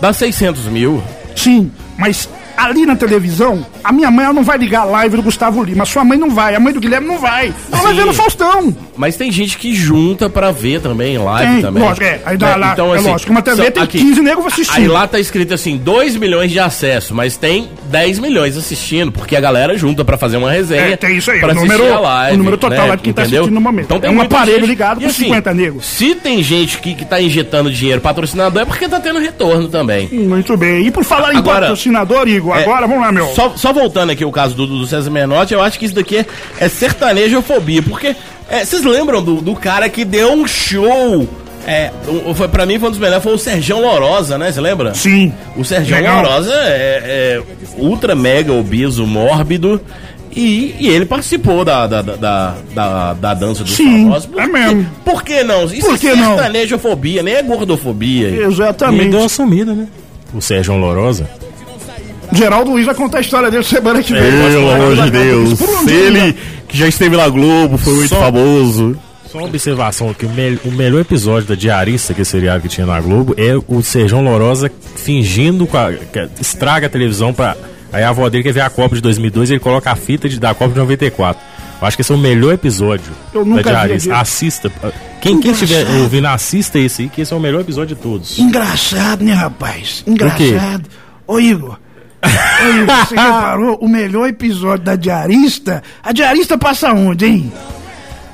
dá 0.00 0.12
600 0.12 0.64
mil. 0.66 1.02
Sim, 1.34 1.70
mas 1.98 2.28
ali 2.56 2.86
na 2.86 2.96
televisão, 2.96 3.64
a 3.84 3.92
minha 3.92 4.10
mãe 4.10 4.24
ela 4.24 4.34
não 4.34 4.42
vai 4.42 4.56
ligar 4.56 4.82
a 4.82 4.84
live 4.84 5.16
do 5.16 5.22
Gustavo 5.22 5.62
Lima. 5.62 5.82
A 5.82 5.86
sua 5.86 6.04
mãe 6.04 6.18
não 6.18 6.30
vai, 6.30 6.54
a 6.54 6.60
mãe 6.60 6.72
do 6.72 6.80
Guilherme 6.80 7.06
não 7.06 7.18
vai. 7.18 7.52
Ela 7.70 7.82
vai 7.82 7.92
Sim. 7.92 7.98
ver 7.98 8.06
no 8.06 8.14
Faustão. 8.14 8.76
Mas 8.96 9.16
tem 9.16 9.30
gente 9.30 9.58
que 9.58 9.74
junta 9.74 10.28
pra 10.30 10.50
ver 10.50 10.80
também, 10.80 11.18
live 11.18 11.52
Tem, 11.54 11.62
também. 11.62 11.82
lógico, 11.82 12.04
é. 12.04 12.20
Aí 12.24 12.36
dá 12.36 12.50
Né? 12.50 12.56
lá, 12.56 12.74
é 12.76 13.00
lógico, 13.00 13.30
uma 13.30 13.42
TV 13.42 13.70
tem 13.70 13.86
15 13.86 14.20
negros 14.22 14.46
assistindo. 14.46 14.76
Aí 14.76 14.88
lá 14.88 15.06
tá 15.06 15.18
escrito 15.20 15.52
assim, 15.54 15.76
2 15.76 16.16
milhões 16.16 16.50
de 16.50 16.58
acesso, 16.58 17.14
mas 17.14 17.36
tem 17.36 17.68
10 17.90 18.18
milhões 18.18 18.56
assistindo, 18.56 19.12
porque 19.12 19.36
a 19.36 19.40
galera 19.40 19.76
junta 19.76 20.04
pra 20.04 20.16
fazer 20.16 20.36
uma 20.38 20.50
resenha. 20.50 20.80
É, 20.82 20.96
tem 20.96 21.16
isso 21.16 21.30
aí, 21.30 21.40
pra 21.40 21.52
o 21.52 21.54
número- 21.54 21.92
a 21.92 22.00
live, 22.00 22.34
o 22.34 22.38
número 22.38 22.56
total 22.56 22.78
né? 22.78 22.88
lá 22.90 22.94
de 22.96 23.02
quem 23.02 23.12
tá 23.12 23.22
Entendeu? 23.22 23.40
assistindo 23.42 23.54
no 23.54 23.60
momento. 23.60 23.84
Então 23.86 24.00
tem 24.00 24.10
É 24.10 24.12
um 24.12 24.20
aparelho 24.20 24.60
gente- 24.60 24.68
ligado 24.68 25.00
com 25.00 25.10
50 25.10 25.52
negros. 25.54 25.84
Se 25.84 26.14
tem 26.14 26.42
gente 26.42 26.78
que, 26.78 26.94
que 26.94 27.04
tá 27.04 27.20
injetando 27.20 27.70
dinheiro 27.70 28.00
patrocinador, 28.00 28.62
é 28.62 28.64
porque 28.64 28.88
tá 28.88 28.98
tendo 28.98 29.18
retorno 29.18 29.68
também. 29.68 30.08
Muito 30.10 30.56
bem. 30.56 30.86
E 30.86 30.90
por 30.90 31.04
falar 31.04 31.34
em 31.34 31.38
Agora- 31.38 31.60
patrocinador, 31.60 32.26
Igor, 32.28 32.56
É, 32.56 32.62
agora 32.62 32.86
vamos 32.86 33.02
lá, 33.02 33.12
meu. 33.12 33.26
Só, 33.34 33.52
só 33.56 33.72
voltando 33.72 34.10
aqui 34.10 34.24
o 34.24 34.32
caso 34.32 34.54
do, 34.54 34.66
do 34.66 34.86
César 34.86 35.10
Menotti, 35.10 35.52
eu 35.54 35.60
acho 35.62 35.78
que 35.78 35.84
isso 35.86 35.94
daqui 35.94 36.16
é, 36.18 36.26
é 36.58 36.68
sertanejofobia, 36.68 37.82
porque 37.82 38.14
é, 38.50 38.64
vocês 38.64 38.82
lembram 38.84 39.22
do, 39.22 39.40
do 39.40 39.54
cara 39.54 39.88
que 39.88 40.04
deu 40.04 40.32
um 40.32 40.46
show? 40.46 41.28
É, 41.66 41.90
um- 42.08 42.32
foi, 42.34 42.46
pra 42.46 42.64
mim 42.64 42.78
foi 42.78 42.88
um 42.88 42.92
dos 42.92 43.00
melhores, 43.00 43.22
foi 43.24 43.34
o 43.34 43.38
Sergião 43.38 43.80
Lorosa, 43.80 44.38
né? 44.38 44.52
Você 44.52 44.60
lembra? 44.60 44.94
Sim. 44.94 45.32
O 45.56 45.64
Sergião 45.64 45.98
Legal. 45.98 46.22
Lorosa 46.22 46.52
é, 46.54 47.02
é 47.04 47.42
ultra 47.76 48.14
mega 48.14 48.52
obeso, 48.52 49.04
mórbido. 49.06 49.80
E, 50.30 50.76
e 50.78 50.88
ele 50.88 51.06
participou 51.06 51.64
da, 51.64 51.86
da, 51.86 52.02
da, 52.02 52.14
da, 52.16 52.54
da- 52.74 53.12
da 53.14 53.34
dança 53.34 53.64
dos 53.64 53.72
Sim, 53.74 54.04
famosos. 54.04 54.26
Por 54.26 54.40
é 54.42 54.46
mesmo. 54.46 54.86
Por 55.02 55.22
que 55.24 55.42
não? 55.42 55.64
Isso 55.64 55.86
Por 55.88 55.98
que 55.98 56.08
é 56.08 56.14
não? 56.14 56.34
sertanejofobia, 56.34 57.22
nem 57.22 57.34
é 57.34 57.42
gordofobia. 57.42 58.28
E 58.28 58.34
ele 58.34 58.44
Exatamente. 58.44 59.10
deu 59.10 59.20
uma 59.20 59.28
sumida, 59.30 59.72
né? 59.72 59.88
O 60.34 60.40
Sérgio 60.42 60.76
Lorosa. 60.76 61.28
Geraldo 62.36 62.70
Luiz 62.70 62.86
vai 62.86 62.94
contar 62.94 63.18
a 63.18 63.20
história 63.20 63.50
dele 63.50 63.64
semana 63.64 64.02
que 64.02 64.12
vem. 64.12 64.22
Pelo 64.22 64.70
amor 64.70 64.96
de 64.96 65.10
Deus. 65.10 65.60
Um 65.60 65.84
dia, 65.86 65.94
Ele 65.94 66.18
né? 66.20 66.34
que 66.68 66.76
já 66.76 66.86
esteve 66.88 67.16
na 67.16 67.28
Globo, 67.28 67.76
foi 67.78 67.94
muito 67.94 68.08
Só- 68.08 68.20
famoso. 68.20 68.96
Só 69.30 69.38
uma 69.38 69.48
observação 69.48 70.08
aqui, 70.10 70.24
o, 70.24 70.30
mel- 70.30 70.58
o 70.64 70.70
melhor 70.70 71.00
episódio 71.00 71.48
da 71.48 71.54
Diarista, 71.56 72.14
que 72.14 72.20
é 72.20 72.22
esse 72.22 72.30
seriado 72.30 72.62
que 72.62 72.68
tinha 72.68 72.86
na 72.86 73.00
Globo, 73.00 73.34
é 73.36 73.54
o 73.66 73.82
Sérgio 73.82 74.20
Lorosa 74.20 74.70
fingindo 74.94 75.66
com 75.66 75.76
a, 75.76 75.92
que 75.92 76.28
estraga 76.40 76.86
a 76.86 76.90
televisão 76.90 77.32
pra. 77.34 77.56
Aí 77.92 78.02
a 78.02 78.10
avó 78.10 78.28
dele 78.28 78.44
quer 78.44 78.52
ver 78.52 78.60
a 78.60 78.70
Copa 78.70 78.94
de 78.94 79.00
2002 79.00 79.50
e 79.50 79.52
ele 79.54 79.60
coloca 79.60 79.90
a 79.90 79.96
fita 79.96 80.28
de, 80.28 80.38
da 80.38 80.54
Copa 80.54 80.72
de 80.72 80.78
94. 80.78 81.42
Eu 81.80 81.86
acho 81.86 81.96
que 81.96 82.00
esse 82.02 82.10
é 82.10 82.14
o 82.14 82.18
melhor 82.18 82.54
episódio 82.54 83.12
Eu 83.34 83.44
nunca 83.44 83.62
da 83.64 83.84
Diarista. 83.84 84.16
Assista. 84.16 84.72
Quem, 85.20 85.40
quem 85.40 85.50
estiver 85.52 85.86
ouvindo, 86.00 86.26
assista 86.26 86.78
esse 86.78 87.02
aí, 87.02 87.08
que 87.08 87.20
esse 87.20 87.32
é 87.32 87.36
o 87.36 87.40
melhor 87.40 87.60
episódio 87.60 87.94
de 87.96 88.02
todos. 88.02 88.38
Engraçado, 88.38 89.24
né, 89.24 89.32
rapaz? 89.34 90.02
quê? 90.04 90.10
Engraçado. 90.10 90.84
Ô, 91.26 91.38
Igor. 91.40 91.78
Você 92.22 93.14
reparou 93.14 93.76
o 93.80 93.88
melhor 93.88 94.28
episódio 94.28 94.84
da 94.84 94.96
Diarista? 94.96 95.82
A 96.02 96.12
Diarista 96.12 96.56
passa 96.58 96.92
onde, 96.92 97.26
hein? 97.26 97.52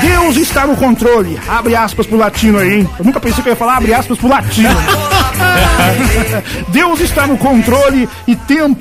Deus 0.00 0.36
está 0.36 0.66
no 0.66 0.76
controle. 0.76 1.38
Abre 1.48 1.74
aspas 1.74 2.06
pro 2.06 2.16
latino 2.16 2.58
aí, 2.58 2.80
hein? 2.80 2.88
Eu 2.98 3.04
nunca 3.04 3.20
pensei 3.20 3.42
que 3.42 3.48
eu 3.48 3.52
ia 3.52 3.56
falar 3.56 3.76
abre 3.76 3.94
aspas 3.94 4.18
pro 4.18 4.28
latino. 4.28 4.70
Deus 6.68 7.00
está 7.00 7.26
no 7.26 7.36
controle 7.36 8.08
e 8.26 8.36
tem. 8.36 8.76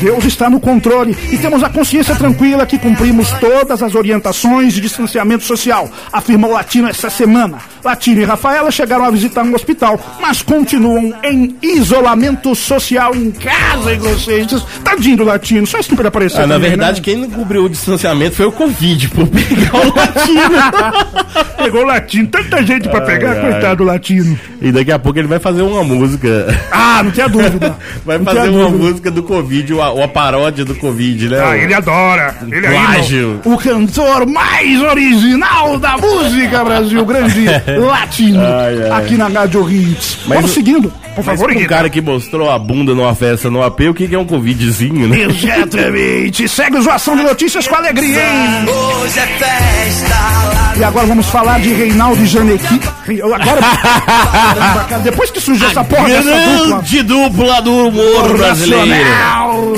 Deus 0.00 0.24
está 0.24 0.50
no 0.50 0.58
controle 0.58 1.16
e 1.30 1.38
temos 1.38 1.62
a 1.62 1.68
consciência 1.68 2.16
tranquila 2.16 2.66
que 2.66 2.76
cumprimos 2.76 3.30
todas 3.32 3.82
as 3.82 3.94
orientações 3.94 4.74
de 4.74 4.80
distanciamento 4.80 5.44
social, 5.44 5.88
afirmou 6.12 6.50
o 6.50 6.54
Latino 6.54 6.88
essa 6.88 7.08
semana. 7.08 7.58
Latino 7.84 8.20
e 8.20 8.24
Rafaela 8.24 8.70
chegaram 8.70 9.04
a 9.04 9.10
visitar 9.10 9.42
um 9.42 9.54
hospital, 9.54 9.98
mas 10.20 10.42
continuam 10.42 11.12
em 11.24 11.56
isolamento 11.62 12.54
social 12.54 13.14
em 13.14 13.30
casa, 13.30 13.92
e 13.92 13.96
vocês. 13.96 14.46
Tadinho 14.84 15.16
do 15.18 15.24
Latino, 15.24 15.66
só 15.66 15.78
isso 15.78 15.94
pode 15.94 16.08
aparecer. 16.08 16.42
Ah, 16.42 16.46
na 16.46 16.54
também, 16.54 16.70
verdade, 16.70 17.00
né? 17.00 17.04
quem 17.04 17.16
não 17.16 17.30
cobriu 17.30 17.64
o 17.64 17.68
distanciamento 17.68 18.36
foi 18.36 18.46
o 18.46 18.52
Covid, 18.52 19.08
por 19.08 19.26
pegar 19.28 19.74
o 19.74 19.94
latino. 19.94 21.52
Pegou 21.62 21.82
o 21.82 21.86
Latino, 21.86 22.26
tanta 22.26 22.60
gente 22.64 22.88
pra 22.88 23.00
pegar, 23.02 23.36
ai. 23.36 23.40
coitado 23.52 23.76
do 23.76 23.84
Latino. 23.84 24.38
e 24.60 24.72
daqui 24.72 24.90
a 24.90 24.98
pouco 24.98 25.18
ele 25.18 25.28
vai 25.28 25.38
fazer 25.38 25.62
uma 25.62 25.84
música. 25.84 26.46
Ah, 26.72 27.02
não 27.04 27.10
tenha 27.12 27.28
dúvida. 27.28 27.76
Vai 28.04 28.18
Não 28.18 28.24
fazer 28.24 28.48
uma 28.48 28.64
dúvida. 28.64 28.84
música 28.84 29.10
do 29.10 29.22
Covid, 29.22 29.72
uma, 29.74 29.90
uma 29.92 30.08
paródia 30.08 30.64
do 30.64 30.74
Covid, 30.74 31.28
né? 31.28 31.40
Ah, 31.44 31.56
ele 31.56 31.72
adora. 31.72 32.34
Ele 32.50 32.66
Plágio. 32.66 33.40
o 33.44 33.56
cantor 33.56 34.26
mais 34.26 34.80
original 34.82 35.78
da 35.78 35.96
música 35.96 36.64
Brasil, 36.64 37.04
grande 37.04 37.44
latino, 37.80 38.40
Ai, 38.40 38.82
ai. 38.90 38.90
aqui 39.02 39.14
na 39.16 39.28
Rádio 39.28 39.70
Hits. 39.70 40.18
Mas 40.26 40.36
Vamos 40.36 40.50
o- 40.50 40.54
seguindo, 40.54 40.90
por 40.90 41.16
Mas 41.16 41.24
favor, 41.26 41.44
pra 41.46 41.54
um 41.54 41.58
Guida. 41.58 41.68
cara 41.68 41.90
que 41.90 42.00
mostrou 42.00 42.50
a 42.50 42.58
bunda 42.58 42.94
numa 42.94 43.14
festa 43.14 43.50
no 43.50 43.62
AP, 43.62 43.80
o 43.88 43.94
que, 43.94 44.08
que 44.08 44.14
é 44.14 44.18
um 44.18 44.24
Covidzinho, 44.24 45.08
né? 45.08 45.18
Exatamente. 45.22 46.48
Segue 46.48 46.76
o 46.78 46.82
Zoação 46.82 47.16
de 47.16 47.22
Notícias 47.22 47.66
com 47.66 47.74
alegria, 47.74 48.18
hein? 48.22 48.66
Hoje 48.68 49.18
é 49.18 49.26
festa 49.26 50.14
lá 50.14 50.74
E 50.76 50.84
agora 50.84 51.06
vamos 51.06 51.26
falar 51.26 51.60
de 51.60 51.72
Reinaldo 51.72 52.24
Janequi. 52.26 52.80
Eu 53.08 53.34
Agora, 53.34 53.60
depois 55.02 55.30
que 55.30 55.40
surgiu 55.40 55.68
essa 55.68 55.84
porra 55.84 56.08
dessa 56.08 56.30
dupla, 56.34 56.66
Grande 56.68 57.02
dupla 57.02 57.62
do 57.62 57.88
humor 57.88 58.36
brasileiro. 58.36 59.74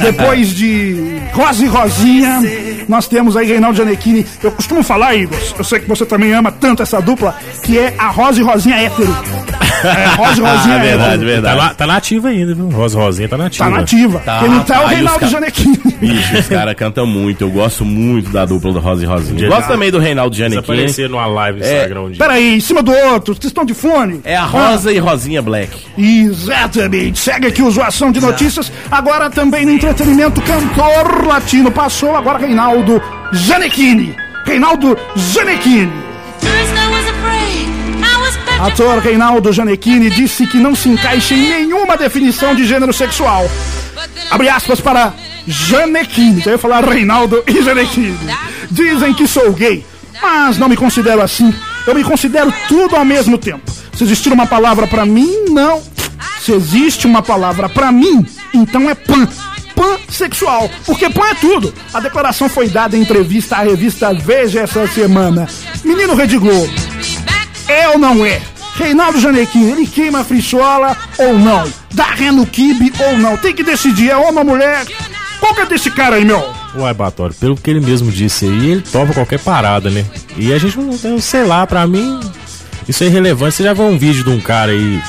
Depois 0.00 0.48
de 0.54 1.20
Rosa 1.32 1.64
e 1.64 1.68
Rosinha, 1.68 2.40
nós 2.90 3.06
temos 3.06 3.36
aí 3.36 3.46
Reinaldo 3.46 3.76
Gianecchini. 3.76 4.26
Eu 4.42 4.50
costumo 4.50 4.82
falar, 4.82 5.14
Igor, 5.14 5.38
eu 5.56 5.62
sei 5.62 5.78
que 5.78 5.88
você 5.88 6.04
também 6.04 6.32
ama 6.32 6.50
tanto 6.50 6.82
essa 6.82 7.00
dupla, 7.00 7.36
que 7.62 7.78
é 7.78 7.94
a 7.96 8.08
Rosa 8.08 8.40
e 8.40 8.42
Rosinha 8.42 8.76
hétero. 8.76 9.49
É, 9.84 10.14
Rosa 10.16 10.40
e 10.40 10.44
Rosinha 10.44 10.74
Ah, 10.74 10.78
verdade, 10.78 10.84
hétero. 10.84 11.20
Tá, 11.20 11.24
verdade. 11.24 11.56
lá, 11.58 11.74
tá 11.74 11.86
nativa 11.86 12.28
ainda, 12.28 12.54
viu? 12.54 12.68
Rosa 12.70 12.98
Rosinha 12.98 13.28
tá 13.28 13.36
nativa. 13.36 13.64
Tá 13.64 13.70
nativa. 13.70 14.18
Tá, 14.20 14.38
Quem 14.40 14.48
não 14.48 14.60
tá 14.64 14.76
é 14.76 14.80
o 14.80 14.86
Reinaldo 14.86 15.20
ca- 15.20 15.26
Gianecchini. 15.26 15.78
Bicho, 16.00 16.38
os 16.38 16.48
caras 16.48 16.74
cantam 16.74 17.06
muito. 17.06 17.42
Eu 17.42 17.50
gosto 17.50 17.84
muito 17.84 18.30
da 18.30 18.44
dupla 18.44 18.72
do 18.72 18.78
Rosa 18.80 19.02
e 19.04 19.06
Rosinha. 19.06 19.36
Dia 19.36 19.48
Gosto 19.48 19.68
também 19.68 19.90
do 19.90 19.98
Reinaldo 19.98 20.34
Giannichini. 20.34 20.62
Desaparecer 20.62 21.08
numa 21.08 21.26
live 21.26 21.58
no 21.60 21.64
É, 21.64 21.74
Instagram 21.76 22.00
um 22.02 22.08
dia. 22.10 22.18
Peraí, 22.18 22.54
em 22.56 22.60
cima 22.60 22.82
do 22.82 22.92
outro, 22.92 23.34
vocês 23.34 23.46
estão 23.46 23.64
de 23.64 23.74
fone? 23.74 24.20
É 24.24 24.36
a 24.36 24.44
Rosa 24.44 24.92
e 24.92 24.98
Rosinha 24.98 25.42
Black. 25.42 25.70
Exatamente. 25.98 27.18
Segue 27.18 27.46
aqui 27.48 27.62
o 27.62 27.70
Zoação 27.70 28.10
de 28.12 28.20
Notícias. 28.20 28.70
Agora 28.90 29.28
também 29.30 29.64
no 29.66 29.72
entretenimento, 29.72 30.40
cantor 30.42 31.26
latino 31.26 31.70
passou. 31.70 32.16
Agora 32.16 32.38
Reinaldo 32.38 33.00
Gianecchini. 33.32 34.14
Reinaldo 34.46 34.96
Gianecchini. 35.16 35.92
Ator 38.60 38.98
Reinaldo 38.98 39.50
Gianecchini 39.52 40.10
disse 40.10 40.46
que 40.46 40.58
não 40.58 40.74
se 40.74 40.90
encaixa 40.90 41.32
em 41.32 41.48
nenhuma 41.48 41.96
definição 41.96 42.54
de 42.54 42.66
gênero 42.66 42.92
sexual. 42.92 43.50
Abre 44.30 44.50
aspas 44.50 44.82
para 44.82 45.14
Gianecchini. 45.46 46.42
Eu 46.44 46.52
ia 46.52 46.58
falar 46.58 46.84
Reinaldo 46.84 47.42
e 47.46 47.62
Gianecchini. 47.62 48.18
Dizem 48.70 49.14
que 49.14 49.26
sou 49.26 49.50
gay, 49.52 49.82
mas 50.20 50.58
não 50.58 50.68
me 50.68 50.76
considero 50.76 51.22
assim. 51.22 51.54
Eu 51.86 51.94
me 51.94 52.04
considero 52.04 52.52
tudo 52.68 52.96
ao 52.96 53.04
mesmo 53.04 53.38
tempo. 53.38 53.62
Se 53.96 54.04
existir 54.04 54.30
uma 54.30 54.46
palavra 54.46 54.86
pra 54.86 55.06
mim, 55.06 55.46
não. 55.48 55.82
Se 56.42 56.52
existe 56.52 57.06
uma 57.06 57.22
palavra 57.22 57.66
pra 57.66 57.90
mim, 57.90 58.26
então 58.52 58.90
é 58.90 58.94
pan. 58.94 59.26
Pansexual, 59.74 60.68
porque 60.84 61.08
pan 61.08 61.26
é 61.28 61.34
tudo. 61.34 61.72
A 61.94 62.00
declaração 62.00 62.50
foi 62.50 62.68
dada 62.68 62.98
em 62.98 63.00
entrevista 63.00 63.56
à 63.56 63.62
revista 63.62 64.12
Veja 64.12 64.60
essa 64.60 64.86
semana. 64.86 65.48
Menino 65.82 66.14
Rede 66.14 66.36
Globo, 66.36 66.70
é 67.70 67.88
ou 67.88 67.98
não 67.98 68.24
é? 68.24 68.40
Reinaldo 68.76 69.20
Janequim, 69.20 69.70
ele 69.70 69.86
queima 69.86 70.20
a 70.20 70.24
frisola 70.24 70.96
ou 71.18 71.38
não? 71.38 71.70
Dá 71.92 72.04
ré 72.04 72.30
no 72.30 72.46
kibe 72.46 72.92
ou 72.98 73.18
não? 73.18 73.36
Tem 73.36 73.54
que 73.54 73.62
decidir, 73.62 74.10
é 74.10 74.16
homem 74.16 74.38
ou 74.38 74.44
mulher? 74.44 74.84
Qual 75.38 75.54
que 75.54 75.60
é 75.62 75.66
desse 75.66 75.90
cara 75.90 76.16
aí, 76.16 76.24
meu? 76.24 76.42
Uai, 76.74 76.94
Batório, 76.94 77.34
pelo 77.34 77.56
que 77.56 77.70
ele 77.70 77.80
mesmo 77.80 78.10
disse 78.12 78.44
aí, 78.44 78.70
ele 78.70 78.80
topa 78.82 79.12
qualquer 79.12 79.40
parada, 79.40 79.90
né? 79.90 80.04
E 80.36 80.52
a 80.52 80.58
gente 80.58 80.78
não, 80.78 81.20
sei 81.20 81.44
lá, 81.44 81.66
pra 81.66 81.86
mim, 81.86 82.20
isso 82.88 83.02
é 83.02 83.06
irrelevante. 83.06 83.56
Você 83.56 83.62
já 83.64 83.72
viu 83.72 83.84
um 83.84 83.98
vídeo 83.98 84.22
de 84.22 84.30
um 84.30 84.40
cara 84.40 84.72
aí 84.72 85.00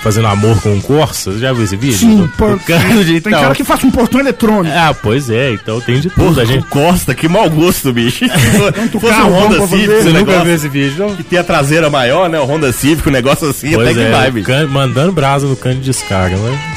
fazendo 0.00 0.28
amor 0.28 0.60
com 0.62 0.70
um 0.74 0.80
Corsa? 0.80 1.32
Você 1.32 1.38
já 1.38 1.52
viu 1.52 1.64
esse 1.64 1.76
vídeo? 1.76 1.96
Sim, 1.98 2.16
do 2.38 2.58
cara 2.60 3.04
de 3.04 3.20
tem 3.20 3.32
tal. 3.32 3.42
cara 3.42 3.54
que 3.54 3.64
faz 3.64 3.82
um 3.84 3.90
portão 3.90 4.20
eletrônico. 4.20 4.74
Ah, 4.76 4.94
pois 4.94 5.28
é, 5.30 5.52
então 5.52 5.80
tem 5.80 6.00
de 6.00 6.08
tudo. 6.10 6.26
Porra, 6.28 6.42
a 6.42 6.44
gente 6.44 6.66
Costa, 6.66 7.14
que 7.14 7.28
mau 7.28 7.48
gosto, 7.50 7.92
bicho. 7.92 8.24
Se 8.28 8.90
fosse 9.00 9.06
carro 9.06 9.30
um 9.30 9.34
Honda 9.46 9.66
Civic, 9.66 9.86
Você 9.88 10.04
nunca 10.04 10.18
negócio, 10.18 10.44
viu 10.44 10.54
esse 10.54 10.68
vídeo, 10.68 11.06
não? 11.08 11.16
que 11.16 11.22
tem 11.24 11.38
a 11.38 11.44
traseira 11.44 11.88
maior, 11.90 12.28
né? 12.28 12.38
O 12.38 12.44
Honda 12.44 12.72
Civic, 12.72 13.08
um 13.08 13.12
negócio 13.12 13.48
assim, 13.48 13.72
Pois 13.72 13.88
até 13.88 13.94
que 14.00 14.06
é, 14.06 14.10
vai, 14.10 14.30
bicho. 14.30 14.46
can- 14.46 14.66
mandando 14.68 15.12
brasa 15.12 15.46
no 15.46 15.56
cano 15.56 15.76
de 15.76 15.82
descarga, 15.82 16.36
mas... 16.36 16.76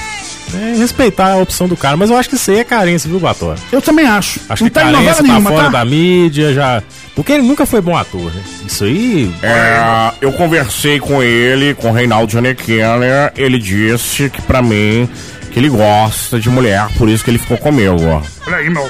É 0.51 0.75
respeitar 0.77 1.33
a 1.33 1.37
opção 1.37 1.67
do 1.67 1.77
cara, 1.77 1.95
mas 1.95 2.09
eu 2.09 2.17
acho 2.17 2.27
que 2.27 2.33
isso 2.35 2.49
aí 2.49 2.57
é 2.57 2.63
carência, 2.63 3.07
viu, 3.07 3.19
Batório? 3.19 3.61
Eu 3.71 3.83
também 3.83 4.07
acho. 4.07 4.39
Acho 4.49 4.63
não 4.63 4.69
que 4.69 4.73
tá 4.73 4.81
em 4.89 4.93
carência 4.93 5.15
tá 5.17 5.21
nenhuma, 5.23 5.49
fora 5.51 5.63
tá? 5.65 5.69
da 5.69 5.85
mídia, 5.85 6.51
já, 6.55 6.81
Porque 7.15 7.33
ele 7.33 7.43
nunca 7.43 7.65
foi 7.65 7.81
bom 7.81 7.97
ator, 7.97 8.33
né? 8.33 8.41
Isso 8.65 8.83
aí. 8.85 9.33
É, 9.43 10.11
eu 10.21 10.31
conversei 10.33 10.99
com 10.99 11.21
ele, 11.21 11.73
com 11.73 11.89
o 11.89 11.93
Reinaldo 11.93 12.31
Giannichini, 12.31 12.79
ele 13.35 13.59
disse 13.59 14.29
que 14.29 14.41
pra 14.41 14.61
mim, 14.61 15.09
que 15.51 15.59
ele 15.59 15.69
gosta 15.69 16.39
de 16.39 16.49
mulher, 16.49 16.87
por 16.97 17.09
isso 17.09 17.23
que 17.23 17.29
ele 17.31 17.37
ficou 17.39 17.57
comigo. 17.57 18.23
Olha 18.47 18.55
aí, 18.57 18.69
meu. 18.69 18.89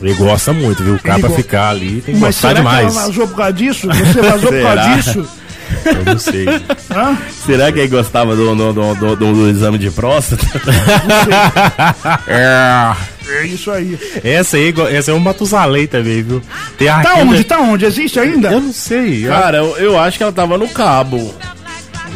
Ele 0.00 0.14
gosta 0.14 0.52
muito, 0.52 0.82
viu? 0.82 0.94
O 0.94 0.98
cara 1.02 1.18
pra 1.18 1.28
go- 1.28 1.34
ficar 1.34 1.70
ali 1.70 2.00
tem 2.00 2.14
que 2.14 2.20
Mas 2.20 2.34
gostar 2.36 2.48
será 2.48 2.60
demais. 2.60 2.96
ela 2.96 3.06
vazou 3.06 3.28
por 3.28 3.36
causa 3.36 3.52
disso? 3.52 3.86
Você 3.88 4.22
vazou 4.22 4.52
por 4.52 4.62
causa 4.62 4.94
disso? 4.94 5.28
Eu 5.84 6.04
não 6.04 6.18
sei. 6.18 6.46
Hã? 6.90 7.16
Será 7.46 7.70
que 7.70 7.78
ele 7.78 7.88
gostava 7.88 8.34
do, 8.34 8.54
do, 8.56 8.72
do, 8.72 8.94
do- 8.94 9.16
do 9.34 9.48
exame 9.50 9.78
de 9.78 9.90
próstata? 9.90 10.44
É, 12.26 12.92
É 13.38 13.46
isso 13.46 13.70
aí. 13.70 13.98
Essa 14.24 14.56
aí, 14.56 14.74
essa 14.92 15.10
é 15.10 15.14
um 15.14 15.18
Matusalém 15.20 15.86
também, 15.86 16.22
viu? 16.22 16.42
Tem 16.76 16.88
a 16.88 17.00
Tá 17.00 17.14
onde? 17.16 17.44
Tá 17.44 17.58
onde? 17.60 17.84
Existe 17.84 18.18
ainda? 18.18 18.50
Eu 18.50 18.60
não 18.60 18.72
sei. 18.72 19.24
Cara, 19.24 19.58
eu, 19.58 19.76
eu 19.78 19.98
acho 19.98 20.16
que 20.16 20.22
ela 20.22 20.32
tava 20.32 20.58
no 20.58 20.68
cabo. 20.68 21.34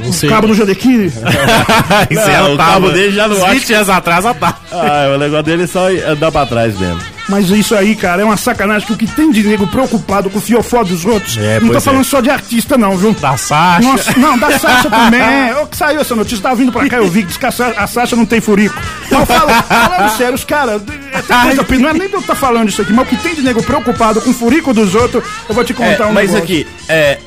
não 0.02 0.12
sei. 0.12 0.28
Cabo 0.28 0.48
do 0.48 0.54
Jadequine? 0.54 1.06
Isso 2.10 2.20
Não, 2.20 2.28
ela 2.30 2.50
o 2.50 2.56
tava- 2.56 2.72
cabo 2.72 2.90
dele 2.90 3.12
já 3.14 3.28
não 3.28 3.36
20 3.50 3.72
anos 3.74 3.88
atrás, 3.88 4.24
ela 4.24 4.34
tá. 4.34 4.58
Ah, 4.72 5.12
o 5.14 5.18
negócio 5.18 5.44
dele 5.44 5.64
é 5.64 5.66
só 5.66 5.88
andar 5.88 6.32
pra 6.32 6.46
trás 6.46 6.78
mesmo. 6.78 7.00
Mas 7.28 7.48
isso 7.48 7.74
aí, 7.74 7.96
cara, 7.96 8.20
é 8.20 8.24
uma 8.24 8.36
sacanagem 8.36 8.86
que 8.86 8.92
o 8.92 8.96
que 8.96 9.06
tem 9.06 9.30
de 9.30 9.42
nego 9.42 9.66
preocupado 9.66 10.28
com 10.28 10.38
o 10.38 10.40
fiofó 10.42 10.84
dos 10.84 11.06
outros. 11.06 11.38
É, 11.38 11.54
não 11.58 11.68
tô 11.68 11.72
pois 11.72 11.84
falando 11.84 12.02
é. 12.02 12.04
só 12.04 12.20
de 12.20 12.28
artista, 12.28 12.76
não, 12.76 12.96
viu? 12.98 13.12
Da 13.14 13.34
Sasha. 13.36 13.80
Nossa, 13.88 14.18
não, 14.18 14.38
da 14.38 14.58
Sasha 14.58 14.90
também. 14.90 15.54
Ô, 15.62 15.66
que 15.66 15.76
saiu 15.76 16.00
essa 16.02 16.14
notícia, 16.14 16.42
tava 16.42 16.56
vindo 16.56 16.70
pra 16.70 16.86
cá, 16.86 16.96
eu 16.98 17.08
vi 17.08 17.22
que 17.24 17.46
a 17.46 17.50
a 17.78 17.86
Sasha 17.86 18.14
não 18.14 18.26
tem 18.26 18.40
furico. 18.42 18.74
Então, 19.06 19.24
fala, 19.24 19.62
falando 19.62 20.16
sério, 20.16 20.34
os 20.34 20.44
caras, 20.44 20.82
é 21.12 21.78
não 21.78 21.88
é 21.88 21.92
nem 21.94 22.08
pra 22.08 22.18
eu 22.18 22.20
estar 22.20 22.34
falando 22.34 22.68
isso 22.68 22.82
aqui, 22.82 22.92
mas 22.92 23.06
o 23.06 23.08
que 23.08 23.16
tem 23.16 23.34
de 23.34 23.40
nego 23.42 23.62
preocupado 23.62 24.20
com 24.20 24.30
o 24.30 24.34
furico 24.34 24.74
dos 24.74 24.94
outros, 24.94 25.24
eu 25.48 25.54
vou 25.54 25.64
te 25.64 25.72
É, 25.72 25.76
contar 25.76 26.08
um 26.08 26.12
mas 26.12 26.30
negócio. 26.30 26.44
aqui, 26.44 26.66
é, 26.88 27.18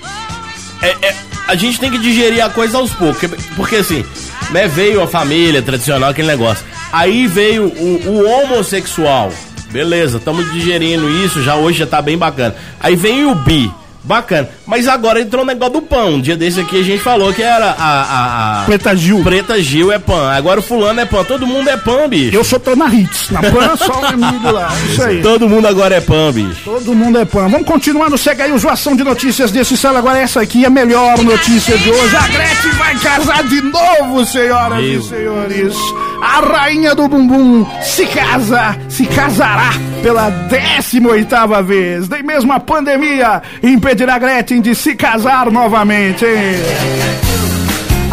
é- 0.81 0.95
é- 1.01 1.15
A 1.47 1.55
gente 1.55 1.79
tem 1.79 1.89
que 1.89 1.97
digerir 1.97 2.43
a 2.43 2.49
coisa 2.49 2.77
aos 2.77 2.91
poucos. 2.93 3.21
Porque, 3.21 3.37
porque, 3.55 3.75
assim, 3.77 4.05
né, 4.51 4.67
veio 4.67 5.01
a 5.01 5.07
família 5.07 5.61
tradicional, 5.61 6.09
aquele 6.09 6.27
negócio. 6.27 6.63
Aí 6.91 7.25
veio 7.25 7.63
o, 7.67 8.01
o 8.05 8.29
homossexual. 8.29 9.31
Beleza, 9.71 10.17
estamos 10.17 10.51
digerindo 10.53 11.09
isso, 11.23 11.43
já 11.43 11.55
hoje 11.55 11.79
já 11.79 11.85
tá 11.87 12.01
bem 12.01 12.17
bacana. 12.17 12.55
Aí 12.79 12.95
vem 12.95 13.25
o 13.25 13.35
bi. 13.35 13.71
Bacana. 14.03 14.47
Mas 14.65 14.87
agora 14.87 15.19
entrou 15.19 15.43
o 15.43 15.45
negócio 15.45 15.73
do 15.73 15.81
pão. 15.81 16.11
Um 16.13 16.21
dia 16.21 16.37
desse 16.37 16.61
aqui 16.61 16.79
a 16.79 16.83
gente 16.83 17.03
falou 17.03 17.33
que 17.33 17.43
era 17.43 17.71
a. 17.71 17.83
a, 17.83 18.61
a- 18.61 18.65
Preta 18.65 18.95
Gil. 18.95 19.21
Preta 19.21 19.61
Gil 19.61 19.91
é 19.91 19.99
pan. 19.99 20.31
Agora 20.31 20.61
o 20.61 20.63
fulano 20.63 21.01
é 21.01 21.05
pan. 21.05 21.25
Todo 21.25 21.45
mundo 21.45 21.69
é 21.69 21.75
pan, 21.75 22.07
bicho. 22.07 22.33
Eu 22.33 22.41
sou 22.41 22.57
tô 22.57 22.73
na 22.73 22.87
Hits, 22.87 23.29
na 23.31 23.41
Pan, 23.41 23.75
só 23.75 23.99
o 23.99 24.05
Emílio 24.05 24.49
lá, 24.53 24.69
isso 24.89 25.03
aí. 25.03 25.21
Todo 25.21 25.49
mundo 25.49 25.67
agora 25.67 25.95
é 25.95 25.99
pan, 25.99 26.31
bicho. 26.31 26.61
Todo 26.63 26.95
mundo 26.95 27.17
é 27.17 27.25
pan. 27.25 27.49
Vamos 27.49 27.67
continuando, 27.67 28.17
segue 28.17 28.43
aí 28.43 28.51
o 28.53 28.57
zoação 28.57 28.95
de 28.95 29.03
notícias 29.03 29.51
desse 29.51 29.75
sala. 29.75 29.99
Agora 29.99 30.17
essa 30.19 30.39
aqui 30.39 30.63
é 30.63 30.67
a 30.67 30.69
melhor 30.69 31.21
notícia 31.21 31.77
de 31.77 31.91
hoje. 31.91 32.15
A 32.15 32.27
Gretchen 32.29 32.71
vai 32.77 32.95
casar 32.99 33.43
de 33.43 33.61
novo, 33.61 34.25
senhoras 34.25 34.85
e 34.85 35.01
senhores. 35.03 35.75
A 36.21 36.39
rainha 36.39 36.95
do 36.95 37.07
bumbum 37.07 37.65
se 37.81 38.05
casa, 38.07 38.75
se 38.89 39.05
casará 39.05 39.71
pela 40.01 40.31
18ª 40.49 41.63
vez. 41.63 42.09
Nem 42.09 42.23
mesmo 42.23 42.51
a 42.53 42.59
pandemia 42.59 43.41
impedirá 43.61 44.17
Gretchen 44.17 44.61
de 44.61 44.73
se 44.73 44.95
casar 44.95 45.51
novamente? 45.51 46.25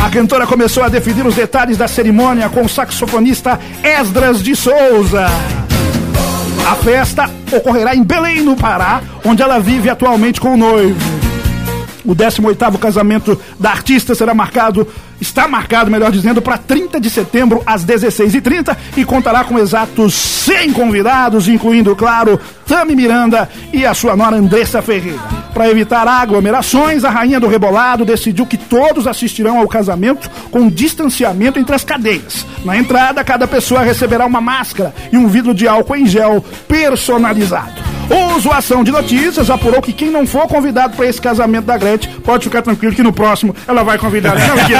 A 0.04 0.10
cantora 0.10 0.46
começou 0.46 0.82
a 0.82 0.88
definir 0.88 1.26
os 1.26 1.34
detalhes 1.34 1.78
da 1.78 1.88
cerimônia 1.88 2.48
com 2.48 2.62
o 2.62 2.68
saxofonista 2.68 3.58
Esdras 3.82 4.42
de 4.42 4.54
Souza. 4.54 5.26
A 6.66 6.74
festa 6.76 7.30
ocorrerá 7.52 7.94
em 7.94 8.02
Belém, 8.02 8.42
no 8.42 8.56
Pará, 8.56 9.00
onde 9.24 9.42
ela 9.42 9.58
vive 9.58 9.88
atualmente 9.88 10.40
com 10.40 10.54
o 10.54 10.56
noivo. 10.56 10.98
O 12.04 12.14
18º 12.14 12.78
casamento 12.78 13.40
da 13.58 13.70
artista 13.70 14.14
será 14.14 14.34
marcado, 14.34 14.86
está 15.24 15.48
marcado, 15.48 15.90
melhor 15.90 16.12
dizendo, 16.12 16.42
para 16.42 16.58
30 16.58 17.00
de 17.00 17.08
setembro 17.08 17.62
às 17.64 17.84
16h30 17.84 18.76
e 18.96 19.04
contará 19.04 19.42
com 19.42 19.58
exatos 19.58 20.14
100 20.14 20.72
convidados, 20.72 21.48
incluindo, 21.48 21.96
claro, 21.96 22.38
Tami 22.66 22.94
Miranda 22.94 23.48
e 23.72 23.86
a 23.86 23.94
sua 23.94 24.14
nora 24.14 24.36
Andressa 24.36 24.82
Ferreira. 24.82 25.20
Para 25.54 25.70
evitar 25.70 26.06
aglomerações, 26.06 27.04
a 27.04 27.10
rainha 27.10 27.40
do 27.40 27.48
rebolado 27.48 28.04
decidiu 28.04 28.44
que 28.44 28.58
todos 28.58 29.06
assistirão 29.06 29.58
ao 29.58 29.68
casamento 29.68 30.30
com 30.50 30.68
distanciamento 30.68 31.58
entre 31.58 31.74
as 31.74 31.84
cadeiras. 31.84 32.46
Na 32.64 32.76
entrada, 32.76 33.24
cada 33.24 33.46
pessoa 33.46 33.82
receberá 33.82 34.26
uma 34.26 34.40
máscara 34.40 34.94
e 35.10 35.16
um 35.16 35.28
vidro 35.28 35.54
de 35.54 35.66
álcool 35.66 35.96
em 35.96 36.06
gel 36.06 36.44
personalizado. 36.68 37.94
O 38.10 38.38
Zoação 38.38 38.84
de 38.84 38.92
Notícias 38.92 39.48
apurou 39.48 39.80
que 39.80 39.92
quem 39.92 40.10
não 40.10 40.26
for 40.26 40.46
convidado 40.46 40.96
para 40.96 41.06
esse 41.06 41.20
casamento 41.20 41.64
da 41.64 41.78
Gretchen 41.78 42.12
pode 42.20 42.44
ficar 42.44 42.60
tranquilo 42.60 42.94
que 42.94 43.02
no 43.02 43.12
próximo 43.12 43.54
ela 43.66 43.82
vai 43.82 43.96
convidar. 43.96 44.34
Não, 44.46 44.56
que. 44.66 44.74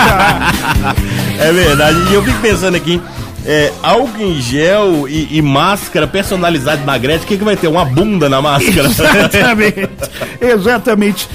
É 1.39 1.53
verdade. 1.53 1.99
E 2.11 2.15
eu 2.15 2.23
fico 2.23 2.39
pensando 2.41 2.77
aqui, 2.77 3.01
é, 3.47 3.73
álcool 3.83 4.23
em 4.23 4.41
gel 4.41 5.09
e, 5.09 5.37
e 5.39 5.43
máscara 5.43 6.07
personalizada 6.07 6.83
na 6.85 6.97
Gretchen, 6.97 7.25
o 7.25 7.29
que, 7.29 7.39
que 7.39 7.45
vai 7.45 7.57
ter? 7.57 7.69
Uma 7.69 7.85
bunda 7.85 8.29
na 8.29 8.41
máscara? 8.41 8.87
Exatamente. 8.89 9.89
Exatamente. 10.41 11.29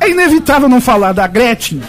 É 0.00 0.10
inevitável 0.10 0.68
não 0.68 0.80
falar 0.80 1.12
da 1.12 1.26
Gretchen 1.26 1.80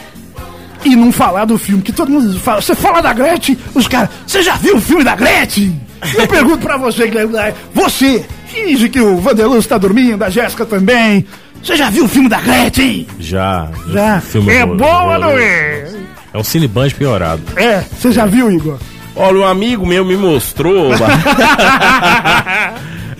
e 0.84 0.96
não 0.96 1.12
falar 1.12 1.46
do 1.46 1.58
filme, 1.58 1.82
que 1.82 1.92
todo 1.92 2.12
mundo 2.12 2.40
fala. 2.40 2.62
Você 2.62 2.76
fala 2.76 3.02
da 3.02 3.12
Gretchen, 3.12 3.58
os 3.74 3.88
caras, 3.88 4.10
você 4.26 4.42
já 4.44 4.56
viu 4.56 4.78
o 4.78 4.82
filme 4.82 5.04
da 5.04 5.16
Gretchen? 5.16 5.82
Eu 6.14 6.28
pergunto 6.28 6.60
pra 6.60 6.78
você, 6.78 7.08
Guilherme, 7.08 7.34
você, 7.74 8.24
finge 8.48 8.88
que 8.90 9.00
o 9.02 9.18
Vanderluz 9.18 9.60
está 9.66 9.78
dormindo, 9.78 10.24
a 10.24 10.30
Jéssica 10.30 10.66
também. 10.66 11.26
Você 11.64 11.76
já 11.76 11.90
viu 11.90 12.06
o 12.06 12.08
filme 12.08 12.30
da 12.30 12.40
Gretchen? 12.40 13.08
Já. 13.20 13.68
Já. 13.92 14.22
Filme 14.22 14.54
é 14.54 14.64
horror- 14.64 14.78
boa, 14.78 15.04
horroroso. 15.04 15.22
não 15.22 15.38
é? 15.40 15.88
É 16.36 16.38
um 16.38 16.44
cineband 16.44 16.90
piorado. 16.90 17.42
É, 17.56 17.82
você 17.98 18.12
já 18.12 18.26
viu, 18.26 18.52
Igor? 18.52 18.78
Olha, 19.16 19.38
um 19.38 19.46
amigo 19.46 19.86
meu 19.86 20.04
me 20.04 20.18
mostrou. 20.18 20.92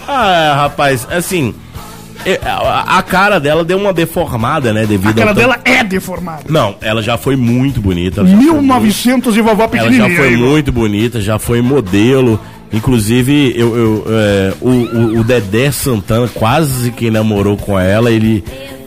ah, 0.06 0.54
rapaz, 0.58 1.08
assim. 1.10 1.56
é, 2.26 2.38
A, 2.44 2.98
a 2.98 3.02
cara 3.02 3.40
dela 3.40 3.64
deu 3.64 3.78
uma 3.78 3.94
deformada, 3.94 4.74
né? 4.74 4.86
Devido 4.86 5.12
A 5.12 5.14
cara 5.14 5.30
ao 5.30 5.34
dela 5.34 5.58
é 5.64 5.82
deformada. 5.82 6.44
Não, 6.50 6.76
ela 6.82 7.02
já 7.02 7.18
foi 7.18 7.38
muito 7.38 7.80
bonita. 7.80 8.20
ela 8.20 8.30
já 8.30 8.36
foi 8.36 8.44
1900 8.44 9.38
e 9.38 9.42
vovó 9.42 9.64
Ela 9.64 9.72
pequenininha. 9.72 10.10
já 10.10 10.16
foi 10.18 10.36
muito 10.36 10.72
bonita, 10.74 11.22
já 11.22 11.40
foi 11.40 11.62
modelo. 11.62 12.38
Inclusive, 12.74 13.54
eu, 13.56 13.78
eu, 13.78 14.06
é, 14.10 14.54
o, 14.60 14.70
o, 14.70 15.20
o 15.22 15.24
Dedé 15.24 15.72
Santana 15.72 16.28
quase 16.28 16.92
que 16.92 17.10
namorou 17.10 17.56
com 17.56 17.80
ela. 17.80 18.12
Ele, 18.12 18.44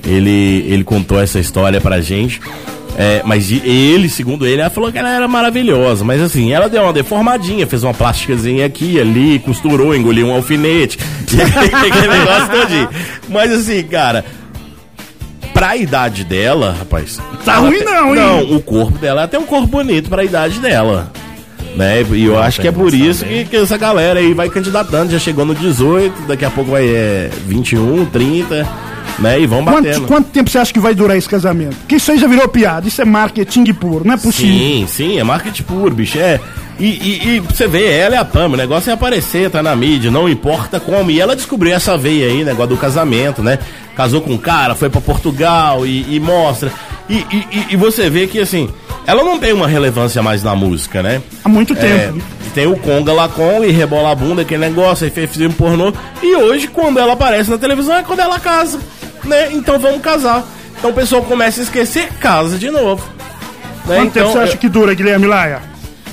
ele, 0.07 0.67
ele 0.69 0.85
contou 0.85 1.19
essa 1.19 1.41
história 1.41 1.81
pra 1.81 2.03
gente. 2.03 2.43
É, 3.01 3.23
mas 3.25 3.49
ele, 3.53 4.09
segundo 4.09 4.45
ele, 4.45 4.61
ela 4.61 4.71
falou 4.71 4.91
que 4.91 4.99
ela 4.99 5.09
era 5.09 5.29
maravilhosa. 5.29 6.05
Mas 6.05 6.21
assim, 6.21 6.53
ela 6.53 6.69
deu 6.69 6.83
uma 6.83 6.93
deformadinha, 6.93 7.65
fez 7.65 7.85
uma 7.85 7.95
plásticas 7.95 8.41
aqui 8.65 8.95
e 8.95 9.01
ali, 9.01 9.39
costurou, 9.39 9.95
engoliu 9.95 10.27
um 10.27 10.33
alfinete. 10.35 10.99
aquele 11.31 12.09
negócio 12.09 12.49
todinho. 12.49 12.89
Mas 13.29 13.53
assim, 13.53 13.85
cara, 13.85 14.25
pra 15.55 15.77
idade 15.77 16.25
dela, 16.25 16.75
rapaz. 16.77 17.21
Tá 17.45 17.59
ruim 17.59 17.85
não, 17.85 18.09
hein? 18.09 18.15
Não, 18.17 18.57
o 18.57 18.61
corpo 18.61 18.99
dela 18.99 19.29
tem 19.29 19.39
um 19.39 19.47
corpo 19.47 19.69
bonito 19.69 20.11
pra 20.11 20.25
idade 20.25 20.59
dela. 20.59 21.13
Né? 21.77 22.05
E 22.13 22.25
eu 22.25 22.37
acho 22.37 22.61
que 22.61 22.67
é 22.67 22.73
por 22.73 22.93
isso 22.93 23.25
que, 23.25 23.45
que 23.45 23.57
essa 23.57 23.77
galera 23.77 24.19
aí 24.19 24.35
vai 24.35 24.49
candidatando. 24.49 25.13
Já 25.13 25.21
chegou 25.21 25.45
no 25.45 25.55
18, 25.55 26.23
daqui 26.27 26.45
a 26.45 26.51
pouco 26.51 26.73
vai 26.73 26.85
é, 26.89 27.31
21, 27.47 28.07
30, 28.07 28.67
né? 29.19 29.41
E 29.41 29.47
vão 29.47 29.65
Quanto, 29.65 29.85
batendo. 29.85 30.07
quanto 30.07 30.29
tempo 30.31 30.51
você 30.51 30.59
acha 30.59 30.73
que 30.73 30.81
vai 30.81 30.95
durar 30.95 31.17
esse 31.17 31.29
casamento? 31.29 31.77
Porque 31.77 31.97
isso 31.97 32.11
aí 32.13 32.19
já 32.19 32.27
virou 32.27 32.49
piada, 32.49 32.87
isso 32.89 33.01
é 33.03 33.05
marketing 33.05 33.65
puro, 33.75 34.05
não 34.05 34.15
é 34.15 34.17
possível. 34.17 34.53
Sim, 34.55 34.87
sim, 34.89 35.19
é 35.19 35.25
marketing 35.25 35.63
puro, 35.65 35.95
bicho. 35.95 36.19
É. 36.19 36.41
E, 36.81 37.41
você 37.41 37.67
vê, 37.67 37.91
ela 37.93 38.15
é 38.15 38.19
a 38.19 38.25
Pam, 38.25 38.47
o 38.51 38.57
negócio 38.57 38.89
é 38.89 38.93
aparecer, 38.93 39.51
tá 39.51 39.61
na 39.63 39.75
mídia, 39.75 40.13
não 40.13 40.29
importa 40.29 40.79
como. 40.79 41.11
E 41.11 41.21
ela 41.21 41.35
descobriu 41.35 41.75
essa 41.75 41.99
veia 41.99 42.27
aí, 42.29 42.45
negócio 42.45 42.69
do 42.69 42.77
casamento, 42.77 43.43
né? 43.43 43.59
Casou 43.97 44.21
com 44.21 44.33
um 44.35 44.39
cara, 44.39 44.77
foi 44.77 44.89
pra 44.89 45.01
Portugal 45.01 45.85
e, 45.85 46.07
e 46.15 46.21
mostra. 46.21 46.71
E, 47.11 47.17
e, 47.33 47.67
e- 47.71 47.77
você 47.77 48.09
vê 48.09 48.29
que, 48.29 48.39
assim, 48.39 48.69
ela 49.07 49.25
não 49.25 49.41
tem 49.41 49.53
uma 49.53 49.67
relevância 49.67 50.23
mais 50.23 50.45
na 50.45 50.55
música, 50.55 51.03
né? 51.03 51.21
Há 51.45 51.49
muito 51.49 51.73
É, 51.73 51.77
tempo. 52.13 52.23
tem 52.55 52.67
o 52.69 52.77
Conga 52.77 53.13
lá 53.13 53.29
com 53.29 53.65
e 53.65 53.73
rebola 53.73 54.13
a 54.13 54.15
bunda, 54.15 54.43
aquele 54.43 54.61
negócio, 54.61 55.05
aí 55.05 55.11
fez 55.11 55.31
filme 55.35 55.53
pornô. 55.55 55.93
E 56.23 56.37
hoje, 56.37 56.69
quando 56.69 57.01
ela 57.01 57.15
aparece 57.15 57.51
na 57.51 57.59
televisão, 57.59 57.97
é 57.97 58.03
quando 58.05 58.21
ela 58.21 58.39
casa, 58.39 58.79
né? 59.29 59.53
Então 59.53 59.79
vamos 59.79 60.01
casar. 60.01 60.45
Então 60.79 60.91
o 60.91 60.95
pessoal 60.95 61.23
começa 61.23 61.61
a 61.61 61.65
esquecer, 61.65 62.09
casa 62.15 62.59
de 62.59 62.71
novo. 62.71 63.05
Né? 63.87 63.97
Quanto 63.97 64.13
tempo 64.13 64.29
Então, 64.29 64.33
você 64.33 64.39
acha 64.39 64.57
que 64.57 64.69
dura, 64.69 64.95
Guilherme 64.95 65.27
Laia? 65.27 65.61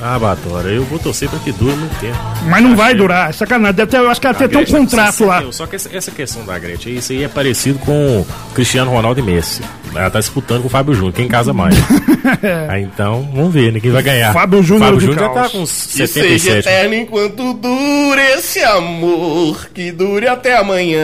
Ah, 0.01 0.19
Batora, 0.19 0.69
eu 0.69 0.83
vou 0.85 0.99
torcer 0.99 1.29
pra 1.29 1.39
que 1.39 1.51
dure 1.51 1.75
muito 1.75 1.99
tempo. 1.99 2.17
Mas 2.47 2.61
não 2.63 2.75
vai 2.75 2.93
durar, 2.93 3.29
é 3.29 3.33
sacanagem. 3.33 3.75
Deve 3.75 3.91
ter, 3.91 3.97
eu 3.97 4.09
acho 4.09 4.21
que 4.21 4.27
ela 4.27 4.35
tem 4.35 4.45
até 4.47 4.57
um 4.57 4.65
contrato 4.65 5.25
lá. 5.25 5.35
entendeu? 5.35 5.53
Só 5.53 5.65
que 5.65 5.75
essa, 5.75 5.95
essa 5.95 6.11
questão 6.11 6.45
da 6.45 6.57
Gretchen, 6.59 6.95
isso 6.95 7.11
aí 7.11 7.23
é 7.23 7.27
parecido 7.27 7.79
com 7.79 8.25
Cristiano 8.53 8.91
Ronaldo 8.91 9.19
e 9.19 9.23
Messi. 9.23 9.61
Ela 9.95 10.09
tá 10.09 10.19
disputando 10.19 10.61
com 10.61 10.67
o 10.67 10.69
Fábio 10.69 10.93
Júnior, 10.93 11.13
quem 11.13 11.27
casa 11.27 11.53
mais. 11.53 11.73
aí 12.69 12.83
então, 12.83 13.27
vamos 13.33 13.53
ver, 13.53 13.71
né? 13.71 13.79
Quem 13.79 13.91
vai 13.91 14.03
ganhar. 14.03 14.33
Fábio 14.33 14.61
Júnior 14.61 14.85
Fábio 14.87 14.99
Júnior 14.99 15.19
já 15.19 15.29
tá 15.29 15.49
com 15.49 15.61
Que 15.63 15.67
seja 15.67 16.07
77. 16.07 16.59
eterno 16.59 16.95
enquanto 16.95 17.53
dure 17.53 18.21
esse 18.37 18.61
amor, 18.63 19.69
que 19.73 19.91
dure 19.93 20.27
até 20.27 20.57
amanhã. 20.57 20.99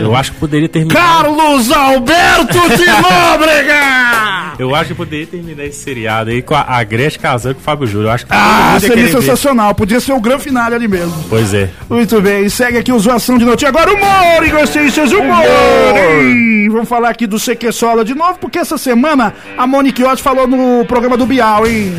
Eu 0.00 0.14
acho 0.16 0.32
que 0.32 0.38
poderia 0.38 0.68
terminar. 0.68 0.94
Carlos 0.94 1.70
Alberto 1.70 2.58
de 2.76 2.86
Nóbrega! 2.90 4.25
Eu 4.58 4.74
acho 4.74 4.88
que 4.88 4.94
poderia 4.94 5.26
terminar 5.26 5.64
esse 5.66 5.80
seriado 5.82 6.30
aí 6.30 6.40
com 6.40 6.54
a, 6.54 6.62
a 6.62 6.82
Gretchen 6.82 7.20
casando 7.20 7.56
com 7.56 7.60
o 7.60 7.64
Fábio 7.64 7.86
Júnior. 7.86 8.08
Eu 8.08 8.12
acho 8.14 8.26
que 8.26 8.32
Ah, 8.34 8.76
seria 8.80 8.96
querer 8.96 9.08
ver. 9.12 9.20
sensacional. 9.20 9.74
Podia 9.74 10.00
ser 10.00 10.12
o 10.12 10.20
grande 10.20 10.44
finale 10.44 10.74
ali 10.74 10.88
mesmo. 10.88 11.12
Pois 11.28 11.52
é. 11.52 11.68
Muito 11.90 12.20
bem, 12.22 12.48
segue 12.48 12.78
aqui 12.78 12.90
o 12.90 12.98
Zoação 12.98 13.36
de 13.36 13.44
Notícia. 13.44 13.68
Agora 13.68 13.92
humor, 13.92 14.46
e 14.46 14.48
gostei, 14.50 14.90
seus 14.90 15.12
humor! 15.12 15.44
hein? 15.96 16.68
Vamos 16.70 16.88
falar 16.88 17.10
aqui 17.10 17.26
do 17.26 17.38
Sequessola 17.38 18.04
de 18.04 18.14
novo, 18.14 18.38
porque 18.38 18.58
essa 18.58 18.78
semana 18.78 19.34
a 19.58 19.66
Monique 19.66 20.02
Oz 20.02 20.20
falou 20.20 20.46
no 20.46 20.84
programa 20.86 21.16
do 21.16 21.26
Bial, 21.26 21.66
hein? 21.66 21.92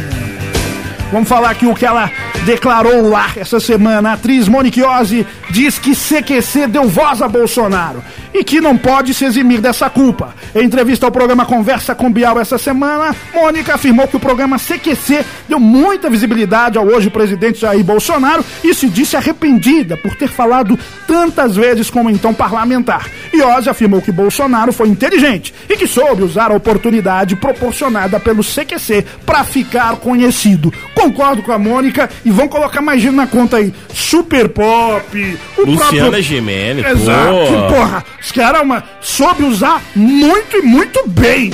Vamos 1.12 1.30
falar 1.30 1.52
aqui 1.52 1.66
o 1.66 1.74
que 1.74 1.86
ela 1.86 2.12
declarou 2.44 3.10
lá 3.10 3.30
essa 3.38 3.60
semana. 3.62 4.10
A 4.10 4.14
atriz 4.14 4.48
Monique 4.50 4.84
Ozzi 4.84 5.26
diz 5.50 5.80
que 5.80 5.96
CQC 5.96 6.68
deu 6.68 6.90
voz 6.90 7.22
a 7.22 7.28
Bolsonaro 7.30 8.04
e 8.38 8.44
que 8.44 8.62
não 8.62 8.78
pode 8.78 9.16
se 9.16 9.26
eximir 9.26 9.60
dessa 9.60 9.90
culpa. 9.90 10.36
Em 10.54 10.64
entrevista 10.64 11.08
ao 11.08 11.12
programa 11.12 11.46
Conversa 11.46 11.96
com 11.96 12.12
Bial 12.12 12.40
essa 12.40 12.58
semana, 12.60 13.16
Mônica 13.34 13.74
afirmou 13.74 14.08
que 14.08 14.16
o 14.16 14.20
programa 14.20 14.60
CQC 14.60 15.26
deu 15.50 15.60
muita 15.60 16.08
visibilidade 16.08 16.78
ao 16.78 16.86
hoje 16.86 17.10
presidente 17.10 17.62
Jair 17.62 17.84
Bolsonaro 17.84 18.46
e 18.64 18.76
se 18.76 18.88
disse 18.88 19.18
arrependida 19.18 19.98
por 19.98 20.16
ter 20.16 20.28
falado 20.28 20.78
tantas 21.08 21.56
vezes 21.56 21.90
como 21.90 22.12
então 22.12 22.32
parlamentar. 22.32 23.10
E 23.34 23.42
Ozzy 23.42 23.70
afirmou 23.70 24.02
que 24.02 24.12
Bolsonaro 24.12 24.72
foi 24.72 24.88
inteligente 24.88 25.54
e 25.68 25.76
que 25.76 25.88
soube 25.88 26.22
usar 26.22 26.52
a 26.52 26.56
oportunidade 26.56 27.36
proporcionada 27.36 28.20
pelo 28.20 28.44
CQC 28.44 29.04
para 29.26 29.44
ficar 29.44 29.96
conhecido. 29.96 30.72
Concordo 30.94 31.42
com 31.42 31.52
a 31.52 31.58
Mônica 31.58 32.10
e 32.24 32.30
vão 32.30 32.48
colocar 32.48 32.82
mais 32.82 33.02
gente 33.02 33.16
na 33.16 33.26
conta 33.26 33.58
aí. 33.58 33.74
Super 33.92 34.50
Pop, 34.50 35.40
o 35.58 35.62
Luciana 35.62 35.98
próprio... 35.98 36.24
Gimenez, 36.24 36.86
Exato, 36.86 37.32
pô. 37.32 37.74
porra. 37.74 38.06
Os 38.28 38.32
caras 38.34 38.62
uma, 38.62 38.84
soube 39.00 39.46
usar 39.46 39.82
muito 39.96 40.58
e 40.58 40.62
muito 40.62 41.08
bem. 41.08 41.50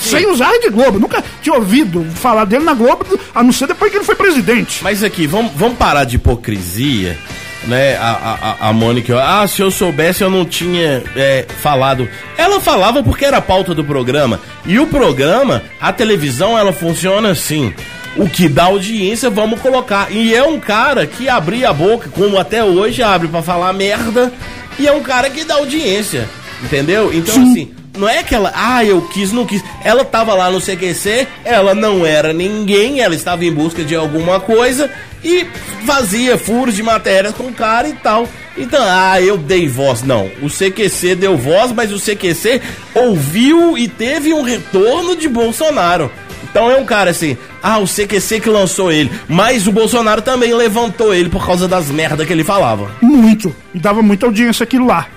Sem 0.00 0.26
usar 0.26 0.46
a 0.46 0.52
Rede 0.52 0.70
Globo. 0.70 0.98
Nunca 0.98 1.22
tinha 1.42 1.54
ouvido 1.54 2.02
falar 2.14 2.46
dele 2.46 2.64
na 2.64 2.72
Globo, 2.72 3.04
a 3.34 3.42
não 3.42 3.52
ser 3.52 3.66
depois 3.66 3.90
que 3.90 3.98
ele 3.98 4.06
foi 4.06 4.14
presidente. 4.14 4.82
Mas 4.82 5.04
aqui, 5.04 5.26
vamos, 5.26 5.52
parar 5.78 6.04
de 6.04 6.16
hipocrisia, 6.16 7.18
né? 7.64 7.96
A, 7.98 8.56
a, 8.60 8.68
a- 8.70 8.72
Mônica, 8.72 9.22
ah, 9.22 9.46
se 9.46 9.60
eu 9.60 9.70
soubesse 9.70 10.22
eu 10.24 10.30
não 10.30 10.46
tinha 10.46 11.02
é, 11.14 11.44
falado. 11.60 12.08
Ela 12.38 12.58
falava 12.58 13.02
porque 13.02 13.26
era 13.26 13.36
a 13.36 13.42
pauta 13.42 13.74
do 13.74 13.84
programa. 13.84 14.40
E 14.64 14.78
o 14.78 14.86
programa, 14.86 15.62
a 15.78 15.92
televisão, 15.92 16.56
ela 16.56 16.72
funciona 16.72 17.28
assim. 17.32 17.74
O 18.16 18.26
que 18.30 18.48
dá 18.48 18.64
audiência, 18.64 19.28
vamos 19.28 19.60
colocar. 19.60 20.10
E 20.10 20.34
é 20.34 20.42
um 20.42 20.58
cara 20.58 21.06
que 21.06 21.28
abria 21.28 21.68
a 21.68 21.74
boca, 21.74 22.08
como 22.08 22.38
até 22.38 22.64
hoje 22.64 23.02
abre 23.02 23.28
pra 23.28 23.42
falar 23.42 23.74
merda. 23.74 24.32
E 24.78 24.86
é 24.86 24.92
um 24.92 25.02
cara 25.02 25.30
que 25.30 25.44
dá 25.44 25.54
audiência. 25.54 26.28
Entendeu? 26.62 27.12
Então, 27.12 27.34
assim, 27.34 27.74
não 27.96 28.08
é 28.08 28.22
que 28.22 28.34
ela, 28.34 28.52
ah, 28.54 28.84
eu 28.84 29.02
quis, 29.02 29.32
não 29.32 29.46
quis. 29.46 29.62
Ela 29.84 30.04
tava 30.04 30.34
lá 30.34 30.50
no 30.50 30.60
CQC, 30.60 31.26
ela 31.44 31.74
não 31.74 32.04
era 32.04 32.32
ninguém, 32.32 33.00
ela 33.00 33.14
estava 33.14 33.44
em 33.44 33.52
busca 33.52 33.84
de 33.84 33.94
alguma 33.94 34.40
coisa 34.40 34.90
e 35.22 35.46
fazia 35.86 36.36
furos 36.36 36.74
de 36.74 36.82
matéria 36.82 37.32
com 37.32 37.44
o 37.44 37.52
cara 37.52 37.88
e 37.88 37.92
tal. 37.94 38.28
Então, 38.56 38.84
ah, 38.86 39.20
eu 39.20 39.36
dei 39.36 39.68
voz. 39.68 40.02
Não, 40.02 40.30
o 40.42 40.48
CQC 40.48 41.16
deu 41.16 41.36
voz, 41.36 41.72
mas 41.72 41.92
o 41.92 41.98
CQC 41.98 42.60
ouviu 42.94 43.76
e 43.76 43.88
teve 43.88 44.32
um 44.32 44.42
retorno 44.42 45.16
de 45.16 45.28
Bolsonaro. 45.28 46.10
Então 46.54 46.70
é 46.70 46.76
um 46.76 46.84
cara 46.84 47.10
assim, 47.10 47.36
ah, 47.60 47.78
o 47.78 47.84
CQC 47.84 48.38
que 48.38 48.48
lançou 48.48 48.92
ele, 48.92 49.10
mas 49.28 49.66
o 49.66 49.72
Bolsonaro 49.72 50.22
também 50.22 50.54
levantou 50.54 51.12
ele 51.12 51.28
por 51.28 51.44
causa 51.44 51.66
das 51.66 51.90
merdas 51.90 52.24
que 52.24 52.32
ele 52.32 52.44
falava. 52.44 52.88
Muito. 53.02 53.52
E 53.74 53.78
dava 53.80 54.00
muita 54.02 54.26
audiência 54.26 54.62
aquilo 54.62 54.86
lá. 54.86 55.08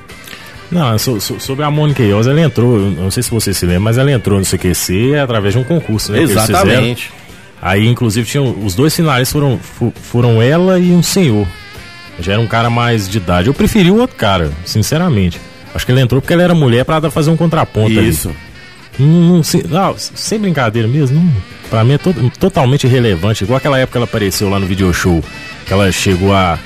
Não, 0.72 0.97
so- 0.97 1.22
so- 1.22 1.39
sobre 1.39 1.64
a 1.64 1.69
Mônica 1.69 2.01
Iose, 2.01 2.27
ela 2.27 2.41
entrou, 2.41 2.77
eu 2.77 2.89
não 2.89 3.11
sei 3.11 3.22
se 3.22 3.30
você 3.30 3.53
se 3.53 3.68
lembra, 3.68 3.81
mas 3.81 3.99
ela 3.99 4.11
entrou 4.11 4.39
no 4.39 4.45
CQC 4.45 5.15
através 5.22 5.53
de 5.53 5.59
um 5.59 5.64
concurso, 5.64 6.11
né? 6.11 6.18
Exatamente. 6.23 7.11
Aí, 7.61 7.88
inclusive, 7.88 8.27
tinham, 8.27 8.55
os 8.65 8.73
dois 8.73 8.95
finalistas 8.95 9.31
foram, 9.31 9.59
fo- 9.59 9.93
foram 10.01 10.41
ela 10.41 10.80
e 10.80 10.91
um 10.91 11.03
senhor. 11.03 11.47
Já 12.19 12.34
era 12.34 12.41
um 12.41 12.47
cara 12.47 12.72
mais 12.72 13.07
de 13.07 13.18
idade. 13.18 13.45
Eu 13.47 13.53
preferi 13.53 13.91
o 13.91 13.97
outro 13.97 14.15
cara, 14.15 14.51
sinceramente. 14.65 15.39
Acho 15.76 15.85
que 15.85 15.91
ele 15.91 16.01
entrou 16.01 16.19
porque 16.19 16.34
ela 16.34 16.41
era 16.41 16.55
mulher 16.55 16.84
pra 16.84 16.99
dar- 16.99 17.11
fazer 17.11 17.30
um 17.30 17.38
contraponto 17.38 17.91
ali. 17.99 18.07
Não, 18.99 19.07
não, 19.35 19.43
se- 19.43 19.65
não, 19.67 19.95
sem 19.97 20.39
brincadeira 20.39 20.87
mesmo, 20.87 21.19
não, 21.21 21.31
pra 21.69 21.83
mim 21.83 21.93
é 21.93 21.97
to- 21.97 22.31
totalmente 22.39 22.87
irrelevante. 22.87 23.43
Igual 23.43 23.57
aquela 23.57 23.77
época 23.77 23.91
que 23.93 23.97
ela 23.97 24.05
apareceu 24.05 24.49
lá 24.49 24.59
no 24.59 24.65
video 24.65 24.91
show, 24.93 25.23
que 25.65 25.71
ela 25.73 25.91
chegou 25.91 26.33
a 26.33 26.57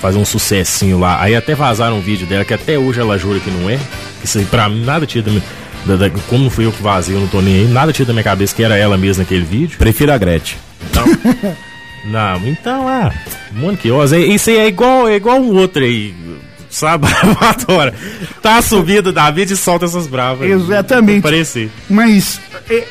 fazer 0.00 0.18
um 0.18 0.24
sucessinho 0.24 0.98
lá. 0.98 1.20
Aí 1.22 1.34
até 1.34 1.54
vazaram 1.54 1.96
um 1.98 2.00
vídeo 2.02 2.26
dela, 2.26 2.44
que 2.44 2.52
até 2.54 2.78
hoje 2.78 3.00
ela 3.00 3.16
jura 3.18 3.40
que 3.40 3.50
não 3.50 3.70
é. 3.70 3.78
Isso 4.22 4.38
aí 4.38 4.44
pra 4.44 4.68
mim 4.68 4.84
nada 4.84 5.06
tira 5.06 5.24
da 5.24 5.30
minha. 5.30 5.42
da- 5.86 5.96
da- 5.96 6.10
como 6.28 6.44
não 6.44 6.50
fui 6.50 6.66
eu 6.66 6.72
que 6.72 6.82
vazei, 6.82 7.14
eu 7.16 7.20
não 7.20 7.28
tô 7.28 7.40
nem 7.40 7.60
aí, 7.60 7.64
nada 7.68 7.92
tira 7.92 8.06
da 8.06 8.12
minha 8.12 8.24
cabeça 8.24 8.54
que 8.54 8.62
era 8.62 8.76
ela 8.76 8.98
mesma 8.98 9.22
naquele 9.22 9.44
vídeo. 9.44 9.78
Prefiro 9.78 10.12
a 10.12 10.18
Gretchen. 10.18 10.58
Não, 12.06 12.36
então, 12.48 12.86
ah, 12.88 13.12
Oz, 13.92 14.12
é- 14.12 14.20
isso 14.20 14.50
aí 14.50 14.56
é 14.58 14.66
igual, 14.68 15.08
é 15.08 15.16
igual 15.16 15.38
um 15.40 15.54
outro 15.56 15.82
aí, 15.82 16.14
sabe? 16.70 17.06
Adora. 17.40 17.94
Tá 18.42 18.60
subindo 18.62 19.12
da 19.12 19.30
vida 19.30 19.52
e 19.52 19.56
solta 19.56 19.84
essas 19.84 20.06
bravas. 20.06 20.48
Exatamente. 20.48 21.22
Parecer. 21.22 21.70
Mas 21.88 22.40
é, 22.68 22.84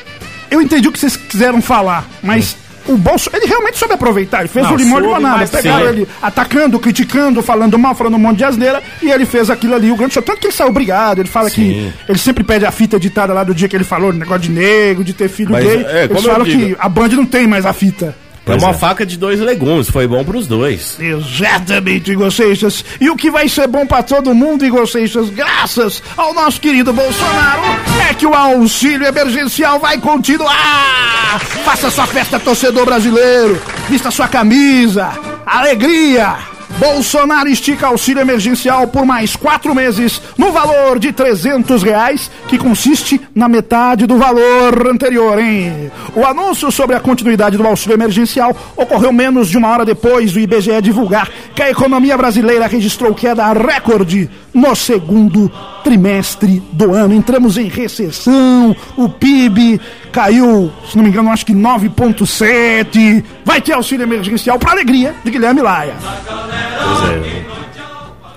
eu 0.50 0.60
entendi 0.60 0.88
o 0.88 0.92
que 0.92 0.98
vocês 0.98 1.16
quiseram 1.16 1.60
falar, 1.60 2.06
mas 2.22 2.56
o 2.88 2.96
Bolso, 2.96 3.30
ele 3.34 3.46
realmente 3.46 3.76
soube 3.76 3.94
aproveitar. 3.94 4.40
Ele 4.40 4.48
fez 4.48 4.64
Não, 4.64 4.72
o 4.72 4.76
limão 4.76 4.98
limonada. 4.98 5.46
Pegaram 5.46 5.86
sim. 5.86 5.92
ele 5.92 6.08
atacando, 6.22 6.78
criticando, 6.78 7.42
falando 7.42 7.78
mal, 7.78 7.94
falando 7.94 8.14
um 8.14 8.18
monte 8.18 8.38
de 8.38 8.44
asneira, 8.44 8.82
e 9.02 9.10
ele 9.10 9.26
fez 9.26 9.50
aquilo 9.50 9.74
ali, 9.74 9.90
o 9.90 9.96
grande 9.96 10.14
show. 10.14 10.22
Tanto 10.22 10.40
que 10.40 10.46
ele 10.46 10.54
saiu 10.54 10.70
obrigado. 10.70 11.18
Ele 11.18 11.28
fala 11.28 11.50
que 11.50 11.92
ele 12.08 12.18
sempre 12.18 12.42
pede 12.42 12.64
a 12.64 12.70
fita 12.70 12.96
editada 12.96 13.34
lá 13.34 13.44
do 13.44 13.54
dia 13.54 13.68
que 13.68 13.76
ele 13.76 13.84
falou, 13.84 14.12
negócio 14.12 14.42
de 14.42 14.50
negro, 14.50 15.04
de 15.04 15.12
ter 15.12 15.28
filho 15.28 15.50
Mas, 15.52 15.64
gay. 15.64 15.84
é, 15.84 16.04
Eles 16.04 16.22
falam 16.24 16.46
que 16.46 16.74
a 16.78 16.88
Band 16.88 17.08
não 17.08 17.26
tem 17.26 17.46
mais 17.46 17.66
a 17.66 17.72
fita. 17.74 18.16
É 18.52 18.56
uma 18.56 18.72
faca 18.74 19.04
de 19.04 19.16
dois 19.16 19.40
legumes, 19.40 19.90
foi 19.90 20.06
bom 20.06 20.24
pros 20.24 20.46
dois. 20.46 20.98
Exatamente, 21.00 22.12
Igoceixas. 22.12 22.84
E 23.00 23.10
o 23.10 23.16
que 23.16 23.30
vai 23.30 23.48
ser 23.48 23.66
bom 23.66 23.86
pra 23.86 24.02
todo 24.02 24.34
mundo, 24.34 24.64
Igoceixas, 24.64 25.30
graças 25.30 26.02
ao 26.16 26.32
nosso 26.34 26.60
querido 26.60 26.92
Bolsonaro, 26.92 27.62
é 28.10 28.14
que 28.14 28.26
o 28.26 28.34
auxílio 28.34 29.06
emergencial 29.06 29.78
vai 29.78 29.98
continuar. 29.98 31.38
Faça 31.64 31.90
sua 31.90 32.06
festa, 32.06 32.38
torcedor 32.38 32.86
brasileiro. 32.86 33.60
Vista 33.88 34.10
sua 34.10 34.28
camisa. 34.28 35.10
Alegria. 35.46 36.47
Bolsonaro 36.76 37.48
estica 37.48 37.86
auxílio 37.86 38.20
emergencial 38.20 38.86
por 38.88 39.04
mais 39.04 39.34
quatro 39.34 39.74
meses 39.74 40.20
no 40.36 40.52
valor 40.52 40.98
de 40.98 41.12
300 41.12 41.82
reais, 41.82 42.30
que 42.46 42.58
consiste 42.58 43.20
na 43.34 43.48
metade 43.48 44.06
do 44.06 44.16
valor 44.18 44.86
anterior, 44.86 45.38
hein? 45.38 45.90
O 46.14 46.24
anúncio 46.24 46.70
sobre 46.70 46.94
a 46.94 47.00
continuidade 47.00 47.56
do 47.56 47.66
auxílio 47.66 47.94
emergencial 47.94 48.56
ocorreu 48.76 49.12
menos 49.12 49.48
de 49.48 49.56
uma 49.56 49.68
hora 49.68 49.84
depois 49.84 50.32
do 50.32 50.40
IBGE 50.40 50.82
divulgar 50.82 51.28
que 51.54 51.62
a 51.62 51.70
economia 51.70 52.16
brasileira 52.16 52.66
registrou 52.66 53.14
queda 53.14 53.52
recorde 53.52 54.30
no 54.52 54.74
segundo 54.74 55.50
trimestre 55.82 56.62
do 56.72 56.94
ano. 56.94 57.14
Entramos 57.14 57.56
em 57.56 57.68
recessão, 57.68 58.76
o 58.96 59.08
PIB 59.08 59.80
caiu, 60.08 60.72
se 60.90 60.96
não 60.96 61.04
me 61.04 61.10
engano, 61.10 61.30
acho 61.30 61.44
que 61.46 61.52
9,7. 61.54 63.24
Vai 63.44 63.60
ter 63.60 63.72
auxílio 63.72 64.02
emergencial 64.04 64.58
para 64.58 64.72
alegria 64.72 65.14
de 65.24 65.30
Guilherme 65.30 65.60
Laia. 65.62 65.94
Pois 66.00 67.10
é. 67.10 67.48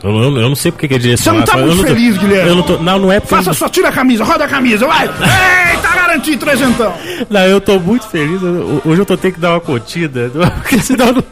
Eu, 0.03 0.09
eu- 0.09 0.37
eu 0.37 0.49
não 0.49 0.55
sei 0.55 0.71
porque 0.71 0.87
que 0.87 0.95
é 0.95 0.97
Você 0.97 1.03
direcionado. 1.03 1.39
não 1.45 1.45
tá 1.53 1.59
eu 1.59 1.65
muito 1.67 1.81
tô- 1.81 1.87
feliz, 1.87 2.17
Guilherme. 2.17 2.49
Eu 2.49 2.55
não, 2.55 2.63
tô, 2.63 2.77
não, 2.79 2.97
não 2.99 3.11
é 3.11 3.19
porque. 3.19 3.35
Faça 3.35 3.53
só, 3.53 3.69
tira 3.69 3.89
a 3.89 3.91
camisa, 3.91 4.23
roda 4.23 4.45
a 4.45 4.47
camisa, 4.47 4.87
vai! 4.87 5.05
Eita, 5.07 5.89
garanti 5.95 6.37
trezentão! 6.37 6.91
Não, 7.29 7.41
eu 7.41 7.61
tô 7.61 7.79
muito 7.79 8.07
feliz. 8.07 8.41
eu- 8.41 8.81
Hoje 8.83 8.99
eu 9.01 9.05
tô 9.05 9.15
tendo 9.15 9.33
que 9.35 9.39
dar 9.39 9.51
uma 9.51 9.59
curtida. 9.59 10.31
Porque 10.61 10.79
senão 10.79 11.07
eu 11.09 11.13
não, 11.13 11.23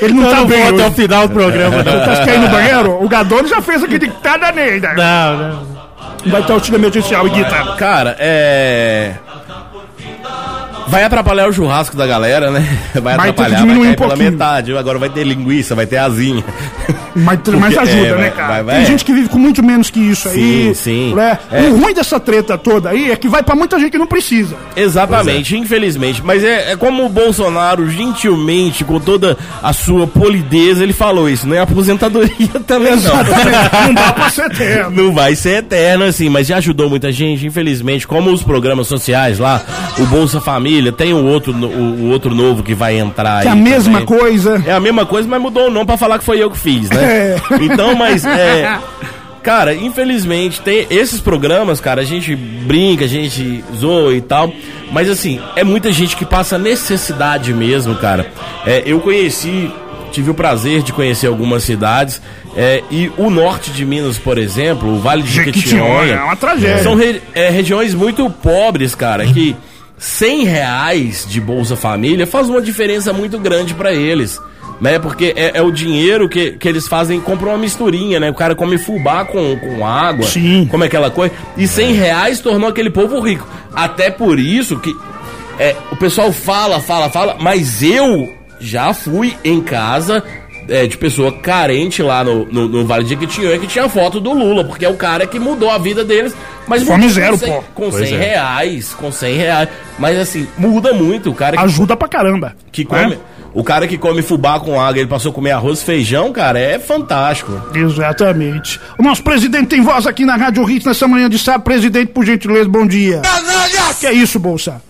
Ele 0.00 0.14
não 0.14 0.22
eu 0.24 0.30
tá 0.30 0.36
não 0.36 0.46
bem 0.46 0.62
vou 0.64 0.74
até 0.74 0.86
o 0.88 0.92
final 0.92 1.28
do 1.28 1.34
programa, 1.34 1.76
Você 1.82 1.90
não. 1.90 2.26
tá 2.26 2.38
no 2.38 2.48
banheiro? 2.48 3.04
O 3.04 3.08
Gadone 3.08 3.48
já 3.48 3.60
fez 3.60 3.82
aqui 3.84 3.98
dictada 3.98 4.50
nele. 4.52 4.80
né? 4.80 4.94
Não, 4.96 5.38
não. 5.38 5.72
Vai 6.32 6.42
ter 6.44 6.52
auxílio 6.52 6.78
emergencial, 6.78 7.28
Guita. 7.28 7.74
Cara, 7.76 8.16
é. 8.18 9.14
Vai 10.88 11.04
atrapalhar 11.04 11.48
o 11.48 11.52
churrasco 11.52 11.96
da 11.96 12.06
galera, 12.06 12.50
né? 12.50 12.60
Vai, 12.94 13.16
Vai 13.16 13.30
atrapalhar, 13.30 13.56
diminuir 13.58 13.74
vai 13.74 13.80
um 13.80 13.84
cair 13.90 13.96
pela 13.96 14.08
pouquinho. 14.10 14.30
metade. 14.32 14.76
Agora 14.76 14.98
vai 14.98 15.08
ter 15.08 15.24
linguiça, 15.24 15.74
vai 15.74 15.86
ter 15.86 15.96
asinha. 15.98 16.44
Mas, 17.14 17.38
mas 17.58 17.74
Porque- 17.74 17.78
ajuda, 17.90 18.06
é, 18.08 18.16
né, 18.18 18.30
cara? 18.30 18.48
vai- 18.48 18.62
vai- 18.62 18.76
Tem 18.76 18.86
gente 18.86 19.04
que 19.04 19.12
vive 19.12 19.28
com 19.28 19.38
muito 19.38 19.62
menos 19.62 19.90
que 19.90 20.00
isso 20.00 20.28
aí. 20.28 20.34
Sim, 20.34 20.74
sim. 20.74 21.14
né? 21.14 21.38
É. 21.50 21.60
O 21.62 21.76
ruim 21.78 21.94
dessa 21.94 22.18
treta 22.20 22.56
toda 22.58 22.90
aí 22.90 23.10
é 23.10 23.16
que 23.16 23.28
vai 23.28 23.42
pra 23.42 23.54
muita 23.54 23.78
gente 23.78 23.90
que 23.92 23.98
não 23.98 24.06
precisa. 24.06 24.56
Exatamente, 24.76 25.56
infelizmente. 25.56 26.22
Mas 26.24 26.42
é, 26.44 26.72
é 26.72 26.76
como 26.76 27.04
o 27.04 27.08
Bolsonaro, 27.08 27.88
gentilmente, 27.88 28.84
com 28.84 28.98
toda 29.00 29.36
a 29.62 29.72
sua 29.72 30.06
polidez, 30.06 30.80
ele 30.80 30.92
falou 30.92 31.28
isso, 31.28 31.46
né? 31.46 31.60
Aposentadoria 31.60 32.32
também 32.66 32.96
não. 32.96 33.16
não 33.86 33.94
dá 33.94 34.12
pra 34.12 34.30
ser 34.30 34.46
eterno. 34.46 35.02
Não 35.04 35.12
vai 35.12 35.34
ser 35.34 35.58
eterno, 35.58 36.04
assim, 36.04 36.28
mas 36.28 36.46
já 36.46 36.56
ajudou 36.58 36.88
muita 36.88 37.10
gente, 37.12 37.46
infelizmente. 37.46 38.06
Como 38.06 38.30
os 38.32 38.42
programas 38.42 38.86
sociais 38.86 39.38
lá, 39.38 39.60
o 39.98 40.04
Bolsa 40.06 40.40
Família, 40.40 40.71
tem 40.92 41.12
o 41.12 41.24
outro, 41.26 41.52
o, 41.52 41.66
o 42.04 42.10
outro 42.10 42.34
novo 42.34 42.62
que 42.62 42.74
vai 42.74 42.98
entrar 42.98 43.42
Que 43.42 43.48
é 43.48 43.50
a 43.50 43.54
aí 43.54 43.60
mesma 43.60 44.00
também. 44.00 44.18
coisa. 44.18 44.62
É 44.66 44.72
a 44.72 44.80
mesma 44.80 45.04
coisa, 45.04 45.28
mas 45.28 45.40
mudou 45.42 45.66
o 45.66 45.70
nome 45.70 45.84
pra 45.86 45.96
falar 45.98 46.18
que 46.18 46.24
foi 46.24 46.42
eu 46.42 46.50
que 46.50 46.58
fiz, 46.58 46.88
né? 46.88 47.36
É. 47.52 47.64
Então, 47.64 47.94
mas 47.94 48.24
é. 48.24 48.78
Cara, 49.42 49.74
infelizmente, 49.74 50.60
tem 50.60 50.86
esses 50.88 51.20
programas, 51.20 51.80
cara, 51.80 52.00
a 52.00 52.04
gente 52.04 52.36
brinca, 52.36 53.06
a 53.06 53.08
gente 53.08 53.64
zoa 53.76 54.14
e 54.14 54.20
tal. 54.20 54.52
Mas 54.92 55.10
assim, 55.10 55.40
é 55.56 55.64
muita 55.64 55.90
gente 55.90 56.16
que 56.16 56.24
passa 56.24 56.56
necessidade 56.58 57.52
mesmo, 57.52 57.96
cara. 57.96 58.28
É, 58.64 58.84
eu 58.86 59.00
conheci, 59.00 59.68
tive 60.12 60.30
o 60.30 60.34
prazer 60.34 60.82
de 60.82 60.92
conhecer 60.92 61.26
algumas 61.26 61.64
cidades. 61.64 62.22
é, 62.56 62.84
e 62.88 63.10
o 63.16 63.30
norte 63.30 63.72
de 63.72 63.84
Minas, 63.84 64.16
por 64.16 64.38
exemplo, 64.38 64.88
o 64.94 65.00
Vale 65.00 65.22
de 65.24 65.30
Jequitinhonha. 65.32 66.14
é 66.14 66.22
uma 66.22 66.36
tragédia. 66.36 66.80
São 66.84 66.94
re- 66.94 67.20
é, 67.34 67.50
regiões 67.50 67.94
muito 67.94 68.30
pobres, 68.30 68.94
cara, 68.94 69.26
que 69.26 69.56
100 70.02 70.44
reais 70.44 71.24
de 71.28 71.40
Bolsa 71.40 71.76
Família 71.76 72.26
faz 72.26 72.48
uma 72.48 72.60
diferença 72.60 73.12
muito 73.12 73.38
grande 73.38 73.72
pra 73.72 73.94
eles. 73.94 74.40
Né, 74.80 74.98
porque 74.98 75.32
é, 75.36 75.58
é 75.58 75.62
o 75.62 75.70
dinheiro 75.70 76.28
que, 76.28 76.52
que 76.52 76.68
eles 76.68 76.88
fazem, 76.88 77.20
compram 77.20 77.50
uma 77.50 77.58
misturinha, 77.58 78.18
né? 78.18 78.28
O 78.28 78.34
cara 78.34 78.52
come 78.52 78.76
fubá 78.78 79.24
com, 79.24 79.56
com 79.56 79.86
água, 79.86 80.26
Sim. 80.26 80.66
come 80.68 80.86
aquela 80.86 81.08
coisa. 81.08 81.32
E 81.56 81.68
100 81.68 81.92
reais 81.92 82.40
tornou 82.40 82.68
aquele 82.68 82.90
povo 82.90 83.20
rico. 83.20 83.46
Até 83.72 84.10
por 84.10 84.40
isso 84.40 84.80
que 84.80 84.92
é, 85.56 85.76
o 85.92 85.96
pessoal 85.96 86.32
fala, 86.32 86.80
fala, 86.80 87.08
fala, 87.08 87.36
mas 87.38 87.80
eu 87.80 88.32
já 88.58 88.92
fui 88.92 89.36
em 89.44 89.60
casa 89.60 90.24
é, 90.68 90.86
de 90.86 90.96
pessoa 90.96 91.32
carente 91.32 92.02
lá 92.02 92.22
no, 92.24 92.44
no, 92.46 92.68
no 92.68 92.86
Vale 92.86 93.04
de 93.04 93.10
Jequitinhonha 93.10 93.58
que 93.58 93.66
tinha 93.66 93.88
foto 93.88 94.20
do 94.20 94.32
Lula, 94.32 94.64
porque 94.64 94.84
é 94.84 94.88
o 94.88 94.96
cara 94.96 95.26
que 95.26 95.38
mudou 95.38 95.70
a 95.70 95.78
vida 95.78 96.04
deles. 96.04 96.34
Mas 96.66 96.82
Fome 96.84 97.06
mudou 97.06 97.14
zero, 97.14 97.32
com 97.32 97.38
100, 97.38 97.52
pô. 97.52 97.62
Com 97.74 97.90
Pois 97.90 98.08
100 98.08 98.16
é. 98.16 98.20
reais, 98.20 98.94
com 98.94 99.12
100 99.12 99.36
reais. 99.36 99.68
Mas 99.98 100.18
assim, 100.18 100.46
muda 100.56 100.92
muito. 100.92 101.30
O 101.30 101.34
cara 101.34 101.56
que, 101.56 101.62
Ajuda 101.62 101.96
pra 101.96 102.08
caramba. 102.08 102.54
que 102.70 102.82
né? 102.82 102.88
come. 102.88 103.18
O 103.54 103.62
cara 103.62 103.86
que 103.86 103.98
come 103.98 104.22
fubá 104.22 104.58
com 104.58 104.80
água, 104.80 104.98
ele 104.98 105.08
passou 105.08 105.30
a 105.30 105.34
comer 105.34 105.50
arroz 105.50 105.82
e 105.82 105.84
feijão, 105.84 106.32
cara, 106.32 106.58
é 106.58 106.78
fantástico. 106.78 107.52
Exatamente. 107.74 108.80
O 108.98 109.02
nosso 109.02 109.22
presidente 109.22 109.66
tem 109.66 109.82
voz 109.82 110.06
aqui 110.06 110.24
na 110.24 110.36
Rádio 110.36 110.68
Hits 110.70 110.86
nessa 110.86 111.06
manhã 111.06 111.28
de 111.28 111.38
sábado. 111.38 111.64
Presidente, 111.64 112.12
por 112.12 112.24
gentileza, 112.24 112.68
bom 112.68 112.86
dia. 112.86 113.20
Canalhas! 113.20 113.98
Que 114.00 114.06
é 114.06 114.12
isso, 114.12 114.38
Bolsa? 114.38 114.80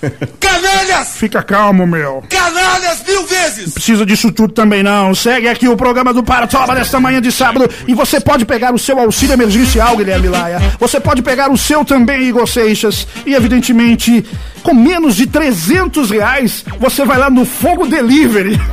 Canalhas! 0.40 1.16
Fica 1.16 1.42
calmo, 1.42 1.86
meu. 1.86 2.22
Canalhas 2.28 3.02
mil 3.06 3.26
vezes! 3.26 3.74
Precisa 3.74 4.04
disso 4.06 4.32
tudo 4.32 4.52
também 4.52 4.82
não. 4.82 5.14
Segue 5.14 5.48
aqui 5.48 5.68
o 5.68 5.76
programa 5.76 6.12
do 6.12 6.22
Paratoba 6.22 6.74
nesta 6.74 6.98
manhã 7.00 7.20
de 7.20 7.30
sábado 7.30 7.68
e 7.86 7.94
você 7.94 8.20
pode 8.20 8.44
pegar 8.44 8.74
o 8.74 8.78
seu 8.78 8.98
auxílio 8.98 9.34
emergencial, 9.34 9.96
Guilherme 9.96 10.28
Laia. 10.28 10.60
Você 10.78 10.98
pode 11.00 11.22
pegar 11.22 11.50
o 11.50 11.58
seu 11.58 11.84
também, 11.84 12.22
Igor 12.22 12.46
Seixas. 12.46 13.06
E 13.26 13.34
evidentemente, 13.34 14.24
com 14.62 14.74
menos 14.74 15.16
de 15.16 15.26
300 15.26 16.10
reais, 16.10 16.64
você 16.78 17.04
vai 17.04 17.18
lá 17.18 17.30
no 17.30 17.44
Fogo 17.44 17.86
Delivery. 17.86 18.60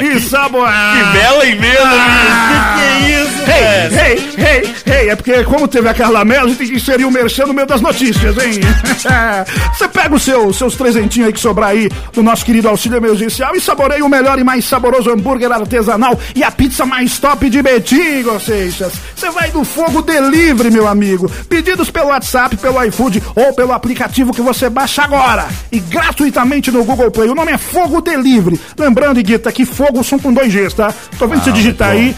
e 0.00 0.20
saboar. 0.20 0.96
Que 0.96 1.18
bela 1.18 1.46
emenda, 1.46 1.84
bicho. 1.84 2.40
Que 2.48 2.80
que 2.80 2.82
é 2.82 3.22
isso, 3.22 3.39
Hey, 3.50 3.88
hey, 3.90 4.18
hey, 4.36 4.74
hey, 4.86 5.08
é 5.10 5.16
porque 5.16 5.42
como 5.42 5.66
teve 5.66 5.88
a 5.88 5.92
Carla 5.92 6.24
Mello, 6.24 6.44
a 6.44 6.48
gente 6.48 6.58
tem 6.58 6.68
que 6.68 6.76
inserir 6.76 7.04
o 7.04 7.10
merchan 7.10 7.46
no 7.46 7.52
meio 7.52 7.66
das 7.66 7.80
notícias, 7.80 8.36
hein? 8.38 8.60
Você 9.76 9.88
pega 9.88 10.14
os 10.14 10.22
seu, 10.22 10.52
seus 10.52 10.76
trezentinhos 10.76 11.26
aí 11.26 11.32
que 11.32 11.40
sobrar 11.40 11.70
aí 11.70 11.90
do 12.12 12.22
nosso 12.22 12.44
querido 12.44 12.68
auxílio 12.68 12.98
emergencial 12.98 13.56
e 13.56 13.60
saboreia 13.60 14.04
o 14.04 14.08
melhor 14.08 14.38
e 14.38 14.44
mais 14.44 14.64
saboroso 14.64 15.10
hambúrguer 15.10 15.50
artesanal 15.50 16.16
e 16.34 16.44
a 16.44 16.50
pizza 16.50 16.86
mais 16.86 17.18
top 17.18 17.50
de 17.50 17.60
Betim, 17.60 18.24
Seixas. 18.40 18.92
Você 19.16 19.30
vai 19.30 19.50
do 19.50 19.64
Fogo 19.64 20.00
Delivery, 20.00 20.70
meu 20.70 20.86
amigo. 20.86 21.28
Pedidos 21.48 21.90
pelo 21.90 22.10
WhatsApp, 22.10 22.56
pelo 22.56 22.82
iFood 22.84 23.20
ou 23.34 23.52
pelo 23.52 23.72
aplicativo 23.72 24.32
que 24.32 24.42
você 24.42 24.70
baixa 24.70 25.02
agora 25.02 25.48
e 25.72 25.80
gratuitamente 25.80 26.70
no 26.70 26.84
Google 26.84 27.10
Play. 27.10 27.28
O 27.28 27.34
nome 27.34 27.50
é 27.50 27.58
Fogo 27.58 28.00
Delivery. 28.00 28.60
Lembrando, 28.78 29.20
Guita, 29.20 29.50
que 29.50 29.64
fogo 29.64 30.04
são 30.04 30.20
com 30.20 30.32
dois 30.32 30.54
Gs, 30.54 30.74
tá? 30.74 30.94
Tô 31.18 31.26
vendo 31.26 31.42
você 31.42 31.50
digitar 31.50 31.90
aí 31.90 32.14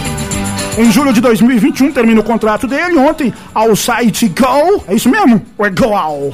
Em 0.77 0.91
julho 0.91 1.11
de 1.11 1.19
2021 1.19 1.91
termina 1.91 2.19
o 2.19 2.23
contrato 2.23 2.67
dele. 2.67 2.97
Ontem, 2.97 3.33
ao 3.53 3.75
site 3.75 4.27
Go, 4.29 4.83
é 4.87 4.93
isso 4.95 5.09
mesmo? 5.09 5.41
Ou 5.57 5.65
é 5.65 5.69
Goal? 5.69 6.33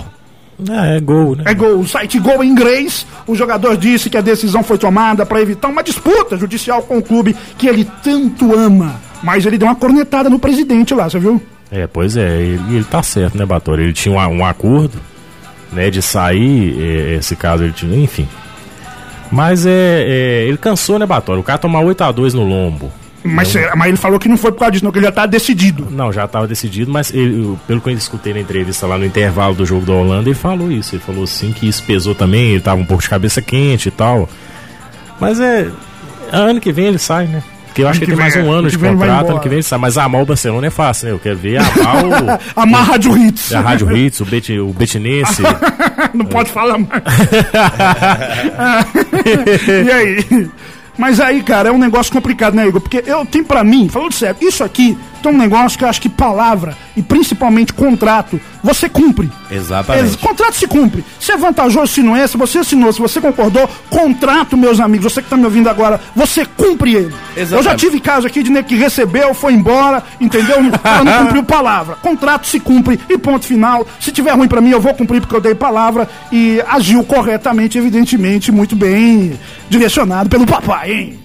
É, 0.69 0.97
é 0.97 0.99
gol, 0.99 1.35
né? 1.35 1.43
É 1.47 1.53
Gol, 1.53 1.79
o 1.79 1.88
site 1.88 2.19
Go 2.19 2.43
em 2.43 2.49
inglês. 2.49 3.05
O 3.25 3.35
jogador 3.35 3.77
disse 3.77 4.09
que 4.09 4.17
a 4.17 4.21
decisão 4.21 4.63
foi 4.63 4.77
tomada 4.77 5.25
para 5.25 5.41
evitar 5.41 5.69
uma 5.69 5.83
disputa 5.83 6.38
judicial 6.38 6.83
com 6.83 6.97
o 6.97 7.01
clube 7.01 7.35
que 7.57 7.67
ele 7.67 7.88
tanto 8.03 8.53
ama. 8.53 8.99
Mas 9.23 9.45
ele 9.45 9.57
deu 9.57 9.67
uma 9.67 9.75
cornetada 9.75 10.29
no 10.29 10.39
presidente 10.39 10.93
lá, 10.93 11.09
você 11.09 11.19
viu? 11.19 11.41
É, 11.71 11.88
pois 11.88 12.17
é, 12.17 12.41
ele, 12.41 12.75
ele 12.75 12.83
tá 12.83 13.01
certo, 13.01 13.38
né, 13.38 13.45
Batório? 13.45 13.83
Ele 13.83 13.93
tinha 13.93 14.13
um, 14.13 14.39
um 14.39 14.45
acordo, 14.45 14.99
né, 15.71 15.89
de 15.89 16.01
sair, 16.01 16.75
é, 16.77 17.15
esse 17.15 17.35
caso 17.35 17.63
ele 17.63 17.71
tinha, 17.71 17.97
enfim. 17.97 18.27
Mas 19.31 19.65
é, 19.65 19.69
é, 19.71 20.45
ele 20.47 20.57
cansou, 20.57 20.99
né, 20.99 21.05
Batório? 21.05 21.41
O 21.41 21.43
cara 21.43 21.57
tomar 21.57 21.81
8x2 21.81 22.33
no 22.33 22.43
lombo. 22.43 22.91
Mas, 23.23 23.53
mas 23.76 23.88
ele 23.88 23.98
falou 23.98 24.19
que 24.19 24.27
não 24.27 24.38
foi 24.38 24.52
por 24.52 24.60
causa 24.60 24.72
disso, 24.72 24.85
não, 24.85 24.91
que 24.91 24.98
ele 24.98 25.06
já 25.06 25.11
tá 25.11 25.26
decidido. 25.26 25.88
Não, 25.91 26.11
já 26.11 26.26
estava 26.26 26.48
decidido, 26.48 26.91
mas 26.91 27.14
ele- 27.14 27.56
pelo 27.68 27.80
que 27.80 27.89
eu 27.89 27.93
escutei 27.93 28.34
na 28.34 28.39
entrevista 28.39 28.88
lá 28.88 28.98
no 28.98 29.06
intervalo 29.06 29.53
do 29.53 29.65
jogo 29.65 29.85
da 29.85 29.93
Holanda, 29.93 30.27
ele 30.30 30.35
falou 30.35 30.72
isso. 30.72 30.95
Ele 30.95 31.03
falou 31.03 31.23
assim 31.23 31.52
que 31.52 31.68
isso 31.68 31.84
pesou 31.84 32.15
também, 32.15 32.52
ele 32.52 32.61
tava 32.61 32.81
um 32.81 32.85
pouco 32.85 33.03
de 33.03 33.10
cabeça 33.10 33.41
quente 33.41 33.89
e 33.89 33.91
tal. 33.91 34.27
Mas 35.19 35.39
é. 35.39 35.69
Ano 36.31 36.60
que 36.60 36.72
vem 36.72 36.85
ele 36.88 36.98
sai, 36.98 37.27
né? 37.27 37.43
Porque 37.68 37.84
eu 37.84 37.88
acho 37.88 37.99
que, 37.99 38.06
que 38.06 38.11
tem 38.11 38.19
mais 38.19 38.35
um 38.35 38.39
ano 38.41 38.52
ano 38.52 38.69
de 38.69 38.76
ele 38.76 38.85
contrato, 38.85 39.30
ano 39.30 39.39
que 39.39 39.48
vem 39.48 39.57
ele 39.57 39.64
sai. 39.64 39.80
Mas 39.80 39.98
amar 39.98 40.23
o 40.23 40.26
Barcelona 40.26 40.68
é 40.68 40.69
fácil, 40.69 41.06
né? 41.07 41.14
Eu 41.14 41.19
quero 41.19 41.38
ver 41.38 41.57
amar 41.57 42.03
o. 42.06 42.60
Amar 42.60 42.84
Rádio 42.85 43.18
Hits. 43.18 43.53
a 43.53 43.61
Rádio 43.61 43.95
Hits, 43.95 44.19
o, 44.19 44.26
Bet, 44.26 44.60
o 44.60 44.73
Betinense. 44.73 45.41
não 46.14 46.26
pode 46.26 46.49
falar 46.49 46.77
mais. 46.77 46.89
e 49.85 49.91
aí? 49.91 50.49
Mas 51.02 51.19
aí, 51.19 51.41
cara, 51.41 51.69
é 51.69 51.72
um 51.72 51.80
negócio 51.80 52.14
complicado, 52.14 52.53
né, 52.53 52.68
Igor? 52.68 52.80
Porque 52.80 53.03
eu 53.07 53.26
tenho 53.26 53.44
pra 53.44 53.64
mim, 53.64 53.90
falando 53.90 54.14
sério, 54.14 54.38
isso 54.40 54.64
aqui 54.64 54.95
tem 55.22 55.31
um 55.31 55.38
negócio 55.38 55.77
que 55.77 55.84
eu 55.84 55.89
acho 55.89 56.02
que 56.02 56.10
palavra 56.10 56.76
e 56.95 57.02
principalmente 57.02 57.73
contrato, 57.73 58.39
você 58.64 58.88
cumpre. 58.89 59.30
Exatamente. 59.49 60.06
Ex- 60.06 60.15
contrato 60.15 60.53
se 60.56 60.68
cumpre. 60.68 61.03
Se 61.19 61.31
é 61.31 61.38
vantajoso, 61.38 61.88
se 61.88 62.02
não 62.03 62.15
é, 62.15 62.27
se 62.27 62.38
você 62.38 62.60
assinou, 62.60 62.91
se 62.93 62.99
você 62.99 63.19
concordou, 63.22 63.69
contrato, 63.89 64.56
meus 64.57 64.80
amigos, 64.80 65.11
você 65.11 65.22
que 65.22 65.30
tá 65.30 65.38
me 65.38 65.45
ouvindo 65.45 65.69
agora, 65.69 65.99
você 66.15 66.45
cumpre 66.45 66.93
ele. 66.95 67.14
Eu 67.35 67.45
já 67.45 67.57
Exatamente. 67.57 67.80
tive 67.80 67.99
caso 67.99 68.27
aqui 68.27 68.43
de 68.43 68.49
nego 68.52 68.68
que 68.68 68.76
recebeu, 68.76 69.34
foi 69.34 69.53
embora, 69.53 70.03
entendeu? 70.19 70.57
Cara 70.84 71.03
não 71.06 71.18
cumpriu 71.26 71.43
palavra. 71.43 71.95
Contrato 71.95 72.48
se 72.48 72.60
cumpre 72.60 72.99
e 73.10 73.18
ponto 73.18 73.45
final. 73.45 73.85
Se 73.99 74.11
tiver 74.11 74.31
ruim 74.31 74.48
pra 74.48 74.61
mim, 74.61 74.69
eu 74.72 74.81
vou 74.81 74.93
cumprir 74.93 75.22
porque 75.22 75.35
eu 75.35 75.41
dei 75.41 75.56
palavra 75.56 76.10
e 76.31 76.61
agiu 76.68 77.03
corretamente, 77.03 77.77
evidentemente, 77.77 78.52
muito 78.52 78.76
bem 78.76 79.39
direcionado 79.69 80.30
pelo 80.30 80.45
papai, 80.45 80.91
hein? 80.91 81.19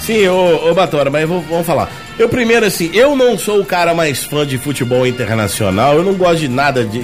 Sim, 0.00 0.26
ô, 0.28 0.70
ô 0.70 0.74
Batora, 0.74 1.10
mas 1.10 1.28
vou- 1.28 1.42
vamos 1.42 1.66
falar. 1.66 1.90
Eu 2.18 2.28
primeiro, 2.28 2.64
assim, 2.66 2.90
eu 2.94 3.14
não 3.14 3.36
sou 3.38 3.60
o 3.60 3.64
cara 3.64 3.94
mais 3.94 4.24
fã 4.24 4.46
de 4.46 4.58
futebol 4.58 5.06
internacional, 5.06 5.96
eu 5.96 6.02
não 6.02 6.14
gosto 6.14 6.38
de 6.40 6.48
nada 6.48 6.84
de, 6.84 7.00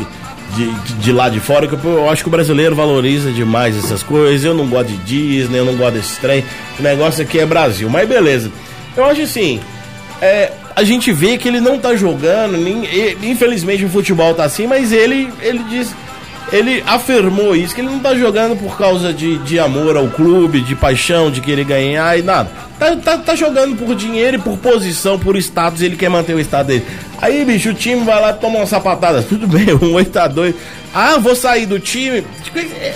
de, 0.55 0.73
de 1.01 1.13
lá 1.13 1.29
de 1.29 1.39
fora, 1.39 1.67
que 1.69 1.75
eu, 1.75 2.09
acho 2.11 2.23
que 2.23 2.29
o 2.29 2.31
brasileiro 2.31 2.75
valoriza 2.75 3.31
demais 3.31 3.77
essas 3.77 4.03
coisas, 4.03 4.45
eu 4.45 4.55
não 4.55 4.67
gosto 4.67 4.89
de 4.89 4.97
Disney, 4.99 5.59
eu 5.59 5.65
não 5.65 5.77
gosto 5.77 5.95
desse 5.95 6.19
trem, 6.21 6.45
o 6.79 6.83
negócio 6.83 7.23
aqui 7.23 7.39
é 7.39 7.47
Brasil, 7.47 7.89
mas 7.91 8.09
beleza. 8.09 8.51
Eu 8.97 9.05
acho 9.05 9.23
assim, 9.23 9.61
é, 10.23 10.53
a 10.75 10.83
gente 10.83 11.13
vê 11.13 11.37
que 11.37 11.49
ele 11.49 11.61
não 11.61 11.79
tá 11.79 11.95
jogando, 11.95 12.57
nem- 12.57 12.89
infelizmente 13.23 13.85
o 13.85 13.89
futebol 13.91 14.33
tá 14.35 14.45
assim, 14.45 14.67
mas 14.67 14.91
ele, 14.91 15.31
ele 15.43 15.61
diz... 15.69 15.95
Ele 16.53 16.83
afirmou 16.87 17.57
isso, 17.57 17.75
que 17.75 17.81
ele 17.81 17.89
não 17.89 17.99
tá 17.99 18.15
jogando 18.15 18.57
por 18.57 18.79
causa 18.79 19.13
de, 19.13 19.39
de 19.39 19.59
amor 19.59 19.97
ao 19.97 20.09
clube, 20.09 20.61
de 20.61 20.77
paixão, 20.77 21.31
de 21.31 21.41
querer 21.41 21.65
ganhar 21.65 22.19
e 22.19 22.23
nada. 22.23 22.51
Tá, 22.79 22.95
tá, 22.97 23.19
tá 23.19 23.35
jogando 23.35 23.77
por 23.77 23.95
dinheiro 23.95 24.37
e 24.37 24.41
por 24.41 24.57
posição, 24.59 25.19
por 25.19 25.37
status, 25.37 25.81
ele 25.81 25.97
quer 25.97 26.09
manter 26.09 26.35
o 26.35 26.41
status 26.41 26.67
dele. 26.67 26.87
Aí, 27.21 27.45
bicho, 27.45 27.71
o 27.71 27.75
time 27.75 28.05
vai 28.05 28.21
lá 28.21 28.31
e 28.31 28.35
toma 28.35 28.59
uma 28.59 28.67
sapatada. 28.67 29.23
Tudo 29.29 29.47
bem, 29.47 29.67
um 29.81 29.95
8 29.95 30.17
a 30.19 30.29
2 30.29 30.55
Ah, 30.95 31.19
vou 31.19 31.35
sair 31.37 31.67
do 31.67 31.79
time. 31.81 32.25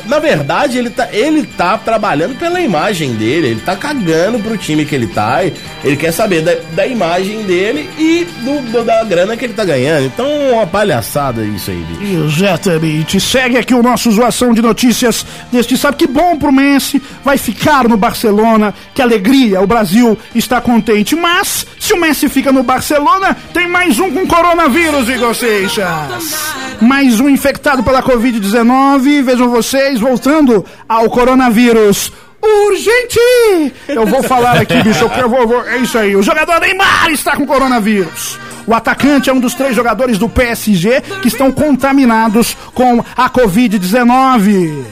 Na 0.06 0.18
verdade, 0.18 0.78
ele 0.78 0.88
tá, 0.90 1.08
ele 1.12 1.42
tá 1.44 1.76
trabalhando 1.76 2.38
pela 2.38 2.60
imagem 2.60 3.12
dele, 3.14 3.48
ele 3.48 3.60
tá 3.60 3.76
cagando 3.76 4.38
pro 4.38 4.56
time 4.56 4.84
que 4.86 4.94
ele 4.94 5.06
tá. 5.06 5.40
Ele 5.84 5.96
quer 5.96 6.12
saber 6.12 6.42
da, 6.42 6.54
da 6.72 6.86
imagem 6.86 7.42
dele 7.42 7.88
e 7.98 8.26
do, 8.42 8.72
do- 8.72 8.84
da 8.84 9.04
grana 9.04 9.36
que 9.36 9.44
ele 9.44 9.52
tá 9.54 9.64
ganhando. 9.64 10.06
Então, 10.06 10.26
uma 10.52 10.66
palhaçada 10.66 11.42
isso 11.42 11.70
aí, 11.70 11.76
bicho. 11.98 12.24
Exatamente. 12.24 13.20
Segue 13.20 13.58
aqui 13.58 13.74
o 13.74 13.82
nosso 13.82 14.10
zoação 14.10 14.52
de 14.54 14.62
notícias 14.62 15.24
deste 15.52 15.76
sábado. 15.76 15.98
Que 15.98 16.06
bom 16.06 16.36
pro 16.38 16.50
Messi, 16.52 17.02
vai 17.24 17.36
ficar 17.36 17.86
no 17.88 17.96
Barcelona. 17.96 18.72
Que 18.94 19.02
alegria, 19.02 19.60
o 19.60 19.66
Brasil 19.66 20.18
está 20.34 20.60
contente. 20.60 21.14
Mas, 21.14 21.66
se 21.78 21.92
o 21.92 22.00
Messi 22.00 22.28
fica 22.28 22.50
no 22.50 22.62
Barcelona, 22.62 23.36
tem 23.52 23.68
mais 23.68 23.98
um 23.98 24.09
com 24.12 24.26
coronavírus, 24.26 25.08
Igor 25.08 25.34
Seixas. 25.34 26.54
Mais 26.80 27.20
um 27.20 27.28
infectado 27.28 27.82
pela 27.82 28.02
Covid-19. 28.02 29.22
Vejam 29.22 29.48
vocês, 29.50 30.00
voltando 30.00 30.64
ao 30.88 31.08
coronavírus. 31.10 32.12
Urgente! 32.42 33.74
Eu 33.88 34.06
vou 34.06 34.22
falar 34.22 34.56
aqui, 34.58 34.74
bicho. 34.82 35.04
Eu 35.18 35.28
vou, 35.28 35.46
vou- 35.46 35.66
é 35.68 35.78
isso 35.78 35.98
aí. 35.98 36.16
O 36.16 36.22
jogador 36.22 36.58
Neymar 36.60 37.10
está 37.10 37.36
com 37.36 37.46
coronavírus. 37.46 38.38
O 38.66 38.74
atacante 38.74 39.28
é 39.28 39.32
um 39.32 39.40
dos 39.40 39.54
três 39.54 39.74
jogadores 39.74 40.16
do 40.18 40.28
PSG 40.28 41.00
que 41.22 41.28
estão 41.28 41.50
contaminados 41.50 42.56
com 42.74 43.04
a 43.16 43.28
Covid-19. 43.28 44.84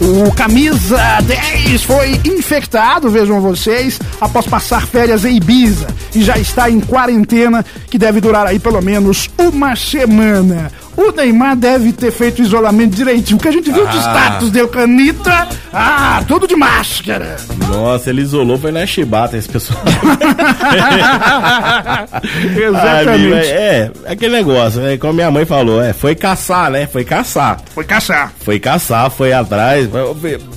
O 0.00 0.32
camisa 0.32 1.20
10 1.22 1.82
foi 1.84 2.20
infectado, 2.24 3.08
vejam 3.08 3.40
vocês, 3.40 3.98
após 4.20 4.46
passar 4.46 4.86
férias 4.86 5.24
em 5.24 5.36
Ibiza 5.36 5.86
e 6.14 6.22
já 6.22 6.36
está 6.36 6.68
em 6.68 6.80
quarentena, 6.80 7.64
que 7.88 7.96
deve 7.96 8.20
durar 8.20 8.46
aí 8.46 8.58
pelo 8.58 8.82
menos 8.82 9.30
uma 9.38 9.76
semana. 9.76 10.70
O 10.96 11.10
Neymar 11.10 11.56
deve 11.56 11.92
ter 11.92 12.12
feito 12.12 12.40
o 12.40 12.42
isolamento 12.42 12.94
direitinho, 12.94 13.36
porque 13.36 13.48
a 13.48 13.52
gente 13.52 13.70
viu 13.70 13.86
Ah. 13.88 13.96
status 13.96 14.50
deu 14.50 14.68
canita, 14.68 15.48
ah, 15.72 16.22
tudo 16.28 16.46
de 16.46 16.54
máscara. 16.54 17.36
Nossa, 17.68 18.10
ele 18.10 18.22
isolou, 18.22 18.58
foi 18.58 18.70
na 18.70 18.86
chibata 18.86 19.36
esse 19.36 19.48
pessoal. 19.48 19.80
Exatamente. 22.56 23.34
Ah, 23.34 23.44
é, 23.44 23.90
é 24.04 24.12
aquele 24.12 24.36
negócio, 24.36 24.80
né? 24.80 24.96
Como 24.96 25.14
minha 25.14 25.30
mãe 25.30 25.44
falou, 25.44 25.82
é, 25.82 25.92
foi 25.92 26.14
caçar, 26.14 26.70
né? 26.70 26.86
Foi 26.86 27.04
caçar. 27.04 27.58
Foi 27.74 27.84
caçar. 27.84 28.32
Foi 28.40 28.60
caçar, 28.60 29.10
foi 29.10 29.32
atrás. 29.32 29.88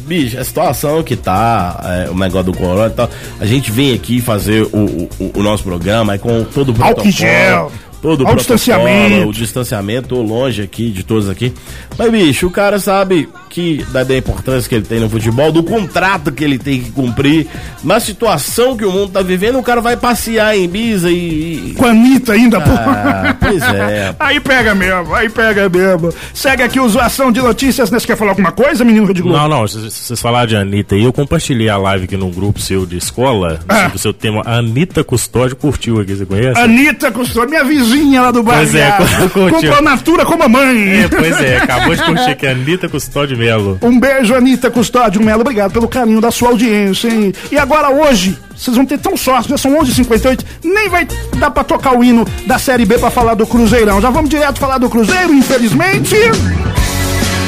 Bicho, 0.02 0.40
a 0.40 0.44
situação 0.44 1.04
que 1.04 1.16
tá, 1.16 2.06
é, 2.06 2.10
o 2.10 2.16
negócio 2.16 2.52
do 2.52 2.58
corona 2.58 2.88
e 2.88 2.92
tal, 2.92 3.10
a 3.40 3.46
gente 3.46 3.72
vem 3.72 3.94
aqui 3.94 4.22
fazer 4.22 4.64
o, 4.72 5.10
o, 5.20 5.32
o 5.36 5.44
nosso 5.44 5.64
programa 5.64 6.14
aí 6.14 6.20
com 6.20 6.44
todo 6.44 6.70
o 6.70 6.74
protocolo. 6.74 6.90
Álcool 6.90 7.08
em 7.08 7.12
gel. 7.12 7.72
Todo 8.02 8.22
o 8.22 8.26
protocolo, 8.26 8.38
distanciamento. 8.38 9.30
o 9.30 9.34
distanciamento, 9.34 10.10
tô 10.10 10.22
longe 10.22 10.62
aqui 10.62 10.92
de 10.92 11.04
todos 11.04 11.30
aqui. 11.30 11.54
Mas, 11.98 12.12
bicho, 12.12 12.48
o 12.48 12.52
cara 12.52 12.80
sabe 12.80 13.28
que 13.58 13.84
da, 13.92 14.04
da 14.04 14.16
importância 14.16 14.70
que 14.70 14.76
ele 14.76 14.86
tem 14.86 15.00
no 15.00 15.10
futebol, 15.10 15.52
do 15.52 15.64
contrato 15.64 16.32
que 16.32 16.44
ele 16.44 16.60
tem 16.60 16.80
que 16.80 16.92
cumprir, 16.92 17.48
na 17.84 18.00
situação 18.00 18.78
que 18.78 18.86
o 18.86 18.92
mundo 18.92 19.14
tá 19.14 19.24
vivendo, 19.24 19.58
o 19.58 19.64
cara 19.64 19.82
vai 19.82 19.98
passear 19.98 20.56
em 20.56 20.66
Ibiza 20.66 21.10
e. 21.10 21.74
Com 21.76 21.86
a 21.86 21.90
Anitta 21.90 22.34
ainda, 22.34 22.62
pô. 22.62 22.70
Ah, 22.70 23.36
pois 23.40 23.64
é. 23.64 24.14
Aí 24.20 24.40
pega 24.40 24.76
mesmo, 24.76 25.16
aí 25.16 25.28
pega 25.28 25.68
mesmo. 25.70 26.14
Segue 26.36 26.62
aqui 26.62 26.80
o 26.80 26.88
zoação 26.88 27.32
de 27.32 27.42
notícias. 27.42 27.90
Né? 27.90 28.00
Você 28.00 28.06
quer 28.06 28.16
falar 28.16 28.32
alguma 28.32 28.52
coisa, 28.52 28.84
menino 28.86 29.08
Rede 29.08 29.24
Globo? 29.24 29.38
Não, 29.40 29.48
não, 29.48 29.62
vocês 29.62 30.22
falaram 30.22 30.46
de 30.48 30.56
Anitta 30.56 30.94
aí, 30.94 31.04
eu 31.04 31.12
compartilhei 31.14 31.68
a 31.70 31.78
live 31.78 32.06
aqui 32.06 32.16
no 32.18 32.30
grupo 32.30 32.60
seu 32.60 32.86
de 32.86 32.98
escola, 32.98 33.60
Ah. 33.68 33.88
do 33.88 33.98
seu 33.98 34.14
tema. 34.14 34.44
A 34.46 34.58
Anitta 34.58 35.04
Custódio 35.04 35.56
curtiu 35.56 36.00
aqui, 36.00 36.14
você 36.14 36.26
conhece? 36.28 36.60
Anitta 36.60 37.12
Custódio, 37.12 37.50
minha 37.50 37.64
vizinha 37.64 38.22
lá 38.22 38.32
do 38.32 38.44
bairro. 38.44 38.62
Pois 38.62 38.76
é, 38.76 38.92
curtiu. 39.34 39.50
Comprou 39.50 39.82
natura 39.82 40.26
com 40.26 40.34
a 40.36 40.38
mamãe. 40.38 41.02
É, 41.02 41.08
pois 41.08 41.42
é, 41.42 41.58
acabou 41.58 41.96
de 41.96 42.04
curtir 42.04 42.30
aqui 42.30 42.46
a 42.46 42.52
Anitta 42.52 42.88
Custódio 42.88 43.36
Melo. 43.48 43.80
Um 43.82 43.98
beijo, 43.98 44.36
Anitta 44.36 44.70
Custódio 44.70 45.24
Melo. 45.24 45.40
Obrigado 45.40 45.72
pelo 45.72 45.88
carinho 45.88 46.20
da 46.20 46.32
sua 46.32 46.50
audiência, 46.50 47.08
hein? 47.08 47.34
E 47.50 47.58
agora, 47.58 47.90
hoje, 47.90 48.38
vocês 48.54 48.76
vão 48.76 48.86
ter 48.86 48.98
tão 48.98 49.16
sorte, 49.16 49.50
já 49.50 49.58
são 49.58 49.72
11h58, 49.80 50.44
nem 50.66 50.90
vai 50.90 51.08
dar 51.38 51.50
pra 51.50 51.64
tocar 51.64 51.98
o 51.98 52.04
hino 52.04 52.28
da 52.46 52.60
Série 52.60 52.86
B 52.86 52.98
pra 52.98 53.10
falar 53.10 53.36
do 53.36 53.48
Cruzeirão. 53.48 54.02
Já 54.02 54.10
vamos 54.10 54.30
direto 54.30 54.60
falar 54.60 54.78
do 54.80 54.90
Cruzeiro, 54.90 55.34
infelizmente. 55.34 56.16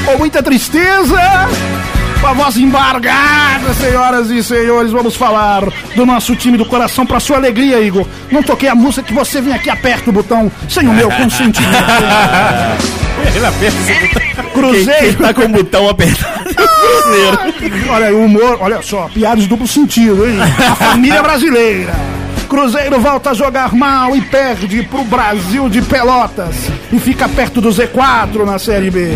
Com 0.06 0.18
muita 0.18 0.42
tristeza. 0.42 1.20
Com 2.22 2.28
a 2.28 2.34
voz 2.34 2.58
embargada, 2.58 3.74
senhoras 3.74 4.30
e 4.30 4.44
senhores, 4.44 4.92
vamos 4.92 5.16
falar 5.16 5.64
do 5.96 6.06
nosso 6.06 6.36
time 6.36 6.58
do 6.58 6.66
coração 6.66 7.06
pra 7.06 7.20
sua 7.20 7.38
alegria, 7.38 7.80
Igor. 7.80 8.06
Não 8.30 8.44
toquei 8.44 8.68
a 8.68 8.76
música 8.76 9.04
que 9.04 9.14
você 9.14 9.40
vem 9.40 9.54
aqui, 9.54 9.70
aperta 9.70 10.10
o 10.10 10.14
botão 10.14 10.52
sem 10.68 10.86
o 10.88 10.94
meu 10.94 11.10
consentimento. 11.10 11.74
Ele 13.36 13.46
aperta 13.46 13.78
esse 13.78 14.08
botão. 14.08 14.50
Cruzeiro. 14.52 15.18
Tá 15.18 15.34
com 15.34 15.44
o 15.44 15.50
botão 15.50 15.88
apertado. 15.88 16.50
Olha, 17.90 18.14
o 18.14 18.26
humor, 18.26 18.58
olha 18.60 18.82
só, 18.82 19.10
piadas 19.14 19.44
de 19.44 19.50
duplo 19.50 19.68
sentido, 19.68 20.28
hein? 20.28 20.38
A 20.42 20.76
família 20.76 21.22
brasileira. 21.24 21.94
Cruzeiro 22.50 23.00
volta 23.00 23.30
a 23.30 23.34
jogar 23.36 23.76
mal 23.76 24.16
e 24.16 24.22
perde 24.22 24.82
pro 24.82 25.04
Brasil 25.04 25.70
de 25.70 25.84
Pelotas 25.84 26.56
e 26.92 27.00
fica 27.00 27.30
perto 27.30 27.62
do 27.62 27.70
Z4 27.70 28.44
na 28.44 28.58
Série 28.58 28.90
B. 28.90 29.12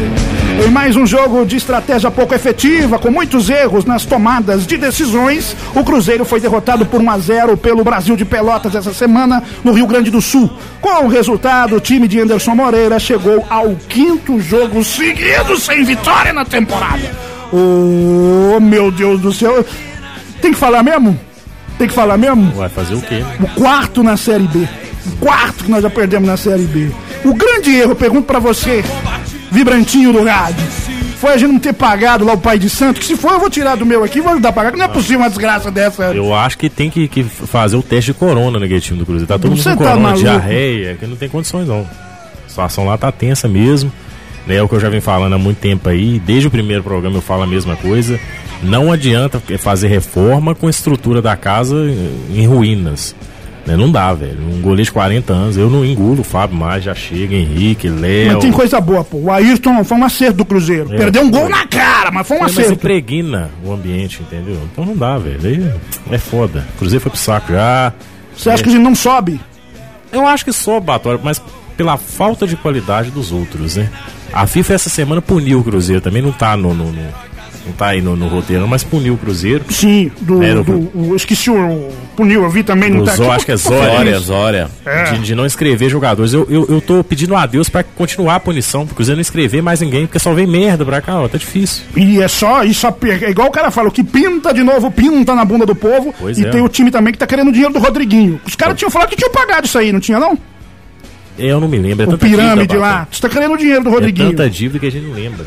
Em 0.64 0.70
mais 0.70 0.96
um 0.96 1.04
jogo 1.04 1.44
de 1.44 1.58
estratégia 1.58 2.12
pouco 2.12 2.36
efetiva, 2.36 3.00
com 3.00 3.10
muitos 3.10 3.50
erros 3.50 3.86
nas 3.86 4.06
tomadas 4.06 4.68
de 4.68 4.78
decisões, 4.78 5.58
o 5.74 5.84
Cruzeiro 5.84 6.24
foi 6.24 6.40
derrotado 6.40 6.86
por 6.86 7.02
1 7.02 7.10
a 7.10 7.18
0 7.18 7.58
pelo 7.58 7.84
Brasil 7.84 8.16
de 8.16 8.24
Pelotas 8.24 8.76
essa 8.76 8.94
semana 8.94 9.42
no 9.64 9.74
Rio 9.74 9.88
Grande 9.88 10.12
do 10.12 10.22
Sul. 10.22 10.48
Com 10.80 11.06
o 11.06 11.08
resultado, 11.08 11.78
o 11.78 11.82
time 11.82 12.08
de 12.08 12.20
Anderson 12.20 12.54
Moreira 12.54 13.00
chegou 13.00 13.44
ao 13.50 13.76
quinto 13.90 14.40
jogo 14.40 14.84
seguido 14.84 15.58
sem 15.58 15.84
vitória 15.84 16.32
na 16.32 16.46
temporada. 16.46 17.12
Oh, 17.52 18.60
meu 18.60 18.92
Deus 18.92 19.20
do 19.20 19.34
céu. 19.34 19.66
Tem 20.40 20.54
que 20.54 20.60
falar 20.60 20.84
mesmo? 20.84 21.20
Tem 21.84 21.90
que 21.90 21.96
falar 21.96 22.18
mesmo? 22.18 22.50
Vai 22.54 22.70
fazer 22.70 22.96
o 22.96 23.02
quê? 23.02 23.26
O 23.42 23.60
quarto 23.60 24.02
na 24.02 24.16
Série 24.16 24.48
B. 24.48 24.66
O 25.06 25.18
quarto 25.18 25.66
que 25.66 25.70
nós 25.70 25.84
já 25.84 25.90
perdemos 25.90 26.30
na 26.30 26.38
Série 26.38 26.64
B. 26.64 26.90
O 27.26 27.34
grande 27.34 27.76
erro, 27.76 27.92
eu 27.92 27.96
pergunto 27.98 28.26
pra 28.26 28.40
você, 28.40 28.82
vibrantinho 29.52 30.14
do 30.14 30.24
rádio, 30.24 30.66
foi 31.18 31.34
a 31.34 31.38
gente 31.38 31.52
não 31.52 31.60
ter 31.60 31.74
pagado 31.74 32.24
lá 32.24 32.32
o 32.32 32.38
pai 32.38 32.58
de 32.58 32.70
santo, 32.70 33.02
que 33.02 33.06
se 33.06 33.18
for 33.18 33.34
eu 33.34 33.40
vou 33.42 33.50
tirar 33.50 33.76
do 33.76 33.86
meu 33.86 34.02
aqui 34.02 34.20
e 34.20 34.22
vou 34.22 34.32
ajudar 34.32 34.48
a 34.48 34.54
pagar, 34.54 34.72
não 34.78 34.86
é 34.86 34.88
possível 34.88 35.20
uma 35.20 35.28
desgraça 35.28 35.70
dessa. 35.70 36.04
Eu 36.04 36.34
acho 36.34 36.58
que 36.58 36.70
tem 36.70 36.90
que, 36.90 37.06
que 37.10 37.22
fazer 37.22 37.76
o 37.76 37.84
teste 37.84 38.14
de 38.14 38.18
corona 38.18 38.58
naquele 38.58 38.80
time 38.80 38.98
do 38.98 39.06
Cruzeiro. 39.06 39.28
Tá 39.28 39.38
todo 39.38 39.52
mundo 39.52 39.62
com 39.62 39.70
tá 39.70 39.76
corona, 39.76 40.00
maluco? 40.00 40.22
diarreia, 40.22 40.96
que 40.96 41.06
não 41.06 41.18
tem 41.18 41.28
condições 41.28 41.68
não. 41.68 41.82
A 41.82 42.48
situação 42.50 42.86
lá 42.86 42.98
tá 42.98 43.12
tensa 43.12 43.50
mesmo. 43.50 43.92
Né, 44.48 44.56
é 44.56 44.64
o 44.64 44.70
que 44.70 44.76
eu 44.76 44.80
já 44.80 44.88
venho 44.88 45.02
falando 45.02 45.34
há 45.34 45.38
muito 45.38 45.58
tempo 45.58 45.90
aí. 45.90 46.18
Desde 46.18 46.48
o 46.48 46.52
primeiro 46.52 46.82
programa 46.82 47.18
eu 47.18 47.22
falo 47.22 47.44
a 47.44 47.48
mesma 47.48 47.76
coisa. 47.76 48.18
Não 48.64 48.91
adianta 48.91 49.41
fazer 49.60 49.88
reforma 49.88 50.56
com 50.56 50.68
a 50.68 50.69
estrutura 50.69 51.22
da 51.22 51.35
casa 51.35 51.76
em 52.30 52.45
ruínas. 52.48 53.15
Né, 53.65 53.77
não 53.77 53.90
dá, 53.90 54.14
velho. 54.14 54.40
Um 54.41 54.60
goleiro 54.61 54.84
de 54.84 54.91
40 54.91 55.31
anos, 55.31 55.57
eu 55.57 55.69
não 55.69 55.85
engulo 55.85 56.19
o 56.19 56.23
Fábio 56.23 56.57
mais, 56.57 56.84
já 56.84 56.94
chega, 56.94 57.34
Henrique, 57.34 57.88
Léo. 57.88 58.34
Mas 58.34 58.41
tem 58.44 58.52
coisa 58.52 58.81
boa, 58.81 59.06
pô. 59.06 59.18
O 59.18 59.31
Ayrton 59.31 59.84
foi 59.85 59.98
um 59.98 60.03
acerto 60.03 60.38
do 60.38 60.45
Cruzeiro. 60.45 60.94
É, 60.94 60.98
Perdeu 60.98 61.22
um 61.22 61.31
gol 61.31 61.48
na 61.48 61.65
cara, 61.65 62.11
mas 62.11 62.27
foi 62.27 62.38
um 62.38 62.41
Mas 62.41 62.52
acerto. 62.52 62.73
impregna 62.73 63.49
o 63.64 63.72
ambiente, 63.72 64.22
entendeu? 64.22 64.60
Então 64.72 64.85
não 64.85 64.98
dá, 64.98 65.18
velho. 65.18 65.73
É 66.11 66.18
foda. 66.18 66.68
O 66.76 66.80
Cruzeiro 66.80 67.02
foi 67.02 67.10
pro 67.10 67.19
saco 67.19 67.53
já. 67.53 67.94
Você 68.35 68.49
acha 68.49 68.61
que 68.64 68.69
a 68.69 68.72
gente 68.73 68.81
não 68.81 68.95
sobe? 68.95 69.40
Eu 70.11 70.27
acho 70.27 70.44
que 70.44 70.52
só 70.52 70.80
Batório, 70.81 71.19
mas 71.23 71.41
pela 71.77 71.95
falta 71.95 72.45
de 72.45 72.57
qualidade 72.57 73.11
dos 73.11 73.31
outros, 73.31 73.77
né? 73.77 73.90
A 74.34 74.45
FIFA 74.45 74.73
essa 74.73 74.90
semana 74.90 75.22
puniu 75.22 75.60
o 75.60 75.64
Cruzeiro, 75.64 76.02
também 76.02 76.22
não 76.22 76.31
tá 76.31 76.57
no, 76.57 76.73
no, 76.73 76.91
no, 76.91 77.07
não 77.65 77.73
tá 77.73 77.88
aí 77.88 78.02
no, 78.02 78.15
no 78.15 78.27
roteiro, 78.27 78.68
mas 78.68 78.84
puniu 78.84 79.14
o 79.14 79.18
Cruzeiro. 79.18 79.64
Sim, 79.69 80.11
do. 80.22 80.44
É, 80.44 80.53
no- 80.53 80.64
do 80.64 80.91
o- 80.94 81.15
esqueci 81.15 81.49
o. 81.49 81.90
Puniu, 82.15 82.44
eu 82.44 82.49
vi 82.49 82.61
também, 82.64 82.90
não 82.90 83.02
O 83.02 83.06
tá 83.06 83.15
Zó, 83.15 83.23
aqui. 83.23 83.31
acho 83.35 83.45
que 83.45 83.52
é 83.53 83.57
Zória, 83.57 84.11
isso. 84.11 84.19
Zória. 84.26 84.69
É. 84.85 85.03
De, 85.14 85.19
de 85.19 85.35
não 85.35 85.45
inscrever 85.45 85.90
jogadores. 85.90 86.34
Eu, 86.34 86.45
eu, 86.49 86.65
eu 86.69 86.81
tô 86.81 87.03
pedindo 87.03 87.35
a 87.35 87.45
Deus 87.45 87.69
pra 87.69 87.84
continuar 87.84 88.35
a 88.35 88.40
punição, 88.40 88.85
pro 88.85 88.95
Cruzeiro 88.95 89.15
não 89.18 89.22
inscrever 89.22 89.64
mais 89.64 89.81
ninguém, 89.81 90.06
porque 90.06 90.19
só 90.19 90.34
vem 90.34 90.45
merda 90.45 90.84
pra 90.85 91.02
cá, 91.02 91.19
ó, 91.22 91.27
tá 91.27 91.38
difícil. 91.38 91.84
E 91.95 92.22
é 92.22 92.27
só, 92.27 92.64
isso 92.64 92.85
é 92.88 93.30
igual 93.31 93.48
o 93.48 93.52
cara 93.52 93.72
fala, 93.72 93.88
o 93.88 93.91
que 93.91 94.03
pinta 94.03 94.53
de 94.53 94.61
novo, 94.64 94.91
pinta 94.91 95.34
na 95.34 95.44
bunda 95.45 95.65
do 95.65 95.73
povo. 95.76 96.14
Pois 96.19 96.38
e 96.38 96.45
é. 96.45 96.49
tem 96.49 96.61
o 96.61 96.69
time 96.69 96.91
também 96.91 97.11
que 97.14 97.18
tá 97.19 97.26
querendo 97.26 97.48
o 97.48 97.52
dinheiro 97.52 97.73
do 97.73 97.80
Rodriguinho. 97.80 98.40
Os 98.45 98.56
caras 98.56 98.77
tinham 98.77 98.91
falado 98.91 99.10
que 99.10 99.15
tinham 99.15 99.31
pagado 99.31 99.65
isso 99.65 99.77
aí, 99.77 99.91
não 99.91 99.99
tinha 99.99 100.19
não? 100.19 100.38
Eu 101.38 101.60
não 101.60 101.68
me 101.68 101.80
lembro, 101.80 102.11
é 102.11 102.14
o 102.14 102.18
pirâmide 102.18 102.68
dívida, 102.68 102.80
lá. 102.80 103.07
Você 103.10 103.19
tá 103.22 103.27
querendo 103.27 103.53
o 103.53 103.57
dinheiro 103.57 103.84
do 103.84 103.90
É 103.90 103.94
Rodriguinho. 103.94 104.30
tanta 104.30 104.48
dívida 104.48 104.77
que 104.80 104.85
a 104.85 104.91
gente 104.91 105.07
não 105.07 105.15
lembra. 105.15 105.45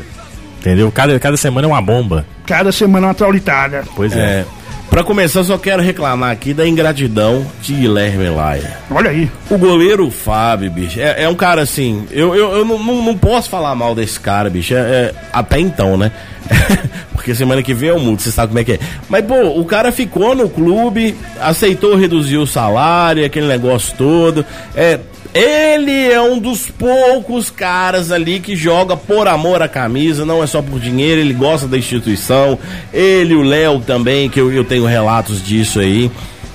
Entendeu? 0.59 0.91
Cada, 0.91 1.19
cada 1.19 1.37
semana 1.37 1.67
é 1.67 1.69
uma 1.69 1.81
bomba. 1.81 2.25
Cada 2.45 2.71
semana 2.71 3.07
uma 3.07 3.13
traulitada. 3.13 3.83
Pois 3.95 4.15
é. 4.15 4.19
É. 4.41 4.45
Pra 4.89 5.03
começar, 5.03 5.41
eu 5.41 5.43
só 5.43 5.57
quero 5.57 5.83
reclamar 5.83 6.31
aqui 6.31 6.53
da 6.53 6.65
ingratidão 6.65 7.45
de 7.61 7.73
Guilherme 7.73 8.29
Laia. 8.29 8.77
Olha 8.89 9.09
aí. 9.09 9.29
O 9.49 9.57
goleiro 9.57 10.09
Fábio, 10.09 10.71
bicho, 10.71 10.97
é, 11.01 11.23
é 11.23 11.29
um 11.29 11.35
cara 11.35 11.61
assim. 11.61 12.05
Eu, 12.09 12.33
eu, 12.33 12.51
eu 12.59 12.65
não, 12.65 12.79
não, 12.81 13.01
não 13.03 13.17
posso 13.17 13.49
falar 13.49 13.75
mal 13.75 13.93
desse 13.93 14.17
cara, 14.17 14.49
bicho. 14.49 14.73
é- 14.73 14.77
é- 14.77 15.13
até 15.33 15.59
então, 15.59 15.97
né? 15.97 16.09
Porque 17.13 17.35
semana 17.35 17.61
que 17.61 17.73
vem 17.73 17.89
eu 17.89 17.99
mudo, 17.99 18.21
você 18.21 18.31
sabe 18.31 18.47
como 18.47 18.59
é 18.59 18.63
que 18.63 18.71
é. 18.73 18.79
Mas, 19.09 19.25
pô, 19.25 19.59
o 19.59 19.65
cara 19.65 19.91
ficou 19.91 20.33
no 20.33 20.47
clube, 20.49 21.13
aceitou 21.41 21.97
reduzir 21.97 22.37
o 22.37 22.47
salário, 22.47 23.25
aquele 23.25 23.47
negócio 23.47 23.93
todo. 23.97 24.45
É, 24.73 24.97
ele 25.33 26.11
é 26.11 26.21
um 26.21 26.39
dos 26.39 26.67
poucos 26.67 27.49
caras 27.49 28.11
ali 28.11 28.39
que 28.39 28.55
joga 28.55 28.97
por 28.97 29.27
amor 29.27 29.61
à 29.61 29.67
camisa, 29.67 30.25
não 30.25 30.43
é 30.43 30.47
só 30.47 30.61
por 30.61 30.79
dinheiro, 30.79 31.21
ele 31.21 31.33
gosta 31.33 31.67
da 31.67 31.77
instituição. 31.77 32.57
Ele, 32.93 33.35
o 33.35 33.41
Léo 33.41 33.79
também, 33.79 34.29
que 34.29 34.39
eu, 34.39 34.51
eu 34.51 34.63
tenho 34.63 34.85
relatos 34.85 35.43
disso 35.43 35.79
aí. 35.79 36.09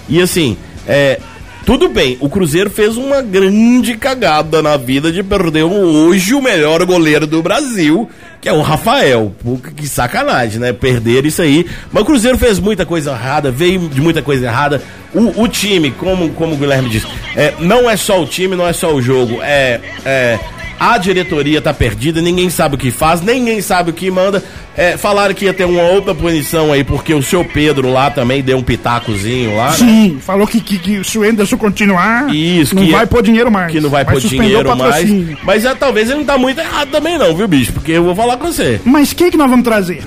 E 0.09 0.21
assim, 0.21 0.57
é, 0.87 1.21
tudo 1.65 1.89
bem, 1.89 2.17
o 2.21 2.29
Cruzeiro 2.29 2.69
fez 2.69 2.97
uma 2.97 3.23
grande 3.23 3.97
cagada 3.97 4.61
na 4.61 4.77
vida 4.77 5.13
de 5.13 5.23
perder 5.23 5.63
hoje 5.63 6.35
o 6.35 6.43
melhor 6.43 6.85
goleiro 6.85 7.27
do 7.27 7.43
Brasil, 7.43 8.09
que 8.41 8.49
é 8.49 8.53
o 8.53 8.61
Rafael. 8.61 9.33
Que 9.77 9.87
sacanagem, 9.87 10.59
né? 10.59 10.73
Perder 10.73 11.25
isso 11.25 11.41
aí. 11.41 11.65
Mas 11.93 12.03
o 12.03 12.07
Cruzeiro 12.07 12.37
fez 12.37 12.59
muita 12.59 12.85
coisa 12.85 13.13
errada, 13.13 13.51
veio 13.51 13.89
de 13.89 14.01
muita 14.01 14.23
coisa 14.23 14.47
errada. 14.47 14.83
O, 15.15 15.43
o 15.43 15.49
time, 15.49 15.91
como, 15.93 16.31
como 16.31 16.55
o 16.55 16.57
Guilherme 16.57 16.89
disse, 16.89 17.07
é, 17.37 17.55
não 17.61 17.89
é 17.89 17.97
só 17.97 18.21
o 18.21 18.27
time, 18.27 18.57
não 18.57 18.67
é 18.67 18.73
só 18.73 18.93
o 18.93 19.01
jogo. 19.01 19.39
É. 19.43 19.81
é 20.05 20.39
a 20.83 20.99
diretoria 20.99 21.63
tá 21.63 21.73
perdida, 21.73 22.21
ninguém 22.21 22.51
sabe 22.51 22.75
o 22.75 22.79
que 22.79 22.91
faz, 22.91 23.21
ninguém 23.21 23.63
sabe 23.63 23.91
o 23.91 23.93
que 23.93 24.11
manda. 24.11 24.43
É, 24.77 24.97
falaram 24.97 25.33
que 25.33 25.45
ia 25.45 25.55
ter 25.55 25.65
uma 25.65 25.83
outra 25.83 26.13
punição 26.13 26.73
aí, 26.73 26.83
porque 26.83 27.15
o 27.15 27.23
seu 27.23 27.45
Pedro 27.45 27.89
lá 27.93 28.11
também 28.11 28.43
deu 28.43 28.59
um 28.59 28.65
pitacozinho 28.65 29.57
lá. 29.57 29.71
né? 29.71 29.77
Sim, 29.77 30.19
falou 30.21 30.45
que, 30.45 30.61
que, 30.61 30.79
que 30.79 31.05
se 31.05 31.17
o 31.17 31.23
Anderson 31.23 31.57
continuar, 31.57 32.35
Isso, 32.35 32.75
não 32.75 32.85
que 32.85 32.91
vai 32.91 33.07
pôr 33.07 33.23
dinheiro 33.23 33.49
mais. 33.49 33.71
Que 33.71 33.81
não 33.81 33.91
vai, 33.91 34.05
pôr 34.05 34.21
suspender 34.21 34.43
o 34.43 34.49
dinheiro 34.49 34.77
mais. 34.77 35.09
Mas 35.45 35.65
é, 35.65 35.73
talvez 35.73 36.11
ele 36.11 36.19
não 36.19 36.25
tá 36.25 36.37
muito 36.37 36.61
errado 36.61 36.91
também, 36.91 37.17
não, 37.17 37.33
viu, 37.37 37.47
bicho? 37.47 37.73
Porque 37.73 37.93
eu 37.93 38.03
vou 38.03 38.17
falar 38.17 38.37
com 38.37 38.49
você. 38.49 38.81
Mas 38.85 39.13
quem 39.13 39.31
que 39.31 39.37
nós 39.37 39.49
vamos 39.49 39.65
trazer? 39.65 40.03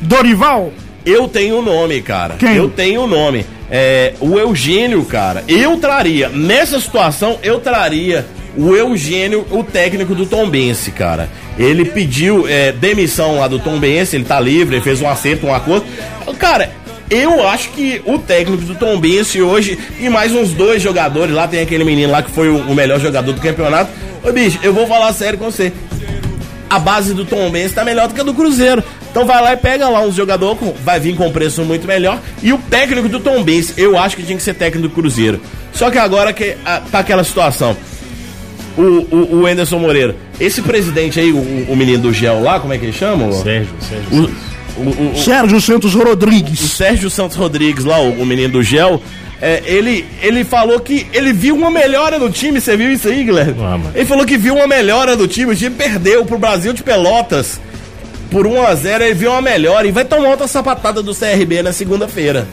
Dorival? 0.00 0.72
Eu 1.04 1.26
tenho 1.26 1.58
o 1.58 1.62
nome, 1.62 2.00
cara. 2.02 2.36
Quem? 2.38 2.54
Eu 2.54 2.68
tenho 2.68 3.02
o 3.02 3.08
nome. 3.08 3.44
É, 3.68 4.14
o 4.20 4.38
Eugênio, 4.38 5.04
cara. 5.04 5.42
Eu 5.48 5.76
traria, 5.78 6.28
nessa 6.28 6.78
situação, 6.78 7.36
eu 7.42 7.58
traria 7.58 8.26
o 8.56 8.74
Eugênio, 8.74 9.46
o 9.50 9.62
técnico 9.62 10.14
do 10.14 10.26
Tombense, 10.26 10.90
cara. 10.90 11.28
Ele 11.58 11.84
pediu 11.84 12.46
é, 12.48 12.72
demissão 12.72 13.38
lá 13.38 13.48
do 13.48 13.58
Tombense, 13.58 14.16
ele 14.16 14.24
tá 14.24 14.38
livre, 14.40 14.76
ele 14.76 14.84
fez 14.84 15.00
um 15.00 15.08
acerto, 15.08 15.46
um 15.46 15.54
acordo. 15.54 15.86
Cara, 16.38 16.70
eu 17.10 17.46
acho 17.48 17.70
que 17.70 18.00
o 18.04 18.18
técnico 18.18 18.62
do 18.64 18.74
Tombense 18.74 19.42
hoje 19.42 19.78
e 19.98 20.08
mais 20.08 20.32
uns 20.32 20.52
dois 20.52 20.80
jogadores 20.82 21.34
lá, 21.34 21.46
tem 21.48 21.60
aquele 21.60 21.84
menino 21.84 22.12
lá 22.12 22.22
que 22.22 22.30
foi 22.30 22.48
o, 22.48 22.74
melhor 22.74 23.00
jogador 23.00 23.32
do 23.32 23.40
campeonato. 23.40 23.90
Ô 24.22 24.32
bicho, 24.32 24.58
eu 24.62 24.72
vou 24.72 24.86
falar 24.86 25.12
sério 25.12 25.38
com 25.38 25.50
você 25.50 25.72
a 26.70 26.78
base 26.78 27.12
do 27.12 27.24
Tom 27.24 27.50
Benz 27.50 27.72
tá 27.72 27.84
melhor 27.84 28.06
do 28.06 28.14
que 28.14 28.20
a 28.20 28.24
do 28.24 28.32
Cruzeiro. 28.32 28.82
Então 29.10 29.26
vai 29.26 29.42
lá 29.42 29.52
e 29.52 29.56
pega 29.56 29.88
lá 29.88 30.00
uns 30.02 30.14
jogadores, 30.14 30.56
com- 30.60 30.72
vai 30.84 31.00
vir 31.00 31.16
com 31.16 31.32
preço 31.32 31.64
muito 31.64 31.84
melhor. 31.84 32.20
E 32.40 32.52
o 32.52 32.58
técnico 32.58 33.08
do 33.08 33.18
Tom 33.18 33.42
Benz, 33.42 33.74
eu 33.76 33.98
acho 33.98 34.14
que 34.14 34.22
tinha 34.22 34.36
que 34.38 34.42
ser 34.42 34.54
técnico 34.54 34.86
do 34.86 34.94
Cruzeiro. 34.94 35.40
Só 35.72 35.90
que 35.90 35.98
agora 35.98 36.32
que 36.32 36.56
ah, 36.64 36.80
tá 36.90 37.00
aquela 37.00 37.24
situação. 37.24 37.76
O, 38.78 38.82
o, 38.82 39.40
o 39.40 39.46
Anderson 39.46 39.78
Moreira, 39.78 40.14
esse 40.40 40.62
presidente 40.62 41.18
aí, 41.18 41.32
o, 41.32 41.38
o 41.72 41.76
menino 41.76 42.02
do 42.04 42.12
Gel 42.12 42.40
lá, 42.42 42.60
como 42.60 42.72
é 42.72 42.78
que 42.78 42.84
ele 42.86 42.92
chama? 42.92 43.26
O- 43.26 43.32
Sérgio, 43.32 43.74
Sérgio. 43.80 44.30
o, 44.76 44.80
o- 44.80 45.12
o- 45.12 45.16
Sérgio 45.16 45.60
Santos 45.60 45.94
o 45.94 46.02
Rodrigues. 46.02 46.58
Sérgio 46.60 47.10
Santos 47.10 47.36
Rodrigues 47.36 47.84
lá, 47.84 47.98
o, 48.00 48.22
o 48.22 48.24
menino 48.26 48.52
do 48.54 48.62
Gel, 48.62 49.02
é, 49.42 49.62
ele, 49.66 50.06
ele 50.22 50.44
falou 50.44 50.78
que 50.80 51.06
ele 51.12 51.32
viu 51.32 51.56
uma 51.56 51.70
melhora 51.70 52.18
no 52.18 52.30
time, 52.30 52.60
você 52.60 52.76
viu 52.76 52.92
isso 52.92 53.08
aí, 53.08 53.24
Guilherme? 53.24 53.56
Ah, 53.60 53.78
ele 53.94 54.06
falou 54.06 54.24
que 54.24 54.38
viu 54.38 54.54
uma 54.54 54.66
melhora 54.66 55.16
no 55.16 55.26
time, 55.26 55.52
o 55.52 55.56
time 55.56 55.74
perdeu 55.74 56.24
pro 56.24 56.38
Brasil 56.38 56.72
de 56.72 56.82
Pelotas 56.82 57.60
por 58.30 58.46
1 58.46 58.62
a 58.64 58.74
0 58.76 59.02
ele 59.04 59.14
viu 59.14 59.32
uma 59.32 59.42
melhora 59.42 59.88
e 59.88 59.90
vai 59.90 60.04
tomar 60.04 60.28
outra 60.28 60.46
sapatada 60.46 61.02
do 61.02 61.12
CRB 61.12 61.62
na 61.64 61.72
segunda-feira. 61.72 62.46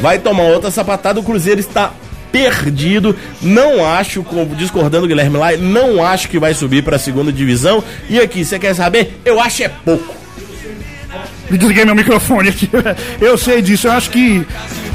Vai 0.00 0.18
tomar 0.18 0.42
outra 0.44 0.70
sapatada, 0.72 1.20
o 1.20 1.22
Cruzeiro 1.22 1.60
está 1.60 1.92
perdido. 2.30 3.16
Não 3.40 3.84
acho, 3.84 4.24
discordando 4.56 5.06
do 5.06 5.08
Guilherme 5.08 5.36
lá, 5.36 5.56
não 5.56 6.04
acho 6.04 6.28
que 6.28 6.38
vai 6.38 6.54
subir 6.54 6.82
para 6.82 6.96
a 6.96 6.98
segunda 6.98 7.32
divisão. 7.32 7.82
E 8.08 8.18
aqui, 8.18 8.44
você 8.44 8.58
quer 8.58 8.74
saber? 8.74 9.20
Eu 9.24 9.40
acho 9.40 9.62
é 9.62 9.68
pouco. 9.68 10.20
Desliguei 11.50 11.84
meu 11.84 11.94
microfone 11.94 12.48
aqui. 12.48 12.70
Eu 13.20 13.36
sei 13.36 13.60
disso. 13.60 13.88
Eu 13.88 13.92
acho 13.92 14.10
que 14.10 14.46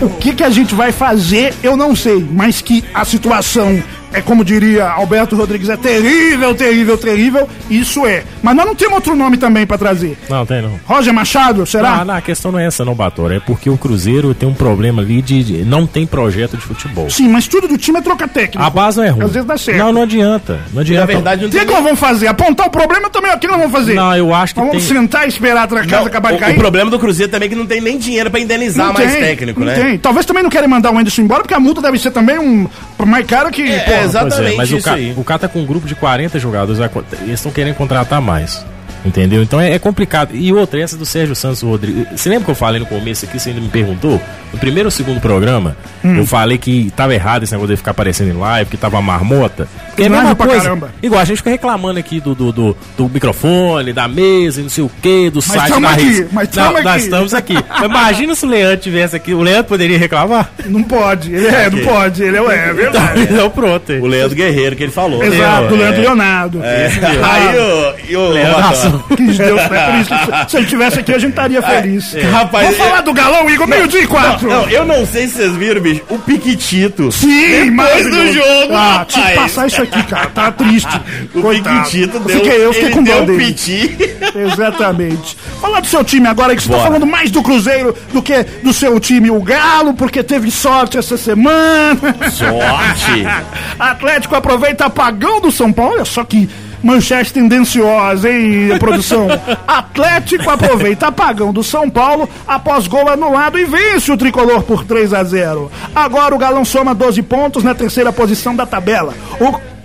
o 0.01 0.09
que, 0.09 0.33
que 0.33 0.43
a 0.43 0.49
gente 0.49 0.73
vai 0.73 0.91
fazer, 0.91 1.53
eu 1.61 1.75
não 1.75 1.95
sei. 1.95 2.25
Mas 2.31 2.61
que 2.61 2.83
a 2.93 3.03
situação 3.03 3.83
é, 4.15 4.21
como 4.21 4.43
diria 4.43 4.87
Alberto 4.87 5.35
Rodrigues, 5.35 5.69
é 5.69 5.77
terrível, 5.77 6.53
terrível, 6.55 6.97
terrível. 6.97 7.49
Isso 7.69 8.05
é. 8.05 8.23
Mas 8.41 8.55
nós 8.55 8.65
não 8.65 8.75
temos 8.75 8.95
outro 8.95 9.15
nome 9.15 9.37
também 9.37 9.65
pra 9.65 9.77
trazer. 9.77 10.17
Não, 10.29 10.45
tem 10.45 10.61
não. 10.61 10.79
Roger 10.85 11.13
Machado, 11.13 11.65
será? 11.65 11.97
Não, 11.97 12.05
não, 12.05 12.13
a 12.15 12.21
questão 12.21 12.51
não 12.51 12.59
é 12.59 12.65
essa, 12.65 12.83
não, 12.85 12.93
Batora. 12.95 13.35
É 13.35 13.39
porque 13.39 13.69
o 13.69 13.77
Cruzeiro 13.77 14.33
tem 14.33 14.47
um 14.47 14.53
problema 14.53 15.01
ali 15.01 15.21
de. 15.21 15.43
de- 15.43 15.65
não 15.65 15.85
tem 15.87 16.05
projeto 16.05 16.55
de 16.57 16.63
futebol. 16.63 17.09
Sim, 17.09 17.27
mas 17.29 17.47
tudo 17.47 17.67
do 17.67 17.77
time 17.77 17.99
é 17.99 18.01
troca 18.01 18.27
técnica. 18.27 18.63
A 18.65 18.69
base 18.69 18.97
não 18.97 19.03
é 19.05 19.09
ruim. 19.09 19.23
Às 19.25 19.31
vezes 19.31 19.47
dá 19.47 19.57
certo. 19.57 19.77
Não, 19.77 19.91
não 19.91 20.03
adianta. 20.03 20.59
Não 20.73 20.81
adianta. 20.81 20.99
Na 21.01 21.05
verdade, 21.05 21.41
não 21.41 21.47
O 21.47 21.51
que, 21.51 21.57
tem 21.57 21.65
que 21.67 21.73
nós 21.73 21.83
vamos 21.83 21.99
fazer? 21.99 22.27
Apontar 22.27 22.67
o 22.67 22.69
problema 22.69 23.09
também 23.09 23.31
aqui 23.31 23.47
nós 23.47 23.57
vamos 23.57 23.71
fazer. 23.71 23.93
Não, 23.95 24.15
eu 24.15 24.33
acho 24.33 24.53
que 24.53 24.59
Nós 24.59 24.69
vamos 24.69 24.87
tem- 24.87 24.95
sentar 24.97 25.25
e 25.25 25.29
esperar 25.29 25.63
a 25.63 25.67
casa 25.67 25.85
Não, 25.87 26.05
acabar 26.05 26.29
de 26.29 26.35
o, 26.35 26.39
cair. 26.39 26.55
o 26.55 26.59
problema 26.59 26.89
do 26.91 26.99
Cruzeiro 26.99 27.31
também 27.31 27.47
é 27.47 27.49
que 27.49 27.55
não 27.55 27.65
tem 27.65 27.81
nem 27.81 27.97
dinheiro 27.97 28.29
pra 28.31 28.39
indenizar 28.39 28.87
Não 28.87 28.93
mais 28.93 29.11
tem, 29.11 29.21
técnico, 29.21 29.59
não 29.59 29.67
né? 29.67 29.73
Tem. 29.75 29.97
Talvez 29.97 30.25
também 30.25 30.43
não 30.43 30.49
querem 30.49 30.69
mandar 30.69 30.91
o 30.91 30.97
Anderson 30.97 31.21
embora, 31.21 31.41
porque 31.41 31.53
a 31.53 31.59
multa 31.59 31.81
deve 31.81 31.97
ser 31.99 32.11
também 32.11 32.37
um 32.39 32.67
mais 33.05 33.25
cara 33.25 33.51
que. 33.51 33.61
É, 33.61 33.89
é, 33.89 34.03
Exatamente 34.03 34.55
mas 34.55 34.71
o 34.71 34.81
cara, 34.81 34.97
aí. 34.97 35.13
o 35.17 35.23
cara 35.23 35.39
tá 35.39 35.47
com 35.47 35.59
um 35.59 35.65
grupo 35.65 35.87
de 35.87 35.95
40 35.95 36.39
jogadores, 36.39 36.79
eles 37.21 37.33
estão 37.33 37.51
querendo 37.51 37.75
contratar 37.75 38.21
mais. 38.21 38.65
Entendeu? 39.05 39.43
Então 39.43 39.59
é, 39.61 39.73
é 39.73 39.79
complicado. 39.79 40.35
E 40.35 40.51
outra, 40.51 40.79
essa 40.81 40.97
do 40.97 41.05
Sérgio 41.05 41.35
Santos 41.35 41.61
Rodrigues. 41.61 42.05
Você 42.15 42.27
lembra 42.29 42.45
que 42.45 42.51
eu 42.51 42.55
falei 42.55 42.79
no 42.79 42.85
começo 42.87 43.25
aqui, 43.25 43.39
você 43.39 43.49
ainda 43.49 43.61
me 43.61 43.69
perguntou? 43.69 44.19
No 44.51 44.59
primeiro 44.59 44.87
ou 44.87 44.91
segundo 44.91 45.19
programa, 45.19 45.75
Hum. 46.03 46.17
eu 46.17 46.25
falei 46.25 46.57
que 46.57 46.91
tava 46.95 47.13
errado 47.13 47.43
esse 47.43 47.51
negócio 47.51 47.73
de 47.73 47.77
ficar 47.77 47.91
aparecendo 47.91 48.29
em 48.29 48.37
live, 48.37 48.69
que 48.69 48.77
tava 48.77 49.01
marmota. 49.01 49.67
Porque 49.87 50.03
é 50.03 50.05
a 50.05 50.09
mesma 50.09 50.35
coisa. 50.35 50.61
caramba. 50.61 50.91
Igual 51.01 51.19
a 51.21 51.25
gente 51.25 51.37
fica 51.37 51.49
reclamando 51.49 51.99
aqui 51.99 52.19
do, 52.19 52.33
do, 52.35 52.51
do, 52.51 52.77
do 52.97 53.09
microfone, 53.09 53.91
da 53.93 54.07
mesa 54.07 54.59
e 54.59 54.63
não 54.63 54.69
sei 54.69 54.83
o 54.83 54.91
que, 55.01 55.29
do 55.29 55.41
site 55.41 55.67
tamo 55.69 55.81
da 55.81 55.93
aqui, 55.93 56.03
Riz. 56.03 56.25
mas 56.31 56.49
Não, 56.49 56.63
tamo 56.63 56.73
Nós 56.83 56.85
aqui. 56.87 57.03
estamos 57.03 57.33
aqui. 57.33 57.53
Imagina 57.83 58.35
se 58.35 58.45
o 58.45 58.49
Leandro 58.49 58.77
tivesse 58.77 59.15
aqui. 59.15 59.33
O 59.33 59.41
Leandro 59.41 59.65
poderia 59.65 59.97
reclamar? 59.97 60.51
Não 60.65 60.83
pode. 60.83 61.33
Ele 61.33 61.47
é, 61.47 61.69
não 61.69 61.79
pode. 61.83 62.23
Ele 62.23 62.37
é, 62.37 62.69
é 62.69 62.73
verdade. 62.73 63.21
Então 63.35 63.49
pronto. 63.49 63.91
O 63.93 64.07
Leandro 64.07 64.35
Guerreiro 64.35 64.75
que 64.75 64.83
ele 64.83 64.91
falou. 64.91 65.23
Exato, 65.23 65.67
do 65.69 65.75
É. 65.75 65.77
Leandro 65.79 66.01
Leonardo. 66.01 66.63
É. 66.63 66.89
Aí 67.23 67.57
o, 67.59 68.11
e 68.11 68.15
o 68.15 68.29
Leandro 68.29 68.94
Que 69.15 69.23
Deus, 69.25 69.61
né? 69.69 69.85
Por 69.91 69.99
isso 70.01 70.49
se 70.49 70.57
ele 70.57 70.65
tivesse 70.67 70.99
aqui, 70.99 71.13
a 71.13 71.17
gente 71.19 71.29
estaria 71.31 71.61
feliz. 71.61 72.15
É, 72.15 72.21
rapaz, 72.23 72.65
Vamos 72.65 72.79
eu- 72.79 72.85
falar 72.85 73.01
do 73.01 73.13
galão, 73.13 73.49
Igor, 73.49 73.67
meio-dia 73.67 74.01
e 74.01 74.07
quatro. 74.07 74.49
Não, 74.49 74.69
eu 74.69 74.85
não 74.85 75.05
sei 75.05 75.27
se 75.27 75.35
vocês 75.35 75.55
viram, 75.55 75.81
bicho, 75.81 76.01
o 76.09 76.17
Piquitito. 76.19 77.11
Sim, 77.11 77.71
mas 77.71 78.03
do 78.09 78.33
jogo, 78.33 78.73
Ah, 78.73 79.05
tinha 79.07 79.25
que 79.27 79.35
passar 79.35 79.67
isso 79.67 79.81
aqui, 79.81 80.03
cara. 80.03 80.27
Tá 80.27 80.51
triste. 80.51 81.01
O 81.33 81.41
Coitado. 81.41 81.79
Piquitito 81.83 82.17
Eu 82.17 82.21
deu, 82.23 82.39
fiquei, 82.39 82.65
eu 82.65 82.73
fiquei 82.73 82.89
com 82.91 83.03
deu 83.03 83.19
dó 83.19 83.25
dele. 83.25 83.45
piti. 83.45 83.97
Exatamente. 84.35 85.37
Falar 85.61 85.79
do 85.79 85.87
seu 85.87 86.03
time 86.03 86.27
agora, 86.27 86.55
que 86.55 86.61
você 86.61 86.69
tá 86.69 86.75
Bora. 86.77 86.87
falando 86.87 87.05
mais 87.05 87.31
do 87.31 87.41
Cruzeiro 87.41 87.95
do 88.13 88.21
que 88.21 88.43
do 88.63 88.73
seu 88.73 88.99
time, 88.99 89.29
o 89.31 89.41
Galo, 89.41 89.93
porque 89.93 90.23
teve 90.23 90.49
sorte 90.51 90.97
essa 90.97 91.17
semana. 91.17 91.99
Sorte. 92.31 93.25
Atlético 93.79 94.35
aproveita 94.35 94.85
apagão 94.85 95.39
do 95.41 95.51
São 95.51 95.71
Paulo. 95.71 95.93
Olha 95.95 96.05
só 96.05 96.23
que 96.23 96.49
manchete 96.85 97.33
tendenciosa, 97.33 98.29
hein, 98.29 98.77
produção? 98.79 99.27
Atlético 99.67 100.49
aproveita 100.49 101.07
apagão 101.07 101.51
do 101.51 101.63
São 101.63 101.89
Paulo 101.89 102.29
após 102.47 102.85
gol 102.85 103.09
anulado 103.09 103.57
e 103.57 103.65
vence 103.65 104.11
o 104.11 104.17
tricolor 104.17 104.61
por 104.61 104.85
3 104.85 105.13
a 105.13 105.23
0. 105.23 105.71
Agora 105.95 106.35
o 106.35 106.37
Galão 106.37 106.63
soma 106.63 106.93
12 106.93 107.23
pontos 107.23 107.63
na 107.63 107.73
terceira 107.73 108.13
posição 108.13 108.55
da 108.55 108.65
tabela. 108.65 109.15
O 109.39 109.75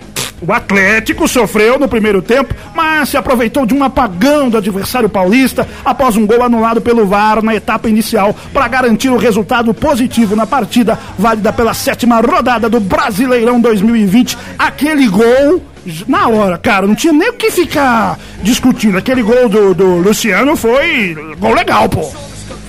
O 0.41 0.51
Atlético 0.51 1.27
sofreu 1.27 1.77
no 1.77 1.87
primeiro 1.87 2.19
tempo, 2.19 2.55
mas 2.73 3.09
se 3.09 3.17
aproveitou 3.17 3.63
de 3.63 3.75
um 3.75 3.83
apagão 3.83 4.49
do 4.49 4.57
adversário 4.57 5.07
paulista 5.07 5.67
após 5.85 6.17
um 6.17 6.25
gol 6.25 6.41
anulado 6.41 6.81
pelo 6.81 7.05
VAR 7.05 7.43
na 7.43 7.53
etapa 7.53 7.87
inicial 7.87 8.35
para 8.51 8.67
garantir 8.67 9.09
o 9.09 9.17
resultado 9.17 9.71
positivo 9.71 10.35
na 10.35 10.47
partida 10.47 10.97
válida 11.17 11.53
pela 11.53 11.75
sétima 11.75 12.19
rodada 12.21 12.67
do 12.67 12.79
Brasileirão 12.79 13.61
2020. 13.61 14.35
Aquele 14.57 15.07
gol 15.07 15.61
na 16.07 16.27
hora, 16.27 16.57
cara, 16.57 16.85
não 16.87 16.95
tinha 16.95 17.13
nem 17.13 17.29
o 17.29 17.33
que 17.33 17.49
ficar 17.51 18.17
discutindo. 18.43 18.97
Aquele 18.97 19.21
gol 19.23 19.49
do, 19.49 19.73
do 19.73 19.97
Luciano 19.97 20.55
foi 20.55 21.15
gol 21.39 21.53
legal, 21.53 21.87
pô. 21.89 22.03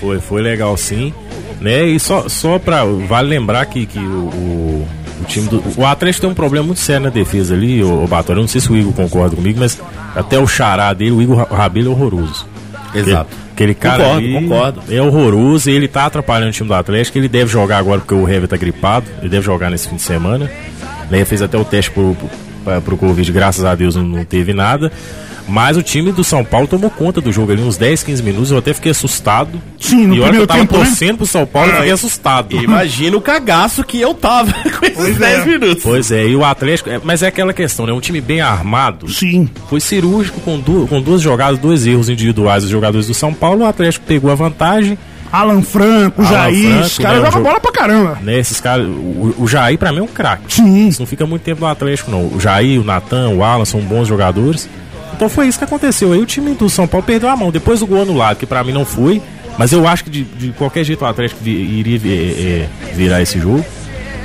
Foi, 0.00 0.18
foi 0.20 0.42
legal 0.42 0.76
sim. 0.76 1.12
Né? 1.60 1.84
E 1.84 2.00
só, 2.00 2.28
só 2.28 2.58
pra. 2.58 2.84
Vale 2.84 3.28
lembrar 3.28 3.64
que, 3.66 3.86
que 3.86 3.98
o, 3.98 4.02
o, 4.02 4.88
o 5.20 5.24
time 5.26 5.46
do. 5.48 5.62
O 5.76 5.86
Atlético 5.86 6.22
tem 6.22 6.30
um 6.30 6.34
problema 6.34 6.66
muito 6.66 6.80
sério 6.80 7.04
na 7.04 7.10
defesa 7.10 7.54
ali, 7.54 7.82
o, 7.82 7.86
o. 8.04 8.08
Eu 8.28 8.34
não 8.36 8.48
sei 8.48 8.60
se 8.60 8.70
o 8.72 8.76
Igor 8.76 8.92
concorda 8.92 9.36
comigo, 9.36 9.60
mas 9.60 9.80
até 10.16 10.38
o 10.38 10.46
xará 10.46 10.92
dele, 10.92 11.12
o 11.12 11.22
Igor 11.22 11.36
Ra- 11.36 11.56
Rabelo 11.56 11.88
é 11.88 11.90
horroroso. 11.94 12.46
Exato. 12.94 13.36
Aquele 13.52 13.74
cara 13.74 14.02
Concordo, 14.04 14.18
ali 14.26 14.32
concordo. 14.34 14.82
é 14.90 15.00
horroroso 15.02 15.70
e 15.70 15.74
ele 15.74 15.86
tá 15.86 16.06
atrapalhando 16.06 16.48
o 16.50 16.52
time 16.52 16.68
do 16.68 16.74
Atlético. 16.74 17.18
Ele 17.18 17.28
deve 17.28 17.50
jogar 17.50 17.78
agora 17.78 18.00
porque 18.00 18.14
o 18.14 18.28
Hever 18.28 18.48
tá 18.48 18.56
gripado. 18.56 19.06
Ele 19.20 19.28
deve 19.28 19.44
jogar 19.44 19.70
nesse 19.70 19.88
fim 19.88 19.96
de 19.96 20.02
semana. 20.02 20.50
Né? 21.10 21.24
Fez 21.24 21.42
até 21.42 21.56
o 21.56 21.64
teste 21.64 21.90
pro, 21.90 22.14
pro, 22.16 22.28
pro 22.84 22.96
Covid, 22.96 23.30
graças 23.32 23.64
a 23.64 23.74
Deus 23.74 23.96
não, 23.96 24.04
não 24.04 24.24
teve 24.24 24.52
nada. 24.52 24.92
Mas 25.48 25.76
o 25.76 25.82
time 25.82 26.12
do 26.12 26.22
São 26.22 26.44
Paulo 26.44 26.66
tomou 26.66 26.88
conta 26.90 27.20
do 27.20 27.32
jogo 27.32 27.52
ali, 27.52 27.62
uns 27.62 27.76
10, 27.76 28.02
15 28.02 28.22
minutos. 28.22 28.50
Eu 28.50 28.58
até 28.58 28.72
fiquei 28.72 28.92
assustado. 28.92 29.60
Sim, 29.78 30.06
no 30.06 30.14
e 30.14 30.20
olha 30.20 30.30
que 30.30 30.36
primeiro 30.38 30.42
eu 30.44 30.46
tava 30.46 30.60
tempo, 30.60 30.78
né? 30.78 30.84
torcendo 30.84 31.16
pro 31.18 31.26
São 31.26 31.46
Paulo, 31.46 31.70
eu 31.70 31.76
fiquei 31.76 31.90
assustado. 31.90 32.56
Imagina 32.56 33.16
o 33.16 33.20
cagaço 33.20 33.82
que 33.84 34.00
eu 34.00 34.14
tava 34.14 34.52
com 34.78 34.86
esses 34.86 35.16
10 35.16 35.46
minutos. 35.46 35.82
Pois 35.82 36.10
é, 36.12 36.26
e 36.26 36.36
o 36.36 36.44
Atlético, 36.44 36.90
é, 36.90 37.00
mas 37.02 37.22
é 37.22 37.26
aquela 37.26 37.52
questão, 37.52 37.86
né? 37.86 37.92
Um 37.92 38.00
time 38.00 38.20
bem 38.20 38.40
armado. 38.40 39.08
Sim. 39.08 39.48
Foi 39.68 39.80
cirúrgico 39.80 40.40
com, 40.40 40.58
du 40.58 40.86
com 40.86 41.02
duas 41.02 41.20
jogadas, 41.20 41.58
dois 41.58 41.86
erros 41.86 42.08
individuais 42.08 42.62
dos 42.62 42.70
jogadores 42.70 43.06
do 43.06 43.14
São 43.14 43.34
Paulo. 43.34 43.64
O 43.64 43.66
Atlético 43.66 44.06
pegou 44.06 44.30
a 44.30 44.34
vantagem. 44.34 44.96
Alan 45.32 45.62
Franco, 45.62 46.20
Alan 46.22 46.30
Jair, 46.30 46.68
Franco, 46.70 46.86
os 46.86 46.98
caras 46.98 47.16
né, 47.16 47.22
o 47.22 47.24
jogam 47.24 47.32
jogo- 47.32 47.44
bola 47.48 47.60
pra 47.60 47.72
caramba. 47.72 48.18
Né, 48.22 48.38
esses 48.38 48.60
caras. 48.60 48.86
O, 48.86 49.34
o 49.38 49.48
Jair, 49.48 49.78
pra 49.78 49.90
mim, 49.90 49.98
é 49.98 50.02
um 50.02 50.06
craque. 50.06 50.42
Sim. 50.48 50.88
Isso 50.88 51.00
não 51.00 51.06
fica 51.06 51.24
muito 51.26 51.42
tempo 51.42 51.62
no 51.62 51.66
Atlético, 51.66 52.10
não. 52.10 52.26
O 52.26 52.38
Jair, 52.38 52.80
o 52.80 52.84
Natan, 52.84 53.30
o 53.30 53.42
Alan 53.42 53.64
são 53.64 53.80
bons 53.80 54.06
jogadores. 54.06 54.68
Então 55.14 55.28
foi 55.28 55.46
isso 55.48 55.58
que 55.58 55.64
aconteceu. 55.64 56.12
Aí 56.12 56.20
o 56.20 56.26
time 56.26 56.52
do 56.54 56.68
São 56.68 56.86
Paulo 56.86 57.06
perdeu 57.06 57.28
a 57.28 57.36
mão. 57.36 57.50
Depois 57.50 57.80
do 57.80 57.86
gol 57.86 58.02
anulado, 58.02 58.36
que 58.38 58.46
pra 58.46 58.62
mim 58.62 58.72
não 58.72 58.84
foi. 58.84 59.22
Mas 59.58 59.70
eu 59.72 59.86
acho 59.86 60.04
que 60.04 60.10
de, 60.10 60.22
de 60.24 60.48
qualquer 60.52 60.82
jeito 60.84 61.02
o 61.02 61.06
Atlético 61.06 61.46
iria 61.46 61.96
eh, 62.04 62.66
eh, 62.66 62.68
virar 62.94 63.20
esse 63.22 63.38
jogo. 63.38 63.64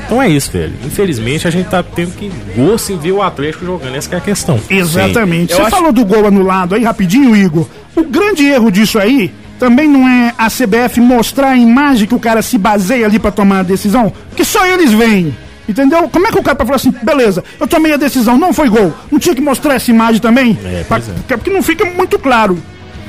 Então 0.05 0.21
é 0.21 0.29
isso, 0.29 0.49
velho. 0.51 0.73
Infelizmente 0.85 1.45
a 1.45 1.51
gente 1.51 1.67
tá 1.67 1.83
tendo 1.83 2.11
que 2.15 2.31
gosto 2.55 2.93
em 2.93 2.97
ver 2.97 3.11
o 3.11 3.21
Atlético 3.21 3.65
jogando. 3.65 3.95
Essa 3.95 4.07
que 4.07 4.15
é 4.15 4.17
a 4.17 4.21
questão. 4.21 4.57
Exatamente. 4.69 5.53
Você 5.53 5.61
acho- 5.61 5.69
falou 5.71 5.91
do 5.91 6.05
gol 6.05 6.25
anulado 6.25 6.75
aí 6.75 6.83
rapidinho, 6.83 7.35
Igor. 7.35 7.67
O 7.95 8.03
grande 8.05 8.45
erro 8.45 8.71
disso 8.71 8.97
aí 8.97 9.33
também 9.59 9.87
não 9.87 10.07
é 10.07 10.33
a 10.37 10.47
CBF 10.49 10.99
mostrar 11.01 11.49
a 11.49 11.57
imagem 11.57 12.07
que 12.07 12.15
o 12.15 12.19
cara 12.19 12.41
se 12.41 12.57
baseia 12.57 13.05
ali 13.05 13.19
pra 13.19 13.31
tomar 13.31 13.59
a 13.59 13.63
decisão, 13.63 14.11
porque 14.29 14.43
só 14.45 14.65
eles 14.65 14.91
veem. 14.93 15.35
Entendeu? 15.67 16.07
Como 16.07 16.25
é 16.25 16.31
que 16.31 16.39
o 16.39 16.43
cara 16.43 16.55
pra 16.55 16.65
falar 16.65 16.77
assim, 16.77 16.93
beleza, 17.03 17.43
eu 17.59 17.67
tomei 17.67 17.91
a 17.93 17.97
decisão, 17.97 18.37
não 18.37 18.53
foi 18.53 18.69
gol. 18.69 18.93
Não 19.11 19.19
tinha 19.19 19.35
que 19.35 19.41
mostrar 19.41 19.75
essa 19.75 19.91
imagem 19.91 20.21
também? 20.21 20.57
É, 20.63 20.85
Pra- 20.87 20.97
é. 20.99 21.35
Porque 21.35 21.49
não 21.49 21.61
fica 21.61 21.83
muito 21.83 22.17
claro. 22.17 22.57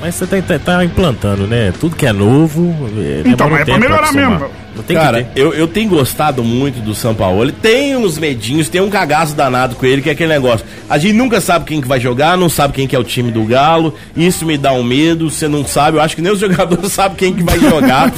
Mas 0.01 0.15
você 0.15 0.27
tá, 0.27 0.41
tá- 0.41 0.59
tá 0.59 0.85
implantando, 0.85 1.47
né? 1.47 1.73
Tudo 1.81 1.97
que 1.97 2.07
é 2.07 2.13
novo. 2.13 2.73
eh, 2.99 3.23
Então, 3.27 3.49
um 3.49 3.51
mas 3.51 3.63
é 3.63 3.65
pra 3.65 3.79
melhorar 3.79 3.99
acostumar. 4.11 4.31
mesmo. 4.41 4.49
Tem 4.87 4.97
Cara, 4.97 5.25
ter. 5.25 5.41
eu, 5.43 5.53
eu 5.55 5.67
tenho 5.67 5.89
gostado 5.91 6.45
muito 6.45 6.81
do 6.81 6.95
São 6.95 7.13
Paulo. 7.13 7.43
Ele 7.43 7.51
tem 7.51 7.97
uns 7.97 8.17
medinhos, 8.17 8.69
tem 8.69 8.81
um 8.81 8.89
cagaço 8.89 9.35
danado 9.35 9.75
com 9.75 9.85
ele, 9.85 10.01
que 10.01 10.09
é 10.09 10.13
aquele 10.13 10.33
negócio. 10.33 10.65
A 10.89 10.99
gente 10.99 11.15
nunca 11.15 11.41
sabe 11.41 11.65
quem 11.65 11.81
que 11.81 11.89
vai 11.89 11.99
jogar, 11.99 12.37
não 12.37 12.49
sabe 12.49 12.75
quem 12.75 12.87
que 12.87 12.95
é 12.95 12.99
o 12.99 13.03
time 13.03 13.33
do 13.33 13.43
Galo. 13.45 13.93
Isso 14.17 14.47
me 14.47 14.57
dá 14.57 14.73
um 14.73 14.85
medo, 14.85 15.29
você 15.31 15.49
não 15.49 15.67
sabe. 15.67 15.97
Eu 15.97 16.01
acho 16.01 16.15
que 16.15 16.23
nem 16.23 16.31
os 16.33 16.39
jogadores 16.41 16.93
sabem 16.93 17.17
quem 17.17 17.35
que 17.35 17.43
vai 17.43 17.59
jogar. 17.59 18.13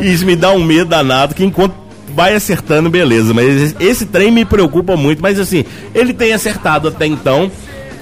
e 0.00 0.06
isso 0.10 0.24
me 0.24 0.34
dá 0.36 0.52
um 0.52 0.64
medo 0.64 0.86
danado, 0.88 1.34
que 1.34 1.44
enquanto 1.44 1.74
vai 2.14 2.34
acertando, 2.34 2.88
beleza. 2.88 3.34
Mas 3.34 3.46
esse, 3.60 3.76
esse 3.78 4.06
trem 4.06 4.30
me 4.30 4.46
preocupa 4.46 4.96
muito. 4.96 5.20
Mas 5.20 5.38
assim, 5.38 5.66
ele 5.94 6.14
tem 6.14 6.32
acertado 6.32 6.88
até 6.88 7.04
então. 7.06 7.50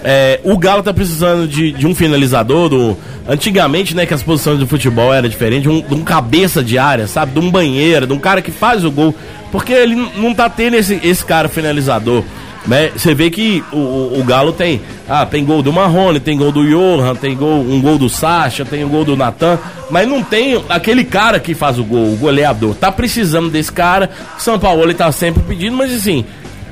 É, 0.05 0.39
o 0.45 0.59
Galo 0.59 0.83
tá 0.83 0.93
precisando 0.93 1.49
de, 1.49 1.73
de 1.73 1.87
um 1.87 1.95
finalizador. 1.95 2.69
Do, 2.69 2.97
antigamente, 3.27 3.97
né, 3.97 4.05
que 4.05 4.13
as 4.13 4.23
posições 4.23 4.59
do 4.59 4.67
futebol 4.67 5.13
era 5.13 5.27
diferente, 5.29 5.67
um, 5.69 5.81
de 5.81 5.95
um 5.95 6.05
cabeça 6.05 6.63
de 6.63 6.77
área, 6.77 7.07
sabe? 7.07 7.33
De 7.33 7.41
um 7.41 7.51
banheiro, 7.51 8.07
de 8.07 8.13
um 8.13 8.19
cara 8.19 8.43
que 8.43 8.51
faz 8.51 8.85
o 8.85 8.91
gol. 8.91 9.15
Porque 9.51 9.73
ele 9.73 9.97
não 10.17 10.35
tá 10.35 10.49
tendo 10.51 10.75
esse, 10.75 11.01
esse 11.03 11.25
cara 11.25 11.49
finalizador. 11.49 12.23
Né? 12.67 12.91
Você 12.97 13.15
vê 13.15 13.31
que 13.31 13.63
o, 13.73 13.77
o, 13.77 14.21
o 14.21 14.25
Galo 14.25 14.53
tem. 14.53 14.81
Ah, 15.09 15.27
tem 15.27 15.45
gol 15.45 15.63
do 15.63 15.73
Marrone, 15.73 16.19
tem 16.19 16.37
gol 16.37 16.51
do 16.51 16.67
Johan, 16.67 17.15
tem 17.15 17.37
gol, 17.37 17.61
um 17.61 17.81
gol 17.81 17.99
do 17.99 18.09
Sacha, 18.09 18.65
tem 18.65 18.83
um 18.83 18.89
gol 18.89 19.05
do 19.05 19.15
Natan, 19.15 19.59
mas 19.91 20.09
não 20.09 20.23
tem 20.23 20.63
aquele 20.71 21.05
cara 21.05 21.39
que 21.39 21.55
faz 21.55 21.79
o 21.79 21.85
gol, 21.85 22.15
o 22.15 22.17
goleador. 22.17 22.75
Tá 22.75 22.91
precisando 22.91 23.51
desse 23.51 23.71
cara. 23.71 24.09
São 24.39 24.59
Paulo 24.59 24.83
ele 24.83 24.95
tá 24.95 25.13
sempre 25.13 25.43
pedindo, 25.43 25.77
mas 25.77 25.95
assim, 25.95 26.25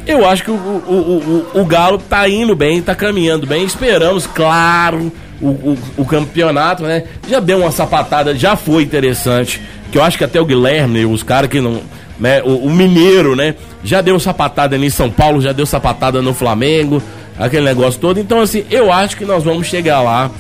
eu 0.07 0.27
acho 0.27 0.45
que 0.45 0.51
o, 0.51 0.55
o, 0.55 1.47
o, 1.55 1.61
o 1.61 1.65
Galo 1.65 1.99
tá 1.99 2.29
indo 2.29 2.55
bem, 2.55 2.83
tá 2.83 2.95
caminhando 2.95 3.47
bem. 3.47 3.65
Esperamos, 3.65 4.27
claro, 4.27 5.13
o, 5.41 5.49
o, 5.49 5.79
o 5.99 6.05
campeonato, 6.05 6.83
né? 6.83 7.05
Já 7.29 7.41
deu 7.41 7.59
uma 7.59 7.71
sapatada, 7.71 8.35
já 8.35 8.57
foi 8.57 8.83
interessante. 8.83 9.61
Que 9.91 9.99
eu 9.99 10.03
acho 10.03 10.19
que 10.19 10.25
até 10.25 10.41
o 10.41 10.45
Guilherme, 10.45 11.05
os 11.05 11.23
caras 11.23 11.51
que 11.51 11.61
não. 11.61 11.81
Né, 12.19 12.43
o, 12.43 12.67
o 12.67 12.71
Mineiro, 12.71 13.35
né? 13.35 13.55
Já 13.83 14.01
deu 14.01 14.19
sapatada 14.21 14.77
em 14.77 14.91
São 14.91 15.11
Paulo, 15.11 15.41
já 15.41 15.53
deu 15.53 15.67
sapatada 15.67 16.23
no 16.23 16.33
Flamengo, 16.33 17.03
aquele 17.39 17.65
negócio 17.65 18.01
todo. 18.01 18.21
Então, 18.21 18.41
assim, 18.41 18.65
eu 18.71 18.93
acho 18.93 19.17
que 19.17 19.25
nós 19.25 19.43
vamos 19.43 19.67
chegar 19.67 20.03
lá, 20.03 20.31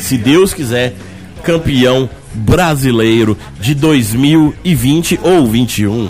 se 0.00 0.18
Deus 0.18 0.52
quiser, 0.52 0.94
campeão 1.42 2.10
brasileiro 2.34 3.36
de 3.60 3.74
2020 3.74 5.20
ou 5.22 5.46
21. 5.46 6.08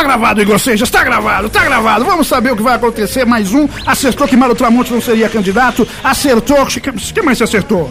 Tá 0.00 0.04
gravado, 0.04 0.40
Igor 0.40 0.58
Sejas, 0.58 0.88
tá 0.88 1.04
gravado, 1.04 1.50
tá 1.50 1.62
gravado. 1.62 2.06
Vamos 2.06 2.26
saber 2.26 2.52
o 2.52 2.56
que 2.56 2.62
vai 2.62 2.74
acontecer. 2.74 3.26
Mais 3.26 3.52
um. 3.52 3.68
Acertou 3.86 4.26
que 4.26 4.34
Mário 4.34 4.54
Tramonte 4.54 4.90
não 4.94 5.00
seria 5.00 5.28
candidato. 5.28 5.86
Acertou. 6.02 6.62
O 6.62 6.66
que 6.66 7.20
mais 7.20 7.36
você 7.36 7.44
acertou? 7.44 7.90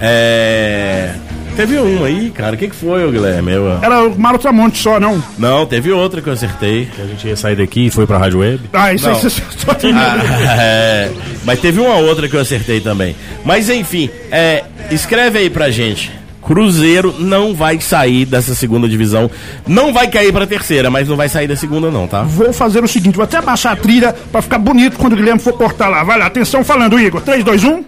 É. 0.00 1.14
Teve 1.54 1.78
um 1.78 2.04
aí, 2.04 2.30
cara. 2.30 2.56
O 2.56 2.58
que, 2.58 2.68
que 2.68 2.74
foi, 2.74 3.08
Guilherme? 3.12 3.52
Eu- 3.52 3.78
Era 3.80 4.08
o 4.08 4.18
Mário 4.18 4.40
Tramonte 4.40 4.76
só, 4.82 4.98
não? 4.98 5.22
Não, 5.38 5.64
teve 5.64 5.92
outra 5.92 6.20
que 6.20 6.28
eu 6.28 6.32
acertei. 6.32 6.88
A 6.98 7.06
gente 7.06 7.28
ia 7.28 7.36
sair 7.36 7.54
daqui 7.54 7.86
e 7.86 7.90
foi 7.90 8.08
pra 8.08 8.18
Rádio 8.18 8.40
Web. 8.40 8.62
Ah, 8.72 8.92
isso 8.92 9.08
aí 9.08 9.14
você 9.14 9.28
acertou. 9.28 9.76
Ah, 9.94 10.16
é, 10.58 11.10
mas 11.44 11.60
teve 11.60 11.78
uma 11.80 11.94
outra 11.94 12.28
que 12.28 12.34
eu 12.34 12.40
acertei 12.40 12.80
também. 12.80 13.14
Mas 13.44 13.70
enfim, 13.70 14.10
é, 14.32 14.64
escreve 14.90 15.38
aí 15.38 15.48
pra 15.48 15.70
gente. 15.70 16.10
Cruzeiro 16.46 17.12
não 17.18 17.52
vai 17.52 17.80
sair 17.80 18.24
dessa 18.24 18.54
segunda 18.54 18.88
divisão. 18.88 19.28
Não 19.66 19.92
vai 19.92 20.06
cair 20.06 20.32
pra 20.32 20.46
terceira, 20.46 20.88
mas 20.88 21.08
não 21.08 21.16
vai 21.16 21.28
sair 21.28 21.48
da 21.48 21.56
segunda, 21.56 21.90
não, 21.90 22.06
tá? 22.06 22.22
Vou 22.22 22.52
fazer 22.52 22.84
o 22.84 22.86
seguinte, 22.86 23.16
vou 23.16 23.24
até 23.24 23.42
baixar 23.42 23.72
a 23.72 23.76
trilha 23.76 24.14
pra 24.30 24.40
ficar 24.40 24.58
bonito 24.58 24.96
quando 24.96 25.14
o 25.14 25.16
Guilherme 25.16 25.40
for 25.40 25.54
cortar 25.54 25.88
lá. 25.88 26.04
Vai 26.04 26.16
lá, 26.16 26.26
atenção 26.26 26.62
falando, 26.62 27.00
Igor. 27.00 27.20
3, 27.20 27.42
2, 27.42 27.64
1. 27.64 27.84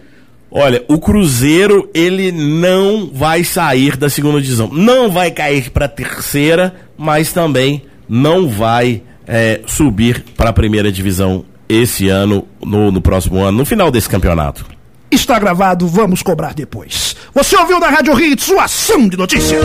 Olha, 0.51 0.82
o 0.89 0.98
Cruzeiro, 0.98 1.89
ele 1.94 2.32
não 2.32 3.09
vai 3.14 3.44
sair 3.44 3.97
da 3.97 4.10
segunda 4.10 4.40
divisão. 4.40 4.68
Não 4.72 5.09
vai 5.09 5.30
cair 5.30 5.70
pra 5.70 5.86
terceira, 5.86 6.74
mas 6.97 7.32
também 7.32 7.85
não 8.09 8.48
vai 8.48 9.02
é, 9.24 9.60
subir 9.66 10.24
pra 10.36 10.52
primeira 10.52 10.90
divisão 10.90 11.44
esse 11.68 12.09
ano, 12.09 12.44
no, 12.60 12.90
no 12.90 13.01
próximo 13.01 13.39
ano, 13.39 13.59
no 13.59 13.64
final 13.64 13.89
desse 13.89 14.09
campeonato. 14.09 14.77
Está 15.10 15.39
gravado, 15.39 15.86
vamos 15.86 16.22
cobrar 16.22 16.52
depois. 16.55 17.16
Você 17.35 17.56
ouviu 17.56 17.80
da 17.80 17.89
Rádio 17.89 18.18
Hits, 18.20 18.44
sua 18.44 18.64
ação 18.64 19.09
de 19.09 19.16
notícias. 19.16 19.62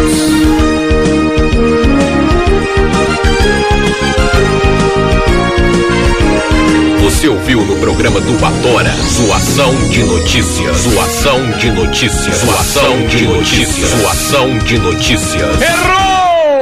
Você 7.02 7.28
ouviu 7.28 7.62
no 7.62 7.76
programa 7.78 8.20
do 8.20 8.40
Batora 8.40 8.92
Zoação 9.10 9.74
de 9.90 10.04
Notícias. 10.04 10.78
Zoação 10.78 11.52
de 11.58 11.72
Notícias. 11.72 12.38
Zoação 12.38 13.08
de 13.08 13.26
Notícias. 13.26 13.90
Zoação 14.02 14.58
de 14.60 14.78
Notícias. 14.80 16.13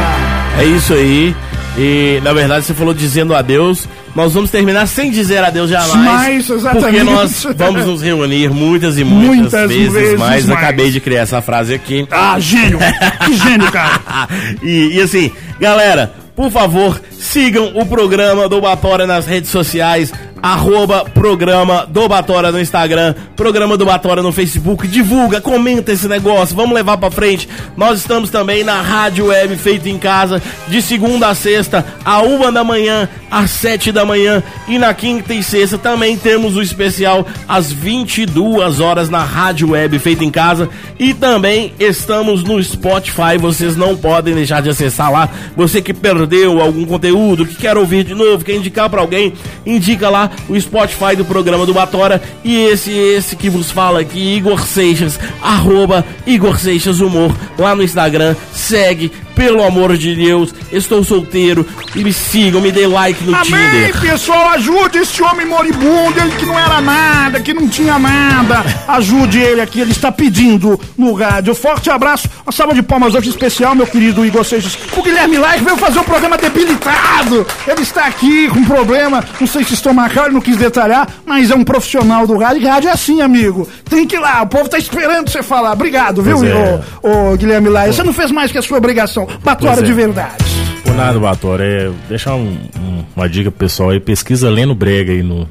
É 0.59 0.65
isso 0.65 0.93
aí. 0.93 1.35
E 1.77 2.19
na 2.23 2.33
verdade 2.33 2.65
você 2.65 2.73
falou 2.73 2.93
dizendo 2.93 3.35
adeus. 3.35 3.87
Nós 4.15 4.33
vamos 4.33 4.49
terminar 4.49 4.87
sem 4.87 5.11
dizer 5.11 5.43
adeus 5.43 5.69
jamais. 5.69 5.95
Mas, 5.95 6.49
exatamente. 6.49 6.83
Porque 6.83 7.03
nós 7.03 7.47
vamos 7.55 7.85
nos 7.85 8.01
reunir 8.01 8.49
muitas 8.49 8.97
e 8.97 9.03
muitas, 9.03 9.37
Muitas 9.37 9.69
vezes, 9.69 9.93
vezes 9.93 10.19
mais. 10.19 10.45
mais. 10.45 10.59
Acabei 10.59 10.91
de 10.91 10.99
criar 10.99 11.21
essa 11.21 11.41
frase 11.41 11.75
aqui. 11.75 12.07
Ah, 12.09 12.37
gênio! 12.39 12.79
que 13.25 13.33
gênio, 13.37 13.71
cara! 13.71 14.27
e, 14.63 14.97
e 14.97 15.01
assim, 15.01 15.31
galera, 15.59 16.15
por 16.39 16.49
favor, 16.49 17.01
sigam 17.11 17.73
o 17.75 17.85
programa 17.85 18.47
do 18.47 18.61
Batora 18.61 19.05
nas 19.05 19.25
redes 19.25 19.49
sociais. 19.49 20.13
Arroba 20.41 21.03
programa 21.05 21.85
do 21.85 22.07
Batora 22.07 22.51
no 22.51 22.59
Instagram, 22.59 23.13
programa 23.35 23.75
do 23.75 23.85
Batora 23.85 24.21
no 24.21 24.31
Facebook. 24.31 24.87
Divulga, 24.87 25.41
comenta 25.41 25.91
esse 25.91 26.07
negócio, 26.07 26.55
vamos 26.55 26.73
levar 26.73 26.97
pra 26.97 27.11
frente. 27.11 27.47
Nós 27.75 27.99
estamos 27.99 28.29
também 28.29 28.63
na 28.63 28.81
Rádio 28.81 29.27
Web 29.27 29.55
Feito 29.57 29.89
em 29.89 29.97
Casa, 29.97 30.41
de 30.67 30.81
segunda 30.81 31.27
a 31.27 31.35
sexta, 31.35 31.85
a 32.05 32.21
uma 32.21 32.51
da 32.51 32.63
manhã, 32.63 33.09
às 33.29 33.51
sete 33.51 33.91
da 33.91 34.05
manhã. 34.05 34.41
E 34.67 34.79
na 34.79 34.93
quinta 34.93 35.33
e 35.33 35.43
sexta 35.43 35.77
também 35.77 36.17
temos 36.17 36.55
o 36.55 36.61
especial 36.61 37.25
às 37.47 37.71
22 37.71 38.79
horas 38.79 39.09
na 39.09 39.23
Rádio 39.23 39.71
Web 39.71 39.99
Feito 39.99 40.23
em 40.23 40.31
Casa. 40.31 40.69
E 40.97 41.13
também 41.13 41.73
estamos 41.79 42.43
no 42.43 42.61
Spotify, 42.63 43.37
vocês 43.37 43.75
não 43.75 43.95
podem 43.95 44.35
deixar 44.35 44.61
de 44.61 44.69
acessar 44.69 45.11
lá. 45.11 45.29
Você 45.55 45.81
que 45.81 45.93
perdeu 45.93 46.61
algum 46.61 46.85
conteúdo, 46.85 47.45
que 47.45 47.55
quer 47.55 47.77
ouvir 47.77 48.03
de 48.03 48.13
novo, 48.13 48.43
quer 48.43 48.55
indicar 48.55 48.89
pra 48.89 49.01
alguém, 49.01 49.33
indica 49.65 50.09
lá 50.09 50.28
o 50.47 50.59
Spotify 50.59 51.15
do 51.15 51.25
programa 51.25 51.65
do 51.65 51.73
Batora. 51.73 52.21
E 52.43 52.55
esse, 52.55 52.91
esse 52.91 53.35
que 53.35 53.49
vos 53.49 53.71
fala 53.71 54.01
aqui, 54.01 54.35
Igor 54.35 54.65
Seixas, 54.65 55.19
arroba 55.41 56.05
Igor 56.25 56.59
Seixas 56.59 56.99
Humor, 56.99 57.35
lá 57.57 57.75
no 57.75 57.83
Instagram. 57.83 58.35
Segue, 58.51 59.11
pelo 59.39 59.63
amor 59.63 59.95
de 59.95 60.13
Deus, 60.15 60.53
estou 60.69 61.01
solteiro. 61.01 61.65
E 61.95 62.03
me 62.03 62.11
sigam, 62.11 62.59
me 62.59 62.73
dê 62.73 62.85
like 62.85 63.23
no 63.23 63.33
Amém, 63.33 63.45
Tinder. 63.45 64.01
pessoal, 64.01 64.49
ajude 64.49 64.97
esse 64.97 65.23
homem 65.23 65.45
moribundo, 65.45 66.19
ele 66.19 66.35
que 66.35 66.45
não 66.45 66.59
era 66.59 66.81
nada, 66.81 67.39
que 67.39 67.53
não 67.53 67.65
tinha 67.69 67.97
nada. 67.97 68.65
Ajude 68.85 69.39
ele 69.39 69.61
aqui, 69.61 69.79
ele 69.79 69.93
está 69.93 70.11
pedindo 70.11 70.77
no 70.97 71.13
rádio. 71.13 71.55
Forte 71.55 71.89
abraço, 71.89 72.29
uma 72.45 72.51
salva 72.51 72.73
de 72.73 72.83
palmas 72.83 73.15
hoje 73.15 73.29
especial, 73.29 73.73
meu 73.73 73.87
querido 73.87 74.25
Igor 74.25 74.43
Seixas. 74.43 74.77
O 74.97 75.01
Guilherme 75.01 75.37
Like 75.37 75.63
veio 75.63 75.77
fazer 75.77 75.99
um 75.99 76.03
programa 76.03 76.37
debilitado. 76.37 77.47
Ele 77.65 77.81
está 77.81 78.07
aqui 78.07 78.49
com 78.49 78.65
problema, 78.65 79.23
não 79.39 79.47
sei 79.47 79.63
se 79.63 79.73
estomacal, 79.73 80.25
ele 80.25 80.33
não 80.33 80.41
quis 80.41 80.57
detalhar, 80.57 81.07
mas 81.25 81.49
é 81.49 81.55
um 81.55 81.63
profissional 81.63 82.27
do 82.27 82.37
rádio. 82.37 82.61
E 82.61 82.67
rádio 82.67 82.89
é 82.89 82.91
assim, 82.91 83.21
amigo. 83.21 83.65
Tem 83.89 84.05
que 84.05 84.17
ir 84.17 84.19
lá, 84.19 84.41
o 84.41 84.47
povo 84.47 84.67
tá 84.67 84.77
esperando 84.77 85.29
você 85.29 85.41
falar. 85.41 85.71
Obrigado, 85.71 86.21
viu, 86.21 86.43
é. 86.43 86.81
ô, 87.01 87.31
ô, 87.31 87.37
Guilherme 87.37 87.69
Like? 87.69 87.95
Você 87.95 88.03
não 88.03 88.11
fez 88.11 88.31
mais 88.31 88.51
que 88.51 88.57
a 88.57 88.61
sua 88.61 88.77
obrigação. 88.77 89.28
Batora 89.43 89.79
é. 89.79 89.83
de 89.83 89.93
verdade. 89.93 90.35
Por 90.83 90.93
nada, 90.95 91.19
Batora, 91.19 91.63
é 91.63 91.91
deixar 92.07 92.35
um- 92.35 92.57
um- 92.79 93.03
uma 93.15 93.27
dica 93.29 93.51
pro 93.51 93.59
pessoal 93.59 93.89
aí, 93.91 93.99
pesquisa 93.99 94.49
Leno 94.49 94.73
Brega 94.75 95.11
aí 95.11 95.21
no. 95.23 95.47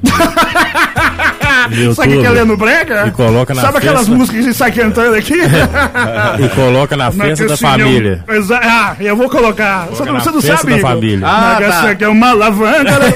No 1.69 1.93
Sabe 1.95 2.09
o 2.09 2.11
que 2.11 2.17
é 2.17 2.21
YouTube. 2.29 2.39
Leno 2.39 2.57
Brega? 2.57 3.07
E 3.07 3.11
coloca 3.11 3.53
na 3.53 3.61
Sabe 3.61 3.77
aquelas 3.77 3.99
festa. 4.01 4.15
músicas 4.15 4.35
que 4.35 4.39
a 4.39 4.43
gente 4.47 4.57
sai 4.57 4.71
cantando 4.71 5.15
aqui? 5.15 5.33
E 6.39 6.49
coloca 6.49 6.95
na 6.97 7.11
festa 7.11 7.47
da 7.47 7.57
família. 7.57 8.23
Exa 8.29 8.59
ah, 8.63 8.95
eu 8.99 9.15
vou 9.15 9.29
colocar. 9.29 9.87
Você 9.87 10.05
não, 10.05 10.13
na 10.13 10.19
você 10.19 10.31
não 10.31 10.41
festa 10.41 10.57
sabe, 10.57 10.71
da 10.73 10.77
Igor? 10.79 10.89
família. 10.91 11.27
Ah, 11.27 11.55
Ah, 11.55 11.59
tá. 11.59 11.65
Essa 11.65 11.89
aqui 11.89 12.03
é 12.03 12.07
uma 12.07 12.29
alavanca. 12.29 12.99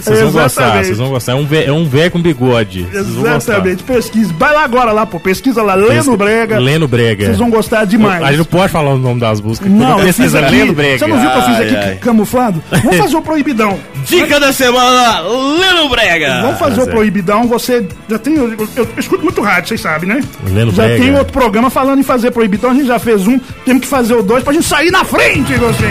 Vocês 0.00 0.20
vão 0.20 0.32
gostar, 0.32 0.84
vocês 0.84 0.98
vão 0.98 1.08
gostar. 1.08 1.32
É 1.32 1.34
um 1.34 1.46
vé, 1.46 1.64
é 1.66 1.72
um 1.72 1.88
vé 1.88 2.10
com 2.10 2.20
bigode. 2.20 2.86
Exatamente. 2.92 3.82
Pesquisa. 3.82 4.32
Vai 4.38 4.52
lá 4.52 4.64
agora 4.64 4.92
lá, 4.92 5.06
pô. 5.06 5.18
Pesquisa 5.20 5.62
lá. 5.62 5.74
Leno 5.74 6.16
Brega. 6.16 6.58
Leno 6.58 6.88
Brega. 6.88 7.26
Vocês 7.26 7.38
vão 7.38 7.50
gostar 7.50 7.84
demais. 7.84 8.22
A 8.22 8.26
gente 8.28 8.38
não 8.38 8.44
pode 8.44 8.72
falar 8.72 8.90
o 8.90 8.98
nome 8.98 9.20
das 9.20 9.40
músicas. 9.40 9.70
Não, 9.70 9.98
eu 9.98 10.06
pesquisa. 10.06 10.40
Leno 10.40 10.72
Brega. 10.72 10.98
Você 10.98 11.06
não 11.06 11.20
viu 11.20 11.30
que 11.30 11.38
eu 11.38 11.42
fiz 11.42 11.60
aqui 11.60 11.76
Ai, 11.76 11.88
ai. 11.90 11.94
camuflado? 11.96 12.62
Vamos 12.70 12.96
fazer 12.98 13.16
o 13.16 13.22
proibidão. 13.22 13.78
Dica 14.06 14.40
da 14.40 14.52
semana, 14.52 15.01
Leno 15.20 15.88
Brega. 15.88 16.42
Vamos 16.42 16.58
fazer 16.58 16.80
o 16.80 16.84
certo. 16.84 16.90
proibidão. 16.96 17.46
Você 17.48 17.86
já 18.08 18.18
tem. 18.18 18.34
Eu, 18.36 18.48
eu- 18.52 18.68
eu 18.76 18.88
escuto 18.98 19.22
muito 19.22 19.40
rádio, 19.42 19.68
vocês 19.68 19.80
sabem, 19.80 20.08
né? 20.08 20.20
Leno 20.46 20.70
já 20.72 20.84
Brega. 20.84 21.02
tem 21.02 21.14
outro 21.16 21.32
programa 21.32 21.70
falando 21.70 21.98
em 22.00 22.02
fazer 22.04 22.30
proibidão. 22.30 22.70
A 22.70 22.74
gente 22.74 22.86
já 22.86 22.98
fez 22.98 23.26
um. 23.26 23.38
Temos 23.64 23.82
que 23.82 23.88
fazer 23.88 24.14
o 24.14 24.22
dois 24.22 24.42
pra 24.44 24.52
gente 24.52 24.66
sair 24.66 24.90
na 24.90 25.04
frente, 25.04 25.54
Gostinho. 25.56 25.90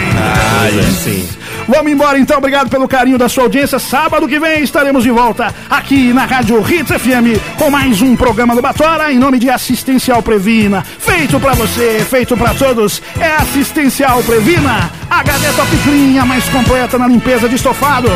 Ai, 0.62 0.72
sim. 1.04 1.28
Vamos 1.68 1.92
embora 1.92 2.18
então, 2.20 2.38
obrigado 2.38 2.70
pelo 2.70 2.88
carinho 2.88 3.18
da 3.18 3.30
sua 3.30 3.44
audiência. 3.44 3.80
Sábado 3.80 4.28
que 4.28 4.40
vem 4.40 4.64
estaremos 4.64 5.04
de 5.04 5.12
volta 5.12 5.54
aqui 5.70 6.12
na 6.14 6.26
Rádio 6.26 6.60
Hits 6.68 6.92
FM 6.92 7.40
com 7.58 7.70
mais 7.70 8.02
um 8.02 8.16
programa 8.16 8.56
do 8.56 8.62
Batora 8.62 9.12
em 9.12 9.20
nome 9.20 9.40
de 9.40 9.50
Assistencial 9.50 10.22
Previna. 10.22 10.82
Feito 10.82 11.40
pra 11.40 11.54
você, 11.54 12.06
feito 12.10 12.36
pra 12.36 12.54
todos, 12.54 13.02
é 13.20 13.36
Assistencial 13.36 14.22
Previna. 14.24 14.92
HD 15.10 15.54
Top 15.56 15.78
Clean, 15.84 16.22
a 16.22 16.26
mais 16.26 16.48
completa 16.50 16.98
na 16.98 17.08
limpeza 17.08 17.48
de 17.48 17.56
estofados. 17.56 18.12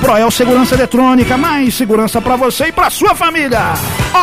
Proel 0.00 0.30
Segurança 0.30 0.74
Eletrônica, 0.74 1.36
mais 1.36 1.74
segurança 1.74 2.20
pra 2.20 2.36
você 2.36 2.66
e 2.66 2.72
pra 2.72 2.90
sua 2.90 3.14
família. 3.14 3.74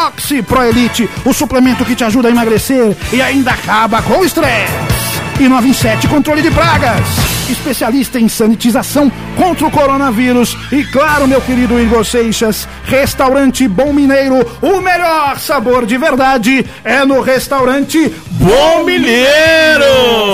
Oxi 0.07 0.41
Pro 0.41 0.63
Elite, 0.63 1.09
o 1.23 1.33
suplemento 1.33 1.85
que 1.85 1.95
te 1.95 2.03
ajuda 2.03 2.27
a 2.27 2.31
emagrecer 2.31 2.95
e 3.13 3.21
ainda 3.21 3.51
acaba 3.51 4.01
com 4.01 4.19
o 4.19 4.25
estresse 4.25 5.16
e 5.39 5.47
97 5.47 6.07
Controle 6.07 6.41
de 6.41 6.51
Pragas. 6.51 7.01
Especialista 7.49 8.19
em 8.19 8.27
sanitização 8.27 9.11
contra 9.35 9.65
o 9.67 9.71
coronavírus. 9.71 10.57
E 10.71 10.83
claro, 10.83 11.27
meu 11.27 11.39
querido 11.41 11.79
Igor 11.79 12.03
Seixas, 12.03 12.67
Restaurante 12.85 13.67
Bom 13.67 13.93
Mineiro, 13.93 14.45
o 14.61 14.81
melhor 14.81 15.37
sabor 15.39 15.85
de 15.85 15.97
verdade 15.97 16.65
é 16.83 17.05
no 17.05 17.21
restaurante 17.21 18.11
Bom 18.31 18.83
Mineiro! 18.83 19.83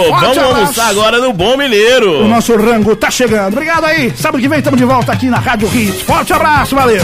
Forte 0.09 0.21
Vamos 0.21 0.38
abraço. 0.38 0.55
almoçar 0.59 0.89
agora 0.89 1.17
no 1.19 1.34
Bom 1.34 1.53
O 1.53 1.57
Mineiro. 1.57 2.27
nosso 2.27 2.55
rango 2.55 2.95
tá 2.95 3.11
chegando. 3.11 3.53
Obrigado 3.53 3.85
aí. 3.85 4.11
Sábado 4.17 4.41
que 4.41 4.47
vem 4.47 4.57
estamos 4.59 4.80
de 4.80 4.85
volta 4.85 5.11
aqui 5.11 5.27
na 5.27 5.38
Rádio 5.38 5.69
Hits. 5.73 6.01
Forte 6.01 6.34
abraço, 6.34 6.75
valeu. 6.75 7.03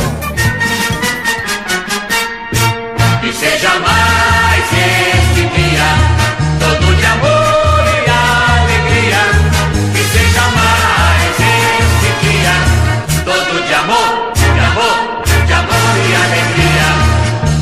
Que 3.22 3.34
seja 3.34 3.70
mais 3.80 4.19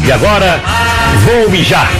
e 0.07 0.11
agora, 0.11 0.61
vou 1.25 1.49
mijar. 1.49 1.91